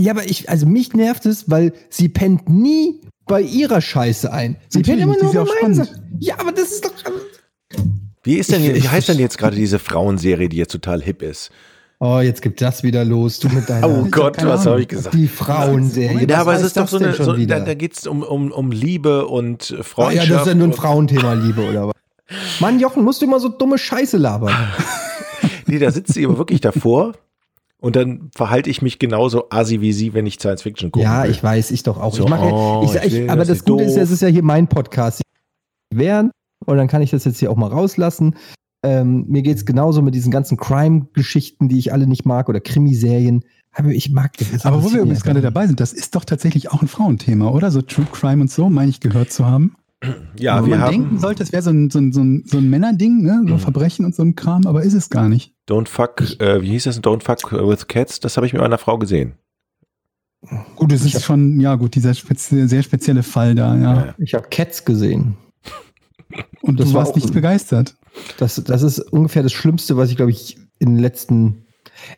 ja, 0.00 0.12
aber 0.12 0.24
ich, 0.24 0.48
also 0.50 0.66
mich 0.66 0.92
nervt 0.94 1.26
es, 1.26 1.50
weil 1.50 1.72
sie 1.88 2.08
pennt 2.08 2.48
nie 2.48 3.00
bei 3.26 3.40
ihrer 3.40 3.80
Scheiße 3.80 4.32
ein. 4.32 4.56
Sie 4.68 4.78
Natürlich 4.78 5.00
pennt 5.00 5.02
immer 5.02 5.22
nur 5.32 5.70
ist 5.70 5.92
ja 6.20 6.38
aber 6.38 6.52
das 6.52 6.70
ist 6.72 6.84
doch. 6.84 6.92
Wie 8.22 8.34
ist 8.36 8.50
denn, 8.52 8.62
Ich- 8.62 8.74
wie 8.74 8.78
ich- 8.78 8.90
heißt 8.90 9.08
denn 9.08 9.18
jetzt 9.18 9.38
gerade 9.38 9.56
diese 9.56 9.78
Frauenserie, 9.78 10.48
die 10.48 10.56
jetzt 10.56 10.72
total 10.72 11.02
hip 11.02 11.22
ist? 11.22 11.50
Oh, 11.98 12.20
jetzt 12.20 12.42
gibt 12.42 12.60
das 12.60 12.82
wieder 12.82 13.04
los. 13.04 13.38
Du 13.38 13.48
mit 13.48 13.68
deiner. 13.68 13.88
Oh 13.90 14.06
Gott, 14.10 14.44
was 14.44 14.66
habe 14.66 14.82
ich 14.82 14.88
gesagt? 14.88 15.14
Die 15.14 15.28
Frauenserie. 15.28 16.26
Ja, 16.28 16.40
aber 16.40 16.54
es 16.54 16.62
ist 16.62 16.76
doch 16.76 16.88
so 16.88 16.98
eine, 16.98 17.14
so, 17.14 17.32
da, 17.32 17.60
da 17.60 17.74
geht 17.74 17.94
es 17.96 18.06
um, 18.06 18.22
um, 18.22 18.52
um 18.52 18.70
Liebe 18.70 19.26
und 19.26 19.74
Ah, 19.78 19.82
Freundschaft. 19.82 20.28
ja, 20.28 20.34
das 20.34 20.42
ist 20.46 20.48
ja 20.48 20.54
nur 20.54 20.68
ein 20.68 20.72
Frauenthema, 20.74 21.32
Liebe, 21.32 21.66
oder 21.68 21.88
was? 21.88 21.94
Mann, 22.60 22.80
Jochen, 22.80 23.02
musst 23.04 23.22
du 23.22 23.26
immer 23.26 23.40
so 23.40 23.48
dumme 23.48 23.78
Scheiße 23.78 24.16
labern. 24.16 24.54
Nee, 25.68 25.80
da 25.80 25.90
sitzt 25.90 26.14
sie 26.14 26.24
aber 26.24 26.38
wirklich 26.38 26.60
davor 26.60 27.14
und 27.80 27.96
dann 27.96 28.30
verhalte 28.36 28.70
ich 28.70 28.82
mich 28.82 29.00
genauso 29.00 29.50
assi 29.50 29.80
wie 29.80 29.92
sie, 29.92 30.14
wenn 30.14 30.24
ich 30.24 30.34
Science 30.38 30.62
Fiction 30.62 30.92
gucke. 30.92 31.04
Ja, 31.04 31.24
ich 31.24 31.42
weiß, 31.42 31.72
ich 31.72 31.82
doch 31.82 32.00
auch. 32.00 32.14
So, 32.14 32.22
ich 32.22 32.30
mache, 32.30 32.44
oh, 32.44 32.82
ich, 32.84 32.94
ich 32.94 33.04
ich, 33.04 33.12
will 33.14 33.30
aber 33.30 33.40
das 33.40 33.48
das 33.48 33.64
Gute 33.64 33.82
ist 33.82 33.96
doof. 33.96 34.02
es 34.04 34.10
ist 34.12 34.22
ja 34.22 34.28
hier 34.28 34.44
mein 34.44 34.68
Podcast. 34.68 35.22
Während, 35.92 36.30
und 36.64 36.76
dann 36.76 36.86
kann 36.86 37.02
ich 37.02 37.10
das 37.10 37.24
jetzt 37.24 37.40
hier 37.40 37.50
auch 37.50 37.56
mal 37.56 37.66
rauslassen. 37.68 38.36
Ähm, 38.86 39.24
mir 39.26 39.42
geht's 39.42 39.66
genauso 39.66 40.00
mit 40.00 40.14
diesen 40.14 40.30
ganzen 40.30 40.56
Crime-Geschichten, 40.56 41.68
die 41.68 41.78
ich 41.78 41.92
alle 41.92 42.06
nicht 42.06 42.24
mag, 42.24 42.48
oder 42.48 42.60
Krimiserien. 42.60 43.44
Aber 43.72 43.90
ich 43.90 44.10
mag 44.10 44.36
das. 44.38 44.64
Aber 44.64 44.84
wo 44.84 44.92
wir 44.92 45.00
übrigens 45.00 45.24
gerade 45.24 45.40
dabei 45.40 45.66
sind, 45.66 45.80
das 45.80 45.92
ist 45.92 46.14
doch 46.14 46.24
tatsächlich 46.24 46.70
auch 46.70 46.82
ein 46.82 46.88
Frauenthema, 46.88 47.50
oder? 47.50 47.72
So 47.72 47.82
True 47.82 48.06
Crime 48.12 48.42
und 48.42 48.50
so, 48.50 48.70
meine 48.70 48.90
ich 48.90 49.00
gehört 49.00 49.32
zu 49.32 49.44
haben. 49.44 49.76
Ja, 50.38 50.62
Wo 50.62 50.66
wir 50.66 50.76
man 50.76 50.80
haben 50.82 50.90
denken 50.92 51.18
sollte, 51.18 51.42
es 51.42 51.52
wäre 51.52 51.62
so 51.62 51.70
ein, 51.70 51.90
so, 51.90 51.98
ein, 51.98 52.12
so, 52.12 52.20
ein, 52.20 52.44
so 52.46 52.58
ein 52.58 52.70
Männerding, 52.70 53.22
ne? 53.22 53.44
so 53.48 53.58
Verbrechen 53.58 54.04
und 54.04 54.14
so 54.14 54.22
ein 54.22 54.36
Kram, 54.36 54.66
aber 54.66 54.82
ist 54.82 54.94
es 54.94 55.10
gar 55.10 55.28
nicht. 55.28 55.52
Don't 55.68 55.88
Fuck, 55.88 56.38
äh, 56.40 56.62
wie 56.62 56.68
hieß 56.68 56.84
das? 56.84 57.02
Don't 57.02 57.22
Fuck 57.22 57.52
with 57.52 57.88
Cats, 57.88 58.20
das 58.20 58.36
habe 58.36 58.46
ich 58.46 58.52
mit 58.52 58.62
meiner 58.62 58.78
Frau 58.78 58.98
gesehen. 58.98 59.32
Gut, 60.76 60.92
es 60.92 61.04
ist 61.04 61.24
schon, 61.24 61.58
ja 61.60 61.74
gut, 61.74 61.94
dieser 61.94 62.14
spezi 62.14 62.68
sehr 62.68 62.82
spezielle 62.82 63.22
Fall 63.22 63.54
da, 63.54 63.76
ja. 63.76 64.14
Ich 64.18 64.34
habe 64.34 64.46
Cats 64.48 64.84
gesehen. 64.84 65.36
Und 66.60 66.78
Das 66.78 66.88
du 66.88 66.94
war 66.94 67.04
warst 67.04 67.16
nicht 67.16 67.32
begeistert. 67.32 67.96
Das, 68.38 68.62
das 68.64 68.82
ist 68.82 69.00
ungefähr 69.00 69.42
das 69.42 69.52
Schlimmste, 69.52 69.96
was 69.96 70.10
ich, 70.10 70.16
glaube 70.16 70.30
ich, 70.30 70.58
in 70.78 70.94
den 70.94 70.98
letzten. 70.98 71.66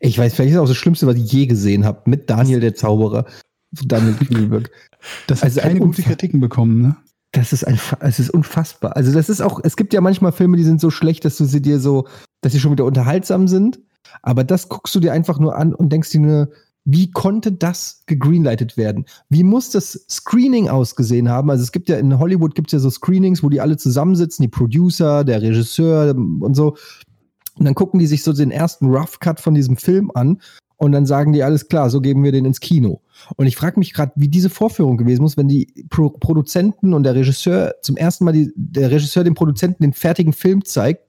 Ich 0.00 0.18
weiß, 0.18 0.34
vielleicht 0.34 0.50
ist 0.50 0.56
es 0.56 0.62
auch 0.62 0.68
das 0.68 0.76
Schlimmste, 0.76 1.06
was 1.06 1.16
ich 1.16 1.30
je 1.30 1.46
gesehen 1.46 1.84
habe. 1.84 2.02
Mit 2.06 2.28
Daniel 2.28 2.60
der 2.60 2.74
Zauberer. 2.74 3.26
Daniel 3.70 4.14
Kühlberg. 4.14 4.70
Das 5.26 5.42
Also 5.42 5.56
hat 5.56 5.68
keine 5.68 5.80
ein 5.80 5.86
gute. 5.86 6.02
Kritiken 6.02 6.40
bekommen, 6.40 6.82
ne? 6.82 6.96
Das 7.32 7.52
ist 7.52 7.64
ein, 7.64 7.78
es 8.00 8.18
ist 8.18 8.30
unfassbar. 8.30 8.96
Also 8.96 9.12
das 9.12 9.28
ist 9.28 9.42
auch, 9.42 9.60
es 9.62 9.76
gibt 9.76 9.92
ja 9.92 10.00
manchmal 10.00 10.32
Filme, 10.32 10.56
die 10.56 10.64
sind 10.64 10.80
so 10.80 10.90
schlecht, 10.90 11.24
dass 11.26 11.36
du 11.36 11.44
sie 11.44 11.60
dir 11.60 11.78
so, 11.78 12.08
dass 12.40 12.52
sie 12.52 12.60
schon 12.60 12.72
wieder 12.72 12.86
unterhaltsam 12.86 13.48
sind. 13.48 13.78
Aber 14.22 14.44
das 14.44 14.68
guckst 14.70 14.94
du 14.94 15.00
dir 15.00 15.12
einfach 15.12 15.38
nur 15.38 15.54
an 15.56 15.74
und 15.74 15.92
denkst 15.92 16.10
dir 16.10 16.20
nur, 16.20 16.48
wie 16.90 17.10
konnte 17.10 17.52
das 17.52 18.02
gegreenlightet 18.06 18.78
werden? 18.78 19.04
Wie 19.28 19.44
muss 19.44 19.68
das 19.68 20.06
Screening 20.08 20.70
ausgesehen 20.70 21.28
haben? 21.28 21.50
Also 21.50 21.62
es 21.62 21.70
gibt 21.70 21.90
ja 21.90 21.98
in 21.98 22.18
Hollywood 22.18 22.54
gibt 22.54 22.68
es 22.68 22.72
ja 22.72 22.78
so 22.78 22.88
Screenings, 22.88 23.42
wo 23.42 23.50
die 23.50 23.60
alle 23.60 23.76
zusammensitzen, 23.76 24.42
die 24.42 24.48
Producer, 24.48 25.22
der 25.22 25.42
Regisseur 25.42 26.16
und 26.16 26.54
so. 26.54 26.78
Und 27.58 27.66
dann 27.66 27.74
gucken 27.74 28.00
die 28.00 28.06
sich 28.06 28.22
so 28.22 28.32
den 28.32 28.50
ersten 28.50 28.86
Rough 28.86 29.20
Cut 29.20 29.38
von 29.38 29.52
diesem 29.52 29.76
Film 29.76 30.10
an 30.14 30.40
und 30.78 30.92
dann 30.92 31.04
sagen 31.04 31.34
die, 31.34 31.42
alles 31.42 31.68
klar, 31.68 31.90
so 31.90 32.00
geben 32.00 32.24
wir 32.24 32.32
den 32.32 32.46
ins 32.46 32.60
Kino. 32.60 33.02
Und 33.36 33.46
ich 33.46 33.56
frage 33.56 33.78
mich 33.78 33.92
gerade, 33.92 34.12
wie 34.16 34.28
diese 34.28 34.48
Vorführung 34.48 34.96
gewesen 34.96 35.20
muss, 35.20 35.36
wenn 35.36 35.48
die 35.48 35.86
Pro 35.90 36.08
Produzenten 36.08 36.94
und 36.94 37.02
der 37.02 37.14
Regisseur 37.14 37.74
zum 37.82 37.98
ersten 37.98 38.24
Mal 38.24 38.32
die, 38.32 38.50
der 38.56 38.90
Regisseur 38.90 39.24
dem 39.24 39.34
Produzenten 39.34 39.82
den 39.82 39.92
fertigen 39.92 40.32
Film 40.32 40.64
zeigt, 40.64 41.02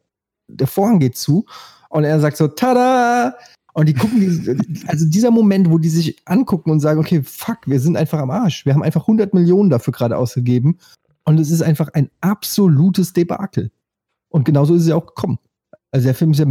der 0.49 0.67
Vorhang 0.67 0.99
geht 0.99 1.15
zu 1.15 1.45
und 1.87 2.03
er 2.03 2.19
sagt 2.19 2.35
so, 2.35 2.49
tada! 2.49 3.35
Und 3.73 3.87
die 3.87 3.93
gucken, 3.93 4.19
die, 4.19 4.87
also 4.87 5.05
dieser 5.05 5.31
Moment, 5.31 5.69
wo 5.69 5.77
die 5.77 5.89
sich 5.89 6.17
angucken 6.25 6.71
und 6.71 6.79
sagen, 6.79 6.99
okay, 6.99 7.21
fuck, 7.23 7.59
wir 7.65 7.79
sind 7.79 7.97
einfach 7.97 8.19
am 8.19 8.31
Arsch. 8.31 8.65
Wir 8.65 8.73
haben 8.73 8.83
einfach 8.83 9.01
100 9.01 9.33
Millionen 9.33 9.69
dafür 9.69 9.93
gerade 9.93 10.17
ausgegeben. 10.17 10.77
Und 11.23 11.39
es 11.39 11.51
ist 11.51 11.61
einfach 11.61 11.89
ein 11.93 12.09
absolutes 12.21 13.13
Debakel. 13.13 13.71
Und 14.29 14.45
genauso 14.45 14.73
ist 14.75 14.83
es 14.83 14.87
ja 14.87 14.95
auch 14.95 15.05
gekommen. 15.05 15.37
Also 15.91 16.05
der 16.05 16.15
Film 16.15 16.31
ist 16.31 16.39
ja 16.39 16.45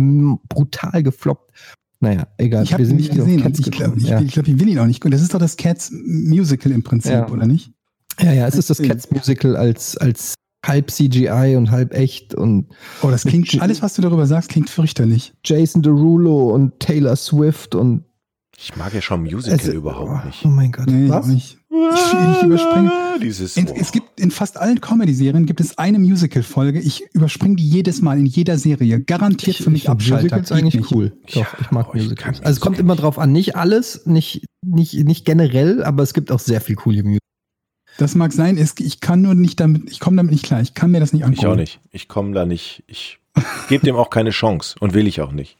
brutal 0.49 1.03
gefloppt. 1.03 1.53
Naja, 2.01 2.29
egal. 2.37 2.63
Ich 2.63 2.73
habe 2.73 2.85
ihn 2.85 2.97
nicht 2.97 3.13
gesehen. 3.13 3.45
Ich 3.59 3.71
glaube, 3.71 3.99
ja. 4.01 4.21
ich, 4.21 4.33
glaub, 4.33 4.47
ich 4.47 4.59
will 4.61 4.69
ihn 4.69 4.79
auch 4.79 4.87
nicht. 4.87 5.05
Und 5.05 5.11
das 5.11 5.21
ist 5.21 5.35
doch 5.35 5.41
das 5.41 5.57
Cats 5.57 5.91
Musical 5.93 6.73
im 6.73 6.83
Prinzip, 6.83 7.13
Ja. 7.13 7.29
oder 7.29 7.47
nicht? 7.47 7.73
ja, 8.21 8.33
ja, 8.33 8.47
es 8.47 8.55
ist 8.57 8.71
das 8.71 8.79
Cats 8.79 9.11
Musical 9.11 9.57
als, 9.57 9.97
als 9.97 10.35
halb 10.67 10.91
CGI 10.91 11.55
und 11.57 11.71
halb 11.71 11.95
echt 11.95 12.35
und 12.35 12.67
Oh, 13.03 13.11
das 13.11 13.25
klingt, 13.25 13.61
alles, 13.61 13.81
was 13.83 13.95
du 13.95 14.03
darüber 14.03 14.27
sagst, 14.27 14.51
klingt 14.51 14.71
fürchterlich. 14.71 15.33
Jason 15.45 15.83
Derulo 15.83 16.51
und 16.51 16.81
Taylor 16.81 17.15
Swift 17.17 17.75
und 17.75 18.05
Ich 18.57 18.75
mag 18.77 18.93
ja 18.93 19.01
schon 19.01 19.23
Musical 19.23 19.59
es- 19.59 19.69
überhaupt 19.69 20.23
oh, 20.25 20.27
nicht. 20.27 20.45
Oh 20.45 20.49
mein 20.49 20.73
Gott. 20.73 20.87
Nee, 20.89 21.09
Was? 21.09 21.27
nicht. 21.27 21.59
Ich, 21.71 22.37
ich 22.41 22.43
überspringe. 22.43 22.91
Dieses. 23.23 23.57
In, 23.57 23.69
es 23.69 23.93
gibt 23.93 24.19
in 24.21 24.31
fast 24.33 24.57
allen 24.59 24.81
Comedy-Serien 24.81 25.47
gibt 25.47 25.61
es 25.61 25.79
eine 25.79 25.99
Musical-Folge. 26.01 26.81
Ich 26.81 27.03
überspringe 27.15 27.55
die 27.57 27.69
jedes 27.69 28.03
Mal 28.03 28.19
in 28.19 28.27
jeder 28.27 28.59
Serie. 28.59 29.01
Garantiert 29.01 29.57
für 29.57 29.71
mich 29.71 29.83
find 29.83 29.91
Abschalter. 29.93 30.23
Musicals 30.39 30.53
eigentlich 30.53 30.75
nicht. 30.75 30.93
cool. 30.93 31.17
Ja, 31.29 31.43
Doch, 31.43 31.61
ich 31.61 31.71
mag 31.71 31.87
ich 31.95 32.03
Musicals. 32.03 32.41
also 32.41 32.51
es 32.53 32.61
kommt 32.61 32.79
immer 32.81 32.97
drauf 32.97 33.19
an. 33.19 33.31
Nicht 33.33 33.55
alles, 33.55 34.07
nicht, 34.07 34.45
nicht, 34.67 34.95
nicht 35.05 35.25
generell, 35.25 35.85
aber 35.85 36.03
es 36.03 36.15
gibt 36.15 36.33
auch 36.33 36.41
sehr 36.41 36.61
viel 36.61 36.75
coole 36.75 37.03
Musicals. 37.05 37.19
Das 37.99 38.15
mag 38.15 38.33
sein. 38.33 38.57
Es, 38.57 38.75
ich 38.79 39.01
kann 39.01 39.21
nur 39.23 39.35
nicht 39.35 39.61
damit, 39.61 39.91
ich 39.91 40.01
komme 40.01 40.17
damit 40.17 40.33
nicht 40.33 40.45
klar. 40.45 40.61
Ich 40.63 40.73
kann 40.73 40.91
mir 40.91 41.01
das 41.01 41.13
nicht 41.13 41.25
angucken. 41.25 41.41
Ich 41.41 41.47
auch 41.47 41.57
nicht. 41.57 41.81
Ich 41.91 42.09
komme 42.09 42.33
da 42.33 42.47
nicht. 42.47 42.83
Ich 42.87 43.19
gebe 43.69 43.85
dem 43.85 43.97
auch 43.97 44.09
keine 44.09 44.31
Chance 44.31 44.77
und 44.81 44.95
will 44.95 45.07
ich 45.07 45.21
auch 45.21 45.33
nicht. 45.33 45.57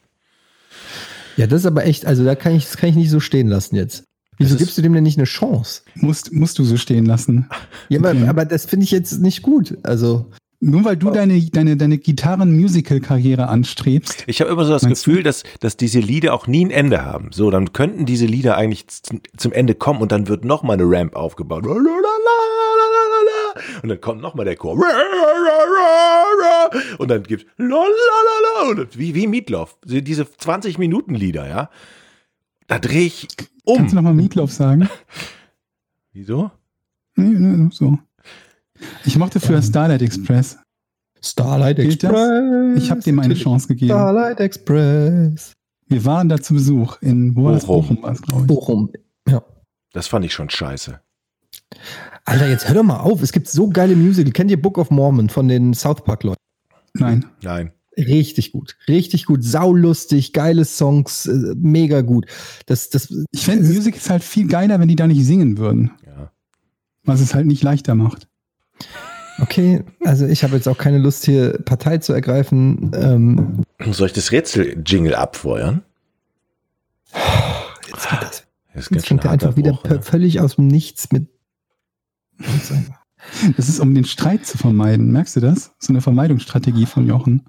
Ja, 1.37 1.47
das 1.47 1.61
ist 1.61 1.65
aber 1.65 1.85
echt, 1.85 2.05
also 2.05 2.23
da 2.25 2.35
kann 2.35 2.55
ich, 2.55 2.65
das 2.65 2.77
kann 2.77 2.89
ich 2.89 2.95
nicht 2.95 3.09
so 3.09 3.19
stehen 3.19 3.47
lassen 3.47 3.75
jetzt. 3.75 4.03
Wieso 4.37 4.55
ist- 4.55 4.59
gibst 4.59 4.77
du 4.77 4.81
dem 4.81 4.93
denn 4.93 5.03
nicht 5.03 5.17
eine 5.17 5.25
Chance? 5.25 5.81
Musst, 5.95 6.31
musst 6.33 6.57
du 6.59 6.63
so 6.63 6.77
stehen 6.77 7.05
lassen. 7.05 7.49
Ja, 7.89 7.99
Okay. 7.99 8.09
aber, 8.21 8.29
aber 8.29 8.45
das 8.45 8.65
finde 8.65 8.85
ich 8.85 8.91
jetzt 8.91 9.19
nicht 9.19 9.41
gut. 9.41 9.77
Also, 9.83 10.31
Nur 10.61 10.83
weil 10.83 10.97
du 10.97 11.09
deine, 11.09 11.41
deine, 11.41 11.77
deine 11.77 11.97
Gitarren-Musical-Karriere 11.97 13.47
anstrebst. 13.47 14.25
Ich 14.27 14.41
habe 14.41 14.51
immer 14.51 14.65
so 14.65 14.73
das 14.73 14.81
du? 14.81 14.89
Gefühl, 14.89 15.23
dass, 15.23 15.43
dass 15.61 15.77
diese 15.77 15.99
Lieder 15.99 16.33
auch 16.33 16.47
nie 16.47 16.65
ein 16.65 16.71
Ende 16.71 17.05
haben. 17.05 17.29
So, 17.31 17.49
dann 17.49 17.71
könnten 17.71 18.05
diese 18.05 18.25
Lieder 18.25 18.57
eigentlich 18.57 18.85
zum 18.89 19.53
Ende 19.53 19.73
kommen 19.73 20.01
und 20.01 20.11
dann 20.11 20.27
wird 20.27 20.43
noch 20.43 20.63
mal 20.63 20.73
eine 20.73 20.83
Ramp 20.83 21.15
aufgebaut. 21.15 21.65
Und 21.65 21.85
dann 23.89 24.01
kommt 24.01 24.21
noch 24.21 24.35
mal 24.35 24.43
der 24.43 24.57
Chor. 24.57 24.77
Und 26.97 27.07
dann 27.09 27.23
gibt's 27.23 27.45
wie, 28.97 29.15
wie 29.15 29.27
Meatloaf. 29.27 29.77
Diese 29.85 30.29
20 30.29 30.77
Minuten 30.77 31.15
Lieder, 31.15 31.47
ja. 31.47 31.69
Da 32.67 32.79
drehe 32.79 33.05
ich 33.05 33.27
Kannst 33.65 33.93
du 33.93 33.97
um. 33.97 34.03
nochmal 34.03 34.13
Meatloaf 34.13 34.51
sagen? 34.51 34.89
Wieso? 36.13 36.51
Nee, 37.15 37.29
nee, 37.39 37.69
so. 37.71 37.97
Ich 39.05 39.17
mochte 39.17 39.39
früher 39.39 39.57
Ähm. 39.57 39.63
Starlight 39.63 40.01
Express. 40.01 40.57
Starlight 41.21 41.77
Gilt 41.77 42.03
das? 42.03 42.11
Ich 42.77 42.91
habe 42.91 43.01
dem 43.01 43.19
eine 43.19 43.33
Chance 43.33 43.67
gegeben. 43.67 43.91
Starlight 43.91 44.39
Express. 44.39 45.53
Wir 45.87 46.05
waren 46.05 46.29
da 46.29 46.39
zu 46.39 46.53
Besuch 46.53 47.01
in 47.01 47.35
wo 47.35 47.45
war 47.45 47.53
das? 47.53 47.65
Bochum. 47.65 48.01
Bochum. 48.01 48.47
Bochum. 48.47 48.91
Ja. 49.27 49.43
Das 49.91 50.07
fand 50.07 50.25
ich 50.25 50.33
schon 50.33 50.49
scheiße. 50.49 50.99
Alter, 52.25 52.47
jetzt 52.47 52.67
hör 52.67 52.75
doch 52.75 52.83
mal 52.83 52.99
auf. 52.99 53.21
Es 53.21 53.31
gibt 53.31 53.47
so 53.47 53.69
geile 53.69 53.95
Musical. 53.95 54.31
Kennt 54.31 54.51
ihr 54.51 54.61
Book 54.61 54.77
of 54.77 54.91
Mormon 54.91 55.29
von 55.29 55.47
den 55.47 55.73
South 55.73 56.03
Park 56.03 56.23
Leuten? 56.23 56.41
Nein. 56.93 57.25
Nein. 57.41 57.71
Richtig 57.97 58.51
gut. 58.51 58.77
Richtig 58.87 59.25
gut. 59.25 59.43
Saulustig, 59.43 60.31
geile 60.31 60.63
Songs, 60.63 61.25
äh, 61.25 61.55
mega 61.57 62.01
gut. 62.01 62.27
Das, 62.65 62.89
das, 62.89 63.11
Ich 63.31 63.45
fände 63.45 63.67
Musicals 63.67 64.09
halt 64.09 64.23
viel 64.23 64.47
geiler, 64.47 64.79
wenn 64.79 64.87
die 64.87 64.95
da 64.95 65.07
nicht 65.07 65.25
singen 65.25 65.57
würden. 65.57 65.91
Ja. 66.05 66.31
Was 67.03 67.19
es 67.19 67.33
halt 67.33 67.47
nicht 67.47 67.63
leichter 67.63 67.95
macht. 67.95 68.27
Okay, 69.41 69.83
also 70.03 70.25
ich 70.25 70.43
habe 70.43 70.55
jetzt 70.55 70.67
auch 70.67 70.77
keine 70.77 70.97
Lust, 70.97 71.25
hier 71.25 71.59
Partei 71.63 71.97
zu 71.97 72.13
ergreifen. 72.13 72.91
Ähm, 72.93 73.63
Soll 73.91 74.07
ich 74.07 74.13
das 74.13 74.31
Rätsel-Jingle 74.31 75.15
abfeuern? 75.15 75.83
jetzt 77.87 78.09
geht 78.09 78.21
das. 78.21 78.47
Jetzt 78.75 78.89
schön 78.89 78.99
fängt 78.99 79.25
er 79.25 79.31
einfach 79.31 79.55
wieder 79.55 79.79
ja. 79.89 80.01
völlig 80.01 80.39
aus 80.39 80.55
dem 80.55 80.67
Nichts 80.67 81.11
mit. 81.11 81.27
Das 83.57 83.67
ist, 83.67 83.81
um 83.81 83.93
den 83.93 84.05
Streit 84.05 84.45
zu 84.45 84.57
vermeiden. 84.57 85.11
Merkst 85.11 85.35
du 85.35 85.39
das? 85.41 85.75
So 85.77 85.91
eine 85.91 85.99
Vermeidungsstrategie 85.99 86.85
von 86.85 87.05
Jochen. 87.05 87.43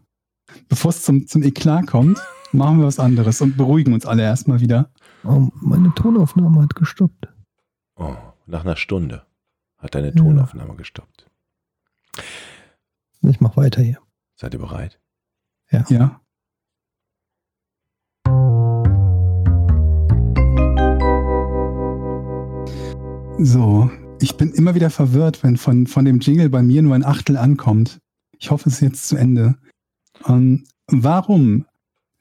Bevor 0.68 0.90
es 0.90 1.04
zum, 1.04 1.28
zum 1.28 1.44
Eklat 1.44 1.86
kommt, 1.86 2.18
machen 2.50 2.80
wir 2.80 2.86
was 2.86 2.98
anderes 2.98 3.40
und 3.40 3.56
beruhigen 3.56 3.94
uns 3.94 4.04
alle 4.04 4.24
erstmal 4.24 4.60
wieder. 4.60 4.90
Oh, 5.22 5.48
meine 5.60 5.94
Tonaufnahme 5.94 6.62
hat 6.62 6.74
gestoppt. 6.74 7.28
Oh, 7.94 8.16
nach 8.46 8.64
einer 8.64 8.74
Stunde 8.74 9.22
hat 9.80 9.94
deine 9.94 10.08
Ja. 10.08 10.14
Tonaufnahme 10.14 10.76
gestoppt. 10.76 11.26
Ich 13.22 13.40
mach 13.40 13.56
weiter 13.56 13.82
hier. 13.82 13.98
Seid 14.36 14.54
ihr 14.54 14.60
bereit? 14.60 14.98
Ja. 15.70 16.20
So, 23.38 23.90
ich 24.20 24.36
bin 24.36 24.52
immer 24.52 24.74
wieder 24.74 24.90
verwirrt, 24.90 25.42
wenn 25.42 25.56
von, 25.56 25.86
von 25.86 26.04
dem 26.04 26.20
Jingle 26.20 26.50
bei 26.50 26.62
mir 26.62 26.82
nur 26.82 26.94
ein 26.94 27.04
Achtel 27.04 27.36
ankommt. 27.36 27.98
Ich 28.38 28.50
hoffe, 28.50 28.68
es 28.68 28.76
ist 28.76 28.80
jetzt 28.80 29.08
zu 29.08 29.16
Ende. 29.16 29.56
Ähm, 30.26 30.64
warum 30.86 31.66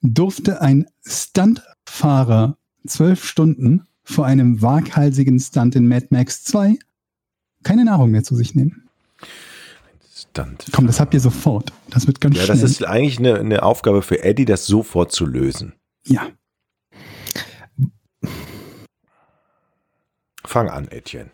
durfte 0.01 0.62
ein 0.62 0.86
Stuntfahrer 1.05 2.57
zwölf 2.88 3.26
Stunden 3.26 3.84
vor 4.03 4.26
einem 4.26 4.62
waghalsigen 4.62 5.39
Stunt 5.39 5.76
in 5.76 5.88
Mad 5.88 6.07
Max 6.10 6.43
2 6.45 6.78
keine 7.64 7.86
Nahrung 7.86 8.12
mehr 8.12 8.24
zu 8.24 8.36
sich 8.36 8.55
nehmen? 8.55 8.88
Stunt. 10.16 10.66
Komm, 10.74 10.88
das 10.88 10.99
habt 10.99 11.14
ihr 11.14 11.20
sofort. 11.20 11.72
Das 11.89 12.05
wird 12.07 12.20
ganz 12.22 12.36
Ja, 12.38 12.43
schnell. 12.43 12.60
das 12.60 12.70
ist 12.70 12.84
eigentlich 12.86 13.20
eine, 13.20 13.36
eine 13.39 13.64
Aufgabe 13.64 14.01
für 14.01 14.24
Eddie, 14.24 14.45
das 14.45 14.66
sofort 14.66 15.12
zu 15.12 15.26
lösen. 15.26 15.74
ja. 16.05 16.28
Fang 20.45 20.70
an, 20.70 20.88
Etienne. 20.89 21.30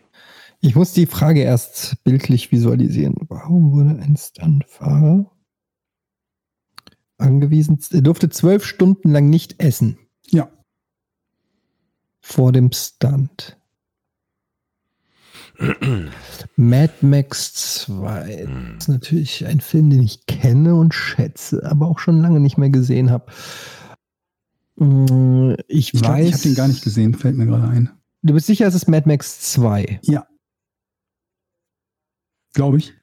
Ich 0.60 0.74
muss 0.74 0.92
die 0.92 1.06
Frage 1.06 1.40
erst 1.40 2.02
bildlich 2.04 2.50
visualisieren. 2.52 3.14
Warum 3.28 3.72
wurde 3.72 3.90
ein 4.02 4.16
Stuntfahrer 4.16 5.30
angewiesen? 7.18 7.78
Er 7.92 8.02
durfte 8.02 8.28
zwölf 8.28 8.64
Stunden 8.64 9.10
lang 9.12 9.30
nicht 9.30 9.62
essen. 9.62 9.98
Ja. 10.26 10.50
Vor 12.20 12.52
dem 12.52 12.72
Stunt. 12.72 13.56
Mad 16.56 16.92
Max 17.00 17.54
2 17.84 18.46
Hm. 18.46 18.76
ist 18.78 18.88
natürlich 18.88 19.46
ein 19.46 19.60
Film, 19.60 19.90
den 19.90 20.02
ich 20.02 20.26
kenne 20.26 20.74
und 20.74 20.94
schätze, 20.94 21.64
aber 21.64 21.86
auch 21.88 21.98
schon 21.98 22.20
lange 22.20 22.40
nicht 22.40 22.58
mehr 22.58 22.70
gesehen 22.70 23.10
habe. 23.10 23.26
Mm, 24.76 25.54
Ich, 25.68 25.94
Ich, 25.94 26.00
glaub, 26.02 26.12
weiß. 26.14 26.26
ich 26.28 26.32
habe 26.34 26.42
den 26.42 26.54
gar 26.54 26.68
nicht 26.68 26.84
gesehen, 26.84 27.14
fällt 27.14 27.36
mir 27.36 27.46
gerade 27.46 27.68
ein. 27.68 27.90
Du 28.22 28.34
bist 28.34 28.46
sicher, 28.46 28.66
es 28.66 28.74
ist 28.74 28.88
Mad 28.88 29.08
Max 29.08 29.40
2. 29.52 30.00
Ja. 30.02 30.26
Glaube 32.54 32.78
ich. 32.78 32.94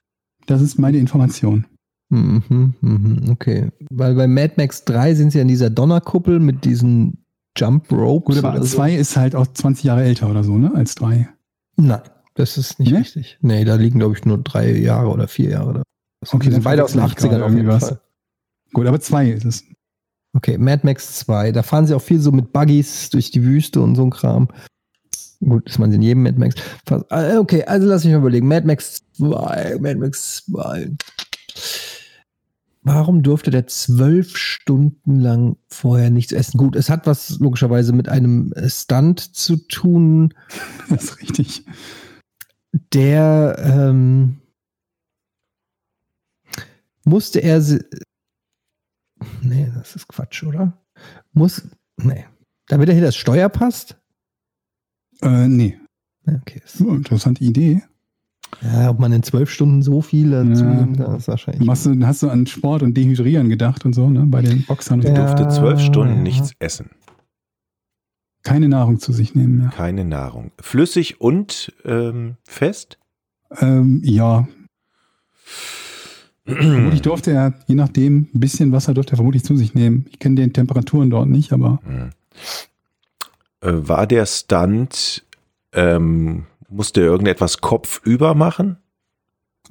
Das 0.47 0.61
ist 0.61 0.77
meine 0.77 0.97
Information. 0.97 1.65
Mhm, 2.09 2.73
mhm, 2.81 3.29
okay. 3.31 3.69
Weil 3.89 4.13
bei 4.15 4.27
Mad 4.27 4.53
Max 4.57 4.83
3 4.85 5.15
sind 5.15 5.31
sie 5.31 5.41
an 5.41 5.47
dieser 5.47 5.69
Donnerkuppel 5.69 6.39
mit 6.39 6.65
diesen 6.65 7.25
Jump 7.57 7.91
Ropes. 7.91 8.35
Gut, 8.35 8.43
aber 8.43 8.57
oder 8.57 8.65
so. 8.65 8.75
zwei 8.77 8.93
ist 8.95 9.15
halt 9.15 9.35
auch 9.35 9.47
20 9.47 9.83
Jahre 9.85 10.03
älter 10.03 10.29
oder 10.29 10.43
so, 10.43 10.57
ne? 10.57 10.73
Als 10.75 10.95
drei. 10.95 11.29
Nein, 11.75 12.01
das 12.35 12.57
ist 12.57 12.79
nicht 12.79 12.91
Nee? 12.91 12.97
richtig. 12.99 13.37
Nee, 13.41 13.63
da 13.65 13.75
liegen, 13.75 13.99
glaube 13.99 14.15
ich, 14.17 14.25
nur 14.25 14.37
drei 14.39 14.71
Jahre 14.71 15.09
oder 15.09 15.27
vier 15.27 15.49
Jahre. 15.51 15.73
da. 15.75 15.83
Okay, 16.27 16.37
die 16.39 16.45
dann 16.45 16.53
sind 16.53 16.63
beide 16.63 16.83
aus 16.83 16.91
den 16.93 17.01
verwechsel 17.01 17.25
ich 17.27 17.31
80ern 17.31 17.37
gerade 17.37 17.45
auf 17.45 17.53
jeden 17.55 17.67
was. 17.67 17.87
Fall. 17.89 18.01
Gut, 18.73 18.87
aber 18.87 18.99
zwei 19.01 19.29
ist 19.29 19.45
es. 19.45 19.63
Okay, 20.35 20.57
Mad 20.57 20.81
Max 20.83 21.19
2. 21.19 21.51
Da 21.51 21.61
fahren 21.61 21.85
sie 21.85 21.93
auch 21.95 22.01
viel 22.01 22.19
so 22.19 22.31
mit 22.31 22.51
Buggies 22.53 23.09
durch 23.11 23.29
die 23.29 23.43
Wüste 23.43 23.81
und 23.81 23.95
so 23.95 24.03
ein 24.03 24.09
Kram. 24.09 24.47
Gut, 25.41 25.67
das 25.69 25.77
man 25.77 25.91
in 25.91 26.01
jedem 26.01 26.23
Mad 26.23 26.39
Max. 26.39 26.55
Ah, 27.09 27.37
Okay, 27.37 27.63
also 27.65 27.85
lass 27.87 28.03
mich 28.03 28.13
mal 28.13 28.19
überlegen. 28.19 28.47
Mad 28.47 28.65
Max 28.65 29.03
2, 29.17 29.77
Mad 29.79 29.95
Max 29.99 30.43
2. 30.45 30.89
warum 32.81 33.21
durfte 33.23 33.51
der 33.51 33.67
zwölf 33.67 34.35
Stunden 34.37 35.19
lang 35.19 35.57
vorher 35.67 36.09
nichts 36.09 36.31
essen? 36.31 36.57
Gut, 36.57 36.75
es 36.75 36.89
hat 36.89 37.05
was 37.05 37.37
logischerweise 37.39 37.93
mit 37.93 38.09
einem 38.09 38.53
äh, 38.53 38.69
Stunt 38.69 39.19
zu 39.19 39.57
tun, 39.57 40.33
Das 40.89 41.03
ist 41.03 41.21
richtig. 41.21 41.65
Der 42.93 43.55
ähm, 43.59 44.39
musste 47.05 47.39
er 47.39 47.61
nee, 49.41 49.71
das 49.75 49.95
ist 49.95 50.07
Quatsch, 50.07 50.43
oder? 50.43 50.73
Muss 51.33 51.63
nee, 51.97 52.25
damit 52.67 52.89
er 52.89 52.95
hier 52.95 53.03
das 53.03 53.15
Steuer 53.15 53.49
passt? 53.49 53.97
Äh, 55.21 55.47
nee. 55.47 55.77
Okay. 56.25 56.61
So, 56.65 56.89
interessante 56.89 57.43
Idee. 57.43 57.83
Ja, 58.61 58.89
ob 58.89 58.99
man 58.99 59.11
in 59.11 59.23
zwölf 59.23 59.49
Stunden 59.49 59.81
so 59.81 60.01
viel 60.01 60.31
dazu 60.31 60.63
Ja. 60.63 60.73
nimmt, 60.73 60.99
das 60.99 61.23
ist 61.23 61.27
wahrscheinlich. 61.27 61.65
Machst 61.65 61.85
du, 61.85 61.99
hast 62.05 62.23
du 62.23 62.29
an 62.29 62.45
Sport 62.45 62.83
und 62.83 62.95
Dehydrieren 62.95 63.49
gedacht 63.49 63.85
und 63.85 63.93
so, 63.93 64.09
ne? 64.09 64.25
Bei 64.27 64.41
den 64.41 64.63
Boxern. 64.65 65.01
Er. 65.01 65.13
Ja. 65.13 65.25
durfte 65.25 65.47
zwölf 65.49 65.79
Stunden 65.79 66.17
ja. 66.17 66.21
nichts 66.21 66.51
essen. 66.59 66.91
Keine 68.43 68.67
Nahrung 68.67 68.99
zu 68.99 69.13
sich 69.13 69.35
nehmen, 69.35 69.63
ja. 69.63 69.69
Keine 69.69 70.03
Nahrung. 70.03 70.51
Flüssig 70.59 71.21
und 71.21 71.73
ähm, 71.85 72.35
fest? 72.43 72.97
Ähm, 73.59 74.01
ja. 74.03 74.47
Vermutlich 76.45 77.01
durfte 77.03 77.31
er, 77.31 77.53
je 77.67 77.75
nachdem, 77.75 78.27
ein 78.33 78.39
bisschen 78.39 78.71
Wasser 78.73 78.93
durfte 78.93 79.13
er 79.13 79.17
vermutlich 79.17 79.43
zu 79.45 79.55
sich 79.55 79.73
nehmen. 79.73 80.05
Ich 80.09 80.19
kenne 80.19 80.35
die 80.35 80.51
Temperaturen 80.51 81.09
dort 81.09 81.29
nicht, 81.29 81.53
aber 81.53 81.79
Hm. 81.85 82.09
Äh, 83.61 83.87
war 83.87 84.07
der 84.07 84.25
Stunt, 84.25 85.23
ähm, 85.71 86.45
musste 86.69 87.01
er 87.01 87.07
irgendetwas 87.07 87.61
kopfüber 87.61 88.35
machen? 88.35 88.77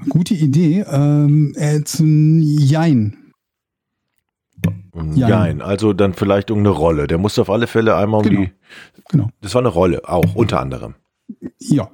gute 0.08 0.34
Idee. 0.34 0.84
Ähm, 0.90 1.52
äh, 1.56 1.82
zum 1.84 2.40
Jein. 2.40 3.18
Jein. 4.94 5.16
Jein. 5.16 5.62
Also 5.62 5.92
dann 5.92 6.14
vielleicht 6.14 6.50
irgendeine 6.50 6.76
Rolle. 6.76 7.06
Der 7.06 7.18
musste 7.18 7.40
auf 7.42 7.50
alle 7.50 7.66
Fälle 7.66 7.96
einmal 7.96 8.20
um 8.20 8.26
Genau. 8.28 8.40
die. 8.42 8.52
Genau. 9.10 9.30
Das 9.40 9.54
war 9.54 9.60
eine 9.62 9.68
Rolle, 9.68 10.08
auch 10.08 10.34
unter 10.34 10.60
anderem. 10.60 10.94
Ja. 11.58 11.90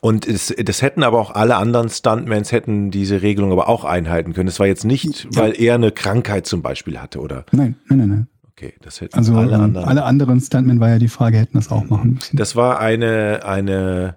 Und 0.00 0.26
es, 0.26 0.52
das 0.64 0.82
hätten 0.82 1.02
aber 1.04 1.20
auch 1.20 1.30
alle 1.30 1.56
anderen 1.56 1.88
Stuntmans 1.88 2.50
hätten 2.50 2.90
diese 2.90 3.22
Regelung 3.22 3.52
aber 3.52 3.68
auch 3.68 3.84
einhalten 3.84 4.32
können. 4.32 4.48
Es 4.48 4.58
war 4.58 4.66
jetzt 4.66 4.84
nicht, 4.84 5.24
Ja. 5.32 5.42
weil 5.42 5.60
er 5.60 5.76
eine 5.76 5.92
Krankheit 5.92 6.46
zum 6.46 6.60
Beispiel 6.62 6.98
hatte, 7.00 7.20
oder? 7.20 7.44
Nein, 7.52 7.76
nein, 7.88 7.98
nein, 7.98 8.08
nein. 8.08 8.26
Okay, 8.50 8.74
das 8.80 9.00
hätten 9.00 9.16
Also 9.16 9.34
alle 9.36 9.52
alle, 9.54 9.62
anderen. 9.64 9.86
alle 9.88 10.04
anderen 10.04 10.40
Stuntmen 10.40 10.80
war 10.80 10.88
ja 10.88 10.98
die 10.98 11.08
Frage, 11.08 11.36
hätten 11.38 11.58
das 11.58 11.70
auch 11.70 11.84
machen 11.88 12.14
müssen. 12.14 12.36
Das 12.36 12.56
war 12.56 12.80
eine, 12.80 13.44
eine, 13.44 14.16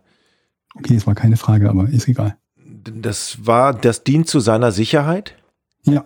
Okay, 0.75 0.95
es 0.95 1.05
war 1.05 1.13
keine 1.13 1.35
Frage, 1.37 1.69
aber 1.69 1.87
ist 1.89 2.07
egal. 2.07 2.37
das 2.55 3.45
war, 3.45 3.73
das 3.73 4.03
dient 4.03 4.27
zu 4.27 4.39
seiner 4.39 4.71
Sicherheit, 4.71 5.35
Ja. 5.83 6.05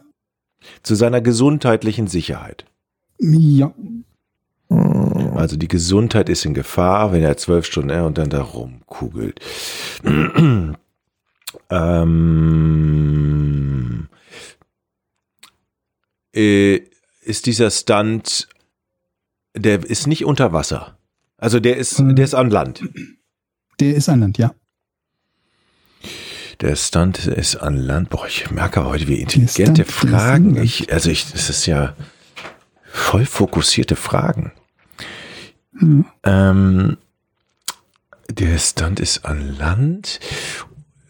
Zu 0.82 0.96
seiner 0.96 1.22
gesundheitlichen 1.22 2.08
Sicherheit. 2.08 2.66
Ja. 3.20 3.74
Also 5.36 5.58
die 5.58 5.68
Gesundheit 5.68 6.30
ist 6.30 6.46
in 6.46 6.54
Gefahr, 6.54 7.12
wenn 7.12 7.24
er 7.24 7.38
zwölf 7.38 7.66
Stunden 7.66 7.90
äh, 7.90 8.02
und 8.02 8.18
dann 8.18 8.30
da 8.30 8.42
rumkugelt. 8.42 9.40
ähm, 11.70 14.08
äh, 16.34 16.82
ist 17.22 17.46
dieser 17.46 17.72
Stunt, 17.72 18.48
der 19.56 19.86
ist 19.86 20.08
nicht 20.08 20.26
unter 20.26 20.54
Wasser. 20.54 20.98
Also 21.38 21.60
der 21.60 21.78
ist, 21.78 22.00
Ähm. 22.00 22.16
der 22.16 22.26
ist 22.26 22.34
an 22.34 22.50
Land. 22.50 22.84
Der 23.80 23.96
ist 23.96 24.10
an 24.10 24.22
Land, 24.22 24.38
ja. 24.38 24.54
Der 26.62 26.76
Stunt 26.76 27.26
ist 27.26 27.58
an 27.58 27.78
Land. 27.78 28.10
Boah, 28.10 28.28
ich 28.28 28.52
merke 28.52 28.86
heute, 28.86 29.08
wie 29.08 29.22
intelligente 29.22 29.86
Fragen 29.86 30.62
ich, 30.62 30.94
also 30.94 31.10
ich, 31.10 31.32
das 31.32 31.50
ist 31.50 31.66
ja 31.66 31.96
voll 32.84 33.26
fokussierte 33.26 33.96
Fragen. 33.96 34.52
Hm. 35.78 36.06
Ähm, 36.24 36.98
der 38.30 38.58
Stunt 38.58 39.00
ist 39.00 39.26
an 39.26 39.58
Land. 39.58 40.20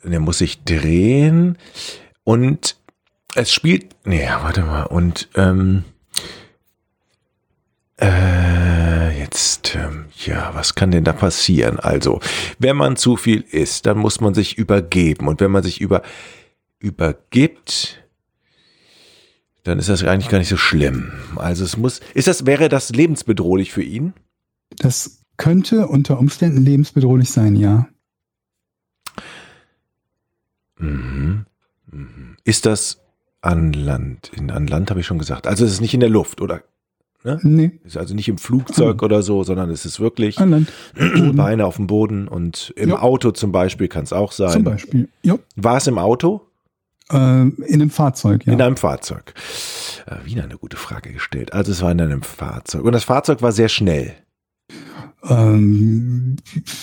Der 0.04 0.20
muss 0.20 0.39
sich 0.39 0.64
drehen. 0.64 1.58
Und 2.24 2.78
es 3.36 3.52
spielt. 3.52 3.96
Nee, 4.06 4.28
warte 4.28 4.62
mal. 4.62 4.84
Und 4.84 5.30
ähm, 5.36 5.84
äh, 7.98 8.43
ähm, 9.76 10.05
ja, 10.26 10.51
was 10.53 10.76
kann 10.76 10.91
denn 10.91 11.03
da 11.03 11.13
passieren? 11.13 11.80
Also, 11.80 12.19
wenn 12.59 12.76
man 12.76 12.95
zu 12.95 13.17
viel 13.17 13.41
isst, 13.41 13.86
dann 13.86 13.97
muss 13.97 14.21
man 14.21 14.34
sich 14.34 14.57
übergeben. 14.57 15.28
Und 15.28 15.41
wenn 15.41 15.51
man 15.51 15.63
sich 15.63 15.82
über, 15.82 16.01
übergibt, 16.80 18.03
dann 19.63 19.80
ist 19.80 19.89
das 19.89 20.03
eigentlich 20.03 20.30
gar 20.30 20.39
nicht 20.39 20.49
so 20.49 20.57
schlimm. 20.57 21.11
Also 21.38 21.63
es 21.63 21.78
muss, 21.78 22.01
ist 22.13 22.28
das, 22.28 22.45
wäre 22.45 22.69
das 22.69 22.89
lebensbedrohlich 22.89 23.71
für 23.71 23.84
ihn? 23.84 24.13
Das 24.78 25.21
könnte 25.38 25.88
unter 25.88 26.19
Umständen 26.19 26.61
lebensbedrohlich 26.63 27.30
sein, 27.30 27.55
ja. 27.55 27.88
Mhm. 30.78 31.45
Mhm. 31.91 32.38
Ist 32.43 32.65
das 32.65 32.99
an 33.41 33.74
Land? 33.74 34.32
In, 34.36 34.51
an 34.51 34.67
Land 34.67 34.89
habe 34.89 34.99
ich 34.99 35.05
schon 35.05 35.19
gesagt. 35.19 35.47
Also 35.47 35.65
es 35.65 35.71
ist 35.71 35.82
nicht 35.82 35.93
in 35.93 36.01
der 36.01 36.09
Luft, 36.09 36.41
oder? 36.41 36.63
Nee, 37.43 37.80
Ist 37.86 37.97
also 37.97 38.13
nicht 38.15 38.28
im 38.28 38.38
Flugzeug 38.38 39.01
oder 39.01 39.21
so, 39.24 39.43
sondern 39.43 39.69
es 39.69 39.86
ist 39.86 39.99
wirklich 39.99 40.39
an. 40.39 40.67
Beine 41.36 41.65
auf 41.65 41.78
dem 41.78 41.88
Boden 41.88 42.28
und 42.28 42.74
im 42.76 42.89
Ja. 42.89 43.01
Auto 43.01 43.32
zum 43.32 43.51
Beispiel 43.51 43.88
kann 43.88 44.03
es 44.03 44.11
auch 44.13 44.32
sein. 44.34 44.51
Zum 44.51 44.63
Beispiel. 44.65 45.09
Ja. 45.24 45.38
War 45.55 45.78
es 45.78 45.88
im 45.88 45.97
Auto? 45.97 46.41
Äh, 47.11 47.15
in 47.15 47.63
einem 47.69 47.89
Fahrzeug, 47.89 48.45
ja. 48.45 48.53
In 48.53 48.61
einem 48.61 48.76
Fahrzeug. 48.78 49.34
Äh, 50.05 50.26
wieder 50.26 50.43
eine 50.43 50.57
gute 50.57 50.78
Frage 50.78 51.11
gestellt. 51.13 51.53
Also 51.53 51.71
es 51.71 51.82
war 51.82 51.91
in 51.91 52.01
einem 52.01 52.21
Fahrzeug. 52.24 52.84
Und 52.84 52.91
das 52.93 53.05
Fahrzeug 53.05 53.41
war 53.41 53.51
sehr 53.53 53.69
schnell. 53.69 54.13
ähm, 55.30 56.36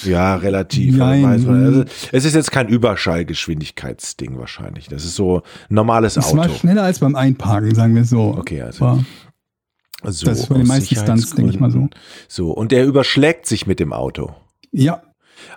Ja, 0.04 0.36
relativ. 0.36 0.96
Nein. 0.96 1.24
Also, 1.24 1.84
es 2.12 2.24
ist 2.24 2.34
jetzt 2.34 2.50
kein 2.52 2.68
Überschallgeschwindigkeitsding 2.68 4.38
wahrscheinlich. 4.38 4.88
Das 4.88 5.04
ist 5.04 5.16
so 5.16 5.38
ein 5.68 5.74
normales 5.74 6.16
es 6.16 6.32
war 6.34 6.44
Auto. 6.46 6.54
schneller 6.54 6.82
als 6.84 6.98
beim 7.00 7.14
Einparken, 7.16 7.74
sagen 7.74 7.94
wir 7.94 8.04
so. 8.04 8.34
Okay, 8.38 8.62
also 8.62 8.80
War, 8.84 9.04
so, 10.02 10.26
das 10.26 10.40
ist 10.40 10.48
bei 10.48 10.56
den 10.56 10.66
meisten 10.66 10.94
Stunts, 10.96 11.34
denke 11.34 11.52
ich 11.52 11.60
mal 11.60 11.70
so. 11.70 11.88
So, 12.28 12.50
und 12.52 12.72
er 12.72 12.84
überschlägt 12.84 13.46
sich 13.46 13.66
mit 13.66 13.80
dem 13.80 13.92
Auto. 13.92 14.34
ja, 14.72 15.02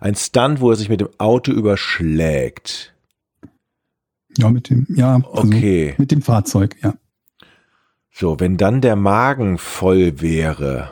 Ein 0.02 0.16
Stunt, 0.16 0.60
wo 0.62 0.70
er 0.72 0.76
sich 0.76 0.90
mit 0.90 1.02
dem 1.02 1.10
Auto 1.18 1.52
überschlägt. 1.52 2.94
ja, 4.38 4.50
mit 4.50 4.70
dem, 4.70 4.86
ja, 4.90 5.16
also 5.16 5.28
Okay. 5.48 5.96
mit 5.98 6.12
dem 6.12 6.22
Fahrzeug, 6.22 6.76
ja. 6.82 6.94
So, 8.12 8.40
wenn 8.40 8.58
dann 8.58 8.82
der 8.82 8.96
Magen 8.96 9.58
voll 9.58 10.22
wäre, 10.22 10.92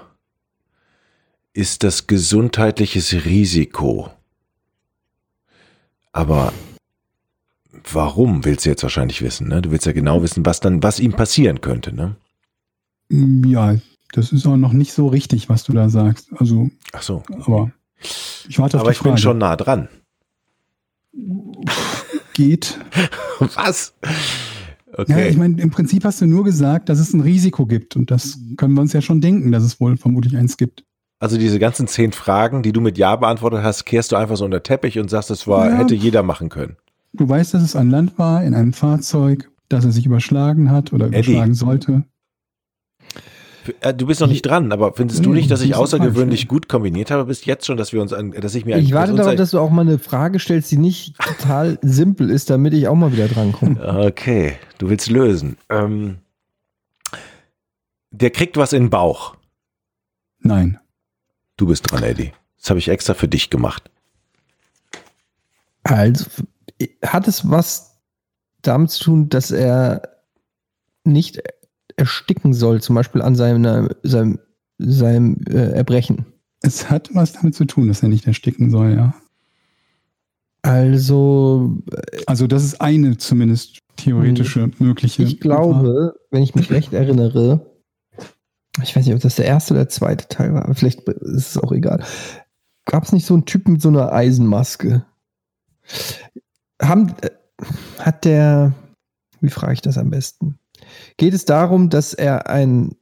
ist 1.54 1.84
das 1.84 2.08
gesundheitliches 2.08 3.26
Risiko. 3.26 4.10
Aber 6.12 6.52
warum 7.92 8.44
willst 8.46 8.66
du 8.66 8.70
jetzt 8.70 8.84
wahrscheinlich 8.84 9.22
wissen, 9.22 9.48
ne? 9.48 9.62
Du 9.62 9.72
willst 9.72 9.86
ja 9.86 9.92
genau 9.92 10.24
wissen, 10.24 10.46
was 10.46 10.60
dann, 10.60 10.82
was 10.84 11.00
ihm 11.00 11.14
passieren 11.14 11.62
könnte, 11.62 11.94
ne? 11.94 12.16
Mm, 13.12 13.44
Ja, 13.46 13.76
das 14.14 14.32
ist 14.32 14.46
auch 14.48 14.58
noch 14.58 14.74
nicht 14.74 14.94
so 14.94 15.08
richtig, 15.08 15.50
was 15.50 15.64
du 15.64 15.74
da 15.74 15.90
sagst. 15.90 16.30
Also, 16.38 16.70
Ach 16.94 17.02
so. 17.02 17.24
aber 17.30 17.72
ich 18.48 18.58
warte 18.60 18.78
auf 18.78 18.82
Aber 18.82 18.92
ich 18.92 18.98
Frage. 18.98 19.12
bin 19.12 19.18
schon 19.18 19.38
nah 19.38 19.56
dran. 19.56 19.88
Geht. 22.34 22.80
Was? 23.56 23.94
Ja, 24.04 24.10
Okay. 24.98 25.30
ich 25.30 25.38
meine, 25.38 25.60
im 25.62 25.70
Prinzip 25.72 26.04
hast 26.04 26.20
du 26.20 26.26
nur 26.26 26.44
gesagt, 26.44 26.90
dass 26.90 27.00
es 27.00 27.14
ein 27.14 27.22
Risiko 27.22 27.66
gibt. 27.66 27.96
Und 27.96 28.12
das 28.12 28.38
können 28.58 28.74
wir 28.74 28.82
uns 28.82 28.92
ja 28.92 29.02
schon 29.02 29.22
denken, 29.22 29.52
dass 29.54 29.64
es 29.64 29.80
wohl 29.80 29.96
vermutlich 29.96 30.36
eins 30.36 30.58
gibt. 30.58 30.84
also 31.20 31.38
diese 31.38 31.60
ganzen 31.60 31.88
zehn 31.88 32.12
Fragen, 32.12 32.62
die 32.62 32.74
du 32.74 32.82
mit 32.82 32.98
Ja 32.98 33.16
beantwortet 33.16 33.62
hast, 33.64 33.86
kehrst 33.86 34.12
du 34.12 34.18
einfach 34.18 34.36
so 34.36 34.44
unter 34.44 34.60
den 34.60 34.64
Teppich 34.64 35.00
und 35.00 35.10
sagst, 35.10 35.30
das 35.30 35.48
war, 35.48 35.70
Ja. 35.70 35.78
hätte 35.78 35.96
jeder 35.96 36.24
machen 36.24 36.50
können. 36.50 36.76
Du 37.14 37.28
weißt, 37.30 37.54
dass 37.54 37.62
es 37.64 37.76
an 37.78 37.90
Land 37.90 38.18
war, 38.18 38.44
in 38.44 38.54
einem 38.54 38.74
Fahrzeug, 38.74 39.50
dass 39.70 39.86
er 39.86 39.92
sich 39.94 40.06
überschlagen 40.06 40.70
hat 40.72 40.92
oder 40.92 41.06
Eddie. 41.08 41.18
überschlagen 41.32 41.54
sollte. 41.54 42.04
Äh, 43.82 43.94
Du 43.94 44.08
bist 44.08 44.22
noch 44.22 44.28
nicht 44.28 44.42
dran, 44.46 44.72
aber 44.72 44.94
findest 44.94 45.26
du 45.26 45.34
nicht, 45.34 45.52
dass 45.52 45.60
das 45.60 45.68
ich 45.68 45.76
außergewöhnlich 45.76 46.48
gut 46.48 46.68
kombiniert 46.70 47.12
habe 47.12 47.26
bis 47.26 47.46
jetzt 47.46 47.66
schon, 47.66 47.78
dass 47.78 47.94
wir 47.94 48.02
uns 48.02 48.14
an, 48.14 48.32
dass 48.32 48.56
ich 48.56 48.66
mir 48.66 48.78
Ich 48.78 48.94
warte 48.94 49.14
darauf, 49.14 49.36
dass 49.36 49.52
du 49.52 49.60
auch 49.60 49.70
mal 49.70 49.82
eine 49.82 50.00
Frage 50.00 50.40
stellst, 50.40 50.72
die 50.72 50.78
nicht 50.78 51.16
total 51.18 51.78
simpel 51.82 52.30
ist, 52.30 52.50
damit 52.50 52.74
ich 52.74 52.88
auch 52.88 52.96
mal 52.96 53.12
wieder 53.12 53.28
drankomme. 53.28 54.06
Okay, 54.06 54.58
du 54.78 54.90
willst 54.90 55.10
lösen. 55.10 55.58
Ähm, 55.70 56.18
der 58.12 58.30
kriegt 58.30 58.58
was 58.58 58.74
in 58.74 58.84
den 58.84 58.90
Bauch. 58.90 59.36
Nein. 60.40 60.80
Du 61.58 61.68
bist 61.68 61.92
dran, 61.92 62.04
Eddie. 62.04 62.34
Das 62.60 62.70
habe 62.70 62.80
ich 62.80 62.88
extra 62.90 63.14
für 63.14 63.28
dich 63.28 63.50
gemacht. 63.50 63.90
Also, 65.84 66.26
hat 67.04 67.28
es 67.28 67.50
was 67.50 67.98
damit 68.62 68.92
zu 68.92 69.04
tun, 69.04 69.30
dass 69.30 69.52
er 69.52 70.02
nicht 71.04 71.42
ersticken 72.02 72.54
soll, 72.54 72.82
zum 72.82 72.96
Beispiel 72.96 73.22
an 73.22 73.36
seinem, 73.36 73.90
seinem, 74.04 74.40
seinem 74.78 75.38
äh, 75.48 75.72
Erbrechen? 75.72 76.26
Es 76.62 76.90
hat 76.90 77.10
was 77.14 77.34
damit 77.34 77.56
zu 77.56 77.66
tun, 77.66 77.88
dass 77.88 78.04
er 78.04 78.10
nicht 78.10 78.28
ersticken 78.28 78.70
soll, 78.70 78.94
ja. 78.94 79.14
Also, 80.64 81.78
Also 82.28 82.46
das 82.48 82.64
ist 82.64 82.82
eine 82.82 83.18
zumindest 83.18 83.80
theoretische 83.96 84.70
mögliche. 84.80 85.24
ich 85.24 85.40
glaube, 85.40 86.16
wenn 86.30 86.44
ich 86.44 86.54
mich 86.54 86.72
recht 86.72 86.94
erinnere, 86.94 87.66
ich 88.82 88.96
weiß 88.96 89.06
nicht, 89.06 89.16
ob 89.16 89.22
das 89.22 89.36
der 89.36 89.46
erste 89.46 89.74
oder 89.74 89.84
der 89.84 89.90
zweite 89.90 90.28
Teil 90.28 90.54
war, 90.54 90.64
aber 90.66 90.76
vielleicht 90.76 91.02
ist 91.02 91.56
es 91.56 91.58
auch 91.58 91.72
egal. 91.72 92.04
Gab 92.86 93.04
es 93.04 93.12
nicht 93.12 93.26
so 93.26 93.34
einen 93.34 93.46
Typen 93.46 93.74
mit 93.74 93.82
so 93.82 93.90
einer 93.90 94.12
Eisenmaske? 94.12 95.06
Haben, 96.82 97.14
äh, 97.22 97.30
hat 98.00 98.26
der, 98.26 98.74
wie 99.40 99.50
frage 99.50 99.74
ich 99.74 99.82
das 99.82 99.98
am 99.98 100.10
besten? 100.10 100.58
Geht 101.18 101.34
es 101.34 101.46
darum, 101.46 101.90
dass 101.90 102.14
er 102.14 102.50
ein 102.50 102.96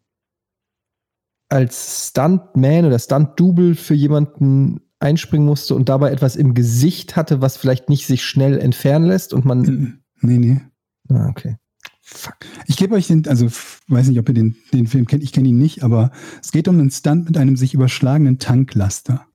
als 1.49 2.09
Stuntman 2.09 2.85
oder 2.85 2.99
Stunt-Double 2.99 3.75
für 3.75 3.95
jemanden 3.95 4.81
einspringen 4.99 5.47
musste 5.47 5.75
und 5.75 5.89
dabei 5.89 6.11
etwas 6.11 6.35
im 6.35 6.53
Gesicht 6.53 7.15
hatte, 7.15 7.41
was 7.41 7.57
vielleicht 7.57 7.89
nicht 7.89 8.05
sich 8.05 8.23
schnell 8.23 8.59
entfernen 8.59 9.07
lässt 9.07 9.33
und 9.33 9.45
man. 9.45 10.01
Nee, 10.21 10.37
nee. 10.37 10.61
Ah, 11.09 11.27
okay. 11.27 11.57
Fuck. 12.01 12.37
Ich 12.67 12.75
gebe 12.75 12.95
euch 12.95 13.07
den, 13.07 13.27
also 13.27 13.47
weiß 13.87 14.07
nicht, 14.07 14.19
ob 14.19 14.27
ihr 14.29 14.35
den, 14.35 14.55
den 14.73 14.87
Film 14.87 15.05
kennt, 15.05 15.23
ich 15.23 15.31
kenne 15.31 15.49
ihn 15.49 15.57
nicht, 15.57 15.83
aber 15.83 16.11
es 16.41 16.51
geht 16.51 16.67
um 16.67 16.79
einen 16.79 16.89
Stunt 16.89 17.25
mit 17.25 17.37
einem 17.37 17.55
sich 17.55 17.73
überschlagenen 17.73 18.39
Tanklaster. 18.39 19.25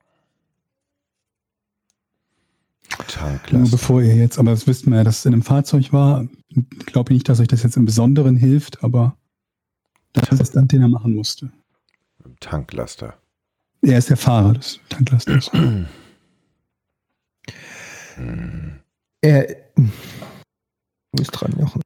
Nur 2.98 3.06
Tanklaster. 3.06 3.70
bevor 3.70 4.02
ihr 4.02 4.14
jetzt, 4.14 4.38
aber 4.38 4.50
das 4.50 4.66
wisst 4.66 4.86
man 4.86 4.98
ja, 4.98 5.04
dass 5.04 5.18
es 5.18 5.26
in 5.26 5.32
einem 5.32 5.42
Fahrzeug 5.42 5.92
war. 5.92 6.26
Ich 6.48 6.86
glaube 6.86 7.12
nicht, 7.12 7.28
dass 7.28 7.40
euch 7.40 7.48
das 7.48 7.62
jetzt 7.62 7.76
im 7.76 7.84
Besonderen 7.84 8.36
hilft, 8.36 8.82
aber 8.84 9.16
das 10.12 10.28
ist 10.28 10.38
der 10.38 10.46
Stunt, 10.46 10.72
den 10.72 10.82
er 10.82 10.88
machen 10.88 11.14
musste. 11.14 11.50
Tanklaster. 12.40 13.14
Er 13.82 13.98
ist 13.98 14.10
der 14.10 14.16
Fahrer 14.16 14.54
des 14.54 14.80
Tanklasters. 14.88 15.50
Er. 19.20 19.46
Du 19.74 19.90
bist 21.12 21.30
dran, 21.32 21.52
Jochen. 21.58 21.80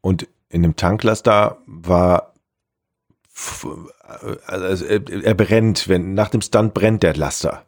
Und 0.00 0.28
in 0.50 0.62
dem 0.62 0.76
Tanklaster 0.76 1.58
war 1.66 2.34
also 4.46 4.84
er 4.84 5.24
er 5.24 5.34
brennt, 5.34 5.88
wenn 5.88 6.14
nach 6.14 6.28
dem 6.30 6.40
Stunt 6.40 6.74
brennt 6.74 7.02
der 7.02 7.14
Laster. 7.14 7.66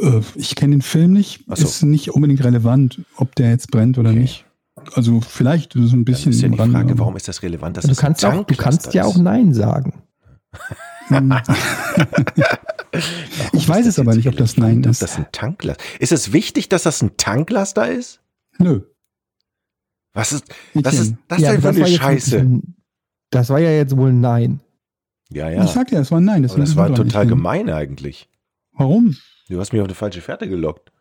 Äh, 0.00 0.20
ich 0.34 0.54
kenne 0.54 0.76
den 0.76 0.82
Film 0.82 1.12
nicht. 1.12 1.44
So. 1.46 1.54
Ist 1.66 1.82
nicht 1.82 2.10
unbedingt 2.14 2.42
relevant, 2.44 3.00
ob 3.16 3.34
der 3.34 3.50
jetzt 3.50 3.70
brennt 3.70 3.98
oder 3.98 4.10
Okay. 4.10 4.18
nicht. 4.20 4.44
Also 4.94 5.20
vielleicht 5.20 5.74
ist 5.74 5.84
es 5.86 5.92
ein 5.92 6.04
bisschen 6.04 6.30
ist 6.32 6.40
ja 6.40 6.48
die 6.48 6.56
Rande, 6.58 6.72
Frage, 6.78 6.98
warum 6.98 7.16
ist 7.16 7.26
das 7.28 7.42
relevant, 7.42 7.76
dass 7.76 7.82
Du 7.82 7.88
das 7.88 7.98
ein 7.98 8.02
kannst, 8.02 8.24
auch, 8.24 8.44
du 8.44 8.54
kannst 8.56 8.94
ja 8.94 9.04
auch 9.04 9.16
Nein 9.16 9.52
sagen. 9.52 10.02
Ich 13.52 13.68
weiß 13.68 13.84
das 13.84 13.94
es 13.94 13.98
aber 13.98 14.14
nicht, 14.14 14.28
ob 14.28 14.36
das 14.36 14.56
Nein 14.56 14.78
ob 14.84 14.86
ist. 14.90 15.02
das 15.02 15.16
ein 15.18 15.26
Tanklaster 15.32 15.82
ist. 15.98 16.12
Es 16.12 16.12
wichtig, 16.32 16.68
dass 16.68 16.84
das 16.84 17.02
ein 17.02 17.16
Tanklaster 17.16 17.90
ist? 17.90 18.20
Nö. 18.58 18.82
Was 20.14 20.32
ist, 20.32 20.44
was 20.74 20.94
ist 20.94 21.14
das 21.28 21.40
Ja, 21.40 21.52
denn 21.52 21.62
für 21.62 21.68
eine 21.68 21.86
Scheiße? 21.86 22.38
ein- 22.38 22.74
Das 23.30 23.50
war 23.50 23.58
ja 23.58 23.70
jetzt 23.70 23.96
wohl 23.96 24.10
ein 24.10 24.20
Nein. 24.20 24.60
Ja, 25.30 25.50
Ich 25.50 25.56
ja. 25.56 25.66
sagte 25.66 25.94
ja, 25.96 26.00
es 26.00 26.10
war 26.10 26.20
ein 26.20 26.24
Nein. 26.24 26.42
Das 26.42 26.52
sind 26.52 26.76
war 26.76 26.94
total 26.94 27.24
Ich 27.24 27.28
gemein 27.28 27.68
eigentlich. 27.68 28.28
Warum? 28.72 29.16
Du 29.48 29.58
hast 29.60 29.72
mich 29.72 29.80
auf 29.80 29.88
eine 29.88 29.94
falsche 29.94 30.20
Fährte 30.20 30.48
gelockt. 30.48 30.92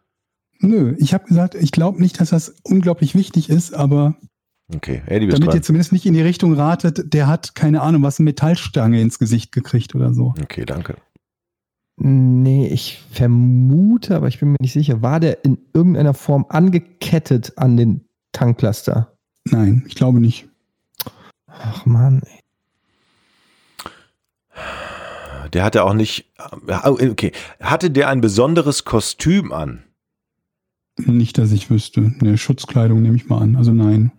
Nö, 0.59 0.95
ich 0.97 1.13
habe 1.13 1.25
gesagt, 1.25 1.55
ich 1.55 1.71
glaube 1.71 2.01
nicht, 2.01 2.19
dass 2.19 2.29
das 2.31 2.55
unglaublich 2.63 3.13
wichtig 3.13 3.49
ist, 3.49 3.73
aber 3.73 4.15
Okay, 4.75 5.01
Eddie, 5.05 5.27
bist 5.27 5.37
damit 5.37 5.49
ihr 5.49 5.51
dran. 5.59 5.63
zumindest 5.63 5.93
nicht 5.93 6.05
in 6.05 6.13
die 6.13 6.21
Richtung 6.21 6.53
ratet, 6.53 7.13
der 7.13 7.27
hat, 7.27 7.55
keine 7.55 7.81
Ahnung, 7.81 8.03
was, 8.03 8.19
eine 8.19 8.25
Metallstange 8.25 9.01
ins 9.01 9.17
Gesicht 9.17 9.51
gekriegt 9.51 9.95
oder 9.95 10.13
so. 10.13 10.33
Okay, 10.41 10.65
danke. 10.65 10.97
Nee, 11.99 12.67
ich 12.67 13.01
vermute, 13.11 14.15
aber 14.15 14.27
ich 14.27 14.39
bin 14.39 14.49
mir 14.49 14.57
nicht 14.59 14.73
sicher. 14.73 15.01
War 15.01 15.19
der 15.19 15.43
in 15.45 15.57
irgendeiner 15.73 16.13
Form 16.13 16.45
angekettet 16.49 17.53
an 17.57 17.77
den 17.77 18.05
Tanklaster? 18.33 19.15
Nein, 19.45 19.83
ich 19.87 19.95
glaube 19.95 20.19
nicht. 20.19 20.47
Ach 21.47 21.85
man, 21.85 22.21
ey. 22.23 22.36
Der 25.53 25.63
hatte 25.63 25.83
auch 25.83 25.93
nicht, 25.93 26.31
oh, 26.83 26.97
okay, 27.09 27.31
hatte 27.59 27.91
der 27.91 28.09
ein 28.09 28.21
besonderes 28.21 28.85
Kostüm 28.85 29.51
an? 29.51 29.83
Nicht, 30.97 31.37
dass 31.37 31.51
ich 31.51 31.69
wüsste. 31.69 32.01
Ne, 32.01 32.37
Schutzkleidung 32.37 33.01
nehme 33.01 33.15
ich 33.15 33.27
mal 33.27 33.41
an. 33.41 33.55
Also 33.55 33.71
nein. 33.71 34.11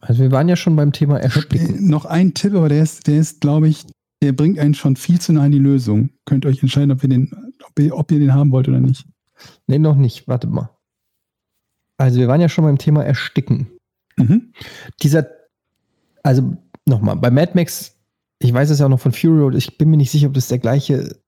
Also 0.00 0.22
wir 0.22 0.32
waren 0.32 0.48
ja 0.48 0.56
schon 0.56 0.74
beim 0.74 0.92
Thema 0.92 1.18
Äh, 1.18 1.24
Ersticken. 1.24 1.88
Noch 1.88 2.04
ein 2.06 2.34
Tipp, 2.34 2.54
aber 2.54 2.68
der 2.68 2.82
ist, 2.82 3.06
der 3.06 3.18
ist, 3.18 3.40
glaube 3.40 3.68
ich, 3.68 3.86
der 4.20 4.32
bringt 4.32 4.58
einen 4.58 4.74
schon 4.74 4.96
viel 4.96 5.20
zu 5.20 5.32
nah 5.32 5.44
an 5.44 5.52
die 5.52 5.58
Lösung. 5.58 6.10
Könnt 6.26 6.44
ihr 6.44 6.48
euch 6.48 6.62
entscheiden, 6.62 6.90
ob 6.90 7.02
ihr 7.04 7.08
den, 7.08 7.52
ob 7.64 7.78
ihr, 7.78 7.96
ob 7.96 8.10
ihr 8.10 8.18
den 8.18 8.34
haben 8.34 8.50
wollt 8.50 8.68
oder 8.68 8.80
nicht. 8.80 9.06
Nee, 9.68 9.78
noch 9.78 9.96
nicht. 9.96 10.26
Warte 10.26 10.48
mal. 10.48 10.70
Also 11.98 12.18
wir 12.18 12.26
waren 12.26 12.40
ja 12.40 12.48
schon 12.48 12.64
beim 12.64 12.78
Thema 12.78 13.04
Ersticken. 13.04 13.68
Mhm. 14.16 14.52
Dieser, 15.02 15.26
also 16.22 16.56
nochmal, 16.86 17.16
bei 17.16 17.30
Mad 17.30 17.52
Max, 17.54 17.96
ich 18.38 18.52
weiß 18.52 18.70
es 18.70 18.78
ja 18.78 18.86
auch 18.86 18.90
noch 18.90 19.00
von 19.00 19.12
Fury 19.12 19.40
Road, 19.40 19.54
ich 19.54 19.78
bin 19.78 19.90
mir 19.90 19.96
nicht 19.96 20.10
sicher, 20.10 20.28
ob 20.28 20.34
das 20.34 20.48
der 20.48 20.58
gleiche 20.58 21.20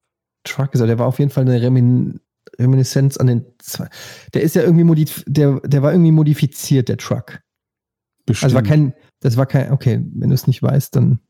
Truck 0.45 0.75
ist, 0.75 0.81
aber 0.81 0.89
der 0.89 0.99
war 0.99 1.07
auf 1.07 1.19
jeden 1.19 1.31
Fall 1.31 1.43
eine 1.45 1.61
Remin 1.61 2.21
Reminiszenz 2.59 3.17
an 3.17 3.27
den 3.27 3.47
zwei. 3.59 3.89
Der 4.33 4.43
ist 4.43 4.55
ja 4.55 4.63
irgendwie 4.63 4.85
modif 4.85 5.25
der, 5.27 5.61
der 5.61 5.83
war 5.83 5.93
irgendwie 5.93 6.13
modifiziert, 6.13 6.89
der 6.89 6.99
Truck. 6.99 7.41
Bestimmt. 8.27 8.45
Also 8.45 8.55
war 8.55 8.63
kein, 8.63 8.95
das 9.21 9.37
war 9.37 9.47
kein, 9.47 9.73
okay, 9.73 10.05
wenn 10.15 10.29
du 10.29 10.35
es 10.35 10.47
nicht 10.47 10.63
weißt, 10.63 10.95
dann 10.95 11.21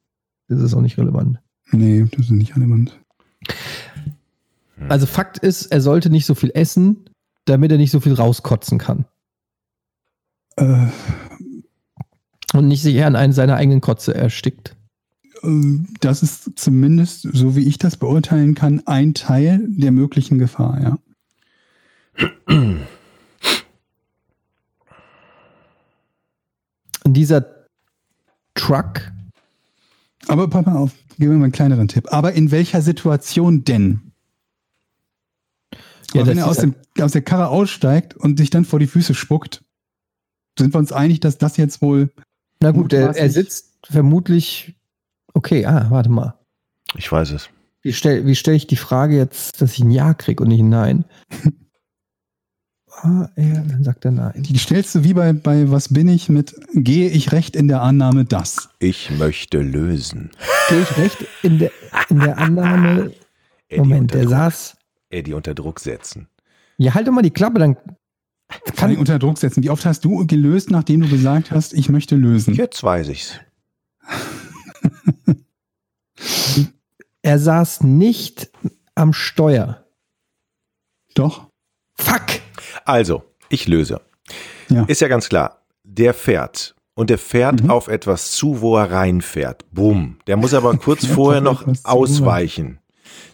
ist 0.48 0.60
es 0.60 0.74
auch 0.74 0.80
nicht 0.80 0.98
relevant. 0.98 1.40
Nee, 1.70 2.06
das 2.10 2.26
ist 2.26 2.30
nicht 2.30 2.56
relevant. 2.56 3.00
Also 4.88 5.06
Fakt 5.06 5.38
ist, 5.38 5.66
er 5.66 5.80
sollte 5.80 6.10
nicht 6.10 6.26
so 6.26 6.34
viel 6.34 6.50
essen, 6.54 7.08
damit 7.46 7.70
er 7.72 7.78
nicht 7.78 7.90
so 7.90 8.00
viel 8.00 8.14
rauskotzen 8.14 8.78
kann. 8.78 9.06
Äh, 10.56 10.86
Und 12.54 12.68
nicht 12.68 12.82
sich 12.82 12.94
eher 12.94 13.08
an 13.08 13.16
einen 13.16 13.32
seiner 13.32 13.56
eigenen 13.56 13.80
Kotze 13.80 14.14
erstickt. 14.14 14.76
äh, 15.42 15.78
das 16.00 16.22
ist 16.22 16.52
zumindest, 16.56 17.28
so 17.32 17.56
wie 17.56 17.66
ich 17.66 17.78
das 17.78 17.96
beurteilen 17.96 18.54
kann, 18.54 18.82
ein 18.86 19.12
Teil 19.12 19.66
der 19.68 19.92
möglichen 19.92 20.38
Gefahr, 20.38 20.80
ja. 20.80 20.98
Dieser 27.06 27.44
Truck, 28.54 29.12
Aber 30.28 30.48
pass 30.48 30.64
mal 30.64 30.76
auf, 30.76 30.92
geben 31.18 31.32
wir 31.32 31.38
mal 31.38 31.44
einen 31.44 31.52
kleineren 31.52 31.88
Tipp. 31.88 32.06
Aber 32.12 32.32
in 32.32 32.50
welcher 32.50 32.82
Situation 32.82 33.64
denn? 33.64 34.12
Ja, 36.12 36.26
wenn 36.26 36.38
er 36.38 36.46
aus, 36.46 36.58
dem, 36.58 36.76
aus 37.00 37.12
der 37.12 37.22
Karre 37.22 37.48
aussteigt 37.48 38.14
und 38.14 38.38
sich 38.38 38.50
dann 38.50 38.64
vor 38.64 38.78
die 38.78 38.86
Füße 38.86 39.14
spuckt, 39.14 39.64
sind 40.56 40.72
wir 40.72 40.78
uns 40.78 40.92
einig, 40.92 41.20
dass 41.20 41.38
das 41.38 41.56
jetzt 41.56 41.82
wohl. 41.82 42.12
Na 42.64 42.70
gut, 42.70 42.94
er, 42.94 43.14
er 43.14 43.28
sitzt 43.28 43.74
vermutlich, 43.84 44.74
okay, 45.34 45.66
ah, 45.66 45.86
warte 45.90 46.08
mal. 46.08 46.34
Ich 46.96 47.10
weiß 47.12 47.32
es. 47.32 47.50
Wie 47.82 47.92
stelle 47.92 48.26
wie 48.26 48.34
stell 48.34 48.54
ich 48.54 48.66
die 48.66 48.76
Frage 48.76 49.16
jetzt, 49.18 49.60
dass 49.60 49.74
ich 49.74 49.80
ein 49.80 49.90
Ja 49.90 50.14
kriege 50.14 50.42
und 50.42 50.48
nicht 50.48 50.60
ein 50.60 50.70
Nein? 50.70 51.04
ah, 53.02 53.28
ja, 53.36 53.62
dann 53.68 53.84
sagt 53.84 54.06
er 54.06 54.12
Nein. 54.12 54.44
Die 54.44 54.56
stellst 54.56 54.94
du 54.94 55.04
wie 55.04 55.12
bei, 55.12 55.34
bei 55.34 55.70
Was 55.70 55.92
bin 55.92 56.08
ich 56.08 56.30
mit 56.30 56.54
Gehe 56.72 57.10
ich 57.10 57.32
recht 57.32 57.54
in 57.54 57.68
der 57.68 57.82
Annahme 57.82 58.24
das? 58.24 58.70
Ich 58.78 59.10
möchte 59.10 59.60
lösen. 59.60 60.30
Gehe 60.70 60.80
ich 60.80 60.96
recht 60.96 61.18
in 61.42 61.58
der, 61.58 61.70
in 62.08 62.20
der 62.20 62.38
Annahme, 62.38 63.12
Moment, 63.76 64.14
der 64.14 64.26
saß, 64.26 64.78
Eddie 65.10 65.34
unter 65.34 65.54
Druck 65.54 65.80
setzen. 65.80 66.28
ja, 66.78 66.94
halt 66.94 67.06
doch 67.06 67.12
mal 67.12 67.20
die 67.20 67.30
Klappe, 67.30 67.58
dann 67.58 67.76
Kann 68.48 68.60
ich 68.66 68.74
kann, 68.76 68.96
unter 68.96 69.18
Druck 69.18 69.38
setzen. 69.38 69.62
Wie 69.62 69.70
oft 69.70 69.84
hast 69.84 70.04
du 70.04 70.26
gelöst, 70.26 70.70
nachdem 70.70 71.00
du 71.00 71.08
gesagt 71.08 71.50
hast, 71.50 71.72
ich 71.72 71.88
möchte 71.88 72.14
lösen? 72.16 72.54
Jetzt 72.54 72.82
weiß 72.82 73.08
ich's. 73.08 73.40
er 77.22 77.38
saß 77.38 77.82
nicht 77.82 78.50
am 78.94 79.12
Steuer. 79.12 79.84
Doch. 81.14 81.48
Fuck! 81.94 82.40
Also, 82.84 83.24
ich 83.48 83.66
löse. 83.68 84.00
Ja. 84.68 84.84
Ist 84.84 85.00
ja 85.00 85.08
ganz 85.08 85.28
klar. 85.28 85.62
Der 85.84 86.14
fährt. 86.14 86.74
Und 86.94 87.10
der 87.10 87.18
fährt 87.18 87.62
Mhm. 87.62 87.70
auf 87.70 87.88
etwas 87.88 88.32
zu, 88.32 88.60
wo 88.60 88.76
er 88.76 88.90
reinfährt. 88.90 89.64
Bumm. 89.72 90.18
Der 90.26 90.36
muss 90.36 90.54
aber 90.54 90.76
kurz 90.76 91.04
vorher 91.06 91.40
noch 91.40 91.62
etwas 91.62 91.84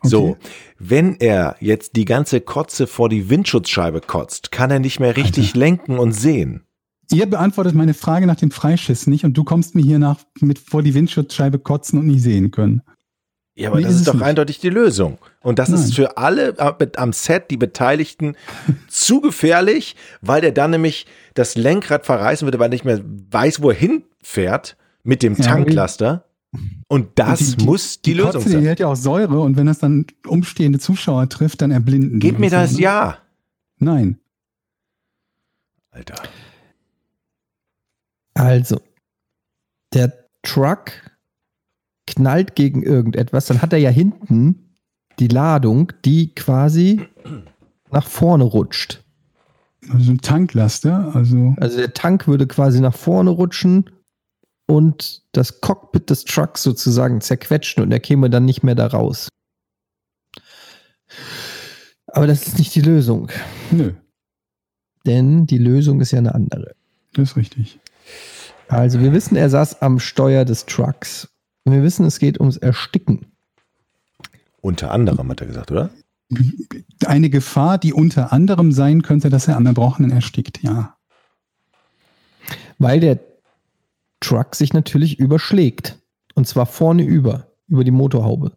So, 0.02 0.36
wenn 0.78 1.16
er 1.20 1.56
jetzt 1.60 1.96
die 1.96 2.04
ganze 2.04 2.40
Kotze 2.40 2.86
vor 2.86 3.08
die 3.08 3.28
Windschutzscheibe 3.30 4.00
kotzt, 4.00 4.50
kann 4.52 4.70
er 4.70 4.78
nicht 4.78 5.00
mehr 5.00 5.16
richtig 5.16 5.54
lenken 5.54 5.98
und 5.98 6.12
sehen. 6.12 6.62
Ihr 7.12 7.26
beantwortet 7.26 7.74
meine 7.74 7.94
Frage 7.94 8.26
nach 8.26 8.36
dem 8.36 8.50
Freischiss 8.52 9.06
nicht 9.08 9.24
und 9.24 9.34
du 9.36 9.42
kommst 9.44 9.74
mir 9.74 9.82
hier 9.82 9.98
nach 9.98 10.18
mit 10.40 10.58
vor 10.58 10.82
die 10.82 10.94
Windschutzscheibe 10.94 11.58
kotzen 11.58 11.98
und 11.98 12.06
nicht 12.06 12.22
sehen 12.22 12.50
können. 12.52 12.82
Ja, 13.56 13.68
aber 13.70 13.78
Nee, 13.78 13.82
das 13.84 13.94
ist 13.94 13.98
ist 14.00 14.08
doch 14.08 14.14
nicht. 14.14 14.22
eindeutig 14.22 14.60
die 14.60 14.70
Lösung. 14.70 15.18
Und 15.40 15.58
das 15.58 15.68
Nein. 15.68 15.80
ist 15.80 15.94
für 15.94 16.16
alle 16.16 16.56
äh, 16.58 16.86
am 16.96 17.12
Set, 17.12 17.50
die 17.50 17.56
Beteiligten, 17.56 18.36
zu 18.88 19.20
gefährlich, 19.20 19.96
weil 20.22 20.40
der 20.40 20.52
dann 20.52 20.70
nämlich 20.70 21.06
das 21.34 21.56
Lenkrad 21.56 22.06
verreißen 22.06 22.46
würde, 22.46 22.58
weil 22.60 22.68
er 22.68 22.70
nicht 22.70 22.84
mehr 22.84 23.00
weiß, 23.04 23.60
wo 23.60 23.70
er 23.70 23.76
hinfährt 23.76 24.76
mit 25.02 25.22
dem 25.22 25.34
Ja, 25.34 25.44
Tanklaster. 25.44 26.24
Und 26.88 27.10
das 27.16 27.54
Und 27.54 27.64
muss 27.64 28.02
die, 28.02 28.14
Lösung 28.14 28.32
Kotze, 28.32 28.48
Die 28.48 28.54
sein. 28.54 28.64
hält 28.64 28.80
ja 28.80 28.88
auch 28.88 28.96
Säure 28.96 29.40
und 29.40 29.56
wenn 29.56 29.66
das 29.66 29.78
dann 29.78 30.06
umstehende 30.26 30.78
Zuschauer 30.80 31.28
trifft, 31.28 31.62
dann 31.62 31.70
erblinden 31.70 32.18
die. 32.18 32.28
Gib 32.28 32.38
mir 32.40 32.50
so, 32.50 32.56
das 32.56 32.72
ne? 32.72 32.80
Ja. 32.80 33.18
Nein. 33.78 34.18
Alter. 35.92 36.22
Also, 38.34 38.80
der 39.94 40.12
Truck 40.42 40.92
knallt 42.06 42.56
gegen 42.56 42.82
irgendetwas, 42.82 43.46
dann 43.46 43.62
hat 43.62 43.72
er 43.72 43.78
ja 43.78 43.90
hinten 43.90 44.76
die 45.18 45.28
Ladung, 45.28 45.92
die 46.04 46.34
quasi 46.34 47.02
nach 47.92 48.06
vorne 48.08 48.44
rutscht. 48.44 49.04
Also 49.90 50.12
ein 50.12 50.20
Tanklaster, 50.20 51.14
also 51.14 51.54
Also 51.58 51.78
der 51.78 51.94
Tank 51.94 52.26
würde 52.26 52.46
quasi 52.46 52.80
nach 52.80 52.94
vorne 52.94 53.30
rutschen 53.30 53.88
und 54.70 55.22
das 55.32 55.60
Cockpit 55.60 56.10
des 56.10 56.24
Trucks 56.24 56.62
sozusagen 56.62 57.20
zerquetschen 57.20 57.82
und 57.82 57.90
er 57.90 57.98
käme 57.98 58.30
dann 58.30 58.44
nicht 58.44 58.62
mehr 58.62 58.76
da 58.76 58.86
raus. 58.86 59.28
Aber 62.06 62.28
das 62.28 62.46
ist 62.46 62.58
nicht 62.58 62.74
die 62.76 62.80
Lösung, 62.80 63.30
nö, 63.72 63.94
denn 65.06 65.46
die 65.46 65.58
Lösung 65.58 66.00
ist 66.00 66.12
ja 66.12 66.18
eine 66.18 66.34
andere. 66.34 66.76
das 67.14 67.30
ist 67.30 67.36
richtig. 67.36 67.80
Also 68.68 69.00
wir 69.00 69.12
wissen, 69.12 69.34
er 69.34 69.50
saß 69.50 69.82
am 69.82 69.98
Steuer 69.98 70.44
des 70.44 70.66
Trucks. 70.66 71.28
Und 71.64 71.72
wir 71.72 71.82
wissen, 71.82 72.06
es 72.06 72.20
geht 72.20 72.38
ums 72.38 72.56
Ersticken. 72.56 73.26
Unter 74.60 74.92
anderem 74.92 75.28
hat 75.30 75.40
er 75.40 75.48
gesagt, 75.48 75.72
oder? 75.72 75.90
Eine 77.06 77.28
Gefahr, 77.28 77.78
die 77.78 77.92
unter 77.92 78.32
anderem 78.32 78.70
sein 78.70 79.02
könnte, 79.02 79.30
dass 79.30 79.48
er 79.48 79.56
am 79.56 79.66
Erbrochenen 79.66 80.12
erstickt, 80.12 80.62
ja. 80.62 80.96
Weil 82.78 83.00
der 83.00 83.18
Truck 84.20 84.54
sich 84.54 84.72
natürlich 84.72 85.18
überschlägt. 85.18 85.98
Und 86.34 86.46
zwar 86.46 86.66
vorne 86.66 87.02
über, 87.02 87.48
über 87.66 87.84
die 87.84 87.90
Motorhaube. 87.90 88.52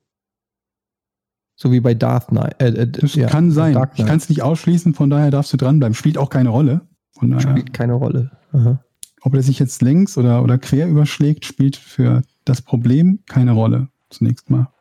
So 1.56 1.72
wie 1.72 1.80
bei 1.80 1.94
Darth 1.94 2.28
Knight. 2.28 2.62
Äh, 2.62 2.70
äh, 2.70 2.88
Das 2.88 3.16
ja, 3.16 3.28
kann 3.28 3.52
sein. 3.52 3.78
Ich 3.96 4.06
kann 4.06 4.18
es 4.18 4.30
nicht 4.30 4.42
ausschließen, 4.42 4.94
von 4.94 5.10
daher 5.10 5.32
darfst 5.32 5.54
du 5.54 5.58
dranbleiben. 5.58 5.94
Spielt 5.96 6.18
auch 6.18 6.30
keine 6.30 6.50
Rolle. 6.50 6.82
Von 7.12 7.32
daher, 7.32 7.42
Spielt 7.42 7.74
keine 7.74 7.94
Rolle. 7.94 8.32
Aha. 8.52 8.84
ob 9.22 9.34
er 9.34 9.42
sich 9.44 9.60
jetzt 9.60 9.82
längs 9.82 10.18
oder, 10.18 10.44
oder 10.44 10.58
quer 10.58 10.88
überschlägt, 10.88 11.46
spielt 11.46 11.76
für 11.76 12.22
das 12.46 12.62
Problem 12.62 13.20
keine 13.28 13.52
Rolle. 13.54 13.88
Zunächst 14.10 14.50
mal. 14.50 14.72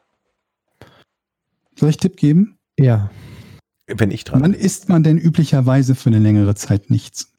Soll 1.78 1.90
ich 1.90 1.96
Tipp 1.96 2.16
geben? 2.16 2.58
Ja. 2.78 3.10
Wenn 3.86 4.10
ich 4.10 4.24
dran 4.24 4.42
Wann 4.42 4.54
isst 4.54 4.88
man 4.88 5.02
denn 5.02 5.18
üblicherweise 5.18 5.94
für 5.94 6.10
eine 6.10 6.18
längere 6.18 6.54
Zeit 6.54 6.90
nichts? 6.90 7.32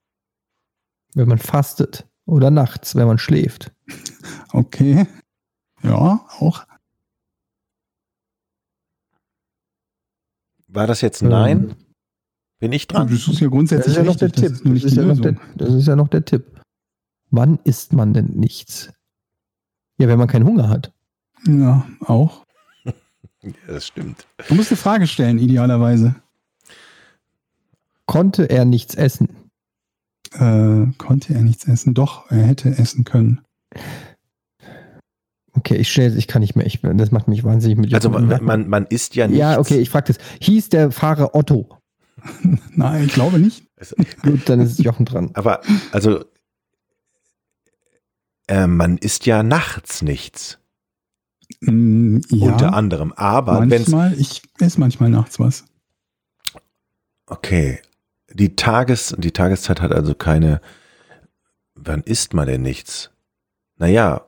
Wenn 1.14 1.28
man 1.28 1.38
fastet. 1.38 2.08
Oder 2.26 2.52
nachts, 2.52 2.96
wenn 2.96 3.08
man 3.08 3.18
schläft. 3.18 3.72
Okay. 4.52 5.08
Ja, 5.82 6.26
auch. 6.40 6.66
War 10.68 10.88
das 10.88 11.02
jetzt 11.02 11.22
Ähm, 11.22 11.30
Nein? 11.30 11.76
Bin 12.60 12.72
ich 12.72 12.88
dran? 12.88 13.10
Das 13.10 13.28
ist 13.28 13.40
ja 13.40 13.48
Das 13.48 13.52
grundsätzlich 13.52 13.88
ist 13.88 13.98
ja 13.98 14.04
noch 14.04 14.16
der. 14.16 14.32
Tipp. 14.32 14.52
Das 14.64 14.72
ist 14.74 14.84
Das 14.84 14.84
ist 14.92 14.96
ja 14.98 15.06
noch 15.06 15.20
der, 15.20 15.36
das 15.56 15.74
ist 15.74 15.88
ja 15.88 15.96
noch 15.96 16.08
der 16.08 16.26
Tipp. 16.26 16.62
Wann 17.30 17.60
isst 17.64 17.94
man 17.94 18.14
denn 18.14 18.28
nichts? 18.28 18.94
Ja, 19.98 20.08
wenn 20.08 20.18
man 20.18 20.28
keinen 20.28 20.46
Hunger 20.46 20.70
hat. 20.70 20.94
Ja, 21.46 21.86
auch. 22.06 22.46
Ja, 22.86 22.94
das 23.68 23.88
stimmt. 23.88 24.26
Du 24.48 24.56
musst 24.56 24.72
eine 24.72 24.78
Frage 24.78 25.08
stellen, 25.08 25.38
idealerweise. 25.38 26.16
Konnte 28.06 28.50
er 28.50 28.64
nichts 28.66 28.96
essen? 28.96 29.43
Äh, 30.34 30.92
konnte 30.98 31.34
er 31.34 31.42
nichts 31.42 31.68
essen? 31.68 31.94
Doch, 31.94 32.30
er 32.32 32.44
hätte 32.44 32.70
essen 32.70 33.04
können. 33.04 33.42
Okay, 35.56 35.76
ich 35.76 35.92
stelle, 35.92 36.18
ich 36.18 36.28
kann 36.28 36.42
nicht 36.42 36.56
mehr. 36.56 36.66
Ich, 36.66 36.82
das 36.82 37.12
macht 37.12 37.28
mich 37.28 37.44
wahnsinnig 37.44 37.78
mit 37.78 37.94
Also 37.94 38.10
man, 38.10 38.44
man, 38.44 38.68
man 38.68 38.86
isst 38.88 39.16
ja 39.16 39.28
nichts. 39.28 39.40
Ja, 39.40 39.60
okay, 39.60 39.78
ich 39.78 39.90
frage 39.90 40.14
das. 40.14 40.18
Hieß 40.42 40.70
der 40.70 40.92
Fahrer 40.92 41.36
Otto? 41.36 41.78
Nein, 42.72 43.06
ich 43.06 43.14
glaube 43.14 43.40
nicht. 43.40 43.66
Gut, 44.24 44.50
dann 44.50 44.62
ist 44.62 44.80
Jochen 44.80 45.06
dran. 45.06 45.32
Aber, 45.34 45.62
also, 45.92 46.24
äh, 48.48 48.68
man 48.68 48.98
isst 48.98 49.26
ja 49.26 49.44
nachts 49.44 50.02
nichts. 50.02 50.60
Mm, 51.62 52.20
ja, 52.30 52.52
Unter 52.52 52.74
anderem. 52.74 53.14
Aber 53.14 53.60
wenn 53.62 53.70
manchmal, 53.70 54.20
ich 54.20 54.42
esse 54.60 54.80
manchmal 54.80 55.10
nachts 55.10 55.40
was. 55.40 55.66
Okay. 57.28 57.80
Die 58.34 58.56
Tages, 58.56 59.16
die 59.18 59.32
Tageszeit 59.32 59.82
hat 59.82 59.92
also 59.92 60.16
keine. 60.16 60.62
Wann 61.76 62.02
isst 62.02 62.34
man 62.34 62.48
denn 62.48 62.62
nichts? 62.62 63.12
Naja, 63.78 64.26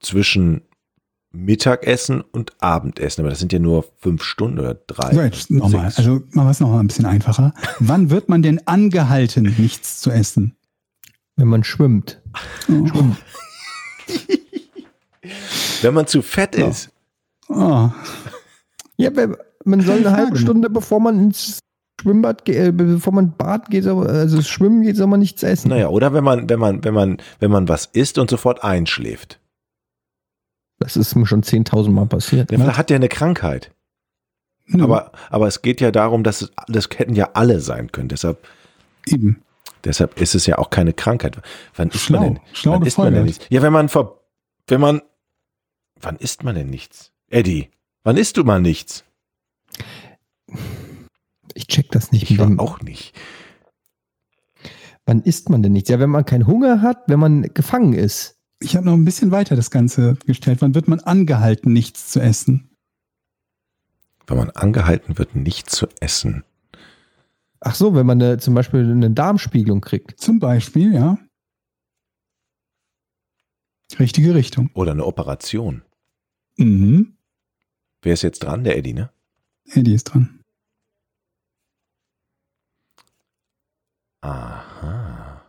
zwischen 0.00 0.62
Mittagessen 1.30 2.22
und 2.22 2.52
Abendessen, 2.62 3.20
aber 3.20 3.30
das 3.30 3.38
sind 3.38 3.52
ja 3.52 3.58
nur 3.58 3.84
fünf 3.98 4.22
Stunden 4.22 4.58
oder 4.58 4.74
drei. 4.74 5.14
So, 5.14 5.20
jetzt 5.20 5.50
nochmal. 5.50 5.92
Also 5.96 6.22
machen 6.32 6.46
wir 6.46 6.50
es 6.50 6.60
nochmal 6.60 6.80
ein 6.80 6.86
bisschen 6.86 7.04
einfacher. 7.06 7.52
Wann 7.80 8.10
wird 8.10 8.28
man 8.28 8.42
denn 8.42 8.66
angehalten, 8.66 9.54
nichts 9.58 10.00
zu 10.00 10.10
essen? 10.10 10.56
Wenn 11.36 11.48
man 11.48 11.62
schwimmt. 11.64 12.20
Oh, 12.68 12.86
Wenn 15.82 15.94
man 15.94 16.06
zu 16.06 16.22
fett 16.22 16.56
Ja. 16.56 16.68
ist. 16.68 16.90
oh. 17.48 17.90
Ja, 18.96 19.10
man 19.64 19.80
soll 19.82 19.98
eine 19.98 20.10
halbe. 20.12 20.36
Stunde, 20.38 20.70
bevor 20.70 20.98
man 21.00 21.18
ins 21.20 21.60
Schwimmbad 22.00 22.48
äh, 22.48 22.70
bevor 22.72 23.12
man 23.12 23.32
Bad 23.32 23.70
geht, 23.70 23.86
also 23.86 24.40
schwimmen 24.42 24.82
geht, 24.82 24.96
soll 24.96 25.08
man 25.08 25.20
nichts 25.20 25.42
essen. 25.42 25.70
Naja, 25.70 25.88
oder 25.88 26.12
wenn 26.12 26.22
man, 26.22 26.48
wenn 26.48 26.60
man, 26.60 26.84
wenn 26.84 26.94
man, 26.94 27.16
wenn 27.40 27.50
man 27.50 27.68
was 27.68 27.86
isst 27.86 28.18
und 28.18 28.30
sofort 28.30 28.62
einschläft. 28.62 29.40
Das 30.78 30.96
ist 30.96 31.16
mir 31.16 31.26
schon 31.26 31.42
10.000 31.42 31.90
Mal 31.90 32.06
passiert. 32.06 32.50
Der 32.52 32.76
hat 32.76 32.90
ja 32.90 32.96
eine 32.96 33.08
Krankheit. 33.08 33.72
Nö, 34.66 34.84
Aber, 34.84 35.12
aber 35.30 35.48
es 35.48 35.62
geht 35.62 35.80
ja 35.80 35.90
darum, 35.90 36.22
dass 36.22 36.42
es, 36.42 36.52
das 36.68 36.88
hätten 36.96 37.14
ja 37.14 37.30
alle 37.34 37.60
sein 37.60 37.90
können. 37.90 38.08
Deshalb, 38.08 38.46
eben. 39.06 39.42
deshalb 39.82 40.20
ist 40.20 40.34
es 40.34 40.46
ja 40.46 40.58
auch 40.58 40.70
keine 40.70 40.92
Krankheit. 40.92 41.38
Wann 41.74 41.88
isst 41.88 42.04
Schlau, 42.04 42.20
man 42.20 42.34
denn? 42.34 42.42
schlau 42.52 42.72
wann 42.72 42.86
isst 42.86 42.98
man 42.98 43.12
denn 43.12 43.24
nichts? 43.24 43.46
Ja, 43.48 43.62
wenn 43.62 43.72
man 43.72 43.88
ver, 43.88 44.20
wenn 44.68 44.80
man, 44.80 45.02
wann 46.00 46.16
isst 46.16 46.44
man 46.44 46.54
denn 46.54 46.70
nichts? 46.70 47.12
Eddie, 47.28 47.70
wann 48.04 48.16
isst 48.16 48.36
du 48.36 48.44
mal 48.44 48.60
nichts? 48.60 49.04
Ich 51.58 51.66
check 51.66 51.90
das 51.90 52.12
nicht. 52.12 52.30
Ich 52.30 52.38
war 52.38 52.48
auch 52.60 52.82
nicht. 52.82 53.18
Wann 55.06 55.22
isst 55.22 55.50
man 55.50 55.60
denn 55.60 55.72
nichts? 55.72 55.88
Ja, 55.88 55.98
wenn 55.98 56.08
man 56.08 56.24
keinen 56.24 56.46
Hunger 56.46 56.82
hat, 56.82 57.02
wenn 57.08 57.18
man 57.18 57.42
gefangen 57.52 57.94
ist. 57.94 58.38
Ich 58.60 58.76
habe 58.76 58.86
noch 58.86 58.92
ein 58.92 59.04
bisschen 59.04 59.32
weiter 59.32 59.56
das 59.56 59.72
Ganze 59.72 60.14
gestellt. 60.24 60.62
Wann 60.62 60.76
wird 60.76 60.86
man 60.86 61.00
angehalten, 61.00 61.72
nichts 61.72 62.10
zu 62.12 62.20
essen? 62.20 62.70
Wenn 64.28 64.36
man 64.36 64.50
angehalten 64.50 65.18
wird, 65.18 65.34
nichts 65.34 65.74
zu 65.74 65.88
essen. 65.98 66.44
Ach 67.58 67.74
so, 67.74 67.92
wenn 67.96 68.06
man 68.06 68.22
eine, 68.22 68.38
zum 68.38 68.54
Beispiel 68.54 68.88
eine 68.88 69.10
Darmspiegelung 69.10 69.80
kriegt. 69.80 70.20
Zum 70.20 70.38
Beispiel, 70.38 70.94
ja. 70.94 71.18
Richtige 73.98 74.36
Richtung. 74.36 74.70
Oder 74.74 74.92
eine 74.92 75.04
Operation. 75.04 75.82
Mhm. 76.56 77.16
Wer 78.02 78.12
ist 78.12 78.22
jetzt 78.22 78.44
dran? 78.44 78.62
Der 78.62 78.78
Eddie, 78.78 78.94
ne? 78.94 79.10
Eddie 79.64 79.94
ist 79.94 80.04
dran. 80.04 80.37
Aha. 84.20 85.42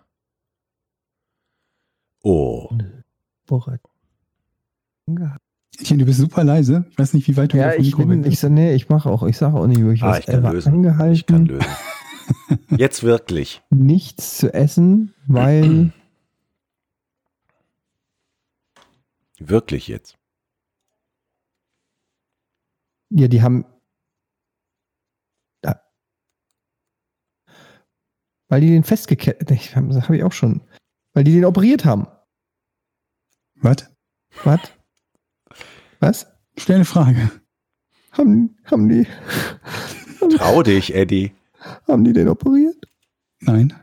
Oh. 2.23 2.69
Hunger. 5.07 5.37
Etienne, 5.79 5.99
du 6.01 6.05
bist 6.05 6.19
super 6.19 6.43
leise. 6.43 6.85
Ich 6.91 6.99
weiß 6.99 7.13
nicht, 7.13 7.27
wie 7.27 7.37
weit 7.37 7.53
du 7.53 7.57
Ja, 7.57 7.73
ich 7.73 7.95
bin, 7.95 8.09
weg 8.09 8.19
ich 8.25 8.29
bist. 8.31 8.41
so, 8.41 8.49
nee, 8.49 8.73
ich 8.75 8.89
mache 8.89 9.09
auch, 9.09 9.23
ich 9.23 9.37
sage 9.37 9.57
auch 9.57 9.65
nicht, 9.67 9.81
wo 9.83 9.89
ich 9.91 10.03
Ah, 10.03 10.09
was 10.11 10.19
ich 10.19 10.25
kann 10.27 10.43
war 10.43 10.53
lösen. 10.53 10.73
angehalten, 10.73 11.13
Ich 11.15 11.25
kann 11.25 11.45
lösen. 11.45 11.67
Jetzt 12.77 13.01
wirklich. 13.03 13.61
nichts 13.71 14.37
zu 14.37 14.53
essen, 14.53 15.13
weil 15.27 15.91
Wirklich 19.39 19.87
jetzt. 19.87 20.17
ja, 23.09 23.27
die 23.29 23.41
haben 23.41 23.65
weil 28.49 28.61
die 28.61 28.69
den 28.69 28.83
festgekettet, 28.83 29.49
ich, 29.51 29.71
das 29.73 30.03
habe 30.03 30.17
ich 30.17 30.23
auch 30.23 30.33
schon, 30.33 30.61
weil 31.13 31.23
die 31.23 31.33
den 31.33 31.45
operiert 31.45 31.85
haben. 31.85 32.07
Was? 33.55 33.89
Was? 34.43 34.59
Was? 35.99 36.27
Stell 36.57 36.75
eine 36.75 36.85
Frage. 36.85 37.31
Haben, 38.11 38.57
haben 38.65 38.89
die 38.89 39.07
Trau 40.37 40.63
dich, 40.63 40.93
Eddie. 40.93 41.31
haben 41.87 42.03
die 42.03 42.13
den 42.13 42.27
operiert? 42.27 42.85
Nein. 43.41 43.73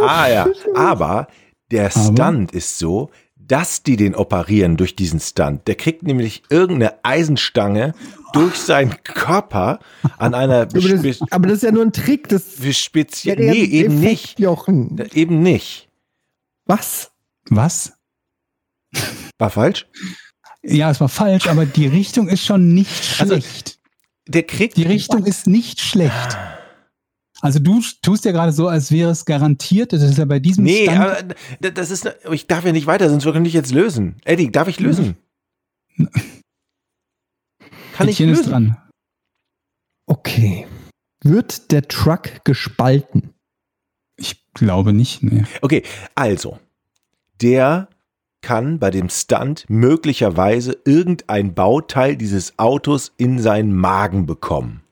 Ah 0.00 0.28
ja, 0.28 0.46
aber 0.74 1.28
der 1.70 1.86
Aber? 1.94 2.12
Stunt 2.12 2.52
ist 2.52 2.78
so, 2.78 3.10
dass 3.50 3.82
die 3.82 3.96
den 3.96 4.14
operieren 4.14 4.76
durch 4.76 4.94
diesen 4.94 5.18
Stunt. 5.18 5.66
Der 5.66 5.74
kriegt 5.74 6.04
nämlich 6.04 6.44
irgendeine 6.50 7.04
Eisenstange 7.04 7.94
durch 8.32 8.54
seinen 8.54 9.02
Körper 9.02 9.80
an 10.18 10.34
einer 10.34 10.60
Aber 10.72 10.78
das, 10.78 11.20
aber 11.32 11.48
das 11.48 11.56
ist 11.56 11.62
ja 11.64 11.72
nur 11.72 11.84
ein 11.84 11.92
Trick, 11.92 12.28
das 12.28 12.44
speziell. 12.72 13.36
Nee, 13.36 13.64
eben 13.64 13.98
Effekt, 13.98 14.10
nicht. 14.10 14.40
Jochen. 14.40 15.04
Eben 15.14 15.42
nicht. 15.42 15.88
Was? 16.66 17.10
Was? 17.48 17.94
War 19.38 19.50
falsch? 19.50 19.88
Ja, 20.62 20.90
es 20.90 21.00
war 21.00 21.08
falsch, 21.08 21.48
aber 21.48 21.66
die 21.66 21.86
Richtung 21.88 22.28
ist 22.28 22.44
schon 22.44 22.72
nicht 22.72 23.20
Also, 23.20 23.34
schlecht. 23.34 23.80
Der 24.28 24.44
kriegt 24.44 24.76
Die 24.76 24.84
Richtung 24.84 25.26
ist 25.26 25.48
nicht 25.48 25.80
schlecht. 25.80 26.38
Also 27.42 27.58
du 27.58 27.80
tust 28.02 28.24
ja 28.24 28.32
gerade 28.32 28.52
so, 28.52 28.68
als 28.68 28.90
wäre 28.92 29.10
es 29.10 29.24
garantiert. 29.24 29.92
Das 29.92 30.02
ist 30.02 30.18
ja 30.18 30.24
bei 30.26 30.38
diesem 30.40 30.64
Nee, 30.64 30.84
Stunt- 30.84 30.98
aber 30.98 31.16
das 31.72 31.90
ist, 31.90 32.08
ich 32.30 32.46
darf 32.46 32.64
ja 32.64 32.72
nicht 32.72 32.86
weiter, 32.86 33.08
sonst 33.08 33.24
können 33.24 33.34
wir 33.36 33.40
nicht 33.40 33.54
jetzt 33.54 33.72
lösen. 33.72 34.16
Eddie, 34.24 34.50
darf 34.52 34.68
ich 34.68 34.78
lösen? 34.80 35.16
Kann 37.94 38.08
ich 38.08 38.16
Etienne 38.16 38.32
ist 38.32 38.38
lösen? 38.40 38.50
dran. 38.50 38.76
Okay. 40.06 40.66
Wird 41.22 41.70
der 41.70 41.86
Truck 41.88 42.44
gespalten? 42.44 43.34
Ich 44.16 44.50
glaube 44.54 44.92
nicht. 44.92 45.22
Nee. 45.22 45.44
Okay, 45.60 45.82
also, 46.14 46.58
der 47.40 47.88
kann 48.42 48.78
bei 48.78 48.90
dem 48.90 49.10
Stunt 49.10 49.66
möglicherweise 49.68 50.78
irgendein 50.86 51.54
Bauteil 51.54 52.16
dieses 52.16 52.58
Autos 52.58 53.12
in 53.18 53.38
seinen 53.38 53.74
Magen 53.74 54.24
bekommen. 54.26 54.82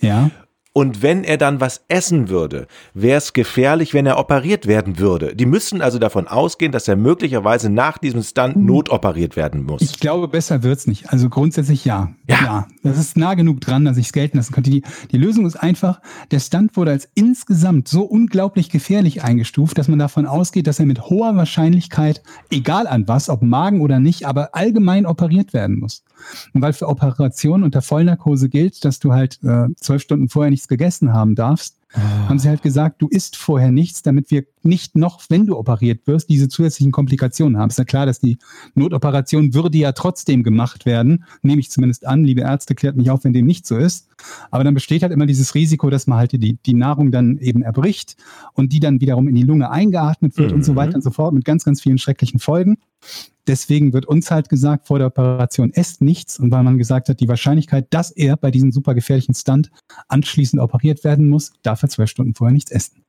Ja. 0.00 0.30
Und 0.72 1.02
wenn 1.02 1.24
er 1.24 1.36
dann 1.36 1.60
was 1.60 1.82
essen 1.88 2.28
würde, 2.28 2.68
wäre 2.94 3.18
es 3.18 3.32
gefährlich, 3.32 3.92
wenn 3.92 4.06
er 4.06 4.20
operiert 4.20 4.68
werden 4.68 5.00
würde. 5.00 5.34
Die 5.34 5.46
müssen 5.46 5.82
also 5.82 5.98
davon 5.98 6.28
ausgehen, 6.28 6.70
dass 6.70 6.86
er 6.86 6.94
möglicherweise 6.94 7.70
nach 7.70 7.98
diesem 7.98 8.22
Stunt 8.22 8.54
notoperiert 8.54 9.34
werden 9.34 9.64
muss. 9.64 9.82
Ich 9.82 9.98
glaube, 9.98 10.28
besser 10.28 10.62
wird's 10.62 10.86
nicht. 10.86 11.10
Also 11.10 11.28
grundsätzlich 11.28 11.84
ja. 11.84 12.14
Ja. 12.28 12.68
Das 12.84 12.98
ist 12.98 13.16
nah 13.16 13.34
genug 13.34 13.60
dran, 13.60 13.84
dass 13.84 13.96
ich 13.96 14.06
es 14.06 14.12
gelten 14.12 14.36
lassen 14.36 14.52
könnte. 14.52 14.70
Die, 14.70 14.82
die 15.10 15.18
Lösung 15.18 15.44
ist 15.44 15.56
einfach, 15.56 16.00
der 16.30 16.38
Stunt 16.38 16.76
wurde 16.76 16.92
als 16.92 17.08
insgesamt 17.14 17.88
so 17.88 18.02
unglaublich 18.02 18.70
gefährlich 18.70 19.24
eingestuft, 19.24 19.76
dass 19.76 19.88
man 19.88 19.98
davon 19.98 20.24
ausgeht, 20.24 20.68
dass 20.68 20.78
er 20.78 20.86
mit 20.86 21.02
hoher 21.02 21.34
Wahrscheinlichkeit, 21.34 22.22
egal 22.48 22.86
an 22.86 23.08
was, 23.08 23.28
ob 23.28 23.42
Magen 23.42 23.80
oder 23.80 23.98
nicht, 23.98 24.24
aber 24.24 24.54
allgemein 24.54 25.04
operiert 25.04 25.52
werden 25.52 25.80
muss. 25.80 26.04
Und 26.52 26.62
weil 26.62 26.72
für 26.72 26.88
Operationen 26.88 27.64
unter 27.64 27.82
Vollnarkose 27.82 28.48
gilt, 28.48 28.84
dass 28.84 28.98
du 28.98 29.12
halt 29.12 29.38
äh, 29.42 29.66
zwölf 29.76 30.02
Stunden 30.02 30.28
vorher 30.28 30.50
nichts 30.60 30.68
gegessen 30.68 31.12
haben 31.14 31.34
darfst, 31.34 31.76
haben 31.92 32.38
sie 32.38 32.48
halt 32.48 32.62
gesagt, 32.62 33.02
du 33.02 33.08
isst 33.08 33.36
vorher 33.36 33.72
nichts, 33.72 34.02
damit 34.02 34.30
wir 34.30 34.44
nicht 34.62 34.96
noch, 34.96 35.22
wenn 35.28 35.46
du 35.46 35.56
operiert 35.56 36.06
wirst, 36.06 36.28
diese 36.28 36.48
zusätzlichen 36.48 36.92
Komplikationen 36.92 37.58
haben. 37.58 37.70
Ist 37.70 37.78
ja 37.78 37.84
klar, 37.84 38.06
dass 38.06 38.20
die 38.20 38.38
Notoperation 38.74 39.54
würde 39.54 39.78
ja 39.78 39.92
trotzdem 39.92 40.42
gemacht 40.42 40.86
werden, 40.86 41.24
nehme 41.42 41.60
ich 41.60 41.70
zumindest 41.70 42.06
an. 42.06 42.24
Liebe 42.24 42.42
Ärzte, 42.42 42.74
klärt 42.74 42.96
mich 42.96 43.10
auf, 43.10 43.24
wenn 43.24 43.32
dem 43.32 43.46
nicht 43.46 43.66
so 43.66 43.76
ist. 43.76 44.08
Aber 44.50 44.62
dann 44.64 44.74
besteht 44.74 45.02
halt 45.02 45.12
immer 45.12 45.26
dieses 45.26 45.54
Risiko, 45.54 45.90
dass 45.90 46.06
man 46.06 46.18
halt 46.18 46.32
die, 46.32 46.58
die 46.64 46.74
Nahrung 46.74 47.10
dann 47.10 47.38
eben 47.38 47.62
erbricht 47.62 48.16
und 48.54 48.72
die 48.72 48.80
dann 48.80 49.00
wiederum 49.00 49.26
in 49.28 49.34
die 49.34 49.42
Lunge 49.42 49.70
eingeatmet 49.70 50.36
wird 50.38 50.52
und 50.52 50.64
so 50.64 50.72
Mhm. 50.72 50.76
weiter 50.76 50.94
und 50.96 51.02
so 51.02 51.10
fort 51.10 51.34
mit 51.34 51.44
ganz, 51.44 51.64
ganz 51.64 51.80
vielen 51.80 51.98
schrecklichen 51.98 52.38
Folgen. 52.38 52.76
Deswegen 53.46 53.92
wird 53.94 54.06
uns 54.06 54.30
halt 54.30 54.48
gesagt, 54.48 54.86
vor 54.86 54.98
der 54.98 55.08
Operation 55.08 55.72
esst 55.72 56.02
nichts. 56.02 56.38
Und 56.38 56.52
weil 56.52 56.62
man 56.62 56.76
gesagt 56.78 57.08
hat, 57.08 57.18
die 57.20 57.28
Wahrscheinlichkeit, 57.28 57.86
dass 57.90 58.10
er 58.10 58.36
bei 58.36 58.50
diesem 58.50 58.70
super 58.70 58.94
gefährlichen 58.94 59.34
Stunt 59.34 59.70
anschließend 60.08 60.60
operiert 60.60 61.02
werden 61.02 61.28
muss, 61.28 61.52
darf 61.80 61.88
er 61.88 61.88
zwölf 61.94 62.10
Stunden 62.10 62.34
vorher 62.34 62.52
nichts 62.52 62.70
essen. 62.70 63.04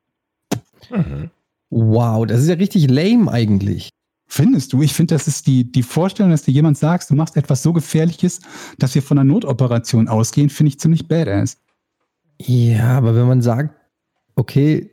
Mhm. 0.90 1.30
Wow, 1.70 2.26
das 2.26 2.42
ist 2.42 2.48
ja 2.48 2.56
richtig 2.56 2.90
lame 2.90 3.32
eigentlich. 3.32 3.90
Findest 4.28 4.72
du? 4.72 4.82
Ich 4.82 4.94
finde, 4.94 5.16
das 5.16 5.28
ist 5.28 5.46
die, 5.48 5.70
die 5.70 5.84
Vorstellung, 5.84 6.32
dass 6.32 6.44
dir 6.44 6.52
jemand 6.54 6.78
sagst, 6.78 7.10
du 7.10 7.16
machst 7.16 7.36
etwas 7.36 7.64
so 7.64 7.74
Gefährliches, 7.74 8.40
dass 8.78 8.96
wir 8.96 9.04
von 9.04 9.18
einer 9.18 9.32
Notoperation 9.32 10.08
ausgehen, 10.08 10.50
finde 10.50 10.70
ich 10.70 10.80
ziemlich 10.80 11.08
badass. 11.08 11.58
Ja, 12.40 12.98
aber 12.98 13.14
wenn 13.16 13.28
man 13.28 13.42
sagt, 13.42 13.76
okay, 14.36 14.92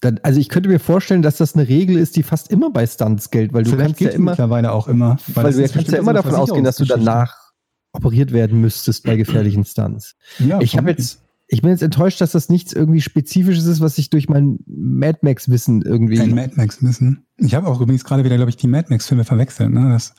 dann, 0.00 0.18
also 0.22 0.40
ich 0.40 0.48
könnte 0.48 0.68
mir 0.68 0.80
vorstellen, 0.80 1.22
dass 1.22 1.36
das 1.36 1.54
eine 1.54 1.68
Regel 1.68 1.98
ist, 1.98 2.16
die 2.16 2.22
fast 2.22 2.50
immer 2.50 2.70
bei 2.70 2.86
Stunts 2.86 3.30
gilt, 3.30 3.52
weil 3.52 3.62
du 3.64 3.70
Vielleicht 3.70 3.98
kannst 3.98 4.00
ja 4.00 4.10
immer, 4.10 4.32
mittlerweile 4.32 4.72
auch 4.72 4.88
immer. 4.88 5.18
weil 5.34 5.44
das 5.44 5.56
du 5.56 5.68
kannst 5.68 5.92
ja 5.92 5.98
immer 5.98 6.12
davon 6.12 6.34
ausgehen, 6.34 6.64
dass 6.64 6.76
du 6.76 6.84
danach 6.84 7.52
operiert 7.92 8.32
werden 8.32 8.60
müsstest 8.60 9.04
bei 9.04 9.16
gefährlichen 9.16 9.64
Stunts. 9.64 10.16
Ja, 10.38 10.60
Ich 10.60 10.76
habe 10.76 10.90
jetzt, 10.90 11.22
ich 11.52 11.62
bin 11.62 11.70
jetzt 11.70 11.82
enttäuscht, 11.82 12.20
dass 12.20 12.30
das 12.30 12.48
nichts 12.48 12.72
irgendwie 12.72 13.00
Spezifisches 13.00 13.66
ist, 13.66 13.80
was 13.80 13.98
ich 13.98 14.08
durch 14.08 14.28
mein 14.28 14.60
Mad 14.66 15.18
Max-Wissen 15.22 15.82
irgendwie. 15.82 16.16
Kein 16.16 16.32
Mad 16.32 16.52
Max 16.54 16.80
müssen. 16.80 17.26
Ich 17.38 17.56
habe 17.56 17.66
auch 17.66 17.80
übrigens 17.80 18.04
gerade 18.04 18.22
wieder, 18.24 18.36
glaube 18.36 18.50
ich, 18.50 18.56
die 18.56 18.68
Mad 18.68 18.86
Max-Filme 18.88 19.24
verwechselt. 19.24 19.70
Ne? 19.70 19.90
Das, 19.90 20.14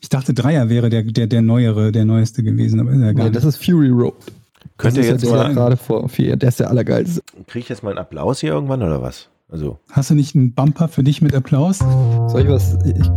ich 0.00 0.08
dachte, 0.08 0.34
Dreier 0.34 0.68
wäre 0.70 0.90
der, 0.90 1.04
der, 1.04 1.28
der 1.28 1.40
neuere, 1.40 1.92
der 1.92 2.04
neueste 2.04 2.42
gewesen, 2.42 2.80
aber 2.80 2.90
ist 2.90 3.00
er 3.00 3.14
gar 3.14 3.24
nee, 3.26 3.30
das 3.30 3.44
ist 3.44 3.64
Fury 3.64 3.90
Road. 3.90 4.14
Könnt 4.76 4.96
ihr 4.96 5.04
das 5.04 5.10
jetzt 5.12 5.22
ist 5.22 5.30
ja 5.30 5.36
der 5.36 5.48
mal, 5.48 5.54
gerade 5.54 5.76
vor 5.76 6.08
vier, 6.08 6.34
der 6.36 6.48
ist 6.48 6.58
der 6.58 6.68
allergeilste. 6.68 7.22
kriege 7.46 7.62
ich 7.62 7.68
jetzt 7.68 7.84
mal 7.84 7.90
einen 7.90 7.98
Applaus 7.98 8.40
hier 8.40 8.50
irgendwann 8.50 8.82
oder 8.82 9.00
was? 9.00 9.28
Also, 9.48 9.78
Hast 9.90 10.10
du 10.10 10.14
nicht 10.14 10.34
einen 10.34 10.52
Bumper 10.52 10.88
für 10.88 11.04
dich 11.04 11.22
mit 11.22 11.32
Applaus? 11.32 11.78
Soll 11.78 12.42
ich 12.42 12.48
was? 12.48 12.76
Ich 12.84 13.08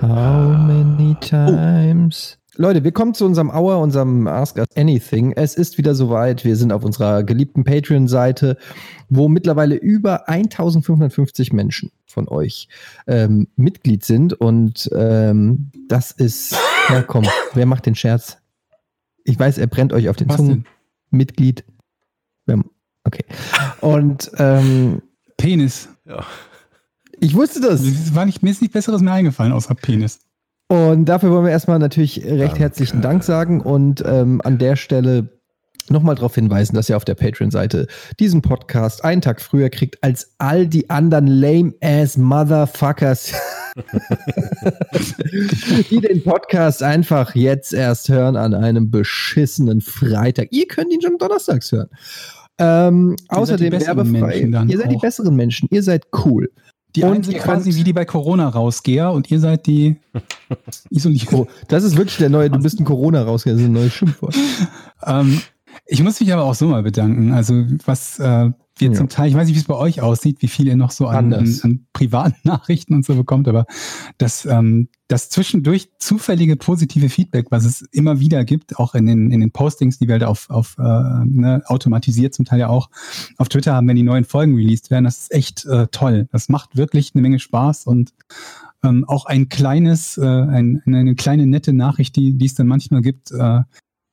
How 0.00 0.56
many 0.56 1.14
times? 1.20 2.38
Leute, 2.62 2.84
wir 2.84 2.92
kommen 2.92 3.12
zu 3.12 3.26
unserem 3.26 3.50
Hour, 3.50 3.80
unserem 3.80 4.28
Ask 4.28 4.56
Us 4.56 4.68
Anything. 4.76 5.32
Es 5.32 5.56
ist 5.56 5.78
wieder 5.78 5.96
soweit. 5.96 6.44
Wir 6.44 6.54
sind 6.54 6.70
auf 6.70 6.84
unserer 6.84 7.24
geliebten 7.24 7.64
Patreon-Seite, 7.64 8.56
wo 9.08 9.28
mittlerweile 9.28 9.74
über 9.74 10.28
1550 10.28 11.52
Menschen 11.52 11.90
von 12.06 12.28
euch 12.28 12.68
ähm, 13.08 13.48
Mitglied 13.56 14.04
sind. 14.04 14.34
Und 14.34 14.88
ähm, 14.94 15.72
das 15.88 16.12
ist, 16.12 16.56
ja 16.88 17.02
komm, 17.02 17.26
wer 17.54 17.66
macht 17.66 17.86
den 17.86 17.96
Scherz? 17.96 18.38
Ich 19.24 19.36
weiß, 19.36 19.58
er 19.58 19.66
brennt 19.66 19.92
euch 19.92 20.08
auf 20.08 20.14
den 20.14 20.28
Was 20.28 20.36
Zungen. 20.36 20.50
denn? 20.50 20.64
Mitglied. 21.10 21.64
Okay. 23.02 23.24
Und 23.80 24.30
ähm, 24.38 25.02
Penis. 25.36 25.88
ja. 26.04 26.24
ich 27.18 27.34
wusste 27.34 27.60
das. 27.60 27.82
Das 27.82 28.14
war 28.14 28.24
nicht, 28.24 28.44
mir 28.44 28.50
ist 28.50 28.62
nichts 28.62 28.74
Besseres 28.74 29.02
mehr 29.02 29.14
eingefallen, 29.14 29.52
außer 29.52 29.74
Penis. 29.74 30.20
Und 30.72 31.04
dafür 31.04 31.30
wollen 31.30 31.44
wir 31.44 31.52
erstmal 31.52 31.78
natürlich 31.78 32.24
recht 32.24 32.40
Danke. 32.40 32.60
herzlichen 32.60 33.02
Dank 33.02 33.24
sagen 33.24 33.60
und 33.60 34.02
ähm, 34.06 34.40
an 34.42 34.56
der 34.56 34.76
Stelle 34.76 35.28
nochmal 35.90 36.14
darauf 36.14 36.34
hinweisen, 36.34 36.76
dass 36.76 36.88
ihr 36.88 36.96
auf 36.96 37.04
der 37.04 37.14
Patreon-Seite 37.14 37.88
diesen 38.18 38.40
Podcast 38.40 39.04
einen 39.04 39.20
Tag 39.20 39.42
früher 39.42 39.68
kriegt 39.68 40.02
als 40.02 40.32
all 40.38 40.66
die 40.66 40.88
anderen 40.88 41.26
lame-ass 41.26 42.16
Motherfuckers, 42.16 43.34
die 45.90 46.00
den 46.00 46.24
Podcast 46.24 46.82
einfach 46.82 47.34
jetzt 47.34 47.74
erst 47.74 48.08
hören 48.08 48.36
an 48.36 48.54
einem 48.54 48.90
beschissenen 48.90 49.82
Freitag. 49.82 50.48
Ihr 50.52 50.66
könnt 50.68 50.90
ihn 50.90 51.02
schon 51.02 51.18
donnerstags 51.18 51.70
hören. 51.70 51.90
Ähm, 52.56 53.16
außerdem 53.28 53.72
werbefrei. 53.72 54.40
Ihr 54.68 54.78
seid 54.78 54.90
die 54.90 54.96
besseren 54.96 55.36
Menschen. 55.36 55.68
Ihr 55.70 55.82
seid 55.82 56.06
cool. 56.24 56.48
Die 56.94 57.04
Und 57.04 57.26
ihr 57.26 57.38
quasi 57.38 57.74
wie 57.74 57.84
die 57.84 57.92
bei 57.92 58.04
Corona 58.04 58.48
rausgeher 58.48 59.12
und 59.12 59.30
ihr 59.30 59.40
seid 59.40 59.66
die 59.66 59.96
isoliert. 60.90 61.32
Oh, 61.32 61.46
das 61.68 61.84
ist 61.84 61.96
wirklich 61.96 62.18
der 62.18 62.28
neue, 62.28 62.50
du 62.50 62.58
bist 62.58 62.78
ein 62.78 62.84
Corona 62.84 63.22
rausgegangen, 63.22 63.58
das 63.58 63.64
ist 63.64 63.70
ein 63.70 63.80
neues 63.80 63.92
Schimpfwort. 63.94 64.36
Ähm, 65.06 65.40
ich 65.92 66.02
muss 66.02 66.20
mich 66.20 66.32
aber 66.32 66.44
auch 66.44 66.54
so 66.54 66.66
mal 66.66 66.82
bedanken. 66.82 67.32
Also 67.32 67.66
was 67.84 68.18
äh, 68.18 68.50
wir 68.78 68.88
Ja. 68.88 68.94
zum 68.94 69.08
Teil, 69.10 69.28
ich 69.28 69.34
weiß 69.34 69.46
nicht, 69.46 69.54
wie 69.54 69.60
es 69.60 69.66
bei 69.66 69.76
euch 69.76 70.00
aussieht, 70.00 70.40
wie 70.40 70.48
viel 70.48 70.66
ihr 70.66 70.76
noch 70.76 70.90
so 70.90 71.06
an, 71.06 71.32
an, 71.34 71.60
an 71.62 71.86
privaten 71.92 72.36
Nachrichten 72.44 72.94
und 72.94 73.04
so 73.04 73.14
bekommt, 73.14 73.46
aber 73.46 73.66
das, 74.16 74.46
ähm, 74.46 74.88
das 75.08 75.28
zwischendurch 75.28 75.90
zufällige 75.98 76.56
positive 76.56 77.10
Feedback, 77.10 77.48
was 77.50 77.66
es 77.66 77.82
immer 77.92 78.18
wieder 78.18 78.44
gibt, 78.44 78.78
auch 78.78 78.94
in 78.94 79.04
den, 79.04 79.30
in 79.30 79.40
den 79.40 79.50
Postings, 79.50 79.98
die 79.98 80.08
wir 80.08 80.14
halt 80.14 80.24
auf, 80.24 80.48
auf 80.48 80.76
äh, 80.78 80.82
ne, 80.82 81.62
automatisiert 81.66 82.32
zum 82.32 82.46
Teil 82.46 82.60
ja 82.60 82.68
auch 82.68 82.88
auf 83.36 83.50
Twitter 83.50 83.74
haben, 83.74 83.86
wenn 83.88 83.96
die 83.96 84.02
neuen 84.02 84.24
Folgen 84.24 84.54
released 84.54 84.90
werden, 84.90 85.04
das 85.04 85.18
ist 85.18 85.32
echt 85.32 85.66
äh, 85.66 85.88
toll. 85.88 86.28
Das 86.32 86.48
macht 86.48 86.76
wirklich 86.76 87.12
eine 87.14 87.20
Menge 87.20 87.38
Spaß 87.38 87.86
und 87.86 88.14
ähm, 88.82 89.04
auch 89.06 89.26
ein 89.26 89.50
kleines, 89.50 90.16
äh, 90.16 90.24
ein, 90.24 90.82
eine 90.86 91.14
kleine 91.14 91.46
nette 91.46 91.74
Nachricht, 91.74 92.16
die, 92.16 92.38
die 92.38 92.46
es 92.46 92.54
dann 92.54 92.66
manchmal 92.66 93.02
gibt, 93.02 93.30
äh, 93.32 93.60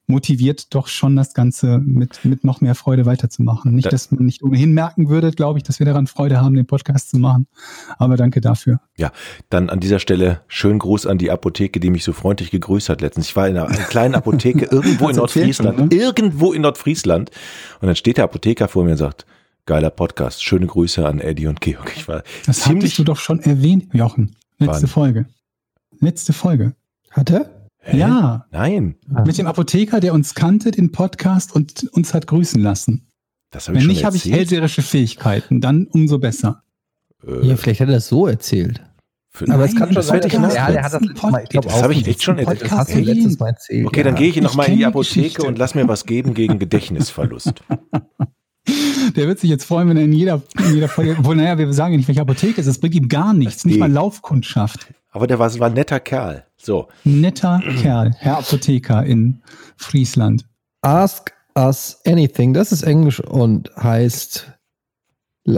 motiviert 0.10 0.74
doch 0.74 0.88
schon 0.88 1.16
das 1.16 1.34
Ganze 1.34 1.78
mit, 1.80 2.26
mit 2.26 2.44
noch 2.44 2.62
mehr 2.62 2.76
Freude 2.76 3.06
weiterzumachen. 3.06 3.74
Nicht, 3.76 3.86
Ja. 3.86 3.92
dass 3.92 4.12
man 4.12 4.26
nicht 4.26 4.44
ohnehin 4.44 4.74
merken 4.74 5.08
würde, 5.08 5.32
glaube 5.32 5.60
ich, 5.60 5.64
dass 5.64 5.80
wir 5.80 5.86
daran 5.86 6.08
Freude 6.08 6.42
haben, 6.42 6.56
den 6.56 6.66
Podcast 6.66 7.12
zu 7.12 7.18
machen. 7.20 7.48
Aber 7.98 8.18
danke 8.18 8.42
dafür. 8.42 8.80
Dann 9.50 9.70
an 9.70 9.80
dieser 9.80 10.00
Stelle 10.00 10.42
schönen 10.48 10.80
Gruß 10.80 11.06
an 11.06 11.18
die 11.20 11.32
Apotheke, 11.32 11.80
die 11.80 11.90
mich 11.92 12.04
so 12.04 12.12
freundlich 12.14 12.52
gegrüßt 12.52 12.90
hat 12.90 13.02
letztens. 13.02 13.28
Ich 13.30 13.36
war 13.36 13.48
in 13.48 13.58
einer, 13.58 13.68
kleinen 13.68 14.16
Apotheke 14.16 14.66
irgendwo 14.72 15.10
in 15.10 15.18
erzählt 15.18 15.56
schon, 15.56 15.66
Nordfriesland. 15.66 15.94
ne? 15.94 15.98
Irgendwo 16.00 16.52
in 16.54 16.62
Nordfriesland. 16.64 17.30
Und 17.80 17.86
dann 17.88 17.96
steht 17.96 18.18
der 18.18 18.24
Apotheker 18.26 18.68
vor 18.68 18.84
mir 18.84 18.92
und 18.92 18.98
sagt, 18.98 19.26
geiler 19.66 19.92
Podcast. 19.92 20.44
Schöne 20.44 20.66
Grüße 20.66 21.08
an 21.08 21.20
Eddie 21.20 21.46
und 21.48 21.62
Georg. 21.62 21.94
Ich 21.96 22.08
war 22.08 22.24
Das 22.48 22.62
ziemlich. 22.62 22.86
hattest 22.86 23.00
du 23.00 23.04
doch 23.04 23.18
schon 23.18 23.40
erwähnt, 23.42 23.94
Jochen. 23.94 24.36
Letzte? 24.58 24.88
Folge. 24.88 25.26
Letzte 26.00 26.34
Folge. 26.34 26.74
Hat 27.12 27.30
er? 27.30 27.50
Hä? 27.82 27.98
Ja, 27.98 28.46
Nein, 28.52 28.96
mit 29.26 29.38
dem 29.38 29.48
Apotheker, 29.48 30.00
der 30.00 30.14
uns 30.14 30.36
kannte, 30.36 30.72
den 30.72 30.92
Podcast 30.92 31.56
und 31.56 31.86
uns 31.94 32.14
hat 32.14 32.28
grüßen 32.28 32.62
lassen. 32.62 33.08
das 33.52 33.68
habe 33.68 33.78
ich 33.78 33.84
Wenn 33.84 33.88
schon 33.88 33.96
nicht, 33.96 34.06
habe 34.06 34.18
ich 34.18 34.26
hellseherische 34.26 34.82
Fähigkeiten. 34.82 35.62
Dann 35.62 35.88
umso 35.92 36.20
besser. 36.20 36.64
Äh, 37.26 37.48
Ja, 37.48 37.56
vielleicht 37.58 37.80
hat 37.82 37.88
er 37.88 37.96
das 37.96 38.08
so 38.10 38.28
erzählt. 38.28 38.82
für- 39.32 39.50
Aber 39.52 39.64
es 39.64 39.72
Nein, 39.72 39.80
kann 39.80 39.88
schon 39.90 39.96
das 39.96 40.08
sein, 40.08 40.22
dass 40.22 40.54
ja 40.56 40.68
er- 40.68 40.72
der 40.74 40.84
hat 40.84 40.94
das 40.94 41.02
Mal, 41.32 41.44
ich 41.44 41.50
glaub, 41.50 41.64
Das 41.66 41.82
habe 41.82 41.94
ich 41.94 42.06
echt 42.08 42.22
schon 42.24 42.38
Das 42.38 42.48
erzählt. 42.48 42.72
hast 42.72 42.94
du 42.94 43.00
letztes 43.00 43.40
Mal 43.40 43.48
erzählt. 43.50 43.88
Okay, 43.88 44.04
dann 44.04 44.16
ja. 44.16 44.20
gehe 44.20 44.30
ich 44.30 44.38
Ich 44.38 44.44
nochmal 44.44 44.68
in 44.70 44.78
die 44.78 44.86
Apotheke 44.86 45.22
Geschichte. 45.22 45.44
und 45.48 45.58
lass 45.58 45.74
mir 45.76 45.88
was 45.88 46.06
geben 46.06 46.34
gegen 46.34 46.60
Gedächtnisverlust. 46.60 47.54
Der 49.16 49.28
wird 49.28 49.40
sich 49.40 49.50
jetzt 49.50 49.64
freuen, 49.64 49.90
wenn 49.90 49.98
er 49.98 50.04
in 50.04 50.14
jeder, 50.14 50.42
in 50.60 50.76
jeder 50.76 50.88
Folge, 50.90 51.16
obwohl, 51.18 51.36
naja, 51.36 51.58
wir 51.58 51.72
sagen 51.74 51.94
ja 51.94 51.98
nicht, 51.98 52.08
welche 52.08 52.22
Apotheke 52.22 52.62
es 52.62 52.68
ist. 52.68 52.76
Es 52.76 52.80
bringt 52.80 52.94
ihm 52.94 53.08
gar 53.08 53.34
nichts, 53.34 53.66
nicht 53.66 53.76
Nee. 53.76 53.80
mal 53.80 53.92
Laufkundschaft. 53.92 54.94
Aber 55.12 55.26
der 55.26 55.40
war, 55.40 55.58
war 55.60 55.68
ein 55.68 55.74
netter 55.74 56.00
Kerl. 56.00 56.44
So. 56.62 56.88
Netter 57.06 57.64
Kerl, 57.82 58.12
Herr 58.18 58.40
Apotheker 58.40 59.04
in 59.06 59.42
Friesland. 59.78 60.46
Ask 60.82 61.32
us 61.58 62.00
anything. 62.06 62.54
Das 62.54 62.72
ist 62.72 62.84
Englisch 62.84 63.20
und 63.22 63.70
heißt 63.78 64.52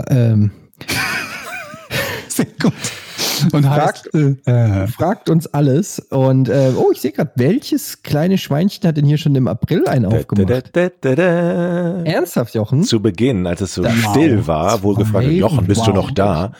ähm, 0.07 0.51
Sehr 2.27 2.45
gut. 2.61 2.73
Und 3.53 3.67
heißt, 3.67 4.09
äh, 4.13 4.35
äh, 4.45 4.87
fragt 4.87 5.27
uns 5.29 5.47
alles. 5.47 5.97
Und 5.99 6.47
äh, 6.47 6.71
oh, 6.77 6.91
ich 6.91 7.01
sehe 7.01 7.11
gerade, 7.11 7.31
welches 7.35 8.03
kleine 8.03 8.37
Schweinchen 8.37 8.87
hat 8.87 8.97
denn 8.97 9.05
hier 9.05 9.17
schon 9.17 9.33
im 9.35 9.47
April 9.47 9.87
einen 9.87 10.05
aufgemacht? 10.05 10.49
Da, 10.73 10.89
da, 10.89 10.89
da, 11.01 11.15
da. 11.15 12.03
Ernsthaft, 12.03 12.53
Jochen? 12.53 12.83
Zu 12.83 13.01
Beginn, 13.01 13.47
als 13.47 13.61
es 13.61 13.73
so 13.73 13.83
Wow. 13.83 14.11
still 14.11 14.45
war, 14.45 14.83
wohl 14.83 14.95
gefragt, 14.95 15.25
Zwei. 15.25 15.33
Jochen, 15.33 15.65
bist 15.65 15.81
du 15.81 15.87
Wow. 15.87 15.95
noch 15.95 16.11
da? 16.11 16.51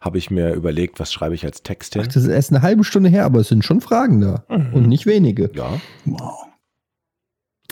Habe 0.00 0.18
ich 0.18 0.30
mir 0.30 0.54
überlegt, 0.54 1.00
was 1.00 1.12
schreibe 1.12 1.34
ich 1.34 1.44
als 1.44 1.62
Text 1.62 1.94
hin? 1.94 2.02
Ach, 2.04 2.06
das 2.06 2.22
ist 2.22 2.28
erst 2.28 2.52
eine 2.52 2.62
halbe 2.62 2.84
Stunde 2.84 3.08
her, 3.08 3.24
aber 3.24 3.40
es 3.40 3.48
sind 3.48 3.64
schon 3.64 3.80
Fragen 3.80 4.20
da. 4.20 4.44
Mhm. 4.48 4.74
Und 4.74 4.88
nicht 4.88 5.06
wenige. 5.06 5.50
Ja. 5.54 5.80
wow. 6.04 6.44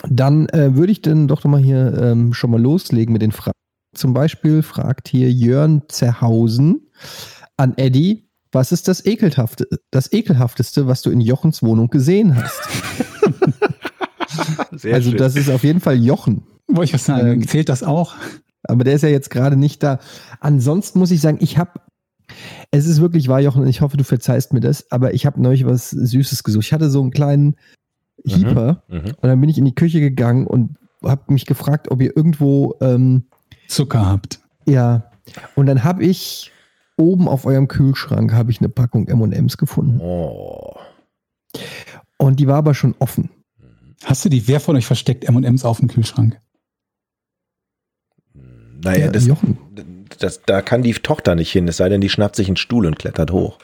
Dann 0.07 0.47
äh, 0.49 0.75
würde 0.75 0.91
ich 0.91 1.01
dann 1.01 1.27
doch 1.27 1.43
noch 1.43 1.51
mal 1.51 1.61
hier 1.61 1.97
ähm, 1.99 2.33
schon 2.33 2.51
mal 2.51 2.61
loslegen 2.61 3.13
mit 3.13 3.21
den 3.21 3.31
Fragen. 3.31 3.57
Zum 3.95 4.13
Beispiel 4.13 4.61
fragt 4.61 5.07
hier 5.07 5.31
Jörn 5.31 5.83
Zerhausen 5.87 6.87
an 7.55 7.73
Eddie, 7.77 8.27
was 8.51 8.71
ist 8.71 8.87
das, 8.87 9.05
Ekelhafte, 9.05 9.67
das 9.91 10.11
Ekelhafteste, 10.13 10.87
was 10.87 11.01
du 11.01 11.09
in 11.09 11.19
Jochens 11.19 11.63
Wohnung 11.63 11.89
gesehen 11.89 12.35
hast? 12.35 12.61
Sehr 14.71 14.93
also 14.93 15.09
schön. 15.09 15.17
das 15.17 15.35
ist 15.35 15.49
auf 15.49 15.63
jeden 15.63 15.79
Fall 15.79 15.95
Jochen. 15.95 16.43
Wollte 16.67 16.85
ich 16.85 16.93
was 16.93 17.05
sagen? 17.05 17.41
Ähm, 17.41 17.47
Zählt 17.47 17.69
das 17.69 17.83
auch? 17.83 18.15
Aber 18.63 18.83
der 18.83 18.93
ist 18.93 19.01
ja 19.01 19.09
jetzt 19.09 19.29
gerade 19.29 19.55
nicht 19.55 19.81
da. 19.83 19.99
Ansonsten 20.39 20.99
muss 20.99 21.11
ich 21.11 21.21
sagen, 21.21 21.37
ich 21.41 21.57
habe, 21.57 21.79
es 22.71 22.85
ist 22.87 23.01
wirklich 23.01 23.27
wahr, 23.27 23.39
Jochen, 23.39 23.61
und 23.61 23.67
ich 23.67 23.81
hoffe, 23.81 23.97
du 23.97 24.03
verzeihst 24.03 24.53
mir 24.53 24.59
das, 24.59 24.91
aber 24.91 25.13
ich 25.13 25.25
habe 25.25 25.41
neulich 25.41 25.65
was 25.65 25.89
Süßes 25.91 26.43
gesucht. 26.43 26.65
Ich 26.65 26.73
hatte 26.73 26.89
so 26.89 27.01
einen 27.01 27.11
kleinen 27.11 27.55
Hieper 28.25 28.83
Mhm. 28.87 29.05
und 29.21 29.23
dann 29.23 29.39
bin 29.41 29.49
ich 29.49 29.57
in 29.57 29.65
die 29.65 29.75
Küche 29.75 29.99
gegangen 29.99 30.47
und 30.47 30.75
habe 31.03 31.31
mich 31.33 31.45
gefragt, 31.45 31.89
ob 31.91 32.01
ihr 32.01 32.15
irgendwo 32.15 32.75
ähm, 32.81 33.25
Zucker 33.67 34.05
habt. 34.05 34.39
Ja, 34.65 35.11
und 35.55 35.67
dann 35.67 35.83
habe 35.83 36.03
ich 36.03 36.51
oben 36.97 37.27
auf 37.27 37.45
eurem 37.45 37.67
Kühlschrank 37.67 38.33
habe 38.33 38.49
ich 38.51 38.59
eine 38.59 38.69
Packung 38.69 39.07
M&M's 39.07 39.57
gefunden 39.57 39.99
Oh. 40.01 40.75
und 42.17 42.39
die 42.39 42.47
war 42.47 42.55
aber 42.57 42.73
schon 42.73 42.95
offen. 42.99 43.29
Hast 44.03 44.25
du 44.25 44.29
die, 44.29 44.47
wer 44.47 44.59
von 44.59 44.75
euch 44.75 44.85
versteckt 44.87 45.25
M&M's 45.25 45.63
auf 45.63 45.79
dem 45.79 45.87
Kühlschrank? 45.89 46.39
Naja, 48.83 49.05
Ja, 49.05 49.11
das, 49.11 49.25
Jochen. 49.27 49.57
Das, 50.19 50.41
da 50.45 50.61
kann 50.61 50.81
die 50.81 50.93
Tochter 50.93 51.35
nicht 51.35 51.51
hin, 51.51 51.67
es 51.67 51.77
sei 51.77 51.89
denn, 51.89 52.01
die 52.01 52.09
schnappt 52.09 52.35
sich 52.35 52.47
einen 52.47 52.57
Stuhl 52.57 52.85
und 52.85 52.99
klettert 52.99 53.31
hoch. 53.31 53.59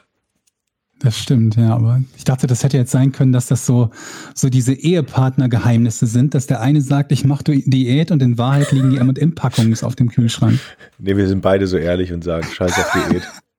Das 0.99 1.17
stimmt, 1.17 1.57
ja, 1.57 1.75
aber 1.75 2.01
ich 2.15 2.23
dachte, 2.23 2.47
das 2.47 2.63
hätte 2.63 2.77
jetzt 2.77 2.91
sein 2.91 3.11
können, 3.11 3.33
dass 3.33 3.47
das 3.47 3.65
so, 3.65 3.89
so 4.33 4.49
diese 4.49 4.73
Ehepartnergeheimnisse 4.73 6.07
sind, 6.07 6.33
dass 6.33 6.47
der 6.47 6.61
eine 6.61 6.81
sagt, 6.81 7.11
ich 7.11 7.25
mache 7.25 7.43
Diät 7.43 8.11
und 8.11 8.21
in 8.21 8.37
Wahrheit 8.37 8.71
liegen 8.71 8.91
die 8.91 8.97
M&M-Packungen 8.97 9.77
auf 9.81 9.97
dem 9.97 10.09
Kühlschrank. 10.09 10.59
Nee, 10.99 11.17
wir 11.17 11.27
sind 11.27 11.41
beide 11.41 11.67
so 11.67 11.75
ehrlich 11.75 12.13
und 12.13 12.23
sagen, 12.23 12.47
scheiß 12.47 12.79
auf 12.79 12.91
Diät. 12.93 13.23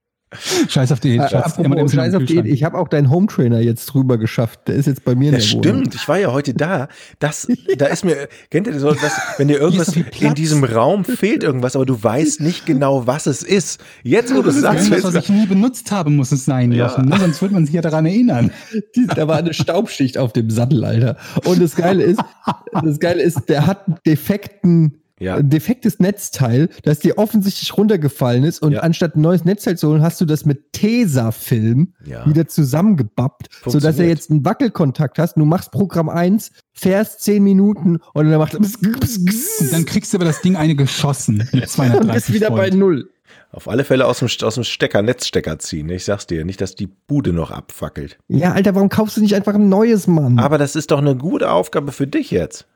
Scheiß 0.68 0.92
auf 0.92 1.00
Diät. 1.00 1.20
Äh, 1.32 1.36
apropos 1.36 1.92
Scheiß 1.92 2.14
auf 2.14 2.22
die, 2.24 2.34
Kühlschrank. 2.34 2.52
ich 2.54 2.64
habe 2.64 2.78
auch 2.78 2.88
deinen 2.88 3.10
Home 3.10 3.26
Trainer 3.26 3.60
jetzt 3.60 3.86
drüber 3.86 4.18
geschafft. 4.18 4.60
Der 4.68 4.74
ist 4.76 4.86
jetzt 4.86 5.04
bei 5.04 5.14
mir 5.14 5.28
in 5.30 5.34
Das 5.34 5.44
der 5.44 5.52
Wohnung. 5.52 5.62
stimmt, 5.82 5.94
ich 5.94 6.08
war 6.08 6.18
ja 6.18 6.32
heute 6.32 6.54
da. 6.54 6.88
Das, 7.18 7.46
da 7.78 7.86
ist 7.86 8.04
mir, 8.04 8.28
kennt 8.50 8.66
ihr 8.66 8.72
das, 8.72 8.82
so, 8.82 8.92
dass, 8.92 9.12
wenn 9.38 9.48
dir 9.48 9.58
irgendwas 9.58 9.94
in 10.20 10.34
diesem 10.34 10.64
Raum 10.64 11.04
fehlt, 11.04 11.42
irgendwas, 11.42 11.76
aber 11.76 11.86
du 11.86 12.02
weißt 12.02 12.40
nicht 12.40 12.66
genau, 12.66 13.06
was 13.06 13.26
es 13.26 13.42
ist. 13.42 13.80
Jetzt, 14.02 14.32
wo 14.32 14.38
du 14.38 14.46
Das 14.48 14.56
ist 14.56 14.62
sagst, 14.62 14.88
irgendwas, 14.90 15.14
was 15.14 15.24
ich 15.24 15.30
nie 15.30 15.46
benutzt 15.46 15.90
habe, 15.92 16.10
muss 16.10 16.32
es 16.32 16.44
sein, 16.44 16.72
Ja. 16.72 16.86
Jochen. 16.88 17.08
Ne? 17.08 17.16
Sonst 17.18 17.40
würde 17.42 17.54
man 17.54 17.66
sich 17.66 17.74
ja 17.74 17.82
daran 17.82 18.06
erinnern. 18.06 18.50
Da 19.14 19.28
war 19.28 19.36
eine 19.36 19.54
Staubschicht 19.54 20.18
auf 20.18 20.32
dem 20.32 20.50
Sattel, 20.50 20.84
Alter. 20.84 21.16
Und 21.44 21.60
das 21.62 21.76
Geile 21.76 22.02
ist, 22.02 22.20
das 22.82 22.98
Geile 23.00 23.22
ist, 23.22 23.48
der 23.48 23.66
hat 23.66 23.86
einen 23.86 23.96
defekten, 24.06 24.94
Ja. 25.24 25.36
ein 25.36 25.50
defektes 25.50 25.98
Netzteil, 25.98 26.68
das 26.84 27.00
dir 27.00 27.18
offensichtlich 27.18 27.76
runtergefallen 27.76 28.44
ist. 28.44 28.60
Und 28.62 28.72
Ja. 28.72 28.80
anstatt 28.80 29.16
ein 29.16 29.22
neues 29.22 29.44
Netzteil 29.44 29.76
zu 29.78 29.88
holen, 29.90 30.02
hast 30.02 30.20
du 30.20 30.24
das 30.24 30.44
mit 30.44 30.72
Tesafilm 30.72 31.92
Ja. 32.04 32.26
wieder 32.26 32.46
zusammengebappt, 32.46 33.48
sodass 33.66 33.98
er 33.98 34.06
jetzt 34.08 34.30
einen 34.30 34.44
Wackelkontakt 34.44 35.18
hast. 35.18 35.36
Du 35.36 35.44
machst 35.44 35.70
Programm 35.70 36.08
1, 36.08 36.50
fährst 36.72 37.22
10 37.22 37.42
Minuten 37.42 37.98
und 38.12 38.30
dann 38.30 38.38
macht 38.38 38.54
er 38.54 38.60
Und 38.60 39.72
dann 39.72 39.84
kriegst 39.86 40.12
du 40.12 40.18
aber 40.18 40.24
das 40.24 40.40
Ding 40.42 40.56
eine 40.56 40.74
geschossen 40.74 41.48
mit 41.52 41.52
und 41.62 41.68
230 41.68 42.14
bist 42.14 42.32
wieder 42.34 42.50
bei 42.50 42.64
Volt. 42.70 42.74
Null. 42.74 43.10
Auf 43.52 43.68
alle 43.68 43.84
Fälle 43.84 44.06
aus 44.06 44.18
dem, 44.18 44.28
aus 44.42 44.54
dem 44.56 44.64
Stecker, 44.64 45.00
Netzstecker 45.02 45.58
ziehen. 45.60 45.88
Ich 45.88 46.04
sag's 46.04 46.26
dir, 46.26 46.44
nicht, 46.44 46.60
dass 46.60 46.74
die 46.74 46.88
Bude 47.06 47.32
noch 47.32 47.52
abfackelt. 47.52 48.18
Ja, 48.28 48.52
Alter, 48.52 48.74
warum 48.74 48.88
kaufst 48.88 49.16
du 49.16 49.20
nicht 49.20 49.34
einfach 49.36 49.54
ein 49.54 49.68
neues, 49.68 50.06
Mann? 50.08 50.38
Aber 50.40 50.58
das 50.58 50.74
ist 50.74 50.90
doch 50.90 50.98
eine 50.98 51.14
gute 51.16 51.50
Aufgabe 51.50 51.92
für 51.92 52.06
dich 52.08 52.32
jetzt. 52.32 52.66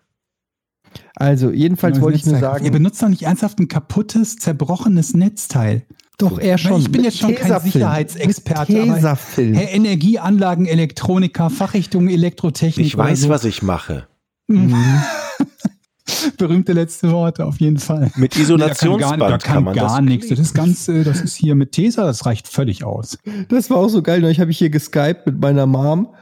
Also, 1.16 1.50
jedenfalls 1.50 1.94
Neues 1.96 2.04
wollte 2.04 2.18
ich 2.18 2.26
nur 2.26 2.34
Netzteil. 2.34 2.52
sagen, 2.52 2.64
Ihr 2.64 2.72
benutzt 2.72 3.02
doch 3.02 3.08
nicht 3.08 3.22
ernsthaft 3.22 3.58
ein 3.58 3.68
kaputtes, 3.68 4.36
zerbrochenes 4.36 5.14
Netzteil. 5.14 5.82
doch, 6.18 6.38
er 6.38 6.58
schon. 6.58 6.80
Ich 6.80 6.90
bin 6.90 7.04
jetzt 7.04 7.18
schon 7.18 7.34
kein. 7.34 7.60
Sicherheitsexperte, 7.60 8.72
Tesafilm. 8.72 9.54
Hey, 9.54 9.74
Energieanlagen, 9.76 10.66
Elektroniker, 10.66 11.50
Fachrichtung 11.50 12.08
Elektrotechnik. 12.08 12.86
Ich 12.86 12.96
weiß, 12.96 13.22
so. 13.22 13.28
was 13.28 13.44
ich 13.44 13.62
mache. 13.62 14.06
Mhm. 14.48 14.74
Berühmte 16.38 16.72
letzte 16.72 17.10
Worte, 17.12 17.44
auf 17.44 17.60
jeden 17.60 17.78
Fall. 17.78 18.10
Mit 18.16 18.34
Nee, 18.34 18.42
Isolationsband 18.42 19.02
da 19.02 19.08
kann 19.08 19.18
gar, 19.18 19.30
da 19.30 19.38
kann 19.38 19.64
man 19.64 19.74
gar 19.74 20.00
das 20.00 20.00
nichts. 20.00 20.28
Das 20.28 20.38
ist 20.38 20.54
ganz, 20.54 20.88
äh, 20.88 21.04
das 21.04 21.20
ist 21.20 21.34
hier 21.34 21.54
mit 21.54 21.72
Tesa, 21.72 22.04
das 22.04 22.24
reicht 22.24 22.48
völlig 22.48 22.82
aus. 22.84 23.18
Das 23.48 23.68
war 23.68 23.76
auch 23.76 23.88
so 23.88 24.02
geil. 24.02 24.20
Neulich 24.20 24.40
habe 24.40 24.50
ich 24.50 24.58
hier 24.58 24.70
geskypt 24.70 25.26
mit 25.26 25.40
meiner 25.40 25.66
Mom 25.66 26.14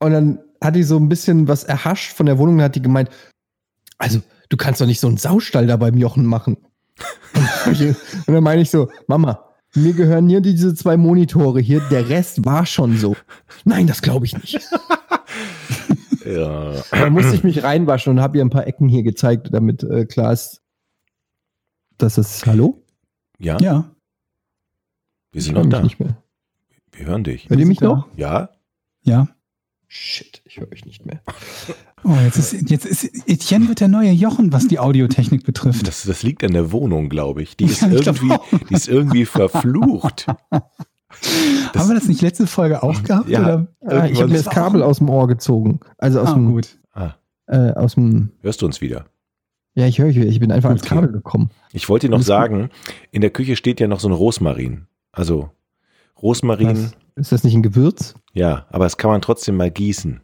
und 0.00 0.12
dann 0.12 0.38
hat 0.62 0.76
die 0.76 0.84
so 0.84 0.96
ein 0.96 1.08
bisschen 1.08 1.48
was 1.48 1.64
erhascht 1.64 2.12
von 2.12 2.26
der 2.26 2.38
Wohnung 2.38 2.56
und 2.56 2.62
hat 2.62 2.76
die 2.76 2.82
gemeint, 2.82 3.10
also 3.98 4.20
du 4.48 4.56
kannst 4.56 4.80
doch 4.80 4.86
nicht 4.86 5.00
so 5.00 5.08
einen 5.08 5.16
Saustall 5.16 5.66
da 5.66 5.76
beim 5.76 5.96
Jochen 5.96 6.26
machen. 6.26 6.56
und 7.66 7.96
dann 8.26 8.44
meine 8.44 8.62
ich 8.62 8.70
so, 8.70 8.88
Mama, 9.06 9.44
mir 9.74 9.92
gehören 9.92 10.28
hier 10.28 10.40
diese 10.40 10.74
zwei 10.74 10.96
Monitore 10.96 11.60
hier, 11.60 11.80
der 11.90 12.08
Rest 12.08 12.44
war 12.44 12.64
schon 12.66 12.96
so. 12.96 13.16
Nein, 13.64 13.86
das 13.86 14.02
glaube 14.02 14.26
ich 14.26 14.36
nicht. 14.36 14.60
Ja. 16.26 16.80
Da 16.90 17.10
musste 17.10 17.34
ich 17.34 17.44
mich 17.44 17.62
reinwaschen 17.62 18.10
und 18.14 18.20
habe 18.20 18.38
ihr 18.38 18.44
ein 18.44 18.48
paar 18.48 18.66
Ecken 18.66 18.88
hier 18.88 19.02
gezeigt, 19.02 19.50
damit 19.52 19.82
äh, 19.82 20.06
klar 20.06 20.32
ist, 20.32 20.62
dass 21.98 22.16
es, 22.16 22.46
hallo? 22.46 22.82
Ja, 23.38 23.58
Ja. 23.60 23.90
wir 25.32 25.42
sind 25.42 25.54
noch 25.54 25.66
da. 25.68 25.82
nicht 25.82 26.00
mehr. 26.00 26.16
Wir 26.92 27.04
hören 27.04 27.24
dich. 27.24 27.50
Hört 27.50 27.60
ihr 27.60 27.66
mich 27.66 27.82
noch? 27.82 28.08
Ja? 28.16 28.48
Ja. 29.02 29.28
Shit, 29.86 30.40
ich 30.46 30.58
höre 30.58 30.72
euch 30.72 30.86
nicht 30.86 31.04
mehr. 31.04 31.20
Oh, 32.04 32.14
jetzt 32.22 32.36
ist, 32.38 32.70
jetzt 32.70 32.84
ist, 32.86 33.04
Etienne 33.28 33.68
wird 33.68 33.80
der 33.80 33.88
neue 33.88 34.10
Jochen, 34.10 34.52
was 34.52 34.66
die 34.68 34.78
Audiotechnik 34.78 35.44
betrifft. 35.44 35.86
Das, 35.86 36.02
das 36.04 36.22
liegt 36.22 36.44
an 36.44 36.52
der 36.52 36.70
Wohnung, 36.72 37.08
glaube 37.08 37.42
ich. 37.42 37.56
Die 37.56 37.64
ist, 37.64 37.80
Ja, 37.82 37.88
ich 37.90 38.02
glaub 38.02 38.16
irgendwie, 38.16 38.34
auch. 38.34 38.46
die 38.68 38.74
ist 38.74 38.88
irgendwie 38.88 39.24
verflucht. 39.24 40.26
Das- 40.50 40.62
Haben 41.76 41.88
wir 41.88 41.94
das 41.94 42.08
nicht 42.08 42.20
letzte 42.22 42.46
Folge 42.46 42.82
auch 42.82 43.02
gehabt? 43.02 43.28
Ja. 43.28 43.40
Oder? 43.40 43.66
Ah, 43.86 44.06
ich 44.06 44.20
habe 44.20 44.30
mir 44.30 44.36
das 44.38 44.50
Kabel 44.50 44.82
aus 44.82 44.98
dem 44.98 45.08
Ohr 45.08 45.28
gezogen. 45.28 45.80
Also 45.96 46.20
aus 46.20 46.28
Ah, 46.30 46.34
dem, 46.34 46.50
gut. 46.52 46.78
Ah, 46.92 47.14
äh, 47.46 47.72
aus 47.72 47.94
dem, 47.94 48.30
hörst 48.42 48.60
du 48.62 48.66
uns 48.66 48.80
wieder? 48.80 49.06
ja, 49.76 49.86
ich 49.86 49.98
höre 49.98 50.06
euch 50.08 50.16
wieder. 50.16 50.26
Ich 50.26 50.40
bin 50.40 50.52
einfach 50.52 50.68
ans 50.70 50.82
Okay. 50.82 50.94
Kabel 50.94 51.12
gekommen. 51.12 51.50
Ich 51.72 51.88
wollte 51.88 52.06
dir 52.06 52.10
noch 52.10 52.18
gut. 52.18 52.26
sagen, 52.26 52.68
in 53.12 53.20
der 53.22 53.30
Küche 53.30 53.56
steht 53.56 53.80
ja 53.80 53.86
noch 53.88 54.00
so 54.00 54.08
ein 54.08 54.12
Rosmarin. 54.12 54.86
Also 55.12 55.50
Rosmarin, 56.20 56.68
Was? 56.68 56.92
Ist 57.16 57.32
das 57.32 57.44
nicht 57.44 57.54
ein 57.54 57.62
Gewürz? 57.62 58.14
ja, 58.32 58.66
aber 58.70 58.84
das 58.84 58.96
kann 58.96 59.10
man 59.10 59.20
trotzdem 59.22 59.56
mal 59.56 59.70
gießen. 59.70 60.20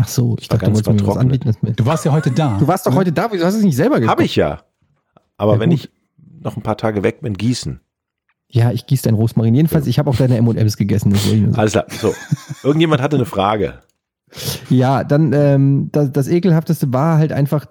Ach 0.00 0.08
so, 0.08 0.36
ich 0.38 0.48
war 0.50 0.58
dachte, 0.58 0.70
du 0.70 0.76
ganz 0.76 0.86
wolltest 0.86 1.04
mir 1.06 1.10
was 1.10 1.16
anbieten. 1.18 1.52
Du 1.76 1.84
warst 1.84 2.04
ja 2.04 2.12
heute 2.12 2.30
da. 2.30 2.56
Du 2.58 2.66
warst 2.68 2.86
doch 2.86 2.94
heute 2.94 3.12
da, 3.12 3.28
wieso 3.32 3.44
hast 3.44 3.54
du 3.54 3.58
es 3.58 3.64
nicht 3.64 3.76
selber 3.76 3.96
gekocht? 3.96 4.10
Habe 4.12 4.24
ich 4.24 4.36
ja. 4.36 4.60
Aber 5.36 5.54
Ja, 5.54 5.60
wenn 5.60 5.70
gut. 5.70 5.80
ich 5.80 5.90
noch 6.40 6.56
ein 6.56 6.62
paar 6.62 6.76
Tage 6.76 7.02
weg 7.02 7.20
bin, 7.20 7.34
gießen. 7.34 7.80
Ja, 8.50 8.70
ich 8.70 8.86
gieße 8.86 9.02
dein 9.02 9.14
Rosmarin. 9.14 9.54
Jedenfalls, 9.54 9.86
ich 9.86 9.98
habe 9.98 10.08
auch 10.08 10.16
deine 10.16 10.36
M&M's 10.38 10.76
gegessen. 10.76 11.14
Alles 11.54 11.72
klar. 11.72 11.84
So, 11.90 12.14
irgendjemand 12.62 13.02
hatte 13.02 13.16
eine 13.16 13.26
Frage. 13.26 13.80
Ja, 14.70 15.04
dann 15.04 15.90
das, 15.92 16.06
das, 16.06 16.12
das 16.12 16.28
Ekelhafteste 16.28 16.92
war 16.92 17.18
halt 17.18 17.32
einfach, 17.32 17.66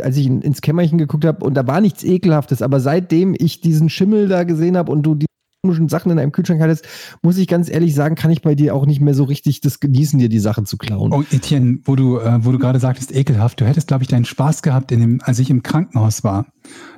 als 0.00 0.16
ich 0.16 0.26
in, 0.26 0.40
ins 0.40 0.60
Kämmerchen 0.62 0.98
geguckt 0.98 1.24
habe 1.24 1.44
und 1.44 1.54
da 1.54 1.66
war 1.66 1.80
nichts 1.80 2.04
Ekelhaftes, 2.04 2.62
aber 2.62 2.80
seitdem 2.80 3.34
ich 3.38 3.60
diesen 3.60 3.88
Schimmel 3.90 4.28
da 4.28 4.44
gesehen 4.44 4.76
habe 4.76 4.90
und 4.92 5.02
du 5.02 5.14
die 5.16 5.26
komischen 5.62 5.88
Sachen 5.88 6.10
in 6.10 6.18
einem 6.18 6.32
Kühlschrank 6.32 6.60
hattest, 6.60 6.88
muss 7.22 7.38
ich 7.38 7.46
ganz 7.46 7.70
ehrlich 7.70 7.94
sagen, 7.94 8.16
kann 8.16 8.32
ich 8.32 8.42
bei 8.42 8.56
dir 8.56 8.74
auch 8.74 8.84
nicht 8.84 9.00
mehr 9.00 9.14
so 9.14 9.22
richtig 9.22 9.60
das 9.60 9.78
genießen, 9.78 10.18
dir 10.18 10.28
die 10.28 10.40
Sachen 10.40 10.66
zu 10.66 10.76
klauen. 10.76 11.12
Oh, 11.12 11.22
Etienne, 11.30 11.78
wo 11.84 11.94
du, 11.94 12.18
äh, 12.18 12.44
wo 12.44 12.50
du 12.50 12.58
gerade 12.58 12.80
sagtest, 12.80 13.14
ekelhaft, 13.14 13.60
du 13.60 13.64
hättest, 13.64 13.86
glaube 13.86 14.02
ich, 14.02 14.08
deinen 14.08 14.24
Spaß 14.24 14.62
gehabt, 14.62 14.90
in 14.90 14.98
dem, 14.98 15.20
als 15.22 15.38
ich 15.38 15.50
im 15.50 15.62
Krankenhaus 15.62 16.24
war. 16.24 16.46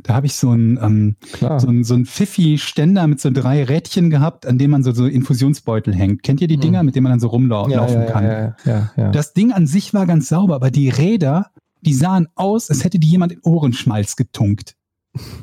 Da 0.03 0.15
habe 0.15 0.24
ich 0.24 0.35
so 0.36 0.51
ein, 0.51 0.78
ähm, 0.82 1.16
Klar. 1.32 1.61
so 1.61 1.69
ein, 1.69 1.85
so 1.85 1.93
ein 1.93 2.07
Pfiffi-Ständer 2.07 3.07
mit 3.07 3.20
so 3.20 3.31
drei 3.31 3.65
Rädchen 3.65 4.09
gehabt, 4.09 4.47
an 4.47 4.57
dem 4.57 4.70
man 4.70 4.82
so, 4.82 4.93
so 4.93 5.05
Infusionsbeutel 5.05 5.95
hängt. 5.95 6.23
Kennt 6.23 6.41
ihr 6.41 6.49
die 6.49 6.55
Hm. 6.55 6.61
Dinger, 6.62 6.82
mit 6.85 6.95
denen 6.95 7.05
man 7.05 7.12
dann 7.12 7.20
so 7.20 7.28
rumlaufen 7.28 7.70
ja, 7.70 7.86
ja, 7.86 8.05
kann? 8.07 8.24
Ja, 8.24 8.32
ja, 8.32 8.57
ja, 8.65 8.91
ja. 8.97 9.11
Das 9.11 9.35
Ding 9.35 9.53
an 9.53 9.66
sich 9.66 9.93
war 9.93 10.07
ganz 10.07 10.28
sauber, 10.28 10.55
aber 10.55 10.70
die 10.70 10.89
Räder, 10.89 11.51
die 11.82 11.93
sahen 11.93 12.28
aus, 12.35 12.70
als 12.70 12.82
hätte 12.82 12.99
die 12.99 13.09
jemand 13.09 13.32
in 13.32 13.41
Ohrenschmalz 13.43 14.16
getunkt. 14.16 14.74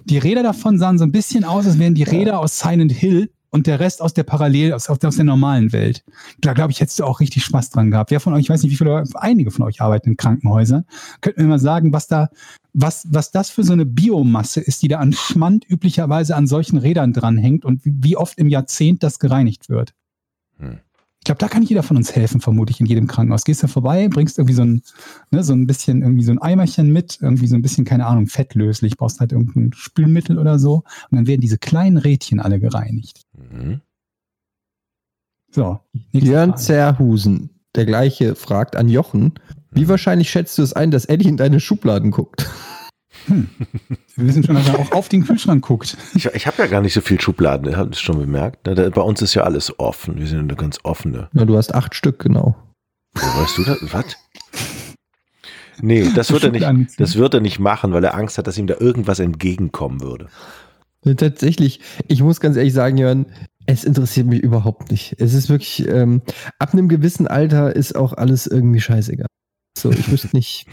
Die 0.06 0.18
Räder 0.18 0.43
davon 0.43 0.77
sahen 0.77 0.98
so 0.98 1.03
ein 1.03 1.11
bisschen 1.11 1.43
aus, 1.43 1.65
als 1.65 1.80
wären 1.80 1.95
die 1.95 2.03
Räder 2.03 2.39
aus 2.39 2.60
Silent 2.60 2.91
Hill 2.91 3.31
und 3.52 3.68
der 3.68 3.80
Rest 3.80 4.02
aus 4.02 4.14
der 4.14 4.23
Parallel, 4.23 4.73
aus, 4.73 4.89
aus 4.89 4.99
der 4.99 5.26
normalen 5.26 5.73
Welt. 5.73 6.03
Da 6.39 6.53
glaube 6.53 6.72
ich, 6.72 6.80
hättest 6.80 6.99
du 6.99 7.03
auch 7.03 7.19
richtig 7.19 7.43
Spaß 7.43 7.69
dran 7.69 7.91
gehabt. 7.91 8.10
Wer 8.10 8.19
von 8.19 8.34
euch, 8.34 8.41
ich 8.41 8.49
weiß 8.49 8.64
nicht, 8.64 8.72
wie 8.72 8.77
viele, 8.77 9.03
einige 9.15 9.52
von 9.52 9.65
euch 9.65 9.81
arbeiten 9.81 10.10
in 10.10 10.18
Krankenhäusern, 10.18 10.85
könnten 11.19 11.41
mir 11.41 11.48
mal 11.49 11.60
sagen, 11.60 11.93
was 11.93 12.07
da, 12.07 12.30
was, 12.73 13.07
was 13.10 13.31
das 13.31 13.49
für 13.49 13.64
so 13.64 13.73
eine 13.73 13.85
Biomasse 13.85 14.61
ist, 14.61 14.81
die 14.81 14.88
da 14.88 14.99
an 14.99 15.14
Schmand 15.14 15.69
üblicherweise 15.69 16.35
an 16.35 16.48
solchen 16.48 16.77
Rädern 16.77 17.11
dranhängt 17.14 17.65
und 17.65 17.85
wie, 17.85 17.93
wie 17.98 18.18
oft 18.18 18.38
im 18.38 18.48
Jahrzehnt 18.48 19.03
das 19.03 19.19
gereinigt 19.19 19.69
wird. 19.69 19.93
Hm. 20.57 20.80
Ich 21.22 21.26
glaube, 21.26 21.38
da 21.38 21.48
kann 21.48 21.61
jeder 21.61 21.84
von 21.84 21.98
uns 21.98 22.15
helfen, 22.15 22.41
vermutlich 22.41 22.80
in 22.80 22.88
jedem 22.88 23.06
Krankenhaus. 23.06 23.43
Gehst 23.43 23.61
da 23.61 23.68
vorbei, 23.68 24.07
bringst 24.07 24.39
irgendwie 24.39 24.56
so 24.56 24.64
ein, 24.64 24.81
ne, 25.30 25.43
so 25.43 25.53
ein 25.53 25.68
bisschen, 25.68 26.02
irgendwie 26.02 26.23
so 26.23 26.31
ein 26.31 26.39
Eimerchen 26.39 26.91
mit, 26.91 27.19
irgendwie 27.22 27.45
so 27.45 27.53
ein 27.53 27.61
bisschen, 27.61 27.85
keine 27.85 28.07
Ahnung, 28.07 28.26
fettlöslich, 28.26 28.98
brauchst 28.98 29.19
halt 29.19 29.31
irgendein 29.31 29.72
Spülmittel 29.73 30.39
oder 30.39 30.57
so. 30.57 30.77
Und 31.11 31.18
dann 31.18 31.27
werden 31.27 31.41
diese 31.41 31.60
kleinen 31.60 31.98
Rädchen 31.98 32.39
alle 32.39 32.60
gereinigt. 32.60 33.22
Mhm. 33.38 33.81
So. 35.52 35.80
Frage. 36.48 36.61
Zerhusen, 36.64 37.52
der 37.76 37.85
gleiche, 37.85 38.34
fragt 38.34 38.76
an 38.76 38.89
Jochen, 38.89 39.34
wie 39.69 39.88
wahrscheinlich 39.88 40.31
schätzt 40.31 40.57
du 40.57 40.64
es 40.64 40.73
ein, 40.73 40.89
dass 40.89 41.06
Eddie 41.06 41.30
in 41.30 41.38
deine 41.38 41.60
Schubladen 41.60 42.10
guckt? 42.10 42.49
Wir 43.27 44.27
wissen 44.27 44.43
schon, 44.43 44.56
dass 44.56 44.68
er 44.69 44.80
auch 44.80 44.91
auf 44.91 45.10
den 45.10 45.26
Kühlschrank 45.26 45.64
guckt. 45.65 45.98
Ich, 46.15 46.26
ich 46.26 46.48
habe 46.48 46.57
ja 46.61 46.68
gar 46.68 46.81
nicht 46.81 46.93
so 46.93 47.02
viel 47.02 47.19
Schubladen, 47.19 47.69
ihr 47.69 47.77
habt 47.77 47.95
es 47.95 48.02
schon 48.02 48.18
bemerkt. 48.19 48.65
ne? 48.68 48.76
Da- 48.76 48.89
Bei 48.89 49.02
uns 49.02 49.22
ist 49.22 49.34
ja 49.34 49.43
alles 49.43 49.77
offen. 49.80 50.18
Wir 50.18 50.27
sind 50.27 50.39
eine 50.39 50.56
ganz 50.56 50.80
offene. 50.84 51.30
Ja, 51.34 51.45
du 51.45 51.57
hast 51.57 51.73
acht 51.73 51.95
Stück, 51.95 52.19
genau. 52.19 52.56
Wo 53.14 53.22
weißt 53.41 53.57
du 53.57 53.64
das? 53.64 53.77
Was? 53.93 54.06
Nee, 55.81 56.10
das 56.15 56.31
wird 56.31 56.43
er 56.43 56.52
nicht. 56.52 56.99
Das 56.99 57.15
wird 57.15 57.34
er 57.34 57.39
nicht 57.39 57.60
machen, 57.60 57.91
weil 57.93 58.03
er 58.03 58.14
Angst 58.15 58.38
hat, 58.38 58.48
dass 58.48 58.57
ihm 58.57 58.68
da 58.68 58.76
irgendwas 58.80 59.19
entgegenkommen 59.19 60.02
würde. 60.02 60.27
Ja, 61.03 61.14
Tatsächlich, 61.15 61.80
ich 62.07 62.22
muss 62.22 62.39
ganz 62.39 62.57
ehrlich 62.57 62.73
sagen, 62.73 62.98
Jörn, 62.98 63.26
es 63.65 63.84
interessiert 63.84 64.27
mich 64.27 64.41
überhaupt 64.41 64.91
nicht. 64.91 65.15
Es 65.19 65.34
ist 65.34 65.49
wirklich, 65.49 65.88
ähm, 65.88 66.22
ab 66.60 66.73
einem 66.73 66.88
gewissen 66.89 67.27
Alter 67.27 67.76
ist 67.76 67.95
auch 67.95 68.14
alles 68.14 68.45
irgendwie 68.48 68.81
scheißegal. 68.81 69.27
So, 69.77 69.91
ich 69.91 70.11
wüsste 70.11 70.30
nicht. 70.34 70.68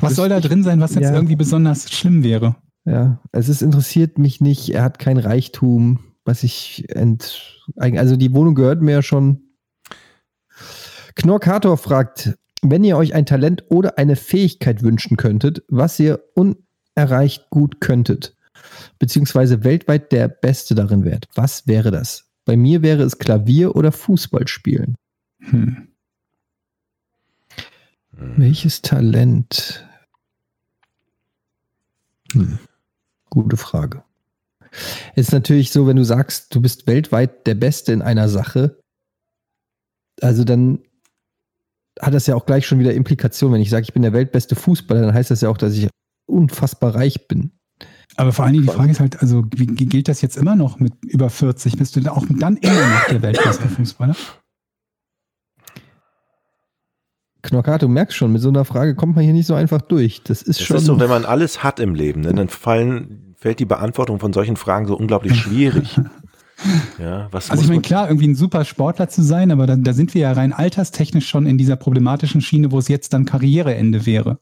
Was 0.00 0.14
soll 0.16 0.28
da 0.28 0.40
drin 0.40 0.62
sein, 0.62 0.80
was 0.80 0.94
jetzt 0.94 1.04
Ja. 1.04 1.14
irgendwie 1.14 1.36
besonders 1.36 1.90
schlimm 1.92 2.22
wäre? 2.22 2.56
Ja, 2.84 3.20
es 3.32 3.48
ist, 3.48 3.62
interessiert 3.62 4.18
mich 4.18 4.40
nicht. 4.40 4.68
Er 4.70 4.82
hat 4.84 4.98
kein 4.98 5.18
Reichtum, 5.18 5.98
was 6.24 6.44
ich 6.44 6.84
ent, 6.94 7.62
also 7.76 8.16
die 8.16 8.32
Wohnung 8.32 8.54
gehört 8.54 8.80
mir 8.80 8.92
ja 8.92 9.02
schon. 9.02 9.42
Knorkator 11.14 11.76
fragt, 11.76 12.36
wenn 12.62 12.84
ihr 12.84 12.96
euch 12.96 13.14
ein 13.14 13.26
Talent 13.26 13.64
oder 13.68 13.98
eine 13.98 14.16
Fähigkeit 14.16 14.82
wünschen 14.82 15.16
könntet, 15.16 15.64
was 15.68 15.98
ihr 15.98 16.20
unerreicht 16.34 17.50
gut 17.50 17.80
könntet, 17.80 18.36
beziehungsweise 18.98 19.64
weltweit 19.64 20.12
der 20.12 20.28
Beste 20.28 20.74
darin 20.74 21.04
wärt, 21.04 21.26
was 21.34 21.66
wäre 21.66 21.90
das? 21.90 22.24
Bei 22.44 22.56
mir 22.56 22.82
wäre 22.82 23.02
es 23.02 23.18
Klavier 23.18 23.74
oder 23.74 23.90
Fußball 23.92 24.46
spielen. 24.46 24.94
Hm. 25.40 25.88
Welches 28.18 28.82
Talent? 28.82 29.86
Hm. 32.32 32.58
Gute 33.30 33.56
Frage. 33.56 34.02
Ist 35.14 35.32
natürlich 35.32 35.70
so, 35.70 35.86
wenn 35.86 35.96
du 35.96 36.04
sagst, 36.04 36.54
du 36.54 36.60
bist 36.60 36.86
weltweit 36.86 37.46
der 37.46 37.54
Beste 37.54 37.92
in 37.92 38.02
einer 38.02 38.28
Sache, 38.28 38.78
also 40.20 40.44
dann 40.44 40.80
hat 42.00 42.14
das 42.14 42.26
ja 42.26 42.34
auch 42.34 42.46
gleich 42.46 42.66
schon 42.66 42.78
wieder 42.78 42.94
Implikationen. 42.94 43.54
Wenn 43.54 43.62
ich 43.62 43.70
sage, 43.70 43.84
ich 43.84 43.92
bin 43.92 44.02
der 44.02 44.12
weltbeste 44.12 44.54
Fußballer, 44.54 45.02
dann 45.02 45.14
heißt 45.14 45.30
das 45.30 45.40
ja 45.40 45.48
auch, 45.48 45.58
dass 45.58 45.74
ich 45.74 45.88
unfassbar 46.26 46.94
reich 46.94 47.26
bin. 47.28 47.52
Aber 48.16 48.32
vor 48.32 48.44
allen 48.44 48.54
Dingen 48.54 48.66
die 48.66 48.72
Frage 48.72 48.90
ist 48.90 49.00
halt, 49.00 49.20
also 49.20 49.44
wie, 49.54 49.66
gilt 49.66 50.08
das 50.08 50.22
jetzt 50.22 50.36
immer 50.36 50.56
noch 50.56 50.78
mit 50.78 50.92
über 51.04 51.28
40? 51.28 51.76
Bist 51.76 51.96
du 51.96 52.00
da 52.00 52.12
auch 52.12 52.24
dann 52.30 52.56
immer 52.56 52.88
noch 52.88 53.04
der 53.08 53.22
weltbeste 53.22 53.68
Fußballer? 53.68 54.16
Knockato, 57.46 57.86
du 57.86 57.92
merkst 57.92 58.16
schon, 58.16 58.32
mit 58.32 58.42
so 58.42 58.48
einer 58.48 58.64
Frage 58.64 58.94
kommt 58.94 59.14
man 59.16 59.24
hier 59.24 59.32
nicht 59.32 59.46
so 59.46 59.54
einfach 59.54 59.80
durch. 59.80 60.22
Das 60.22 60.42
ist 60.42 60.60
Es 60.60 60.66
schon. 60.66 60.76
ist 60.76 60.84
so, 60.86 61.00
wenn 61.00 61.08
man 61.08 61.24
alles 61.24 61.62
hat 61.62 61.80
im 61.80 61.94
Leben, 61.94 62.20
ne, 62.22 62.32
dann 62.34 62.48
fallen, 62.48 63.34
fällt 63.36 63.58
die 63.60 63.64
Beantwortung 63.64 64.18
von 64.18 64.32
solchen 64.32 64.56
Fragen 64.56 64.86
so 64.86 64.96
unglaublich 64.96 65.36
schwierig. 65.36 65.98
Ja, 66.98 67.28
was 67.32 67.50
Also 67.50 67.64
ich 67.64 67.68
meine, 67.68 67.82
klar, 67.82 68.08
irgendwie 68.08 68.28
ein 68.28 68.34
super 68.34 68.64
Sportler 68.64 69.10
zu 69.10 69.22
sein, 69.22 69.50
aber 69.50 69.66
da, 69.66 69.76
da 69.76 69.92
sind 69.92 70.14
wir 70.14 70.22
ja 70.22 70.32
rein 70.32 70.54
alterstechnisch 70.54 71.28
schon 71.28 71.44
in 71.44 71.58
dieser 71.58 71.76
problematischen 71.76 72.40
Schiene, 72.40 72.72
wo 72.72 72.78
es 72.78 72.88
jetzt 72.88 73.12
dann 73.12 73.26
Karriereende 73.26 74.06
wäre. 74.06 74.38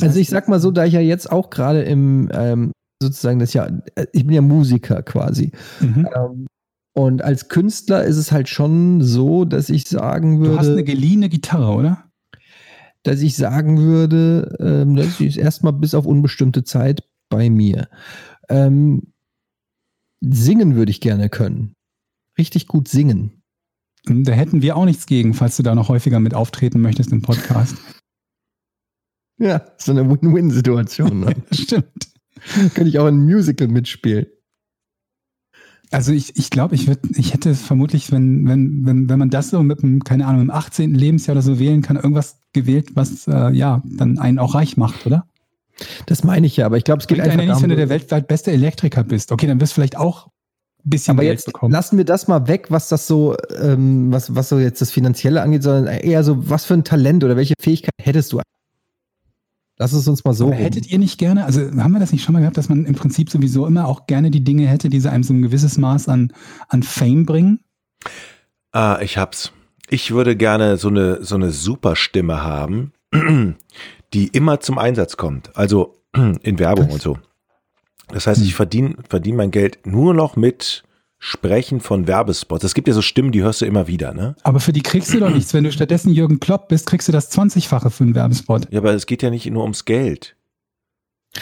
Also 0.00 0.18
ich 0.18 0.28
sag 0.28 0.48
mal 0.48 0.58
so, 0.58 0.72
da 0.72 0.84
ich 0.84 0.92
ja 0.92 1.00
jetzt 1.00 1.30
auch 1.30 1.50
gerade 1.50 1.82
im 1.82 2.28
ähm, 2.32 2.72
sozusagen 3.00 3.38
das 3.38 3.52
ja, 3.54 3.68
äh, 3.94 4.06
ich 4.12 4.26
bin 4.26 4.34
ja 4.34 4.40
Musiker 4.42 5.02
quasi. 5.02 5.52
Mhm. 5.80 6.08
Ähm, 6.14 6.46
und 6.94 7.22
als 7.22 7.48
Künstler 7.48 8.04
ist 8.04 8.16
es 8.16 8.32
halt 8.32 8.48
schon 8.48 9.02
so, 9.02 9.44
dass 9.44 9.68
ich 9.68 9.86
sagen 9.88 10.42
Du 10.42 10.56
hast 10.56 10.66
eine 10.66 10.76
würde, 10.76 10.84
geliehene 10.84 11.28
Gitarre, 11.28 11.74
oder? 11.74 12.04
dass 13.04 13.20
ich 13.20 13.36
sagen 13.36 13.78
würde, 13.78 14.56
ähm, 14.58 14.96
das 14.96 15.20
ist 15.20 15.36
erstmal 15.36 15.74
bis 15.74 15.94
auf 15.94 16.06
unbestimmte 16.06 16.64
Zeit 16.64 17.06
bei 17.28 17.50
mir. 17.50 17.88
Ähm, 18.48 19.12
singen 20.20 20.74
würde 20.74 20.90
ich 20.90 21.00
gerne 21.00 21.28
können. 21.28 21.74
Richtig 22.38 22.66
gut 22.66 22.88
singen. 22.88 23.42
Da 24.06 24.32
hätten 24.32 24.62
wir 24.62 24.76
auch 24.76 24.86
nichts 24.86 25.06
gegen, 25.06 25.34
falls 25.34 25.56
du 25.56 25.62
da 25.62 25.74
noch 25.74 25.88
häufiger 25.88 26.18
mit 26.18 26.34
auftreten 26.34 26.80
möchtest 26.80 27.12
im 27.12 27.22
Podcast. 27.22 27.76
Ja, 29.38 29.64
so 29.78 29.92
eine 29.92 30.08
Win-Win-Situation. 30.08 31.20
Ne? 31.20 31.34
Stimmt. 31.52 32.12
Könnte 32.74 32.88
ich 32.88 32.98
auch 32.98 33.06
in 33.06 33.14
einem 33.14 33.24
Musical 33.24 33.68
mitspielen. 33.68 34.26
Also 35.94 36.10
ich, 36.10 36.36
ich 36.36 36.50
glaube, 36.50 36.74
ich, 36.74 36.90
ich 37.14 37.34
hätte 37.34 37.54
vermutlich, 37.54 38.10
wenn, 38.10 38.48
wenn, 38.48 38.84
wenn, 38.84 39.08
wenn 39.08 39.18
man 39.20 39.30
das 39.30 39.50
so 39.50 39.62
mit 39.62 39.84
einem, 39.84 40.02
keine 40.02 40.26
Ahnung, 40.26 40.42
im 40.42 40.50
18. 40.50 40.92
Lebensjahr 40.92 41.36
oder 41.36 41.42
so 41.42 41.60
wählen 41.60 41.82
kann, 41.82 41.94
irgendwas 41.94 42.38
gewählt, 42.52 42.96
was 42.96 43.28
äh, 43.28 43.50
ja 43.52 43.80
dann 43.84 44.18
einen 44.18 44.40
auch 44.40 44.56
reich 44.56 44.76
macht, 44.76 45.06
oder? 45.06 45.24
Das 46.06 46.24
meine 46.24 46.48
ich 46.48 46.56
ja, 46.56 46.66
aber 46.66 46.78
ich 46.78 46.84
glaube, 46.84 47.00
es 47.00 47.06
geht 47.06 47.18
Bringt 47.18 47.30
einfach 47.30 47.42
einer 47.42 47.52
nichts, 47.52 47.62
wenn 47.62 47.70
du 47.70 47.76
darum, 47.76 47.88
der 47.88 48.00
weltweit 48.00 48.26
beste 48.26 48.50
Elektriker 48.50 49.04
bist. 49.04 49.30
Okay, 49.30 49.46
dann 49.46 49.60
wirst 49.60 49.72
du 49.72 49.74
vielleicht 49.76 49.96
auch 49.96 50.26
ein 50.84 50.90
bisschen 50.90 51.12
Aber 51.12 51.22
Geld 51.22 51.38
jetzt 51.38 51.46
bekommen. 51.46 51.72
lassen 51.72 51.96
wir 51.96 52.04
das 52.04 52.26
mal 52.26 52.48
weg, 52.48 52.66
was 52.70 52.88
das 52.88 53.06
so, 53.06 53.36
ähm, 53.56 54.10
was, 54.10 54.34
was 54.34 54.48
so 54.48 54.58
jetzt 54.58 54.80
das 54.80 54.90
Finanzielle 54.90 55.42
angeht, 55.42 55.62
sondern 55.62 55.86
eher 55.86 56.24
so, 56.24 56.50
was 56.50 56.64
für 56.64 56.74
ein 56.74 56.82
Talent 56.82 57.22
oder 57.22 57.36
welche 57.36 57.54
Fähigkeit 57.60 57.94
hättest 58.02 58.32
du? 58.32 58.40
Lass 59.76 59.92
es 59.92 60.06
uns 60.06 60.24
mal 60.24 60.34
so. 60.34 60.46
Aber 60.46 60.54
hättet 60.54 60.86
ihr 60.90 60.98
nicht 60.98 61.18
gerne, 61.18 61.44
also 61.44 61.60
haben 61.60 61.92
wir 61.92 62.00
das 62.00 62.12
nicht 62.12 62.22
schon 62.22 62.32
mal 62.32 62.40
gehabt, 62.40 62.56
dass 62.56 62.68
man 62.68 62.84
im 62.84 62.94
Prinzip 62.94 63.28
sowieso 63.28 63.66
immer 63.66 63.88
auch 63.88 64.06
gerne 64.06 64.30
die 64.30 64.44
Dinge 64.44 64.68
hätte, 64.68 64.88
die 64.88 65.00
so 65.00 65.08
einem 65.08 65.24
so 65.24 65.34
ein 65.34 65.42
gewisses 65.42 65.78
Maß 65.78 66.08
an, 66.08 66.32
an 66.68 66.82
Fame 66.82 67.26
bringen? 67.26 67.60
Ah, 68.70 68.98
ich 69.00 69.18
hab's. 69.18 69.52
Ich 69.88 70.12
würde 70.12 70.36
gerne 70.36 70.76
so 70.76 70.88
eine, 70.88 71.24
so 71.24 71.34
eine 71.34 71.50
Superstimme 71.50 72.42
haben, 72.42 72.92
die 74.14 74.28
immer 74.28 74.60
zum 74.60 74.78
Einsatz 74.78 75.16
kommt. 75.16 75.56
Also 75.56 75.96
in 76.42 76.58
Werbung 76.58 76.90
und 76.90 77.02
so. 77.02 77.18
Das 78.08 78.26
heißt, 78.26 78.42
ich 78.42 78.54
verdiene 78.54 78.96
verdien 79.08 79.36
mein 79.36 79.50
Geld 79.50 79.86
nur 79.86 80.14
noch 80.14 80.36
mit 80.36 80.83
Sprechen 81.26 81.80
von 81.80 82.06
Werbespots. 82.06 82.64
Es 82.64 82.74
gibt 82.74 82.86
ja 82.86 82.92
so 82.92 83.00
Stimmen, 83.00 83.32
die 83.32 83.40
hörst 83.40 83.62
du 83.62 83.64
immer 83.64 83.88
wieder, 83.88 84.12
ne? 84.12 84.36
Aber 84.42 84.60
für 84.60 84.74
die 84.74 84.82
kriegst 84.82 85.14
du 85.14 85.20
doch 85.20 85.30
nichts. 85.30 85.54
Wenn 85.54 85.64
du 85.64 85.72
stattdessen 85.72 86.12
Jürgen 86.12 86.38
Klopp 86.38 86.68
bist, 86.68 86.84
kriegst 86.84 87.08
du 87.08 87.12
das 87.12 87.32
20-fache 87.32 87.88
für 87.88 88.04
einen 88.04 88.14
Werbespot. 88.14 88.68
Ja, 88.70 88.80
aber 88.80 88.92
es 88.92 89.06
geht 89.06 89.22
ja 89.22 89.30
nicht 89.30 89.46
nur 89.46 89.62
ums 89.62 89.86
Geld. 89.86 90.36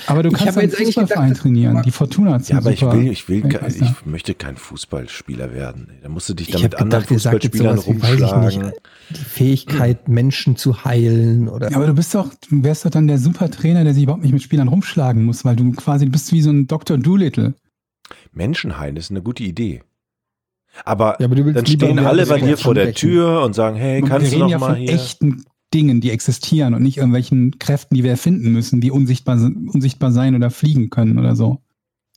Aber 0.06 0.22
du 0.22 0.30
kannst 0.30 0.56
einen 0.56 0.70
Fußballverein 0.70 1.30
gedacht, 1.30 1.42
trainieren. 1.42 1.82
Die 1.82 1.90
Fortuna 1.90 2.40
Ja, 2.46 2.58
aber 2.58 2.70
ich 2.70 2.78
super 2.78 2.92
will, 2.92 3.10
ich 3.10 3.28
will, 3.28 3.42
ich 3.66 4.06
möchte 4.06 4.34
kein 4.34 4.56
Fußballspieler 4.56 5.52
werden. 5.52 5.88
Da 6.00 6.08
musst 6.08 6.28
du 6.28 6.34
dich 6.34 6.50
Ich 6.50 6.54
dann 6.54 6.62
mit 6.62 6.76
anderen 6.76 7.04
Fußballspielern 7.04 7.74
nicht, 7.74 7.86
rumschlagen. 7.88 8.72
Die 9.10 9.14
Fähigkeit, 9.16 10.06
Menschen 10.06 10.54
zu 10.54 10.84
heilen 10.84 11.48
oder. 11.48 11.72
Ja, 11.72 11.78
aber 11.78 11.88
du 11.88 11.94
bist 11.94 12.14
doch, 12.14 12.32
du 12.48 12.62
wärst 12.62 12.84
doch 12.84 12.90
dann 12.90 13.08
der 13.08 13.18
Supertrainer, 13.18 13.82
der 13.82 13.94
sich 13.94 14.04
überhaupt 14.04 14.22
nicht 14.22 14.32
mit 14.32 14.42
Spielern 14.42 14.68
rumschlagen 14.68 15.24
muss, 15.24 15.44
weil 15.44 15.56
du 15.56 15.72
quasi, 15.72 16.04
du 16.04 16.12
bist 16.12 16.30
wie 16.30 16.40
so 16.40 16.50
ein 16.50 16.68
Dr. 16.68 16.98
Doolittle. 16.98 17.54
Menschen 18.32 18.78
heilen 18.78 18.96
ist 18.96 19.10
eine 19.10 19.22
gute 19.22 19.42
Idee. 19.44 19.82
Aber, 20.84 21.16
Ja, 21.20 21.26
aber 21.26 21.36
dann 21.36 21.66
stehen 21.66 21.98
alle 21.98 22.26
bei 22.26 22.40
dir 22.40 22.56
vor 22.56 22.74
der. 22.74 22.94
Tür 22.94 23.42
und 23.42 23.54
sagen, 23.54 23.76
hey, 23.76 24.02
Und 24.02 24.08
kannst 24.08 24.30
wir 24.32 24.38
du 24.38 24.44
reden 24.44 24.44
noch 24.44 24.50
ja 24.50 24.58
mal 24.58 24.74
von 24.74 24.76
hier? 24.76 24.92
echten 24.94 25.44
Dingen, 25.74 26.00
die 26.00 26.10
existieren 26.10 26.74
und 26.74 26.82
nicht 26.82 26.96
irgendwelchen 26.98 27.58
Kräften, 27.58 27.94
die 27.94 28.04
wir 28.04 28.10
erfinden 28.10 28.52
müssen, 28.52 28.80
die 28.80 28.90
unsichtbar, 28.90 29.36
unsichtbar 29.36 30.12
sein 30.12 30.34
oder 30.34 30.50
fliegen 30.50 30.90
können 30.90 31.18
oder 31.18 31.36
so. 31.36 31.60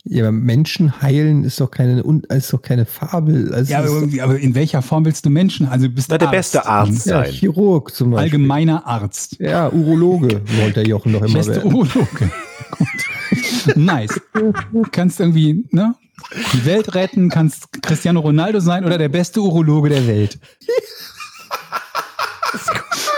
Ja, 0.07 0.23
aber 0.23 0.31
Menschen 0.31 1.01
heilen 1.01 1.43
ist 1.43 1.59
doch 1.59 1.71
keine, 1.71 2.03
ist 2.29 2.53
doch 2.53 2.61
keine 2.61 2.85
Fabel. 2.85 3.53
Also 3.53 3.71
Ja, 3.73 3.79
aber, 3.79 4.23
aber 4.23 4.39
in 4.39 4.53
welcher 4.53 4.81
Form 4.83 5.03
willst 5.03 5.25
du 5.25 5.29
Menschen? 5.31 5.67
Also 5.67 5.87
du 5.87 5.93
bist 5.93 6.11
Na, 6.11 6.17
der 6.19 6.27
beste 6.27 6.65
Arzt 6.65 7.07
ja, 7.07 7.23
sein. 7.23 7.31
Chirurg 7.33 7.91
zum 7.93 8.11
Beispiel. 8.11 8.23
Allgemeiner 8.25 8.85
Arzt. 8.85 9.37
Ja, 9.39 9.71
Urologe 9.71 10.41
wollte 10.59 10.73
der 10.75 10.87
Jochen 10.87 11.11
doch 11.13 11.23
immer 11.23 11.33
Beste 11.33 11.55
werden. 11.55 11.73
Urologe. 11.73 12.31
Gut. 12.77 13.75
Nice. 13.75 14.21
Du 14.33 14.53
kannst 14.91 15.19
irgendwie, 15.19 15.65
ne? 15.71 15.95
Die 16.53 16.65
Welt 16.65 16.95
retten, 16.95 17.29
kannst 17.29 17.71
Cristiano 17.81 18.19
Ronaldo 18.19 18.59
sein 18.59 18.83
oder 18.85 18.97
der 18.97 19.09
beste 19.09 19.41
Urologe 19.41 19.89
der 19.89 20.07
Welt. 20.07 20.39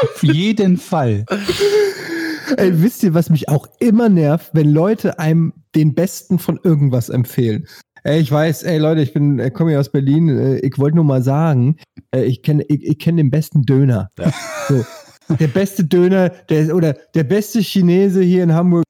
Auf 0.01 0.23
jeden 0.23 0.77
Fall. 0.77 1.25
Ey, 2.57 2.81
wisst 2.81 3.03
ihr, 3.03 3.13
was 3.13 3.29
mich 3.29 3.49
auch 3.49 3.67
immer 3.79 4.09
nervt, 4.09 4.51
wenn 4.53 4.71
Leute 4.71 5.19
einem 5.19 5.53
den 5.75 5.95
Besten 5.95 6.39
von 6.39 6.59
irgendwas 6.63 7.09
empfehlen? 7.09 7.67
Ey, 8.03 8.19
ich 8.21 8.31
weiß, 8.31 8.63
ey 8.63 8.77
Leute, 8.77 9.01
ich 9.01 9.13
bin, 9.13 9.39
äh, 9.39 9.51
komme 9.51 9.71
hier 9.71 9.79
aus 9.79 9.91
Berlin. 9.91 10.29
äh, 10.29 10.57
Ich 10.59 10.77
wollte 10.77 10.95
nur 10.95 11.03
mal 11.03 11.21
sagen, 11.21 11.77
äh, 12.11 12.23
ich 12.23 12.41
kenne, 12.41 12.63
ich, 12.69 12.83
ich 12.83 12.99
kenne 12.99 13.17
den 13.17 13.31
besten 13.31 13.63
Döner. 13.63 14.09
Ja. 14.17 14.31
So, 14.67 14.85
der 15.35 15.47
beste 15.47 15.83
Döner, 15.83 16.29
der 16.29 16.73
oder 16.75 16.93
der 17.15 17.23
beste 17.23 17.59
Chinese 17.59 18.21
hier 18.21 18.43
in 18.43 18.53
Hamburg. 18.53 18.85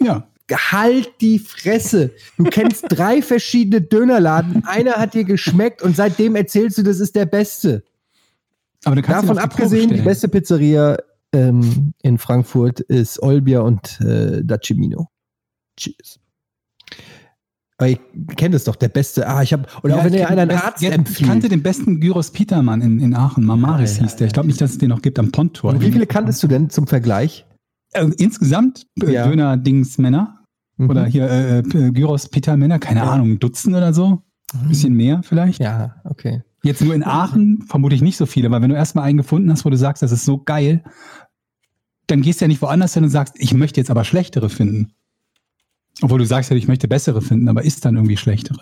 Ja. 0.00 0.28
Halt 0.54 1.20
die 1.20 1.38
Fresse. 1.38 2.10
Du 2.36 2.44
kennst 2.44 2.84
drei 2.88 3.22
verschiedene 3.22 3.80
Dönerladen. 3.80 4.64
Einer 4.66 4.92
hat 4.94 5.14
dir 5.14 5.24
geschmeckt 5.24 5.82
und 5.82 5.96
seitdem 5.96 6.36
erzählst 6.36 6.78
du, 6.78 6.82
das 6.82 7.00
ist 7.00 7.14
der 7.16 7.26
beste. 7.26 7.82
Aber 8.84 8.96
du 8.96 9.02
kannst 9.02 9.28
Davon 9.28 9.38
abgesehen, 9.38 9.90
die 9.90 10.00
beste 10.02 10.28
Pizzeria 10.28 10.96
ähm, 11.32 11.92
in 12.02 12.18
Frankfurt 12.18 12.80
ist 12.80 13.22
Olbia 13.22 13.60
und 13.60 14.00
äh, 14.00 14.42
da 14.44 14.58
Cimino. 14.62 15.08
Cheers. 15.76 16.18
Aber 17.78 17.88
ich 17.88 17.98
kenne 18.36 18.52
das 18.52 18.64
doch, 18.64 18.76
der 18.76 18.88
beste. 18.88 19.26
Ah, 19.26 19.42
ich 19.42 19.52
habe 19.52 19.66
oder 19.82 19.94
Ja, 19.94 20.00
auch 20.00 20.04
wenn 20.04 20.14
ich 20.14 20.26
einen 20.26 20.50
Arzt 20.50 20.82
Ich 20.82 20.90
empfiehlt. 20.90 21.28
kannte 21.28 21.48
den 21.48 21.62
besten 21.62 22.00
Gyros 22.00 22.30
Petermann 22.30 22.80
in, 22.80 23.00
in 23.00 23.14
Aachen, 23.14 23.44
Mamaris 23.44 23.96
Ja, 23.96 24.02
ja, 24.02 24.08
hieß 24.08 24.16
der. 24.16 24.26
Ich 24.28 24.32
glaube 24.32 24.46
nicht, 24.46 24.60
dass 24.60 24.72
es 24.72 24.78
den 24.78 24.90
noch 24.90 25.02
gibt 25.02 25.18
am 25.18 25.32
Ponttor. 25.32 25.70
Und 25.70 25.80
wie 25.80 25.90
viele 25.90 26.06
kanntest 26.06 26.42
du 26.42 26.48
denn 26.48 26.70
zum 26.70 26.86
Vergleich? 26.86 27.46
Äh, 27.92 28.08
insgesamt 28.18 28.86
äh. 29.00 29.06
Döner-Dings-Männer 29.06 30.41
Mhm. 30.84 30.90
oder 30.90 31.04
hier 31.06 31.28
äh, 31.30 31.58
äh, 31.60 31.90
Gyros 31.92 32.28
Peter-Männer, 32.28 32.78
keine 32.78 33.00
Ja. 33.00 33.10
Ahnung, 33.10 33.38
Dutzend 33.38 33.74
oder 33.74 33.92
so. 33.94 34.22
Ein 34.54 34.68
bisschen 34.68 34.92
mehr 34.94 35.22
vielleicht. 35.22 35.60
Ja, 35.62 35.96
okay. 36.04 36.42
Jetzt 36.62 36.82
nur 36.82 36.94
in 36.94 37.02
Aachen 37.04 37.62
vermute 37.66 37.94
ich 37.94 38.02
nicht 38.02 38.16
so 38.16 38.26
viele, 38.26 38.50
weil 38.50 38.60
wenn 38.62 38.68
du 38.70 38.76
erstmal 38.76 39.04
einen 39.04 39.16
gefunden 39.18 39.50
hast, 39.50 39.64
wo 39.64 39.70
du 39.70 39.76
sagst, 39.76 40.02
das 40.02 40.12
ist 40.12 40.24
so 40.24 40.38
geil, 40.38 40.84
dann 42.06 42.20
gehst 42.22 42.40
du 42.40 42.44
ja 42.44 42.48
nicht 42.48 42.62
woanders 42.62 42.94
hin 42.94 43.04
und 43.04 43.10
sagst, 43.10 43.34
ich 43.38 43.54
möchte 43.54 43.80
jetzt 43.80 43.90
aber 43.90 44.04
schlechtere 44.04 44.48
finden. 44.50 44.92
Obwohl 46.02 46.18
du 46.18 46.26
sagst 46.26 46.50
ja, 46.50 46.56
ich 46.56 46.68
möchte 46.68 46.86
bessere 46.88 47.22
finden, 47.22 47.48
aber 47.48 47.64
ist 47.64 47.84
dann 47.84 47.96
irgendwie 47.96 48.16
schlechtere. 48.16 48.60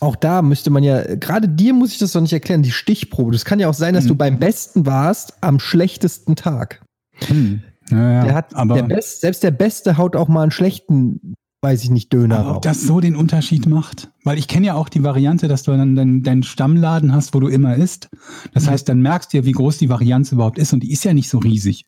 Auch 0.00 0.16
da 0.16 0.42
müsste 0.42 0.70
man 0.70 0.82
ja, 0.82 1.14
gerade 1.16 1.48
dir 1.48 1.72
muss 1.72 1.92
ich 1.92 1.98
das 1.98 2.12
doch 2.12 2.20
nicht 2.20 2.32
erklären, 2.32 2.62
die 2.62 2.72
Stichprobe. 2.72 3.32
Das 3.32 3.44
kann 3.44 3.60
ja 3.60 3.68
auch 3.68 3.74
sein, 3.74 3.94
dass 3.94 4.04
Mhm. 4.04 4.08
du 4.08 4.14
beim 4.16 4.38
Besten 4.38 4.86
warst 4.86 5.34
am 5.42 5.60
schlechtesten 5.60 6.34
Tag. 6.36 6.82
Hm. 7.26 7.62
Ja, 7.90 8.12
ja, 8.12 8.24
der 8.24 8.34
hat, 8.34 8.54
aber 8.54 8.74
der 8.76 8.82
Best, 8.84 9.20
selbst 9.20 9.42
der 9.42 9.50
Beste 9.50 9.96
haut 9.98 10.16
auch 10.16 10.28
mal 10.28 10.42
einen 10.42 10.50
schlechten, 10.50 11.34
weiß 11.62 11.84
ich 11.84 11.90
nicht, 11.90 12.12
Döner 12.12 12.38
Aber 12.38 12.48
raus. 12.48 12.56
ob 12.56 12.62
das 12.62 12.82
so 12.82 13.00
den 13.00 13.14
Unterschied 13.16 13.66
macht? 13.66 14.10
Weil 14.24 14.38
ich 14.38 14.48
kenne 14.48 14.66
ja 14.66 14.74
auch 14.74 14.88
die 14.88 15.02
Variante, 15.02 15.48
dass 15.48 15.62
du 15.64 15.72
dann 15.72 15.94
deinen, 15.94 16.22
deinen 16.22 16.42
Stammladen 16.42 17.12
hast, 17.12 17.34
wo 17.34 17.40
du 17.40 17.48
immer 17.48 17.76
isst. 17.76 18.08
Das 18.52 18.64
Mhm. 18.66 18.70
heißt, 18.70 18.88
dann 18.88 19.02
merkst 19.02 19.32
du 19.32 19.38
ja, 19.38 19.44
wie 19.44 19.52
groß 19.52 19.78
die 19.78 19.88
Varianz 19.88 20.32
überhaupt 20.32 20.58
ist 20.58 20.72
und 20.72 20.80
die 20.82 20.92
ist 20.92 21.04
ja 21.04 21.12
nicht 21.14 21.28
so 21.28 21.38
riesig. 21.38 21.84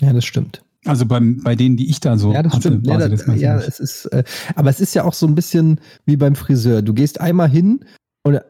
Ja, 0.00 0.12
das 0.12 0.24
stimmt. 0.24 0.62
Also 0.84 1.06
beim, 1.06 1.42
bei 1.42 1.56
denen, 1.56 1.76
die 1.76 1.90
ich 1.90 1.98
da 1.98 2.16
so 2.16 2.32
Ja, 2.32 2.42
das 2.44 2.52
hatte, 2.52 2.68
stimmt. 2.68 2.86
Ja, 2.86 2.96
das, 3.08 3.24
das 3.24 3.40
ja 3.40 3.56
es 3.58 3.80
ist, 3.80 4.06
äh, 4.06 4.22
aber 4.54 4.70
es 4.70 4.78
ist 4.80 4.94
ja 4.94 5.02
auch 5.02 5.14
so 5.14 5.26
ein 5.26 5.34
bisschen 5.34 5.80
wie 6.04 6.16
beim 6.16 6.36
Friseur. 6.36 6.82
Du 6.82 6.94
gehst 6.94 7.20
einmal 7.20 7.48
hin 7.50 7.84
und 8.22 8.40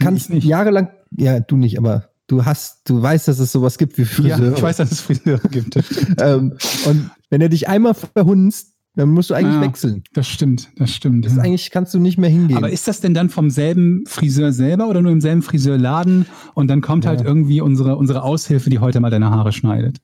kannst 0.00 0.30
jahrelang, 0.30 0.88
ja, 1.16 1.38
du 1.38 1.56
nicht, 1.56 1.78
aber 1.78 2.10
du 2.26 2.44
hast, 2.44 2.88
du 2.88 3.00
weißt, 3.02 3.28
dass 3.28 3.38
es 3.38 3.52
sowas 3.52 3.78
gibt 3.78 3.98
wie 3.98 4.02
ja, 4.02 4.08
Friseur. 4.36 4.54
ich 4.56 4.62
weiß, 4.62 4.76
dass 4.78 4.92
es 4.92 5.00
Friseure 5.00 5.40
gibt. 5.50 5.76
Ähm, 6.20 6.54
und 6.86 7.10
wenn 7.30 7.40
er 7.40 7.48
dich 7.48 7.68
einmal 7.68 7.94
verhunzt, 7.94 8.70
dann 8.96 9.08
musst 9.10 9.30
du 9.30 9.34
eigentlich 9.34 9.56
Ja. 9.56 9.60
wechseln. 9.62 10.04
Das 10.12 10.28
stimmt, 10.28 10.68
das 10.76 10.90
stimmt. 10.90 11.26
Das 11.26 11.34
ja. 11.36 11.42
eigentlich 11.42 11.70
kannst 11.72 11.92
du 11.94 11.98
nicht 11.98 12.16
mehr 12.16 12.30
hingehen. 12.30 12.56
Aber 12.56 12.70
ist 12.70 12.86
das 12.86 13.00
denn 13.00 13.12
dann 13.12 13.28
vom 13.28 13.50
selben 13.50 14.04
Friseur 14.06 14.52
selber 14.52 14.88
oder 14.88 15.02
nur 15.02 15.10
im 15.10 15.20
selben 15.20 15.42
Friseurladen 15.42 16.26
und 16.54 16.68
dann 16.68 16.80
kommt 16.80 17.04
Ja. 17.04 17.10
halt 17.10 17.22
irgendwie 17.22 17.60
unsere, 17.60 17.96
unsere 17.96 18.22
Aushilfe, 18.22 18.70
die 18.70 18.78
heute 18.78 19.00
mal 19.00 19.10
deine 19.10 19.30
Haare 19.30 19.52
schneidet? 19.52 19.98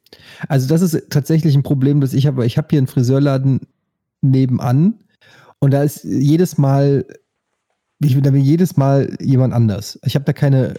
Also 0.48 0.66
das 0.66 0.82
ist 0.82 1.08
tatsächlich 1.10 1.54
ein 1.54 1.62
Problem, 1.62 2.00
das 2.00 2.12
ich 2.12 2.26
habe. 2.26 2.44
Ich 2.44 2.58
habe 2.58 2.66
hier 2.70 2.78
einen 2.78 2.88
Friseurladen 2.88 3.60
nebenan 4.22 4.94
und 5.60 5.72
da 5.72 5.82
ist 5.84 6.02
jedes 6.04 6.58
Mal, 6.58 7.06
ich 8.00 8.14
bin 8.14 8.24
da 8.24 8.30
bin 8.32 8.42
jedes 8.42 8.76
Mal 8.76 9.16
jemand 9.20 9.54
anders. 9.54 10.00
Ich 10.04 10.16
habe 10.16 10.24
da 10.24 10.32
keine 10.32 10.74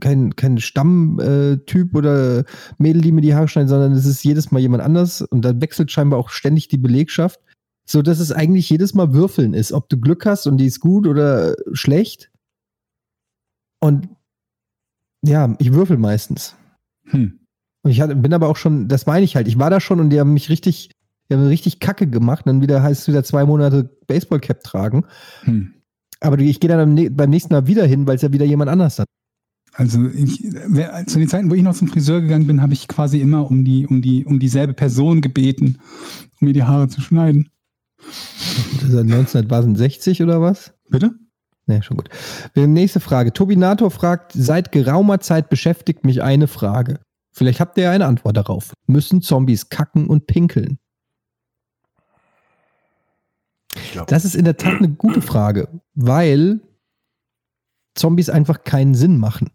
kein, 0.00 0.36
kein 0.36 0.58
Stammtyp 0.58 1.94
oder 1.94 2.44
Mädel, 2.78 3.02
die 3.02 3.12
mir 3.12 3.20
die 3.20 3.34
Haare 3.34 3.48
schneiden, 3.48 3.68
sondern 3.68 3.92
es 3.92 4.06
ist 4.06 4.24
jedes 4.24 4.50
Mal 4.50 4.60
jemand 4.60 4.82
anders 4.82 5.22
und 5.22 5.42
da 5.42 5.60
wechselt 5.60 5.90
scheinbar 5.90 6.18
auch 6.18 6.30
ständig 6.30 6.68
die 6.68 6.78
Belegschaft, 6.78 7.40
so 7.84 8.02
dass 8.02 8.18
es 8.18 8.32
eigentlich 8.32 8.68
jedes 8.70 8.94
Mal 8.94 9.12
Würfeln 9.12 9.54
ist, 9.54 9.72
ob 9.72 9.88
du 9.88 9.98
Glück 9.98 10.26
hast 10.26 10.46
und 10.46 10.58
die 10.58 10.66
ist 10.66 10.80
gut 10.80 11.06
oder 11.06 11.54
schlecht. 11.72 12.30
Und 13.80 14.08
ja, 15.22 15.54
ich 15.58 15.72
würfel 15.72 15.98
meistens. 15.98 16.56
Hm. 17.04 17.40
Und 17.82 17.90
ich 17.90 18.00
hatte, 18.00 18.16
bin 18.16 18.32
aber 18.32 18.48
auch 18.48 18.56
schon, 18.56 18.88
das 18.88 19.06
meine 19.06 19.24
ich 19.24 19.36
halt, 19.36 19.46
ich 19.46 19.58
war 19.58 19.70
da 19.70 19.80
schon 19.80 20.00
und 20.00 20.10
die 20.10 20.18
haben 20.18 20.32
mich 20.32 20.48
richtig, 20.48 20.90
die 21.28 21.34
haben 21.34 21.46
richtig 21.46 21.80
Kacke 21.80 22.06
gemacht. 22.06 22.46
Dann 22.46 22.62
wieder 22.62 22.82
heißt 22.82 23.02
es 23.02 23.08
wieder 23.08 23.24
zwei 23.24 23.44
Monate 23.44 23.84
Baseballcap 24.06 24.62
tragen. 24.62 25.04
Hm. 25.42 25.74
Aber 26.20 26.38
ich 26.38 26.60
gehe 26.60 26.70
dann 26.70 27.14
beim 27.14 27.30
nächsten 27.30 27.52
Mal 27.52 27.66
wieder 27.66 27.84
hin, 27.84 28.06
weil 28.06 28.16
es 28.16 28.22
ja 28.22 28.32
wieder 28.32 28.46
jemand 28.46 28.70
anders 28.70 28.98
hat. 28.98 29.06
Also 29.76 30.06
ich, 30.06 30.40
zu 30.40 31.18
den 31.18 31.28
Zeiten, 31.28 31.50
wo 31.50 31.54
ich 31.54 31.62
noch 31.62 31.74
zum 31.74 31.88
Friseur 31.88 32.20
gegangen 32.20 32.46
bin, 32.46 32.62
habe 32.62 32.72
ich 32.72 32.86
quasi 32.86 33.20
immer 33.20 33.50
um 33.50 33.64
die, 33.64 33.86
um 33.86 34.02
die, 34.02 34.24
um 34.24 34.38
dieselbe 34.38 34.72
Person 34.72 35.20
gebeten, 35.20 35.78
um 36.40 36.46
mir 36.46 36.52
die 36.54 36.62
Haare 36.62 36.88
zu 36.88 37.00
schneiden. 37.00 37.50
Das 37.98 38.84
ist 38.88 38.94
ja 38.94 39.00
1960 39.00 40.22
oder 40.22 40.40
was? 40.40 40.74
Bitte? 40.90 41.12
Ne, 41.66 41.82
schon 41.82 41.96
gut. 41.96 42.08
Wir- 42.52 42.66
Nächste 42.68 43.00
Frage. 43.00 43.32
Tobinator 43.32 43.90
fragt, 43.90 44.32
seit 44.34 44.70
geraumer 44.70 45.18
Zeit 45.20 45.48
beschäftigt 45.48 46.04
mich 46.04 46.22
eine 46.22 46.46
Frage. 46.46 47.00
Vielleicht 47.32 47.58
habt 47.58 47.76
ihr 47.78 47.84
ja 47.84 47.90
eine 47.90 48.06
Antwort 48.06 48.36
darauf. 48.36 48.74
Müssen 48.86 49.22
Zombies 49.22 49.70
kacken 49.70 50.06
und 50.06 50.26
pinkeln? 50.28 50.78
Das 54.06 54.24
ist 54.24 54.36
in 54.36 54.44
der 54.44 54.56
Tat 54.56 54.78
eine 54.78 54.90
gute 54.90 55.20
Frage, 55.22 55.68
weil 55.94 56.60
Zombies 57.96 58.28
einfach 58.30 58.62
keinen 58.64 58.94
Sinn 58.94 59.18
machen. 59.18 59.50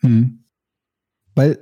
Hm. 0.00 0.44
Weil 1.34 1.58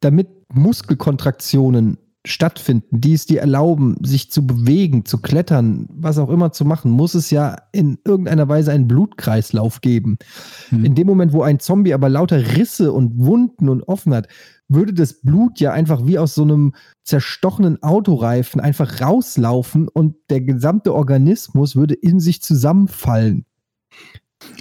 damit 0.00 0.28
Muskelkontraktionen 0.52 1.98
stattfinden, 2.24 3.00
die 3.00 3.14
es 3.14 3.26
dir 3.26 3.40
erlauben, 3.40 3.96
sich 4.04 4.30
zu 4.30 4.46
bewegen, 4.46 5.04
zu 5.04 5.18
klettern, 5.18 5.88
was 5.90 6.18
auch 6.18 6.30
immer 6.30 6.52
zu 6.52 6.64
machen, 6.64 6.92
muss 6.92 7.14
es 7.14 7.30
ja 7.30 7.56
in 7.72 7.98
irgendeiner 8.04 8.48
Weise 8.48 8.70
einen 8.70 8.86
Blutkreislauf 8.86 9.80
geben. 9.80 10.18
Hm. 10.68 10.84
In 10.84 10.94
dem 10.94 11.08
Moment, 11.08 11.32
wo 11.32 11.42
ein 11.42 11.58
Zombie 11.58 11.94
aber 11.94 12.08
lauter 12.08 12.56
Risse 12.56 12.92
und 12.92 13.18
Wunden 13.18 13.68
und 13.68 13.82
offen 13.82 14.14
hat, 14.14 14.28
würde 14.68 14.94
das 14.94 15.14
Blut 15.14 15.58
ja 15.58 15.72
einfach 15.72 16.06
wie 16.06 16.18
aus 16.18 16.34
so 16.34 16.42
einem 16.42 16.74
zerstochenen 17.02 17.82
Autoreifen 17.82 18.60
einfach 18.60 19.00
rauslaufen 19.00 19.88
und 19.88 20.14
der 20.30 20.42
gesamte 20.42 20.94
Organismus 20.94 21.74
würde 21.74 21.94
in 21.94 22.20
sich 22.20 22.40
zusammenfallen. 22.40 23.46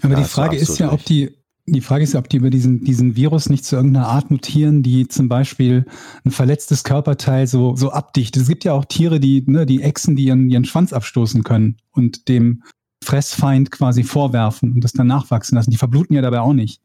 Aber 0.01 0.13
Ja, 0.13 0.19
die 0.19 0.25
Frage 0.25 0.57
ist 0.57 0.79
ja, 0.79 0.91
ob 0.91 1.05
die, 1.05 1.31
die 1.65 1.81
Frage 1.81 2.03
ist 2.03 2.13
ja, 2.13 2.19
ob 2.19 2.29
die 2.29 2.37
über 2.37 2.49
diesen, 2.49 2.83
diesen 2.83 3.15
Virus 3.15 3.49
nicht 3.49 3.65
zu 3.65 3.75
irgendeiner 3.75 4.07
Art 4.07 4.31
mutieren, 4.31 4.83
die 4.83 5.07
zum 5.07 5.29
Beispiel 5.29 5.85
ein 6.25 6.31
verletztes 6.31 6.83
Körperteil 6.83 7.47
so, 7.47 7.75
so 7.75 7.91
abdichtet. 7.91 8.41
Es 8.43 8.49
gibt 8.49 8.63
ja 8.63 8.73
auch 8.73 8.85
Tiere, 8.85 9.19
die, 9.19 9.43
ne, 9.45 9.65
die 9.65 9.81
Echsen, 9.81 10.15
die 10.15 10.25
ihren, 10.25 10.49
ihren 10.49 10.65
Schwanz 10.65 10.93
abstoßen 10.93 11.43
können 11.43 11.77
und 11.91 12.27
dem 12.27 12.63
Fressfeind 13.03 13.71
quasi 13.71 14.03
vorwerfen 14.03 14.73
und 14.73 14.83
das 14.83 14.93
dann 14.93 15.07
nachwachsen 15.07 15.55
lassen. 15.55 15.71
Die 15.71 15.77
verbluten 15.77 16.15
ja 16.15 16.21
dabei 16.21 16.41
auch 16.41 16.53
nicht. 16.53 16.81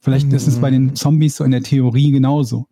Vielleicht 0.00 0.32
ist 0.32 0.46
es 0.46 0.60
bei 0.60 0.70
den 0.70 0.94
Zombies 0.94 1.36
so 1.36 1.44
in 1.44 1.50
der 1.50 1.62
Theorie 1.62 2.12
genauso. 2.12 2.68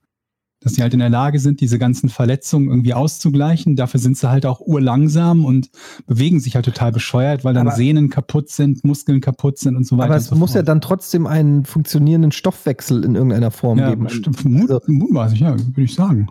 Dass 0.67 0.75
sie 0.75 0.83
halt 0.83 0.95
in 0.95 0.99
der 0.99 1.11
Lage 1.11 1.39
sind, 1.39 1.61
diese 1.61 1.79
ganzen 1.79 2.09
Verletzungen 2.09 2.69
irgendwie 2.69 2.93
auszugleichen. 2.93 3.77
Dafür 3.77 4.01
sind 4.01 4.19
sie 4.19 4.29
halt 4.29 4.47
auch 4.47 4.61
urlangsam 4.61 5.45
und 5.45 5.71
bewegen 6.09 6.41
sich 6.41 6.57
halt 6.57 6.65
total 6.65 6.91
bescheuert, 6.91 7.45
weil 7.45 7.55
dann 7.55 7.69
Aber- 7.69 7.77
Sehnen 7.77 8.11
kaputt 8.11 8.51
sind, 8.51 8.83
Muskeln 8.85 9.21
kaputt 9.21 9.59
sind 9.59 9.77
und 9.77 9.87
so 9.87 9.97
weiter. 9.97 10.07
Aber 10.07 10.17
es 10.17 10.27
so 10.27 10.35
muss 10.35 10.55
ja 10.55 10.57
fort. 10.57 10.69
dann 10.69 10.81
trotzdem 10.81 11.29
einen 11.29 11.65
funktionierenden 11.65 12.33
Stoffwechsel 12.33 13.05
in 13.05 13.15
irgendeiner 13.15 13.53
Form 13.53 13.79
ja, 13.79 13.91
geben. 13.91 14.09
mut, 14.43 14.71
Also- 14.73 14.81
mutmaßlich, 14.93 15.39
ja, 15.39 15.57
würde 15.57 15.83
ich 15.83 15.95
sagen. 15.95 16.27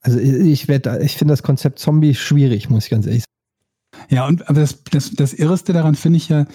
Also 0.00 0.18
ich 0.18 0.66
werde, 0.66 0.98
ich 1.04 1.16
finde 1.16 1.30
das 1.32 1.44
Konzept 1.44 1.78
Zombie 1.78 2.14
schwierig, 2.16 2.68
muss 2.70 2.84
ich 2.86 2.90
ganz 2.90 3.06
ehrlich 3.06 3.22
sagen. 3.22 4.06
Ja, 4.10 4.26
und 4.26 4.48
aber 4.50 4.60
das, 4.62 4.82
das, 4.90 5.12
das 5.12 5.32
Irreste 5.32 5.72
daran 5.72 5.94
finde 5.94 6.16
ich 6.16 6.28
ja, 6.28 6.46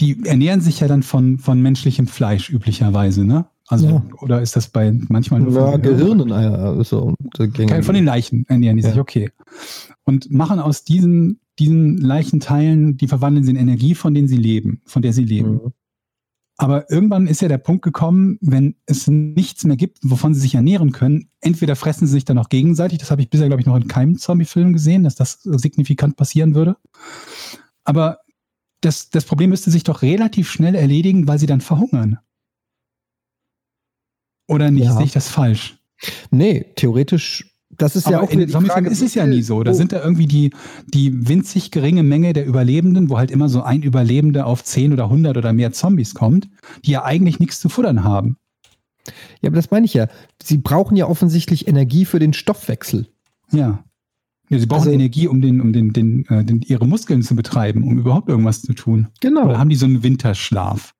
die 0.00 0.24
ernähren 0.24 0.62
sich 0.62 0.80
ja 0.80 0.88
dann 0.88 1.02
von, 1.02 1.38
von 1.38 1.60
menschlichem 1.60 2.06
Fleisch 2.06 2.48
üblicherweise, 2.48 3.26
ne? 3.26 3.44
Also, 3.70 3.86
Ja. 3.86 4.02
oder 4.20 4.42
ist 4.42 4.56
das 4.56 4.68
bei 4.68 4.92
manchmal 5.08 5.40
nur 5.40 5.52
Ja, 5.52 5.70
von, 5.72 5.82
Gehirnen, 5.82 6.30
äh, 6.30 6.84
so. 6.84 7.14
Kein- 7.36 7.82
Von 7.84 7.94
den 7.94 8.04
Leichen 8.04 8.44
ernähren 8.48 8.76
die 8.76 8.82
sich, 8.82 8.96
Ja. 8.96 9.00
okay. 9.00 9.30
Und 10.04 10.30
machen 10.30 10.58
aus 10.58 10.82
diesen, 10.82 11.40
diesen 11.58 11.96
Leichenteilen, 11.98 12.96
die 12.96 13.06
verwandeln 13.06 13.44
sie 13.44 13.52
in 13.52 13.56
Energie, 13.56 13.94
von 13.94 14.12
denen 14.12 14.26
sie 14.26 14.36
leben, 14.36 14.82
von 14.86 15.02
der 15.02 15.12
sie 15.12 15.24
leben. 15.24 15.52
Mhm. 15.52 15.72
Aber 16.56 16.90
irgendwann 16.90 17.26
ist 17.28 17.40
ja 17.42 17.48
der 17.48 17.58
Punkt 17.58 17.82
gekommen, 17.82 18.38
wenn 18.42 18.74
es 18.86 19.06
nichts 19.06 19.64
mehr 19.64 19.76
gibt, 19.76 19.98
wovon 20.02 20.34
sie 20.34 20.40
sich 20.40 20.56
ernähren 20.56 20.90
können, 20.92 21.30
entweder 21.40 21.74
fressen 21.76 22.06
sie 22.06 22.12
sich 22.12 22.24
dann 22.26 22.36
auch 22.38 22.48
gegenseitig, 22.50 22.98
das 22.98 23.10
habe 23.10 23.22
ich 23.22 23.30
bisher, 23.30 23.46
glaube 23.46 23.60
ich, 23.62 23.66
noch 23.66 23.76
in 23.76 23.86
keinem 23.88 24.18
Zombie-Film 24.18 24.72
gesehen, 24.72 25.04
dass 25.04 25.14
das 25.14 25.38
signifikant 25.42 26.16
passieren 26.16 26.54
würde. 26.56 26.76
Aber 27.84 28.18
das, 28.82 29.10
das 29.10 29.24
Problem 29.24 29.50
müsste 29.50 29.70
sich 29.70 29.84
doch 29.84 30.02
relativ 30.02 30.50
schnell 30.50 30.74
erledigen, 30.74 31.28
weil 31.28 31.38
sie 31.38 31.46
dann 31.46 31.60
verhungern. 31.60 32.18
Oder 34.50 34.70
nicht? 34.70 34.84
Ja. 34.84 34.96
Sehe 34.96 35.04
ich 35.06 35.12
das 35.12 35.28
falsch? 35.28 35.78
Nee, 36.30 36.66
theoretisch, 36.76 37.54
das 37.70 37.94
ist 37.94 38.08
ja 38.08 38.18
Aber 38.18 38.26
auch 38.26 38.30
in 38.30 38.48
Zombiefilmen 38.48 38.90
ist 38.90 39.00
es 39.00 39.14
ja 39.14 39.26
nie 39.26 39.36
viel- 39.36 39.44
so. 39.44 39.62
Da 39.62 39.70
oh, 39.70 39.74
sind 39.74 39.92
da 39.92 40.02
irgendwie 40.02 40.26
die, 40.26 40.50
die 40.88 41.28
winzig 41.28 41.70
geringe 41.70 42.02
Menge 42.02 42.32
der 42.32 42.46
Überlebenden, 42.46 43.10
wo 43.10 43.18
halt 43.18 43.30
immer 43.30 43.48
so 43.48 43.62
ein 43.62 43.82
Überlebender 43.82 44.46
auf 44.46 44.64
10 44.64 44.92
oder 44.92 45.04
100 45.04 45.36
oder 45.36 45.52
mehr 45.52 45.72
Zombies 45.72 46.14
kommt, 46.14 46.48
die 46.84 46.90
ja 46.90 47.04
eigentlich 47.04 47.38
nichts 47.38 47.60
zu 47.60 47.68
futtern 47.68 48.02
haben. 48.02 48.36
Ja, 49.40 49.48
aber 49.48 49.56
das 49.56 49.70
meine 49.70 49.86
ich 49.86 49.94
ja. 49.94 50.08
Sie 50.42 50.58
brauchen 50.58 50.96
ja 50.96 51.06
offensichtlich 51.06 51.68
Energie 51.68 52.04
für 52.04 52.18
den 52.18 52.32
Stoffwechsel. 52.32 53.06
Ja. 53.52 53.84
ja 54.48 54.58
sie 54.58 54.66
brauchen 54.66 54.80
Also- 54.88 54.90
Energie, 54.92 55.28
um, 55.28 55.40
den, 55.40 55.60
um 55.60 55.72
den, 55.72 55.92
den, 55.92 56.26
äh, 56.26 56.44
den, 56.44 56.60
ihre 56.62 56.88
Muskeln 56.88 57.22
zu 57.22 57.36
betreiben, 57.36 57.84
um 57.84 57.98
überhaupt 57.98 58.28
irgendwas 58.28 58.62
zu 58.62 58.72
tun. 58.74 59.08
Genau. 59.20 59.44
Oder 59.44 59.58
haben 59.58 59.70
die 59.70 59.76
so 59.76 59.86
einen 59.86 60.02
Winterschlaf? 60.02 60.92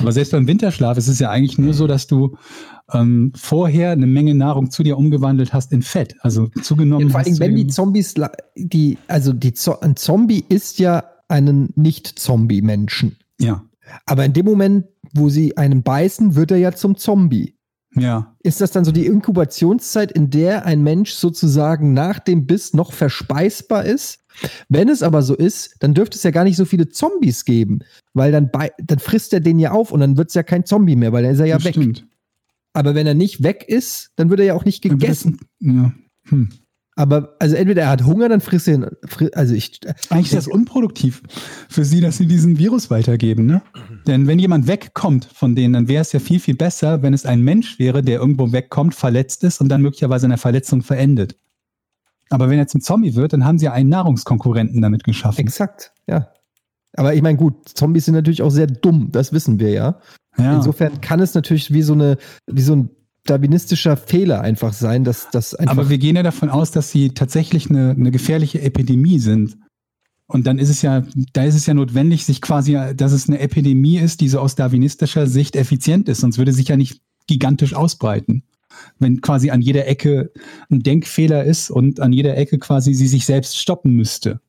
Aber 0.00 0.12
selbst 0.12 0.30
beim 0.32 0.46
Winterschlaf 0.46 0.96
ist 0.98 1.08
es 1.08 1.18
ja 1.18 1.30
eigentlich 1.30 1.58
nur 1.58 1.72
so, 1.74 1.86
dass 1.86 2.06
du 2.06 2.36
ähm, 2.92 3.32
vorher 3.36 3.90
eine 3.92 4.06
Menge 4.06 4.34
Nahrung 4.34 4.70
zu 4.70 4.82
dir 4.82 4.96
umgewandelt 4.98 5.52
hast 5.52 5.72
in 5.72 5.82
Fett. 5.82 6.14
Also 6.20 6.48
zugenommen 6.62 7.06
Ja, 7.08 7.12
vor 7.12 7.20
allem, 7.20 7.38
wenn 7.38 7.56
die 7.56 7.66
Zombies, 7.66 8.14
die, 8.56 8.98
also 9.08 9.32
die, 9.32 9.52
Zo- 9.52 9.80
ein 9.80 9.96
Zombie 9.96 10.44
ist 10.48 10.78
ja 10.78 11.04
einen 11.28 11.70
Nicht-Zombie-Menschen. 11.76 13.16
ja, 13.40 13.62
Aber 14.06 14.24
in 14.24 14.32
dem 14.32 14.46
Moment, 14.46 14.86
wo 15.14 15.28
sie 15.28 15.56
einen 15.56 15.82
beißen, 15.82 16.34
wird 16.34 16.50
er 16.50 16.58
ja 16.58 16.72
zum 16.72 16.96
Zombie. 16.96 17.54
ja. 17.94 18.34
Ist 18.42 18.60
das 18.62 18.70
dann 18.70 18.84
so 18.86 18.92
die 18.92 19.04
Inkubationszeit, 19.06 20.10
in 20.12 20.30
der 20.30 20.64
ein 20.64 20.82
Mensch 20.82 21.12
sozusagen 21.12 21.92
nach 21.92 22.18
dem 22.18 22.46
Biss 22.46 22.72
noch 22.72 22.92
verspeisbar 22.92 23.84
ist? 23.84 24.20
Wenn 24.68 24.88
es 24.88 25.02
aber 25.02 25.22
so 25.22 25.34
ist, 25.34 25.76
dann 25.80 25.94
dürfte 25.94 26.16
es 26.16 26.22
ja 26.22 26.30
gar 26.30 26.44
nicht 26.44 26.56
so 26.56 26.64
viele 26.64 26.88
Zombies 26.88 27.44
geben, 27.44 27.80
weil 28.14 28.32
dann, 28.32 28.50
bei, 28.50 28.70
dann 28.82 28.98
frisst 28.98 29.32
er 29.32 29.40
den 29.40 29.58
ja 29.58 29.72
auf 29.72 29.92
und 29.92 30.00
dann 30.00 30.16
wird 30.16 30.28
es 30.28 30.34
ja 30.34 30.42
kein 30.42 30.64
Zombie 30.64 30.96
mehr, 30.96 31.12
weil 31.12 31.22
dann 31.22 31.32
ist 31.32 31.40
er 31.40 31.46
ja 31.46 31.56
das 31.56 31.64
weg. 31.64 31.74
stimmt. 31.74 32.06
Aber 32.72 32.94
wenn 32.94 33.06
er 33.06 33.14
nicht 33.14 33.42
weg 33.42 33.64
ist, 33.66 34.10
dann 34.16 34.30
wird 34.30 34.40
er 34.40 34.46
ja 34.46 34.54
auch 34.54 34.64
nicht 34.64 34.84
wird 34.84 34.94
das- 34.94 35.00
gegessen. 35.00 35.38
Ja. 35.60 35.92
Hm. 36.28 36.48
Aber 36.94 37.36
also 37.38 37.54
entweder 37.54 37.82
er 37.82 37.90
hat 37.90 38.04
Hunger, 38.04 38.28
dann 38.28 38.40
frisst 38.40 38.66
er 38.66 38.74
ihn. 38.74 38.86
Also 39.32 39.54
ich, 39.54 39.78
Eigentlich 40.10 40.32
ist 40.32 40.34
das 40.34 40.48
unproduktiv 40.48 41.22
für 41.68 41.84
sie, 41.84 42.00
dass 42.00 42.16
sie 42.16 42.26
diesen 42.26 42.58
Virus 42.58 42.90
weitergeben, 42.90 43.46
ne? 43.46 43.62
Denn 44.08 44.26
wenn 44.26 44.40
jemand 44.40 44.66
wegkommt 44.66 45.24
von 45.32 45.54
denen, 45.54 45.74
dann 45.74 45.86
wäre 45.86 46.02
es 46.02 46.10
ja 46.10 46.18
viel, 46.18 46.40
viel 46.40 46.56
besser, 46.56 47.00
wenn 47.02 47.14
es 47.14 47.24
ein 47.24 47.42
Mensch 47.42 47.78
wäre, 47.78 48.02
der 48.02 48.18
irgendwo 48.18 48.50
wegkommt, 48.50 48.96
verletzt 48.96 49.44
ist 49.44 49.60
und 49.60 49.68
dann 49.68 49.80
möglicherweise 49.80 50.26
eine 50.26 50.38
Verletzung 50.38 50.82
verendet. 50.82 51.36
Aber 52.30 52.50
wenn 52.50 52.58
er 52.58 52.66
zum 52.66 52.80
Zombie 52.80 53.14
wird, 53.14 53.32
dann 53.32 53.44
haben 53.44 53.58
sie 53.58 53.66
ja 53.66 53.72
einen 53.72 53.88
Nahrungskonkurrenten 53.88 54.82
damit 54.82 55.04
geschaffen. 55.04 55.40
exakt, 55.40 55.92
ja. 56.06 56.28
Aber 56.96 57.14
ich 57.14 57.22
meine, 57.22 57.38
gut, 57.38 57.68
Zombies 57.68 58.06
sind 58.06 58.14
natürlich 58.14 58.42
auch 58.42 58.50
sehr 58.50 58.66
dumm, 58.66 59.10
das 59.12 59.32
wissen 59.32 59.60
wir 59.60 59.70
ja. 59.70 60.00
Ja. 60.36 60.56
Insofern 60.56 61.00
kann 61.00 61.20
es 61.20 61.34
natürlich 61.34 61.72
wie 61.72 61.82
so 61.82 61.92
eine, 61.92 62.16
wie 62.46 62.62
so 62.62 62.74
ein 62.74 62.90
darwinistischer 63.24 63.96
Fehler 63.96 64.40
einfach 64.40 64.72
sein, 64.72 65.04
dass 65.04 65.30
das 65.30 65.54
einfach. 65.54 65.72
Aber 65.72 65.90
wir 65.90 65.98
gehen 65.98 66.16
ja 66.16 66.22
davon 66.22 66.48
aus, 66.48 66.70
dass 66.70 66.90
sie 66.90 67.10
tatsächlich 67.10 67.68
eine, 67.68 67.90
eine 67.90 68.10
gefährliche 68.10 68.60
Epidemie 68.62 69.18
sind. 69.18 69.58
Und 70.26 70.46
dann 70.46 70.58
ist 70.58 70.68
es 70.68 70.82
ja, 70.82 71.04
da 71.32 71.44
ist 71.44 71.54
es 71.54 71.66
ja 71.66 71.74
notwendig, 71.74 72.24
sich 72.24 72.42
quasi, 72.42 72.78
dass 72.94 73.12
es 73.12 73.28
eine 73.28 73.38
Epidemie 73.38 73.98
ist, 73.98 74.20
die 74.20 74.28
so 74.28 74.40
aus 74.40 74.54
darwinistischer 74.54 75.26
Sicht 75.26 75.56
effizient 75.56 76.08
ist, 76.08 76.20
sonst 76.20 76.38
würde 76.38 76.52
sich 76.52 76.68
ja 76.68 76.76
nicht 76.76 77.00
gigantisch 77.26 77.74
ausbreiten. 77.74 78.42
Wenn 78.98 79.20
quasi 79.20 79.50
an 79.50 79.60
jeder 79.60 79.86
Ecke 79.86 80.32
ein 80.70 80.82
Denkfehler 80.82 81.44
ist 81.44 81.70
und 81.70 82.00
an 82.00 82.12
jeder 82.12 82.36
Ecke 82.36 82.58
quasi 82.58 82.94
sie 82.94 83.08
sich 83.08 83.26
selbst 83.26 83.58
stoppen 83.58 83.94
müsste. 83.94 84.40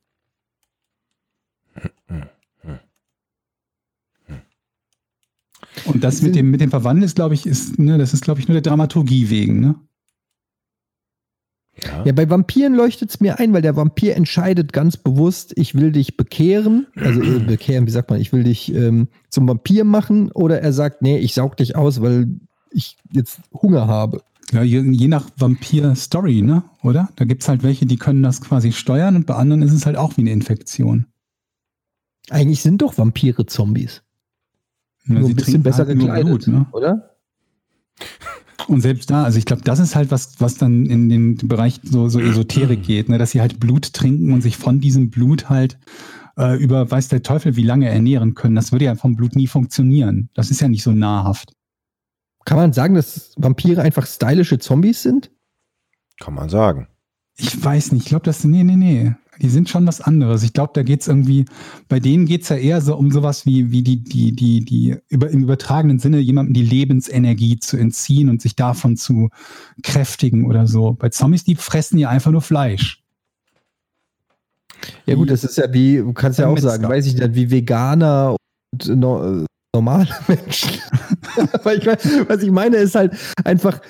Und 5.86 6.04
das 6.04 6.22
mit 6.22 6.36
dem, 6.36 6.52
mit 6.52 6.62
dem 6.62 6.70
Verwandeln 6.70 7.06
ist, 7.06 7.16
glaube 7.16 7.34
ich, 7.34 7.46
ist, 7.46 7.80
ne, 7.80 7.98
das 7.98 8.14
ist, 8.14 8.24
glaube 8.24 8.40
ich, 8.40 8.48
nur 8.48 8.56
der 8.60 8.70
Dramaturgie 8.70 9.30
wegen, 9.30 9.60
ne? 9.60 9.76
Ja. 11.84 12.04
ja, 12.04 12.12
bei 12.12 12.30
Vampiren 12.30 12.74
leuchtet 12.74 13.10
es 13.10 13.20
mir 13.22 13.40
ein, 13.40 13.54
weil 13.54 13.62
der 13.62 13.78
Vampir 13.78 14.16
entscheidet 14.16 14.74
ganz 14.74 14.98
bewusst, 14.98 15.54
ich 15.56 15.76
will 15.76 15.94
dich 15.94 16.18
bekehren. 16.18 16.88
Also 16.96 17.22
äh, 17.22 17.40
bekehren, 17.40 17.88
wie 17.88 17.92
sagt 17.92 18.10
man, 18.10 18.20
ich 18.20 18.34
will 18.34 18.44
dich 18.44 18.74
ähm, 18.74 19.08
zum 19.30 19.48
Vampir 19.48 19.86
machen. 19.86 20.32
Oder 20.34 20.62
er 20.62 20.74
sagt, 20.74 21.02
nee, 21.02 21.18
ich 21.18 21.34
saug 21.34 21.56
dich 21.56 21.78
aus, 21.78 22.02
weil 22.02 22.28
ich 22.72 22.98
jetzt 23.12 23.40
Hunger 23.54 23.88
habe. 23.88 24.24
Ja, 24.52 24.64
je, 24.64 24.82
je 24.82 25.08
nach 25.08 25.30
Vampir-Story, 25.38 26.42
ne? 26.42 26.64
Oder? 26.82 27.10
Da 27.16 27.26
gibt's 27.26 27.48
halt 27.48 27.62
welche, 27.64 27.86
die 27.86 27.98
können 27.98 28.24
das 28.24 28.42
quasi 28.42 28.72
steuern 28.72 29.16
und 29.16 29.26
bei 29.26 29.36
anderen 29.36 29.62
ist 29.62 29.74
es 29.74 29.86
halt 29.86 29.96
auch 29.96 30.18
wie 30.18 30.22
eine 30.22 30.32
Infektion. 30.32 31.06
Eigentlich 32.30 32.62
sind 32.62 32.82
doch 32.82 32.98
Vampire 32.98 33.46
Zombies. 33.46 34.04
Ja, 35.06 35.16
Nur 35.16 35.24
sie 35.26 35.34
ein 35.34 35.36
bisschen 35.36 35.64
besser 35.64 35.86
halt 35.86 36.00
gekleidet, 36.00 36.26
Blut, 36.26 36.48
ne? 36.48 36.66
oder? 36.72 37.16
Und 38.68 38.82
selbst 38.82 39.10
da, 39.10 39.24
also 39.24 39.40
ich 39.40 39.46
glaube, 39.46 39.64
das 39.64 39.80
ist 39.80 39.96
halt 39.96 40.12
was, 40.12 40.40
was 40.40 40.56
dann 40.56 40.86
in 40.86 41.10
den 41.10 41.38
Bereich 41.38 41.80
so, 41.84 42.08
so 42.08 42.20
Esoterik 42.20 42.84
geht, 42.86 43.10
ne? 43.10 43.18
dass 43.18 43.32
sie 43.32 43.42
halt 43.42 43.60
Blut 43.60 43.94
trinken 43.94 44.32
und 44.32 44.42
sich 44.42 44.58
von 44.58 44.80
diesem 44.80 45.10
Blut 45.10 45.50
halt 45.50 45.80
äh, 46.38 46.56
über 46.62 46.90
weiß 46.90 47.08
der 47.08 47.24
Teufel 47.24 47.56
wie 47.56 47.64
lange 47.64 47.90
ernähren 47.90 48.36
können. 48.36 48.56
Das 48.56 48.72
würde 48.72 48.86
ja 48.86 48.96
vom 48.96 49.16
Blut 49.16 49.36
nie 49.36 49.48
funktionieren. 49.48 50.30
Das 50.34 50.52
ist 50.52 50.62
ja 50.62 50.68
nicht 50.68 50.84
so 50.84 50.92
nahrhaft. 50.92 51.54
Kann 52.46 52.58
man 52.58 52.74
sagen, 52.74 52.96
dass 52.96 53.34
Vampire 53.38 53.82
einfach 53.82 54.06
stylische 54.06 54.60
Zombies 54.60 55.04
sind? 55.04 55.32
Kann 56.20 56.34
man 56.34 56.50
sagen. 56.50 56.88
Ich 57.38 57.64
weiß 57.64 57.94
nicht, 57.94 58.04
ich 58.04 58.10
glaube, 58.10 58.26
das, 58.26 58.44
nee, 58.44 58.64
nee, 58.64 58.76
nee. 58.76 59.14
Die 59.42 59.50
sind 59.50 59.70
schon 59.70 59.88
was 59.88 60.02
anderes. 60.02 60.44
Ich 60.44 60.52
glaube, 60.52 60.72
da 60.74 60.84
geht's 60.84 61.08
irgendwie, 61.08 61.46
bei 61.88 62.02
denen 62.02 62.26
geht's 62.26 62.50
ja 62.50 62.58
eher 62.58 62.82
so 62.82 62.98
um 62.98 63.10
sowas 63.10 63.46
wie, 63.46 63.72
wie 63.72 63.82
die, 63.82 64.04
die, 64.04 64.36
die, 64.36 64.66
die, 64.66 64.98
über, 65.08 65.30
im 65.30 65.44
übertragenen 65.44 66.00
Sinne 66.00 66.20
jemandem 66.20 66.54
die 66.54 66.64
Lebensenergie 66.64 67.58
zu 67.58 67.78
entziehen 67.78 68.30
und 68.30 68.42
sich 68.42 68.58
davon 68.58 68.98
zu 68.98 69.30
kräftigen 69.82 70.46
oder 70.46 70.68
so. 70.68 70.94
Bei 70.94 71.08
Zombies, 71.08 71.46
die 71.46 71.56
fressen 71.56 71.98
ja 71.98 72.10
einfach 72.10 72.32
nur 72.32 72.42
Fleisch. 72.42 73.02
Ja 75.06 75.16
gut, 75.16 75.30
das 75.30 75.46
ist 75.46 75.58
ja 75.58 75.72
wie, 75.72 75.98
du 75.98 76.12
kannst 76.12 76.40
ja 76.40 76.48
auch 76.48 76.58
sagen, 76.58 76.84
weiß 76.84 77.06
ich 77.06 77.16
nicht, 77.16 77.36
wie 77.36 77.52
Veganer 77.52 78.36
und 78.74 78.88
no, 78.98 79.46
normale 79.74 80.10
Menschen. 80.28 80.82
Aber 81.54 81.76
ich 81.76 81.86
was 81.86 82.44
ich 82.44 82.52
meine 82.52 82.78
ist 82.78 82.96
halt 82.96 83.14
einfach, 83.44 83.82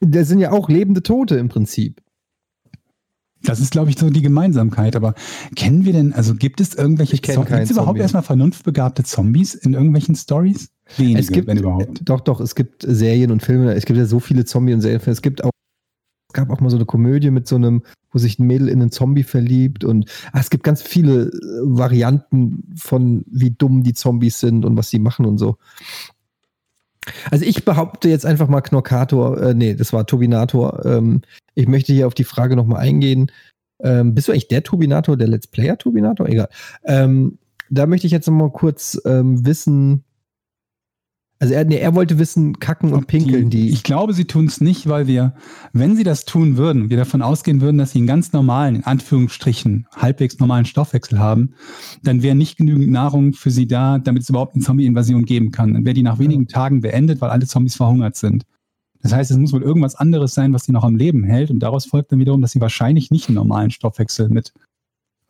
das 0.00 0.28
sind 0.28 0.40
ja 0.40 0.52
auch 0.52 0.68
lebende 0.68 1.02
Tote 1.02 1.36
im 1.36 1.48
Prinzip. 1.48 2.00
Das 3.44 3.60
ist, 3.60 3.72
glaube 3.72 3.90
ich, 3.90 3.98
so 3.98 4.10
die 4.10 4.22
Gemeinsamkeit. 4.22 4.96
Aber 4.96 5.14
kennen 5.54 5.84
wir 5.84 5.92
denn, 5.92 6.12
also 6.12 6.34
gibt 6.34 6.60
es 6.60 6.74
irgendwelche 6.74 7.20
Zombies? 7.20 7.48
Gibt 7.48 7.62
es 7.62 7.70
überhaupt 7.70 7.88
Zombie. 7.88 8.00
erstmal 8.00 8.22
vernunftbegabte 8.22 9.04
Zombies 9.04 9.54
in 9.54 9.74
irgendwelchen 9.74 10.16
Stories? 10.16 10.70
Wenige, 10.96 11.20
es 11.20 11.30
gibt, 11.30 11.46
wenn 11.46 11.58
überhaupt. 11.58 12.00
doch, 12.04 12.20
doch, 12.20 12.40
es 12.40 12.54
gibt 12.54 12.84
Serien 12.86 13.30
und 13.30 13.42
Filme, 13.42 13.74
es 13.74 13.84
gibt 13.84 13.98
ja 13.98 14.06
so 14.06 14.20
viele 14.20 14.44
Zombie- 14.44 14.74
und 14.74 14.80
Serienfilme. 14.80 15.12
Es 15.12 15.22
gibt 15.22 15.44
auch, 15.44 15.50
es 16.30 16.34
gab 16.34 16.50
auch 16.50 16.60
mal 16.60 16.70
so 16.70 16.76
eine 16.76 16.86
Komödie 16.86 17.30
mit 17.30 17.46
so 17.46 17.56
einem, 17.56 17.82
wo 18.10 18.18
sich 18.18 18.38
ein 18.38 18.46
Mädel 18.46 18.68
in 18.68 18.80
einen 18.80 18.90
Zombie 18.90 19.22
verliebt 19.22 19.84
und 19.84 20.10
ah, 20.32 20.40
es 20.40 20.50
gibt 20.50 20.64
ganz 20.64 20.82
viele 20.82 21.28
äh, 21.28 21.30
Varianten 21.62 22.74
von, 22.76 23.24
wie 23.30 23.50
dumm 23.50 23.82
die 23.82 23.94
Zombies 23.94 24.40
sind 24.40 24.64
und 24.64 24.76
was 24.76 24.90
sie 24.90 24.98
machen 24.98 25.26
und 25.26 25.38
so. 25.38 25.56
Also 27.30 27.44
ich 27.44 27.64
behaupte 27.64 28.08
jetzt 28.08 28.26
einfach 28.26 28.48
mal 28.48 28.60
Knorkator, 28.60 29.40
äh, 29.40 29.54
nee, 29.54 29.74
das 29.74 29.92
war 29.92 30.06
Tobinator. 30.06 30.84
Ähm, 30.84 31.22
ich 31.54 31.68
möchte 31.68 31.92
hier 31.92 32.06
auf 32.06 32.14
die 32.14 32.24
Frage 32.24 32.56
nochmal 32.56 32.80
eingehen. 32.80 33.30
Ähm, 33.82 34.14
bist 34.14 34.28
du 34.28 34.32
eigentlich 34.32 34.48
der 34.48 34.62
Tobinator, 34.62 35.16
der 35.16 35.28
Let's 35.28 35.46
Player 35.46 35.76
Tobinator? 35.76 36.28
Egal. 36.28 36.48
Ähm, 36.84 37.38
da 37.70 37.86
möchte 37.86 38.06
ich 38.06 38.12
jetzt 38.12 38.26
nochmal 38.26 38.50
kurz 38.50 39.00
ähm, 39.04 39.44
wissen. 39.46 40.04
Also 41.40 41.52
er, 41.52 41.64
nee, 41.64 41.76
er 41.76 41.94
wollte 41.94 42.18
wissen, 42.18 42.58
kacken 42.60 42.92
und 42.92 43.06
pinkeln, 43.06 43.50
die. 43.50 43.70
Ich 43.70 43.82
glaube, 43.82 44.14
sie 44.14 44.24
tun 44.24 44.46
es 44.46 44.60
nicht, 44.60 44.88
weil 44.88 45.06
wir, 45.06 45.34
wenn 45.72 45.96
sie 45.96 46.04
das 46.04 46.24
tun 46.24 46.56
würden, 46.56 46.90
wir 46.90 46.96
davon 46.96 47.22
ausgehen 47.22 47.60
würden, 47.60 47.76
dass 47.76 47.90
sie 47.90 47.98
einen 47.98 48.06
ganz 48.06 48.32
normalen, 48.32 48.76
in 48.76 48.84
Anführungsstrichen, 48.84 49.86
halbwegs 49.94 50.38
normalen 50.38 50.64
Stoffwechsel 50.64 51.18
haben, 51.18 51.54
dann 52.02 52.22
wäre 52.22 52.36
nicht 52.36 52.56
genügend 52.56 52.90
Nahrung 52.90 53.32
für 53.32 53.50
sie 53.50 53.66
da, 53.66 53.98
damit 53.98 54.22
es 54.22 54.28
überhaupt 54.28 54.54
eine 54.54 54.64
Zombie-Invasion 54.64 55.24
geben 55.24 55.50
kann. 55.50 55.74
Dann 55.74 55.84
wäre 55.84 55.94
die 55.94 56.04
nach 56.04 56.18
wenigen 56.18 56.46
Tagen 56.46 56.80
beendet, 56.80 57.20
weil 57.20 57.30
alle 57.30 57.46
Zombies 57.46 57.74
verhungert 57.76 58.16
sind. 58.16 58.44
Das 59.02 59.12
heißt, 59.12 59.30
es 59.30 59.36
muss 59.36 59.52
wohl 59.52 59.62
irgendwas 59.62 59.96
anderes 59.96 60.32
sein, 60.32 60.52
was 60.54 60.64
sie 60.64 60.72
noch 60.72 60.84
am 60.84 60.96
Leben 60.96 61.24
hält. 61.24 61.50
Und 61.50 61.58
daraus 61.60 61.84
folgt 61.84 62.10
dann 62.12 62.20
wiederum, 62.20 62.40
dass 62.40 62.52
sie 62.52 62.60
wahrscheinlich 62.60 63.10
nicht 63.10 63.28
einen 63.28 63.36
normalen 63.36 63.70
Stoffwechsel 63.70 64.30
mit 64.30 64.54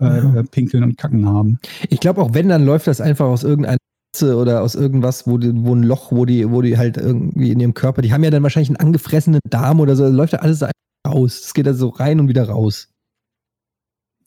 äh, 0.00 0.04
Ja. 0.04 0.42
Pinkeln 0.44 0.84
und 0.84 0.96
Kacken 0.96 1.26
haben. 1.26 1.58
Ich 1.88 1.98
glaube 1.98 2.22
auch, 2.22 2.34
wenn, 2.34 2.48
dann 2.48 2.64
läuft 2.64 2.86
das 2.86 3.00
einfach 3.00 3.26
aus 3.26 3.42
irgendeiner 3.42 3.78
Ritze 4.14 4.36
oder 4.36 4.62
aus 4.62 4.74
irgendwas, 4.74 5.26
wo, 5.26 5.38
die, 5.38 5.52
wo 5.54 5.74
ein 5.74 5.82
Loch, 5.82 6.12
wo 6.12 6.24
die, 6.24 6.50
wo 6.50 6.62
die 6.62 6.78
halt 6.78 6.96
irgendwie 6.96 7.50
in 7.50 7.60
ihrem 7.60 7.74
Körper, 7.74 8.02
die 8.02 8.12
haben 8.12 8.24
ja 8.24 8.30
dann 8.30 8.42
wahrscheinlich 8.42 8.70
einen 8.70 8.76
angefressenen 8.76 9.40
Darm 9.48 9.80
oder 9.80 9.96
so, 9.96 10.04
da 10.04 10.10
läuft 10.10 10.32
ja 10.32 10.38
alles 10.40 10.64
raus. 11.06 11.42
Es 11.44 11.54
geht 11.54 11.66
da 11.66 11.74
so 11.74 11.88
rein 11.88 12.20
und 12.20 12.28
wieder 12.28 12.48
raus. 12.48 12.88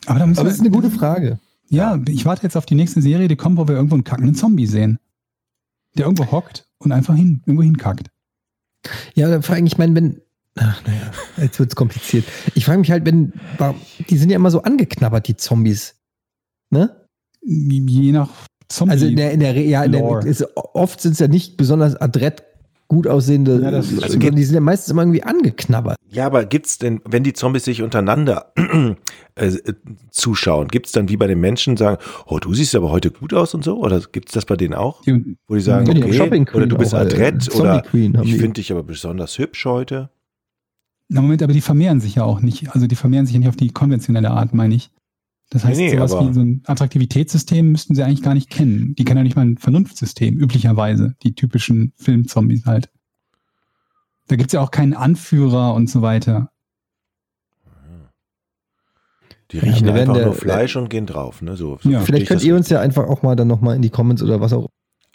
Aber, 0.05 0.19
da 0.19 0.27
müssen 0.27 0.39
Aber 0.39 0.49
das 0.49 0.57
ist 0.57 0.61
eine 0.61 0.71
gute 0.71 0.91
Frage. 0.91 1.39
Ja, 1.69 1.99
ich 2.07 2.25
warte 2.25 2.43
jetzt 2.43 2.55
auf 2.55 2.65
die 2.65 2.75
nächste 2.75 3.01
Serie, 3.01 3.27
die 3.27 3.35
kommt, 3.35 3.57
wo 3.57 3.67
wir 3.67 3.75
irgendwo 3.75 3.95
einen 3.95 4.03
kackenden 4.03 4.35
Zombie 4.35 4.67
sehen. 4.67 4.99
Der 5.97 6.05
irgendwo 6.05 6.31
hockt 6.31 6.67
und 6.77 6.91
einfach 6.91 7.15
hin, 7.15 7.41
irgendwo 7.45 7.63
hinkackt. 7.63 8.09
Ja, 9.15 9.29
da 9.29 9.41
frage 9.41 9.61
ich, 9.61 9.73
ich 9.73 9.77
meine, 9.77 9.95
wenn, 9.95 10.21
ach 10.55 10.81
naja, 10.85 11.11
jetzt 11.37 11.59
wird's 11.59 11.75
kompliziert. 11.75 12.25
Ich 12.55 12.65
frage 12.65 12.79
mich 12.79 12.91
halt, 12.91 13.05
wenn, 13.05 13.33
die 14.09 14.17
sind 14.17 14.29
ja 14.29 14.35
immer 14.35 14.51
so 14.51 14.61
angeknabbert, 14.61 15.27
die 15.27 15.35
Zombies. 15.35 15.95
Ne? 16.69 17.07
Je 17.41 18.11
nach 18.11 18.29
Zombie. 18.69 18.91
Also 18.91 19.05
in 19.05 19.15
der, 19.15 19.31
in 19.31 19.39
der, 19.39 19.53
ja, 19.59 19.83
in 19.83 19.91
der, 19.93 20.25
ist, 20.25 20.45
oft 20.55 21.01
sind 21.01 21.13
es 21.13 21.19
ja 21.19 21.27
nicht 21.27 21.57
besonders 21.57 21.95
adrett 21.95 22.43
gut 22.89 23.05
aussehende, 23.05 23.59
Ja, 23.61 23.69
das- 23.71 24.01
also 24.01 24.17
die 24.17 24.43
sind 24.43 24.55
ja 24.55 24.61
meistens 24.61 24.91
immer 24.91 25.01
irgendwie 25.01 25.23
angeknabbert. 25.23 25.97
Ja, 26.09 26.25
aber 26.25 26.45
gibt's 26.45 26.77
denn, 26.77 27.01
wenn 27.03 27.23
die 27.23 27.33
Zombies 27.33 27.65
sich 27.65 27.81
untereinander 27.81 28.53
äh, 28.55 29.45
äh, 29.45 29.73
zuschauen, 30.09 30.69
gibt's 30.69 30.93
dann 30.93 31.09
wie 31.09 31.17
bei 31.17 31.27
den 31.27 31.39
Menschen 31.41 31.75
sagen, 31.75 32.01
oh, 32.27 32.39
du 32.39 32.53
siehst 32.53 32.75
aber 32.75 32.89
heute 32.89 33.11
gut 33.11 33.33
aus 33.33 33.53
und 33.53 33.63
so? 33.65 33.77
Oder 33.77 33.99
gibt's 34.11 34.31
das 34.31 34.45
bei 34.45 34.55
denen 34.55 34.73
auch? 34.73 35.01
Die, 35.01 35.35
Wo 35.49 35.55
die 35.55 35.61
sagen, 35.61 35.85
Ja, 35.91 36.01
okay, 36.01 36.13
Shopping 36.13 36.45
Queen 36.45 36.55
oder 36.61 36.67
du 36.67 36.77
bist 36.77 36.95
auch, 36.95 36.99
äh, 36.99 37.01
adrett 37.01 37.43
Zombie 37.43 37.59
oder 37.61 37.83
ich 38.23 38.31
die. 38.31 38.39
finde 38.39 38.53
dich 38.53 38.71
aber 38.71 38.83
besonders 38.83 39.37
hübsch 39.37 39.65
heute. 39.65 40.09
na 41.09 41.21
Moment, 41.21 41.43
aber 41.43 41.51
die 41.53 41.61
vermehren 41.61 41.99
sich 41.99 42.15
ja 42.15 42.23
auch 42.23 42.39
nicht. 42.41 42.69
Also 42.73 42.87
die 42.87 42.95
vermehren 42.95 43.25
sich 43.25 43.33
ja 43.33 43.39
nicht 43.39 43.49
auf 43.49 43.57
die 43.57 43.69
konventionelle 43.71 44.31
Art, 44.31 44.53
meine 44.53 44.75
ich. 44.75 44.91
Das 45.49 45.63
heißt, 45.63 45.79
Nee, 45.79 45.91
nee, 45.91 45.95
sowas 45.97 46.11
wie 46.29 46.33
so 46.33 46.41
ein 46.41 46.61
Attraktivitätssystem 46.65 47.71
müssten 47.71 47.95
sie 47.95 48.03
eigentlich 48.03 48.21
gar 48.21 48.33
nicht 48.33 48.49
kennen. 48.49 48.95
Die 48.95 49.05
kennen 49.05 49.19
ja 49.19 49.23
nicht 49.23 49.35
mal 49.37 49.43
ein 49.45 49.57
Vernunftsystem, 49.57 50.37
üblicherweise. 50.37 51.15
Die 51.23 51.35
typischen 51.35 51.93
Filmzombies 51.95 52.65
halt. 52.65 52.89
Da 54.27 54.35
gibt's 54.35 54.51
ja 54.53 54.59
auch 54.59 54.71
keinen 54.71 54.93
Anführer 54.93 55.73
und 55.73 55.89
so 55.89 56.01
weiter. 56.01 56.51
Die 59.51 59.57
Ja, 59.57 59.63
riechen 59.63 59.85
werden 59.87 59.99
einfach 60.01 60.15
der- 60.15 60.25
nur 60.25 60.33
Fleisch 60.35 60.75
und 60.75 60.89
gehen 60.89 61.05
drauf. 61.05 61.41
Ne? 61.41 61.55
So, 61.55 61.79
so 61.81 61.89
Ja. 61.89 62.01
Vielleicht 62.01 62.23
ich 62.23 62.27
könnt 62.29 62.43
ihr 62.43 62.55
uns 62.55 62.67
ja 62.69 62.81
einfach 62.81 63.07
auch 63.07 63.21
mal 63.21 63.35
dann 63.37 63.47
nochmal 63.47 63.77
in 63.77 63.81
die 63.81 63.89
Comments 63.89 64.21
oder 64.21 64.41
was 64.41 64.51
auch 64.51 64.67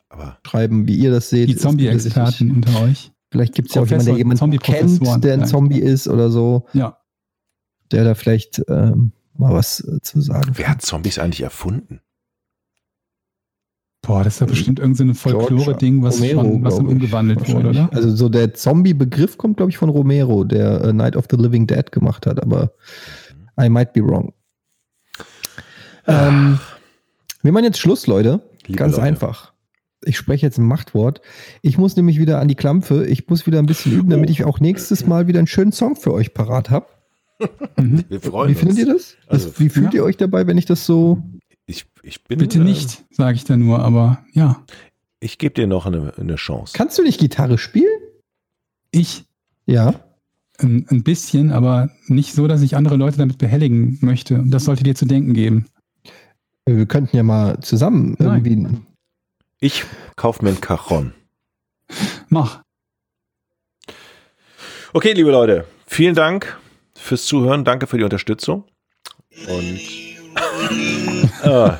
Aber 0.08 0.38
schreiben, 0.46 0.88
wie 0.88 0.94
ihr 0.96 1.10
das 1.10 1.28
seht. 1.28 1.48
Die 1.50 1.56
Zombie-Experten 1.56 2.50
unter 2.50 2.82
euch. 2.82 3.12
Vielleicht 3.30 3.54
gibt 3.54 3.68
es 3.68 3.74
ja 3.74 3.82
auch 3.82 3.86
jemanden, 3.86 4.06
der 4.06 4.16
jemanden 4.16 4.58
kennt, 4.58 5.00
der 5.02 5.12
ein 5.14 5.20
vielleicht. 5.22 5.48
Zombie 5.48 5.78
ist 5.80 6.08
oder 6.08 6.30
so, 6.30 6.66
Ja. 6.72 6.98
der 7.90 8.04
da 8.04 8.14
vielleicht 8.14 8.62
ähm, 8.68 9.12
mal 9.34 9.54
was 9.54 9.80
äh, 9.80 10.00
zu 10.00 10.20
sagen 10.20 10.52
wer 10.54 10.68
hat 10.68 10.82
Zombies 10.82 11.18
eigentlich 11.18 11.42
erfunden? 11.42 12.00
Boah, 14.04 14.24
das 14.24 14.34
ist 14.34 14.40
ja 14.40 14.46
bestimmt 14.46 14.80
irgendein 14.80 15.14
so 15.14 15.30
Folklore-Ding, 15.30 16.02
was, 16.02 16.18
Romero, 16.18 16.42
von, 16.42 16.64
was 16.64 16.76
dann 16.76 16.88
umgewandelt 16.88 17.48
wurde, 17.48 17.68
oder? 17.68 17.88
Also 17.92 18.14
so 18.16 18.28
der 18.28 18.52
Zombie-Begriff 18.52 19.38
kommt, 19.38 19.58
glaube 19.58 19.70
ich, 19.70 19.78
von 19.78 19.90
Romero, 19.90 20.42
der 20.42 20.82
äh, 20.82 20.92
Night 20.92 21.14
of 21.14 21.26
the 21.30 21.36
Living 21.36 21.68
Dead 21.68 21.92
gemacht 21.92 22.26
hat, 22.26 22.42
aber 22.42 22.72
I 23.60 23.68
might 23.68 23.92
be 23.92 24.02
wrong. 24.02 24.32
Ähm, 26.08 26.58
wir 27.42 27.52
machen 27.52 27.64
jetzt 27.64 27.78
Schluss, 27.78 28.08
Leute. 28.08 28.40
Liebe 28.66 28.78
Ganz 28.78 28.96
Leute. 28.96 29.06
einfach. 29.06 29.52
Ich 30.04 30.16
spreche 30.16 30.44
jetzt 30.46 30.58
ein 30.58 30.66
Machtwort. 30.66 31.20
Ich 31.60 31.78
muss 31.78 31.94
nämlich 31.94 32.18
wieder 32.18 32.40
an 32.40 32.48
die 32.48 32.56
Klampfe. 32.56 33.06
Ich 33.06 33.28
muss 33.28 33.46
wieder 33.46 33.60
ein 33.60 33.66
bisschen 33.66 33.92
üben, 33.92 34.10
damit 34.10 34.30
ich 34.30 34.44
auch 34.44 34.58
nächstes 34.58 35.06
Mal 35.06 35.28
wieder 35.28 35.38
einen 35.38 35.46
schönen 35.46 35.70
Song 35.70 35.94
für 35.94 36.12
euch 36.12 36.34
parat 36.34 36.70
habe. 36.70 36.86
Mhm. 37.76 38.04
Wir 38.08 38.20
freuen 38.20 38.48
Wie 38.48 38.52
uns. 38.52 38.60
findet 38.60 38.78
ihr 38.78 38.86
das? 38.94 39.16
das 39.28 39.46
Also, 39.46 39.58
wie 39.60 39.68
fühlt 39.68 39.94
ja. 39.94 40.00
ihr 40.00 40.04
euch 40.04 40.16
dabei, 40.16 40.46
wenn 40.46 40.58
ich 40.58 40.66
das 40.66 40.86
so. 40.86 41.22
Ich, 41.66 41.86
ich 42.02 42.22
bin, 42.24 42.38
Bitte 42.38 42.58
äh, 42.58 42.62
nicht, 42.64 43.04
sage 43.10 43.36
ich 43.36 43.44
da 43.44 43.56
nur, 43.56 43.78
aber 43.80 44.24
ja. 44.32 44.64
Ich 45.20 45.38
gebe 45.38 45.54
dir 45.54 45.66
noch 45.66 45.86
eine, 45.86 46.12
eine 46.18 46.34
Chance. 46.36 46.72
Kannst 46.76 46.98
du 46.98 47.02
nicht 47.02 47.20
Gitarre 47.20 47.56
spielen? 47.58 48.00
Ich 48.90 49.24
Ja. 49.66 49.94
ein, 50.58 50.86
ein 50.90 51.02
bisschen, 51.04 51.52
aber 51.52 51.90
nicht 52.08 52.34
so, 52.34 52.46
dass 52.48 52.62
ich 52.62 52.76
andere 52.76 52.96
Leute 52.96 53.18
damit 53.18 53.38
behelligen 53.38 53.98
möchte. 54.00 54.34
Und 54.34 54.50
das 54.50 54.64
sollte 54.64 54.82
dir 54.82 54.94
zu 54.94 55.06
denken 55.06 55.32
geben. 55.34 55.66
Wir 56.66 56.86
könnten 56.86 57.16
ja 57.16 57.22
mal 57.22 57.60
zusammen 57.60 58.16
Nein. 58.18 58.44
irgendwie. 58.44 58.78
Ich 59.60 59.84
kaufe 60.16 60.44
mir 60.44 60.50
ein 60.50 60.60
Cajon. 60.60 61.12
Mach. 62.28 62.62
Okay, 64.92 65.12
liebe 65.12 65.30
Leute, 65.30 65.64
vielen 65.86 66.14
Dank 66.14 66.58
fürs 67.02 67.24
Zuhören. 67.24 67.64
Danke 67.64 67.86
für 67.86 67.98
die 67.98 68.04
Unterstützung. 68.04 68.64
Und 69.48 69.80
äh, 71.42 71.72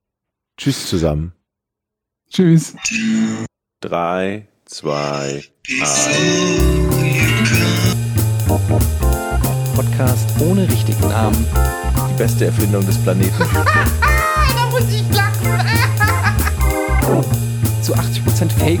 tschüss 0.56 0.86
zusammen. 0.88 1.32
Tschüss. 2.30 2.74
Drei, 3.80 4.48
zwei, 4.64 5.42
eins. 5.68 6.08
Podcast 9.74 10.28
ohne 10.40 10.68
richtigen 10.68 11.08
Namen. 11.08 11.46
Die 12.10 12.14
beste 12.18 12.46
Erfindung 12.46 12.84
des 12.86 12.98
Planeten. 13.02 13.32
Da 14.54 14.68
muss 14.70 14.88
ich 14.94 15.04
lachen. 15.14 15.32
Zu 17.82 17.94
80% 17.94 18.50
Fake. 18.58 18.80